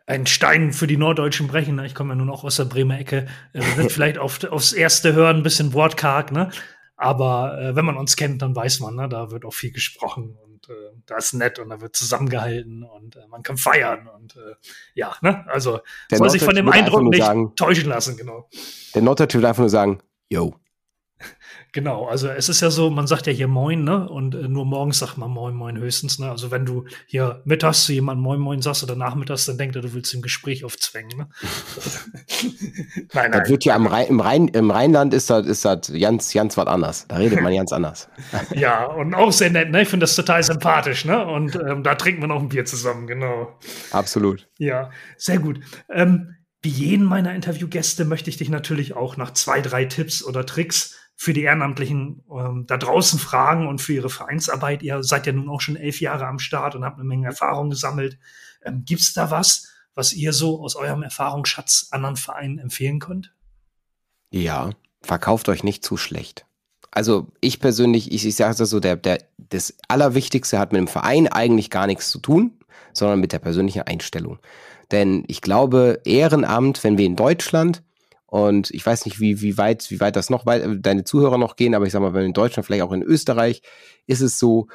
einen 0.07 0.26
Stein 0.26 0.72
für 0.72 0.86
die 0.86 0.96
Norddeutschen 0.96 1.48
brechen. 1.48 1.76
Ne? 1.76 1.86
Ich 1.86 1.94
komme 1.94 2.11
ja 2.11 2.14
nun 2.14 2.30
auch 2.30 2.44
aus 2.44 2.57
der 2.57 2.64
Bremer 2.64 2.98
Ecke. 2.98 3.26
Äh, 3.52 3.61
wir 3.61 3.74
sind 3.74 3.92
vielleicht 3.92 4.18
auf, 4.18 4.42
aufs 4.44 4.72
erste 4.72 5.12
Hören 5.12 5.38
ein 5.38 5.42
bisschen 5.42 5.72
wortkarg, 5.74 6.32
ne? 6.32 6.50
Aber 6.98 7.61
äh, 7.61 7.76
wenn 7.76 7.84
man 7.84 7.98
uns 7.98 8.16
kennt, 8.16 8.40
dann 8.40 8.57
weiß 8.57 8.80
man, 8.80 8.94
ne? 8.94 9.09
da 9.09 9.30
wird 9.30 9.44
auch 9.44 9.52
viel 9.52 9.70
gesprochen. 9.70 10.38
Und 10.42 10.68
äh, 10.70 10.72
da 11.04 11.16
ist 11.16 11.34
nett 11.34 11.59
und 11.59 11.68
da 11.68 11.80
wird 11.80 11.94
zusammengehalten 11.94 12.84
und 12.84 13.16
äh, 13.16 13.26
man 13.28 13.42
kann 13.42 13.59
feiern 13.59 14.09
und 14.09 14.36
äh, 14.36 14.54
ja, 14.94 15.14
ne? 15.20 15.44
Also 15.48 15.80
der 16.11 16.18
soll 16.18 16.30
sich 16.30 16.42
von 16.42 16.54
dem 16.54 16.68
Eindruck 16.70 17.02
nicht 17.02 17.22
sagen, 17.22 17.54
täuschen 17.54 17.88
lassen, 17.88 18.16
genau. 18.16 18.48
Der 18.94 19.02
Norddeutsche 19.02 19.38
will 19.38 19.46
einfach 19.46 19.61
nur 19.61 19.68
sagen, 19.68 20.00
yo. 20.30 20.54
Genau, 21.77 22.07
also 22.07 22.29
es 22.31 22.49
ist 22.49 22.62
ja 22.62 22.70
so, 22.70 22.89
man 22.89 23.07
sagt 23.07 23.27
ja 23.27 23.35
hier 23.35 23.49
Moin, 23.49 23.85
ne? 23.85 24.09
Und 24.09 24.35
äh, 24.35 24.49
nur 24.49 24.64
morgens 24.64 25.01
sagt 25.01 25.18
man 25.18 25.31
Moin, 25.31 25.55
Moin 25.55 25.77
höchstens, 25.77 26.18
ne? 26.18 26.31
Also 26.31 26.51
wenn 26.51 26.64
du 26.64 26.87
hier 27.05 27.43
mittags 27.45 27.85
zu 27.85 27.93
jemandem 27.93 28.22
Moin, 28.22 28.41
Moin 28.41 28.62
sagst 28.62 28.83
oder 28.83 28.97
nachmittags, 28.97 29.45
dann 29.45 29.59
denkt 29.59 29.77
er, 29.77 29.83
du 29.83 29.93
willst 29.93 30.14
ein 30.14 30.22
Gespräch 30.22 30.64
aufzwängen, 30.64 31.18
ne? 31.18 31.29
nein, 33.12 33.12
nein. 33.12 33.33
Das 33.33 33.51
wird 33.51 33.66
ja 33.66 33.74
am 33.74 33.87
Rhein, 33.87 34.07
im, 34.07 34.20
Rhein, 34.20 34.49
im 34.49 34.70
Rheinland 34.70 35.12
ist 35.12 35.29
das, 35.29 35.47
ist 35.47 35.66
das 35.66 35.93
ganz, 36.01 36.33
ganz 36.33 36.57
was 36.57 36.66
anders. 36.66 37.05
Da 37.09 37.16
redet 37.16 37.43
man 37.43 37.55
ganz 37.55 37.70
anders. 37.74 38.09
ja, 38.55 38.87
und 38.87 39.12
auch 39.12 39.31
sehr 39.31 39.51
nett, 39.51 39.70
ne? 39.70 39.83
Ich 39.83 39.89
finde 39.89 40.05
das 40.05 40.16
total 40.16 40.43
sympathisch, 40.43 41.05
ne? 41.05 41.27
Und 41.27 41.57
ähm, 41.57 41.83
da 41.83 41.95
trinken 41.95 42.22
wir 42.22 42.29
noch 42.29 42.41
ein 42.41 42.49
Bier 42.49 42.64
zusammen, 42.64 43.07
genau. 43.07 43.59
Absolut. 43.91 44.49
Ja, 44.57 44.89
sehr 45.18 45.41
gut. 45.41 45.61
Ähm, 45.91 46.37
wie 46.62 46.70
jeden 46.70 47.05
meiner 47.05 47.35
Interviewgäste 47.35 48.07
möchte 48.07 48.31
ich 48.31 48.39
dich 48.39 48.49
natürlich 48.49 48.97
auch 48.97 49.18
nach 49.18 49.35
zwei, 49.35 49.61
drei 49.61 49.85
Tipps 49.85 50.24
oder 50.24 50.47
Tricks 50.47 50.95
für 51.17 51.33
die 51.33 51.43
Ehrenamtlichen 51.43 52.23
ähm, 52.31 52.64
da 52.67 52.77
draußen 52.77 53.19
fragen 53.19 53.67
und 53.67 53.81
für 53.81 53.95
ihre 53.95 54.11
Vereinsarbeit. 54.11 54.83
Ihr 54.83 55.03
seid 55.03 55.27
ja 55.27 55.33
nun 55.33 55.49
auch 55.49 55.62
schon 55.62 55.77
elf 55.77 56.01
Jahre 56.01 56.27
am 56.27 56.39
Start 56.39 56.75
und 56.75 56.85
habt 56.85 56.99
eine 56.99 57.09
Menge 57.09 57.27
Erfahrung 57.27 57.71
gesammelt. 57.71 58.19
Ähm, 58.62 58.85
Gibt 58.85 59.01
es 59.01 59.14
da 59.14 59.31
was, 59.31 59.73
was 59.95 60.12
ihr 60.12 60.35
so 60.35 60.62
aus 60.62 60.77
eurem 60.77 61.03
Erfahrungsschatz 61.03 61.89
anderen 61.91 62.17
Vereinen 62.17 62.59
empfehlen 62.59 62.99
könnt? 62.99 63.35
Ja, 64.31 64.71
verkauft 65.03 65.49
euch 65.49 65.64
nicht 65.64 65.85
zu 65.85 65.97
schlecht. 65.97 66.45
Also 66.91 67.29
ich 67.41 67.61
persönlich, 67.61 68.12
ich, 68.12 68.27
ich 68.27 68.37
sage 68.37 68.62
es 68.62 68.71
so, 68.71 68.81
der, 68.81 68.97
der, 68.97 69.19
das 69.39 69.75
Allerwichtigste 69.89 70.59
hat 70.59 70.73
mit 70.73 70.81
dem 70.81 70.89
Verein 70.89 71.29
eigentlich 71.29 71.71
gar 71.71 71.87
nichts 71.87 72.11
zu 72.11 72.19
tun, 72.19 72.59
sondern 72.93 73.21
mit 73.21 73.33
der 73.33 73.39
persönlichen 73.39 73.83
Einstellung. 73.83 74.39
Denn 74.91 75.25
ich 75.29 75.41
glaube, 75.41 76.01
Ehrenamt, 76.05 76.85
wenn 76.85 76.99
wir 76.99 77.07
in 77.07 77.17
Deutschland 77.17 77.83
und 78.27 78.70
ich 78.72 78.85
weiß 78.85 79.07
nicht, 79.07 79.20
wie, 79.20 79.41
wie 79.41 79.57
weit, 79.57 79.91
wie 79.91 80.01
weit 80.01 80.16
das 80.16 80.31
noch 80.31 80.47
weit, 80.47 80.64
deine 80.81 81.05
Zuhörer 81.05 81.39
noch 81.39 81.57
gehen, 81.57 81.74
aber 81.74 81.87
ich 81.87 81.93
sag 81.93 82.01
mal, 82.01 82.14
wenn 82.14 82.27
in 82.27 82.33
Deutschland, 82.33 82.66
vielleicht 82.66 82.83
auch 82.83 82.93
in 82.93 83.03
Österreich, 83.03 83.62
ist 84.07 84.20
es 84.20 84.39
so, 84.39 84.66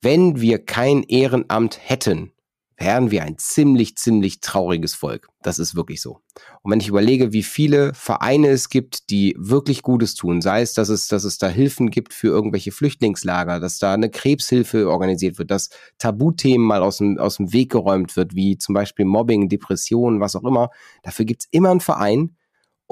wenn 0.00 0.40
wir 0.40 0.64
kein 0.64 1.02
Ehrenamt 1.02 1.78
hätten, 1.82 2.32
wären 2.76 3.10
wir 3.10 3.22
ein 3.22 3.38
ziemlich, 3.38 3.96
ziemlich 3.96 4.40
trauriges 4.40 4.94
Volk. 4.94 5.28
Das 5.42 5.58
ist 5.58 5.76
wirklich 5.76 6.00
so. 6.00 6.20
Und 6.62 6.72
wenn 6.72 6.80
ich 6.80 6.88
überlege, 6.88 7.32
wie 7.32 7.42
viele 7.42 7.94
Vereine 7.94 8.48
es 8.48 8.68
gibt, 8.68 9.10
die 9.10 9.36
wirklich 9.38 9.82
Gutes 9.82 10.14
tun, 10.14 10.42
sei 10.42 10.62
es, 10.62 10.74
dass 10.74 10.88
es, 10.88 11.06
dass 11.06 11.24
es 11.24 11.38
da 11.38 11.48
Hilfen 11.48 11.90
gibt 11.90 12.12
für 12.12 12.28
irgendwelche 12.28 12.72
Flüchtlingslager, 12.72 13.60
dass 13.60 13.78
da 13.78 13.94
eine 13.94 14.10
Krebshilfe 14.10 14.90
organisiert 14.90 15.38
wird, 15.38 15.50
dass 15.50 15.70
Tabuthemen 15.98 16.66
mal 16.66 16.82
aus 16.82 16.98
dem, 16.98 17.18
aus 17.18 17.36
dem 17.36 17.52
Weg 17.52 17.70
geräumt 17.70 18.16
wird, 18.16 18.34
wie 18.34 18.58
zum 18.58 18.74
Beispiel 18.74 19.04
Mobbing, 19.04 19.48
Depressionen, 19.48 20.20
was 20.20 20.34
auch 20.34 20.44
immer. 20.44 20.70
Dafür 21.02 21.24
gibt's 21.24 21.46
immer 21.50 21.70
einen 21.70 21.80
Verein, 21.80 22.36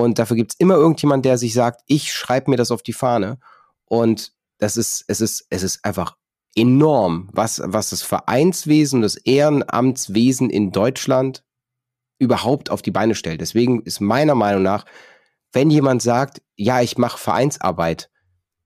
und 0.03 0.19
dafür 0.19 0.37
gibt 0.37 0.53
es 0.53 0.59
immer 0.59 0.75
irgendjemand, 0.75 1.25
der 1.25 1.39
sich 1.39 1.55
sagt, 1.55 1.83
ich 1.87 2.13
schreibe 2.13 2.51
mir 2.51 2.57
das 2.57 2.73
auf 2.73 2.83
die 2.83 2.93
Fahne. 2.93 3.39
Und 3.85 4.33
das 4.59 4.77
ist, 4.77 5.05
es 5.07 5.21
ist, 5.21 5.47
es 5.49 5.63
ist 5.63 5.85
einfach 5.85 6.17
enorm, 6.57 7.29
was, 7.33 7.63
was 7.65 7.91
das 7.91 8.03
Vereinswesen, 8.03 9.01
das 9.01 9.17
Ehrenamtswesen 9.17 10.51
in 10.51 10.73
Deutschland 10.73 11.45
überhaupt 12.19 12.69
auf 12.69 12.83
die 12.83 12.91
Beine 12.91 13.15
stellt. 13.15 13.41
Deswegen 13.41 13.83
ist 13.83 14.01
meiner 14.01 14.35
Meinung 14.35 14.63
nach, 14.63 14.85
wenn 15.53 15.71
jemand 15.71 16.03
sagt, 16.03 16.43
ja, 16.57 16.81
ich 16.81 16.99
mache 16.99 17.19
Vereinsarbeit, 17.19 18.11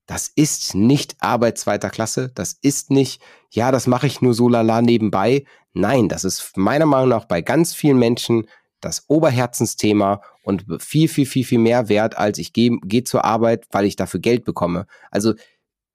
das 0.07 0.31
ist 0.35 0.75
nicht 0.75 1.17
Arbeit 1.21 1.59
zweiter 1.59 1.91
Klasse, 1.91 2.31
das 2.35 2.57
ist 2.63 2.91
nicht, 2.91 3.21
ja, 3.51 3.73
das 3.73 3.87
mache 3.87 4.07
ich 4.07 4.23
nur 4.23 4.35
so 4.35 4.49
lala 4.49 4.81
nebenbei. 4.81 5.45
Nein, 5.73 6.09
das 6.09 6.25
ist 6.25 6.57
meiner 6.57 6.87
Meinung 6.87 7.09
nach 7.11 7.25
bei 7.27 7.43
ganz 7.43 7.75
vielen 7.75 7.99
Menschen 7.99 8.47
das 8.81 9.05
Oberherzensthema 9.09 10.21
und 10.43 10.65
viel, 10.79 11.09
viel, 11.09 11.27
viel, 11.27 11.45
viel 11.45 11.59
mehr 11.59 11.89
wert, 11.89 12.17
als 12.17 12.39
ich 12.39 12.53
gehe 12.53 12.79
geh 12.85 13.03
zur 13.03 13.25
Arbeit, 13.25 13.67
weil 13.71 13.85
ich 13.85 13.97
dafür 13.97 14.21
Geld 14.21 14.45
bekomme. 14.45 14.87
Also 15.11 15.35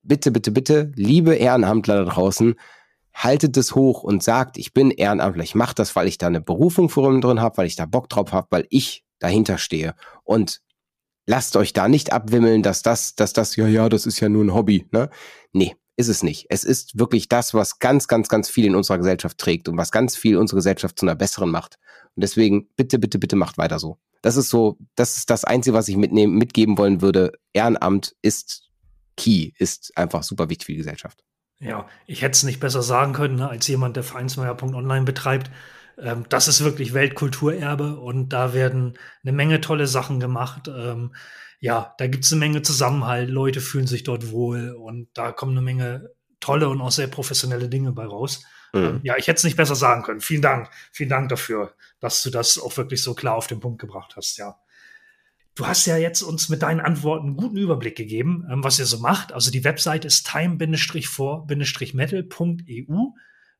bitte, 0.03 0.31
bitte, 0.31 0.51
bitte, 0.51 0.91
liebe 0.95 1.35
Ehrenamtler 1.35 2.03
da 2.03 2.11
draußen, 2.11 2.55
haltet 3.13 3.57
es 3.57 3.75
hoch 3.75 4.03
und 4.03 4.23
sagt, 4.23 4.57
ich 4.57 4.73
bin 4.73 4.91
Ehrenamtler, 4.91 5.43
ich 5.43 5.55
mache 5.55 5.75
das, 5.75 5.95
weil 5.95 6.07
ich 6.07 6.17
da 6.17 6.27
eine 6.27 6.41
Berufung 6.41 6.89
vor 6.89 7.19
drin 7.19 7.41
habe, 7.41 7.57
weil 7.57 7.67
ich 7.67 7.75
da 7.75 7.85
Bock 7.85 8.09
drauf 8.09 8.31
habe, 8.31 8.47
weil 8.49 8.67
ich 8.69 9.05
dahinter 9.19 9.57
stehe. 9.57 9.95
Und 10.23 10.61
lasst 11.25 11.55
euch 11.55 11.73
da 11.73 11.87
nicht 11.87 12.13
abwimmeln, 12.13 12.63
dass 12.63 12.81
das, 12.81 13.15
dass 13.15 13.33
das, 13.33 13.55
ja, 13.55 13.67
ja, 13.67 13.89
das 13.89 14.05
ist 14.05 14.19
ja 14.19 14.29
nur 14.29 14.43
ein 14.43 14.53
Hobby. 14.53 14.87
Ne? 14.91 15.09
Nee, 15.51 15.75
ist 15.97 16.07
es 16.07 16.23
nicht. 16.23 16.47
Es 16.49 16.63
ist 16.63 16.97
wirklich 16.97 17.29
das, 17.29 17.53
was 17.53 17.79
ganz, 17.79 18.07
ganz, 18.07 18.27
ganz 18.29 18.49
viel 18.49 18.65
in 18.65 18.75
unserer 18.75 18.97
Gesellschaft 18.97 19.37
trägt 19.37 19.69
und 19.69 19.77
was 19.77 19.91
ganz 19.91 20.15
viel 20.15 20.37
unsere 20.37 20.57
Gesellschaft 20.57 20.97
zu 20.97 21.05
einer 21.05 21.15
besseren 21.15 21.51
macht. 21.51 21.77
Und 22.15 22.23
deswegen, 22.23 22.67
bitte, 22.75 22.99
bitte, 22.99 23.19
bitte 23.19 23.35
macht 23.35 23.57
weiter 23.57 23.79
so. 23.79 23.97
Das 24.21 24.37
ist 24.37 24.49
so, 24.49 24.77
das 24.95 25.17
ist 25.17 25.29
das 25.29 25.45
Einzige, 25.45 25.75
was 25.75 25.87
ich 25.87 25.97
mitnehmen, 25.97 26.35
mitgeben 26.35 26.77
wollen 26.77 27.01
würde. 27.01 27.33
Ehrenamt 27.53 28.15
ist 28.21 28.69
key, 29.17 29.51
ist 29.57 29.91
einfach 29.95 30.23
super 30.23 30.49
wichtig 30.49 30.65
für 30.65 30.71
die 30.73 30.79
Gesellschaft. 30.79 31.23
Ja, 31.59 31.87
ich 32.07 32.21
hätte 32.21 32.31
es 32.31 32.43
nicht 32.43 32.59
besser 32.59 32.81
sagen 32.81 33.13
können, 33.13 33.35
ne, 33.35 33.49
als 33.49 33.67
jemand, 33.67 33.95
der 33.95 34.03
Vereinsmeier.online 34.03 35.05
betreibt. 35.05 35.51
Ähm, 35.97 36.25
das 36.29 36.47
ist 36.47 36.63
wirklich 36.63 36.93
Weltkulturerbe 36.93 37.99
und 37.99 38.29
da 38.29 38.53
werden 38.53 38.97
eine 39.23 39.31
Menge 39.31 39.61
tolle 39.61 39.87
Sachen 39.87 40.19
gemacht. 40.19 40.69
Ähm, 41.61 41.67
ja, 41.67 41.95
da 41.97 42.07
gibt 42.07 42.25
es 42.25 42.31
eine 42.31 42.39
Menge 42.39 42.61
Zusammenhalt, 42.61 43.29
Leute 43.29 43.61
fühlen 43.61 43.87
sich 43.87 44.03
dort 44.03 44.31
wohl 44.31 44.71
und 44.71 45.07
da 45.13 45.31
kommen 45.31 45.53
eine 45.53 45.61
Menge 45.61 46.11
tolle 46.39 46.69
und 46.69 46.81
auch 46.81 46.91
sehr 46.91 47.07
professionelle 47.07 47.69
Dinge 47.69 47.91
bei 47.91 48.05
raus. 48.05 48.43
Mhm. 48.73 49.01
Ja, 49.03 49.15
ich 49.17 49.27
hätte 49.27 49.37
es 49.37 49.43
nicht 49.43 49.57
besser 49.57 49.75
sagen 49.75 50.03
können. 50.03 50.21
Vielen 50.21 50.41
Dank. 50.41 50.69
Vielen 50.91 51.09
Dank 51.09 51.29
dafür, 51.29 51.73
dass 51.99 52.23
du 52.23 52.29
das 52.29 52.57
auch 52.57 52.77
wirklich 52.77 53.03
so 53.03 53.13
klar 53.13 53.35
auf 53.35 53.47
den 53.47 53.59
Punkt 53.59 53.79
gebracht 53.79 54.13
hast, 54.15 54.37
ja. 54.37 54.55
Du 55.53 55.67
hast 55.67 55.85
ja 55.85 55.97
jetzt 55.97 56.21
uns 56.21 56.47
mit 56.47 56.61
deinen 56.61 56.79
Antworten 56.79 57.27
einen 57.27 57.35
guten 57.35 57.57
Überblick 57.57 57.97
gegeben, 57.97 58.47
ähm, 58.49 58.63
was 58.63 58.79
ihr 58.79 58.85
so 58.85 58.99
macht. 58.99 59.33
Also 59.33 59.51
die 59.51 59.65
Website 59.65 60.05
ist 60.05 60.25
time-for-metal.eu. 60.25 62.95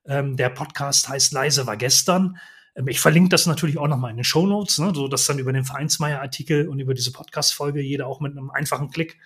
Ähm, 0.06 0.38
der 0.38 0.50
Podcast 0.50 1.10
heißt 1.10 1.34
Leise 1.34 1.68
war 1.68 1.76
gestern. 1.76 2.38
Ähm, 2.76 2.88
ich 2.88 3.00
verlinke 3.00 3.30
das 3.30 3.46
natürlich 3.46 3.78
auch 3.78 3.88
nochmal 3.88 4.12
in 4.12 4.18
den 4.18 4.24
Show 4.24 4.46
Notes, 4.48 4.78
ne, 4.78 4.92
so 4.94 5.08
dass 5.08 5.26
dann 5.26 5.40
über 5.40 5.54
den 5.54 5.66
Vereinsmeier-Artikel 5.66 6.68
und 6.68 6.80
über 6.80 6.94
diese 6.94 7.12
Podcast-Folge 7.12 7.82
jeder 7.82 8.08
auch 8.08 8.20
mit 8.20 8.32
einem 8.32 8.50
einfachen 8.50 8.90
Klick 8.90 9.18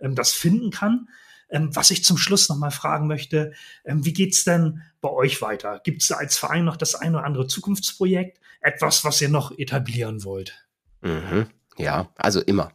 ähm, 0.00 0.14
das 0.14 0.32
finden 0.32 0.70
kann. 0.70 1.08
Ähm, 1.50 1.74
was 1.74 1.90
ich 1.90 2.04
zum 2.04 2.16
Schluss 2.16 2.48
noch 2.48 2.56
mal 2.56 2.70
fragen 2.70 3.06
möchte, 3.06 3.52
ähm, 3.84 4.04
wie 4.04 4.12
geht's 4.12 4.44
denn 4.44 4.82
bei 5.00 5.10
euch 5.10 5.42
weiter? 5.42 5.80
Gibt 5.84 6.02
es 6.02 6.08
da 6.08 6.16
als 6.16 6.38
Verein 6.38 6.64
noch 6.64 6.76
das 6.76 6.94
ein 6.94 7.14
oder 7.14 7.24
andere 7.24 7.46
Zukunftsprojekt? 7.46 8.40
Etwas, 8.60 9.04
was 9.04 9.20
ihr 9.20 9.28
noch 9.28 9.56
etablieren 9.58 10.24
wollt? 10.24 10.64
Mhm. 11.02 11.46
Ja, 11.76 12.08
also 12.16 12.40
immer. 12.40 12.72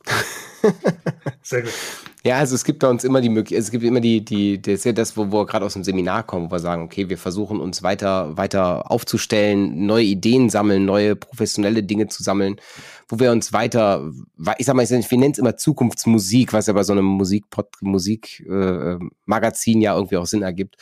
Sehr 1.41 1.63
gut. 1.63 1.73
Ja, 2.26 2.38
also 2.38 2.53
es 2.53 2.65
gibt 2.65 2.80
bei 2.80 2.89
uns 2.89 3.05
immer 3.05 3.22
die 3.22 3.30
Möglichkeit, 3.30 3.63
es 3.63 3.72
gibt 3.72 3.82
immer 3.82 4.01
die, 4.01 4.26
die, 4.26 4.61
das 4.61 4.74
ist 4.74 4.84
ja 4.84 4.91
das, 4.91 5.15
wo 5.15 5.32
wir 5.32 5.45
gerade 5.45 5.65
aus 5.65 5.72
dem 5.74 5.86
Seminar 5.86 6.24
kommen, 6.24 6.47
wo 6.47 6.51
wir 6.51 6.59
sagen, 6.59 6.84
okay, 6.84 7.07
wir 7.07 7.17
versuchen 7.17 7.61
uns 7.61 7.82
weiter, 7.82 8.36
weiter 8.36 8.91
aufzustellen, 8.91 9.86
neue 9.86 10.03
Ideen 10.03 10.49
sammeln, 10.49 10.84
neue 10.84 11.15
professionelle 11.15 11.82
Dinge 11.82 12.09
zu 12.09 12.22
sammeln, 12.22 12.57
wo 13.07 13.20
wir 13.20 13.32
uns 13.32 13.53
weiter, 13.53 14.11
ich 14.57 14.65
sag 14.65 14.76
mal, 14.76 14.84
ich 14.84 14.89
nenne 14.89 15.32
es 15.32 15.38
immer 15.38 15.55
Zukunftsmusik, 15.55 16.51
was 16.51 16.67
ja 16.67 16.74
bei 16.74 16.84
so 16.84 16.91
einem 16.91 17.05
Musikpod, 17.05 17.67
Musikmagazin 17.80 19.82
äh, 19.82 19.86
ja 19.86 19.95
irgendwie 19.95 20.17
auch 20.17 20.26
Sinn 20.26 20.41
ergibt. 20.41 20.76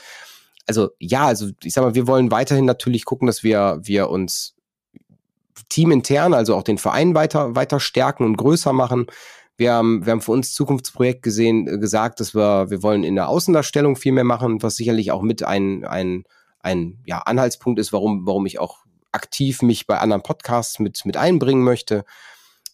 Also 0.66 0.90
ja, 0.98 1.28
also 1.28 1.52
ich 1.64 1.72
sag 1.72 1.84
mal, 1.84 1.94
wir 1.94 2.08
wollen 2.08 2.32
weiterhin 2.32 2.66
natürlich 2.66 3.06
gucken, 3.06 3.28
dass 3.28 3.44
wir, 3.44 3.80
wir 3.84 4.10
uns 4.10 4.56
teamintern, 5.70 6.34
also 6.34 6.56
auch 6.56 6.64
den 6.64 6.80
Verein 6.80 7.14
weiter, 7.14 7.56
weiter 7.56 7.80
stärken 7.80 8.24
und 8.24 8.38
größer 8.38 8.74
machen 8.74 9.06
wir 9.58 9.74
haben, 9.74 10.06
wir 10.06 10.12
haben 10.12 10.22
für 10.22 10.32
uns 10.32 10.54
Zukunftsprojekt 10.54 11.24
gesehen, 11.24 11.68
äh, 11.68 11.78
gesagt, 11.78 12.20
dass 12.20 12.34
wir, 12.34 12.70
wir 12.70 12.84
wollen 12.84 13.04
in 13.04 13.16
der 13.16 13.28
Außendarstellung 13.28 13.96
viel 13.96 14.14
mehr 14.14 14.24
machen, 14.24 14.62
was 14.62 14.76
sicherlich 14.76 15.12
auch 15.12 15.24
mit 15.24 15.44
ein, 15.44 15.84
ein, 15.84 16.24
ein 16.62 17.00
ja, 17.06 17.20
Anhaltspunkt 17.20 17.80
ist, 17.80 17.92
warum, 17.92 18.26
warum 18.26 18.46
ich 18.46 18.60
auch 18.60 18.86
aktiv 19.12 19.62
mich 19.64 19.88
bei 19.88 19.98
anderen 19.98 20.24
Podcasts 20.24 20.80
mit, 20.80 21.06
mit 21.06 21.18
einbringen 21.18 21.64
möchte. 21.64 22.06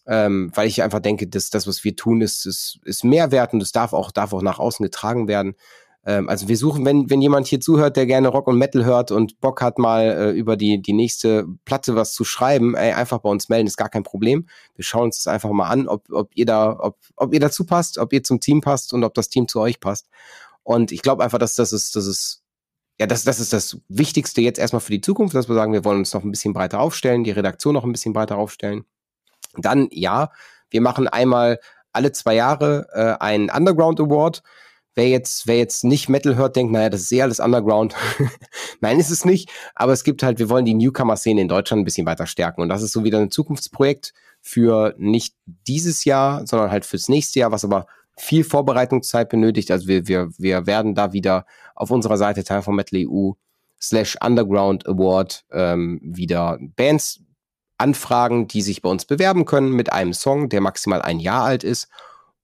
Ähm, 0.06 0.52
weil 0.54 0.68
ich 0.68 0.82
einfach 0.82 1.00
denke, 1.00 1.26
dass 1.26 1.48
das, 1.48 1.66
was 1.66 1.82
wir 1.82 1.96
tun, 1.96 2.20
ist, 2.20 2.44
ist, 2.44 2.78
ist 2.84 3.04
Mehrwert 3.04 3.54
und 3.54 3.62
es 3.62 3.72
darf 3.72 3.94
auch, 3.94 4.10
darf 4.10 4.34
auch 4.34 4.42
nach 4.42 4.58
außen 4.58 4.84
getragen 4.84 5.28
werden. 5.28 5.54
Ähm, 6.06 6.28
also 6.28 6.48
wir 6.48 6.56
suchen, 6.56 6.84
wenn, 6.84 7.08
wenn 7.10 7.22
jemand 7.22 7.46
hier 7.46 7.60
zuhört, 7.60 7.96
der 7.96 8.06
gerne 8.06 8.28
Rock 8.28 8.46
und 8.46 8.58
Metal 8.58 8.84
hört 8.84 9.10
und 9.10 9.40
Bock 9.40 9.62
hat, 9.62 9.78
mal 9.78 10.02
äh, 10.04 10.30
über 10.30 10.56
die, 10.56 10.80
die 10.80 10.92
nächste 10.92 11.46
Platte 11.64 11.96
was 11.96 12.12
zu 12.12 12.24
schreiben, 12.24 12.74
ey, 12.74 12.92
einfach 12.92 13.18
bei 13.18 13.30
uns 13.30 13.48
melden, 13.48 13.66
ist 13.66 13.76
gar 13.76 13.88
kein 13.88 14.02
Problem. 14.02 14.46
Wir 14.74 14.84
schauen 14.84 15.04
uns 15.04 15.22
das 15.22 15.32
einfach 15.32 15.50
mal 15.50 15.68
an, 15.68 15.88
ob, 15.88 16.10
ob 16.10 16.30
ihr 16.34 16.46
da, 16.46 16.76
ob, 16.78 16.98
ob 17.16 17.32
ihr 17.32 17.40
dazu 17.40 17.64
passt, 17.64 17.98
ob 17.98 18.12
ihr 18.12 18.22
zum 18.22 18.40
Team 18.40 18.60
passt 18.60 18.92
und 18.92 19.04
ob 19.04 19.14
das 19.14 19.28
Team 19.28 19.48
zu 19.48 19.60
euch 19.60 19.80
passt. 19.80 20.08
Und 20.62 20.92
ich 20.92 21.02
glaube 21.02 21.24
einfach, 21.24 21.38
dass 21.38 21.54
das 21.54 21.72
ist, 21.72 21.96
das 21.96 22.06
ist, 22.06 22.42
ja, 22.98 23.06
das, 23.06 23.24
das 23.24 23.40
ist 23.40 23.52
das 23.52 23.78
Wichtigste 23.88 24.40
jetzt 24.40 24.58
erstmal 24.58 24.80
für 24.80 24.92
die 24.92 25.00
Zukunft, 25.00 25.34
dass 25.34 25.48
wir 25.48 25.54
sagen, 25.54 25.72
wir 25.72 25.84
wollen 25.84 25.98
uns 25.98 26.14
noch 26.14 26.22
ein 26.22 26.30
bisschen 26.30 26.52
breiter 26.52 26.80
aufstellen, 26.80 27.24
die 27.24 27.32
Redaktion 27.32 27.74
noch 27.74 27.84
ein 27.84 27.92
bisschen 27.92 28.12
breiter 28.12 28.36
aufstellen. 28.36 28.84
Dann, 29.56 29.88
ja, 29.90 30.30
wir 30.70 30.80
machen 30.80 31.08
einmal 31.08 31.58
alle 31.92 32.12
zwei 32.12 32.34
Jahre 32.34 32.88
äh, 32.92 33.22
einen 33.22 33.50
Underground 33.50 34.00
Award 34.00 34.42
wer 34.94 35.08
jetzt, 35.08 35.46
wer 35.46 35.58
jetzt 35.58 35.84
nicht 35.84 36.08
Metal 36.08 36.36
hört, 36.36 36.56
denkt, 36.56 36.72
naja, 36.72 36.90
das 36.90 37.02
ist 37.02 37.12
eh 37.12 37.22
alles 37.22 37.40
Underground. 37.40 37.94
Nein, 38.80 38.98
ist 38.98 39.10
es 39.10 39.24
nicht. 39.24 39.50
Aber 39.74 39.92
es 39.92 40.04
gibt 40.04 40.22
halt, 40.22 40.38
wir 40.38 40.48
wollen 40.48 40.64
die 40.64 40.74
Newcomer-Szene 40.74 41.40
in 41.40 41.48
Deutschland 41.48 41.82
ein 41.82 41.84
bisschen 41.84 42.06
weiter 42.06 42.26
stärken. 42.26 42.60
Und 42.62 42.68
das 42.68 42.82
ist 42.82 42.92
so 42.92 43.04
wieder 43.04 43.18
ein 43.18 43.30
Zukunftsprojekt 43.30 44.14
für 44.40 44.94
nicht 44.98 45.34
dieses 45.66 46.04
Jahr, 46.04 46.46
sondern 46.46 46.70
halt 46.70 46.84
fürs 46.84 47.08
nächste 47.08 47.40
Jahr, 47.40 47.52
was 47.52 47.64
aber 47.64 47.86
viel 48.16 48.44
Vorbereitungszeit 48.44 49.28
benötigt. 49.28 49.70
Also 49.70 49.88
wir, 49.88 50.06
wir, 50.06 50.30
wir 50.38 50.66
werden 50.66 50.94
da 50.94 51.12
wieder 51.12 51.46
auf 51.74 51.90
unserer 51.90 52.16
Seite 52.16 52.44
Time 52.44 52.62
for 52.62 52.74
Metal 52.74 53.00
EU 53.06 53.32
slash 53.80 54.16
Underground 54.24 54.86
Award 54.86 55.44
ähm, 55.50 56.00
wieder 56.02 56.58
Bands 56.76 57.20
anfragen, 57.76 58.46
die 58.46 58.62
sich 58.62 58.82
bei 58.82 58.88
uns 58.88 59.04
bewerben 59.04 59.44
können 59.44 59.72
mit 59.72 59.92
einem 59.92 60.12
Song, 60.12 60.48
der 60.48 60.60
maximal 60.60 61.02
ein 61.02 61.18
Jahr 61.18 61.44
alt 61.44 61.64
ist. 61.64 61.88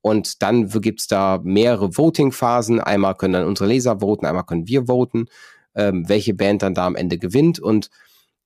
Und 0.03 0.43
dann 0.43 0.69
gibt's 0.69 1.07
da 1.07 1.41
mehrere 1.43 1.97
Voting-Phasen. 1.97 2.81
Einmal 2.81 3.17
können 3.17 3.35
dann 3.35 3.47
unsere 3.47 3.69
Leser 3.69 4.01
voten, 4.01 4.27
einmal 4.27 4.45
können 4.45 4.67
wir 4.67 4.87
voten, 4.87 5.27
ähm, 5.75 6.09
welche 6.09 6.35
Band 6.35 6.63
dann 6.63 6.75
da 6.75 6.87
am 6.87 6.97
Ende 6.97 7.19
gewinnt. 7.19 7.61
Und 7.61 7.91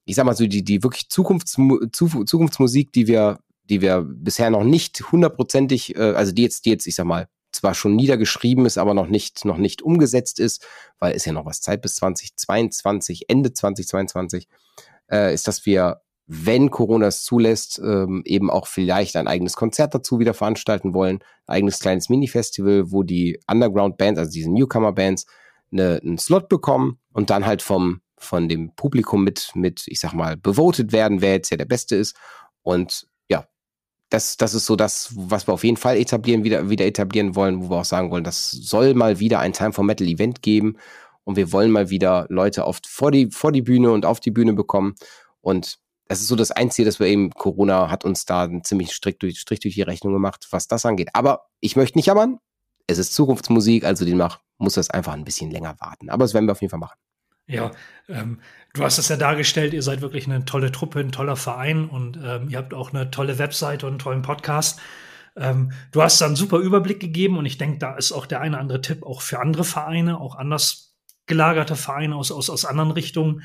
ich 0.05 0.17
sag 0.17 0.27
mal 0.27 0.37
so, 0.37 0.47
die, 0.47 0.65
die 0.65 0.83
wirklich 0.83 1.09
Zukunftsmu 1.09 1.87
Zukunftsmusik, 1.93 2.93
die 2.93 3.07
wir, 3.07 3.39
die 3.65 3.81
wir 3.81 4.03
bisher 4.03 4.51
noch 4.51 4.65
nicht 4.65 5.13
hundertprozentig, 5.13 5.97
äh, 5.97 6.15
also 6.15 6.33
die 6.33 6.43
jetzt, 6.43 6.67
die 6.67 6.71
jetzt, 6.71 6.87
ich 6.87 6.97
sag 6.97 7.07
mal, 7.07 7.29
zwar 7.53 7.75
schon 7.75 7.95
niedergeschrieben 7.95 8.67
ist, 8.67 8.79
aber 8.79 8.95
noch 8.95 9.07
nicht, 9.07 9.45
noch 9.45 9.59
nicht 9.59 9.81
umgesetzt 9.81 10.41
ist, 10.41 10.67
weil 10.99 11.15
ist 11.15 11.25
ja 11.25 11.33
noch 11.33 11.47
was 11.47 11.61
Zeit 11.61 11.83
bis 11.83 11.95
2022, 11.97 13.29
Ende 13.29 13.53
2022, 13.53 14.49
äh, 15.11 15.33
ist, 15.33 15.47
dass 15.47 15.65
wir 15.65 16.01
wenn 16.27 16.70
Corona 16.70 17.07
es 17.09 17.22
zulässt, 17.22 17.81
ähm, 17.85 18.22
eben 18.25 18.51
auch 18.51 18.66
vielleicht 18.66 19.16
ein 19.16 19.29
eigenes 19.29 19.57
Konzert 19.57 19.95
dazu 19.95 20.18
wieder 20.18 20.35
veranstalten 20.35 20.95
wollen, 20.95 21.18
ein 21.47 21.57
eigenes 21.57 21.81
kleines 21.81 22.09
Mini-Festival, 22.09 22.91
wo 22.91 23.03
die 23.03 23.41
Underground-Bands, 23.47 24.18
also 24.18 24.33
diese 24.33 24.51
Newcomer-Bands, 24.51 25.27
ne, 25.70 26.01
einen 26.03 26.18
Slot 26.18 26.49
bekommen 26.49 26.99
und 27.12 27.31
dann 27.31 27.45
halt 27.45 27.62
vom 27.62 28.01
von 28.25 28.49
dem 28.49 28.75
Publikum 28.75 29.22
mit, 29.22 29.53
mit, 29.55 29.85
ich 29.87 30.01
sag 30.01 30.14
mal, 30.14 30.37
bevotet 30.37 30.93
werden, 30.93 31.20
wer 31.20 31.35
jetzt 31.35 31.51
ja 31.51 31.57
der 31.57 31.66
Beste 31.66 31.95
ist. 31.97 32.16
Und 32.62 33.07
ja, 33.29 33.47
das, 34.09 34.37
das 34.37 34.55
ist 34.55 34.66
so 34.66 34.77
das, 34.77 35.12
was 35.14 35.47
wir 35.47 35.53
auf 35.53 35.64
jeden 35.64 35.77
Fall 35.77 35.97
etablieren, 35.97 36.43
wieder, 36.43 36.70
wieder 36.70 36.87
etablieren 36.87 37.37
wollen, 37.37 37.62
wo 37.62 37.70
wir 37.70 37.81
auch 37.81 37.85
sagen 37.85 38.11
wollen, 38.11 38.25
das 38.25 38.51
soll 38.51 38.95
mal 38.95 39.20
wieder 39.20 39.41
ein 39.41 39.53
Time 39.53 39.72
for 39.72 39.85
Metal 39.85 40.09
Event 40.09 40.43
geben. 40.43 40.77
Und 41.25 41.37
wir 41.37 41.53
wollen 41.53 41.70
mal 41.70 41.91
wieder 41.91 42.27
Leute 42.29 42.66
oft 42.66 42.87
vor 42.87 43.11
die, 43.11 43.31
vor 43.31 43.53
die 43.53 43.62
Bühne 43.62 43.93
und 43.93 44.05
auf 44.05 44.20
die 44.20 44.31
Bühne 44.31 44.55
bekommen. 44.55 44.95
Und 45.41 45.79
das 46.07 46.21
ist 46.21 46.29
so 46.29 46.37
das 46.37 46.51
Einzige, 46.51 46.87
dass 46.87 47.01
wir 47.01 47.07
eben, 47.07 47.31
Corona 47.31 47.91
hat 47.91 48.05
uns 48.05 48.25
da 48.25 48.45
einen 48.45 48.65
ziemlich 48.65 48.93
Strich 48.93 49.19
durch, 49.19 49.39
Strich 49.41 49.61
durch 49.61 49.75
die 49.75 49.83
Rechnung 49.83 50.13
gemacht, 50.13 50.47
was 50.51 50.69
das 50.69 50.85
angeht. 50.85 51.11
Aber 51.15 51.47
ich 51.61 51.77
möchte 51.77 51.99
nicht 51.99 52.07
jammern. 52.07 52.39
Es 52.87 52.99
ist 52.99 53.15
Zukunftsmusik, 53.15 53.85
also 53.85 54.05
demnach 54.05 54.41
muss 54.59 54.75
das 54.75 54.91
einfach 54.91 55.15
ein 55.15 55.25
bisschen 55.25 55.51
länger 55.51 55.77
warten. 55.81 56.11
Aber 56.11 56.25
das 56.25 56.35
werden 56.35 56.47
wir 56.47 56.53
auf 56.53 56.61
jeden 56.61 56.71
Fall 56.71 56.81
machen. 56.81 56.99
Ja, 57.47 57.71
ähm, 58.09 58.41
du 58.73 58.85
hast 58.85 58.99
es 58.99 59.09
ja 59.09 59.17
dargestellt, 59.17 59.75
ihr 59.75 59.83
seid 59.83 60.01
wirklich 60.01 60.27
eine 60.27 60.45
tolle 60.45 60.73
Truppe, 60.73 61.01
ein 61.01 61.13
toller 61.13 61.37
Verein 61.37 61.89
und 61.89 62.19
ähm, 62.23 62.49
ihr 62.49 62.57
habt 62.57 62.73
auch 62.73 62.93
eine 62.93 63.11
tolle 63.11 63.39
Webseite 63.39 63.87
und 63.87 63.93
einen 63.93 63.99
tollen 63.99 64.23
Podcast. 64.23 64.81
Ähm, 65.37 65.73
du 65.93 66.03
hast 66.03 66.21
da 66.21 66.27
einen 66.27 66.37
super 66.37 66.59
Überblick 66.59 67.01
gegeben 67.01 67.37
und 67.37 67.45
ich 67.45 67.59
denke, 67.59 67.79
da 67.79 67.97
ist 67.97 68.13
auch 68.13 68.27
der 68.27 68.41
eine 68.41 68.53
oder 68.57 68.61
andere 68.61 68.81
Tipp 68.81 69.03
auch 69.03 69.21
für 69.21 69.41
andere 69.41 69.65
Vereine, 69.65 70.21
auch 70.21 70.37
anders 70.37 70.97
gelagerte 71.27 71.77
Vereine 71.77 72.17
aus, 72.17 72.31
aus, 72.31 72.49
aus 72.49 72.65
anderen 72.65 72.93
Richtungen 72.93 73.43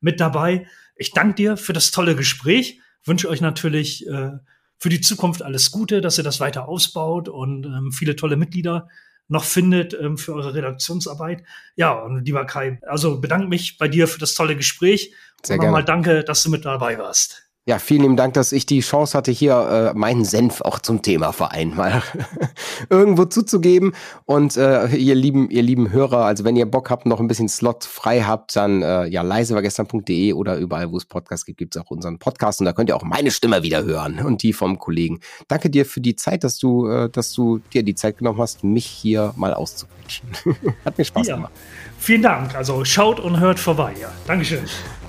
mit 0.00 0.20
dabei. 0.20 0.66
Ich 1.00 1.12
danke 1.12 1.34
dir 1.34 1.56
für 1.56 1.72
das 1.72 1.92
tolle 1.92 2.14
Gespräch, 2.14 2.78
wünsche 3.04 3.30
euch 3.30 3.40
natürlich 3.40 4.06
äh, 4.06 4.32
für 4.76 4.90
die 4.90 5.00
Zukunft 5.00 5.42
alles 5.42 5.70
Gute, 5.70 6.02
dass 6.02 6.18
ihr 6.18 6.24
das 6.24 6.40
weiter 6.40 6.68
ausbaut 6.68 7.30
und 7.30 7.64
ähm, 7.64 7.90
viele 7.90 8.16
tolle 8.16 8.36
Mitglieder 8.36 8.86
noch 9.26 9.44
findet 9.44 9.94
ähm, 9.94 10.18
für 10.18 10.34
eure 10.34 10.52
Redaktionsarbeit. 10.52 11.42
Ja, 11.74 11.92
und 11.92 12.26
lieber 12.26 12.44
Kai, 12.44 12.80
also 12.82 13.18
bedanke 13.18 13.48
mich 13.48 13.78
bei 13.78 13.88
dir 13.88 14.08
für 14.08 14.18
das 14.18 14.34
tolle 14.34 14.56
Gespräch. 14.56 15.14
Sehr 15.42 15.58
und 15.58 15.64
nochmal 15.64 15.86
danke, 15.86 16.22
dass 16.22 16.42
du 16.42 16.50
mit 16.50 16.66
dabei 16.66 16.98
warst. 16.98 17.49
Ja, 17.66 17.78
vielen 17.78 18.02
lieben 18.02 18.16
Dank, 18.16 18.32
dass 18.34 18.52
ich 18.52 18.64
die 18.64 18.80
Chance 18.80 19.16
hatte, 19.16 19.30
hier 19.30 19.92
äh, 19.94 19.98
meinen 19.98 20.24
Senf 20.24 20.62
auch 20.62 20.78
zum 20.78 21.02
Thema 21.02 21.32
Verein 21.32 21.76
mal 21.76 22.02
irgendwo 22.88 23.26
zuzugeben. 23.26 23.92
Und 24.24 24.56
äh, 24.56 24.88
ihr 24.96 25.14
lieben, 25.14 25.50
ihr 25.50 25.62
lieben 25.62 25.92
Hörer, 25.92 26.24
also 26.24 26.44
wenn 26.44 26.56
ihr 26.56 26.64
Bock 26.64 26.88
habt, 26.88 27.04
noch 27.04 27.20
ein 27.20 27.28
bisschen 27.28 27.50
Slot 27.50 27.84
frei 27.84 28.22
habt, 28.22 28.56
dann 28.56 28.80
äh, 28.80 29.04
ja 29.08 29.20
leisewargestern.de 29.20 30.32
oder 30.32 30.56
überall, 30.56 30.90
wo 30.90 30.96
es 30.96 31.04
Podcasts 31.04 31.44
gibt, 31.44 31.58
gibt 31.58 31.76
es 31.76 31.82
auch 31.82 31.90
unseren 31.90 32.18
Podcast 32.18 32.60
und 32.60 32.64
da 32.64 32.72
könnt 32.72 32.88
ihr 32.88 32.96
auch 32.96 33.04
meine 33.04 33.30
Stimme 33.30 33.62
wieder 33.62 33.84
hören 33.84 34.20
und 34.20 34.42
die 34.42 34.54
vom 34.54 34.78
Kollegen. 34.78 35.20
Danke 35.46 35.68
dir 35.68 35.84
für 35.84 36.00
die 36.00 36.16
Zeit, 36.16 36.44
dass 36.44 36.58
du, 36.58 36.88
äh, 36.88 37.10
dass 37.10 37.34
du 37.34 37.58
dir 37.74 37.82
die 37.82 37.94
Zeit 37.94 38.18
genommen 38.18 38.40
hast, 38.40 38.64
mich 38.64 38.86
hier 38.86 39.34
mal 39.36 39.52
auszuquetschen. 39.52 40.30
Hat 40.86 40.96
mir 40.96 41.04
Spaß 41.04 41.26
ja. 41.26 41.36
gemacht. 41.36 41.52
Vielen 41.98 42.22
Dank. 42.22 42.54
Also 42.54 42.86
schaut 42.86 43.20
und 43.20 43.38
hört 43.38 43.60
vorbei. 43.60 43.92
Ja. 44.00 44.10
Dankeschön. 44.26 44.64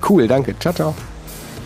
Cool, 0.06 0.28
danke. 0.28 0.54
Ciao, 0.58 0.74
ciao. 0.74 0.94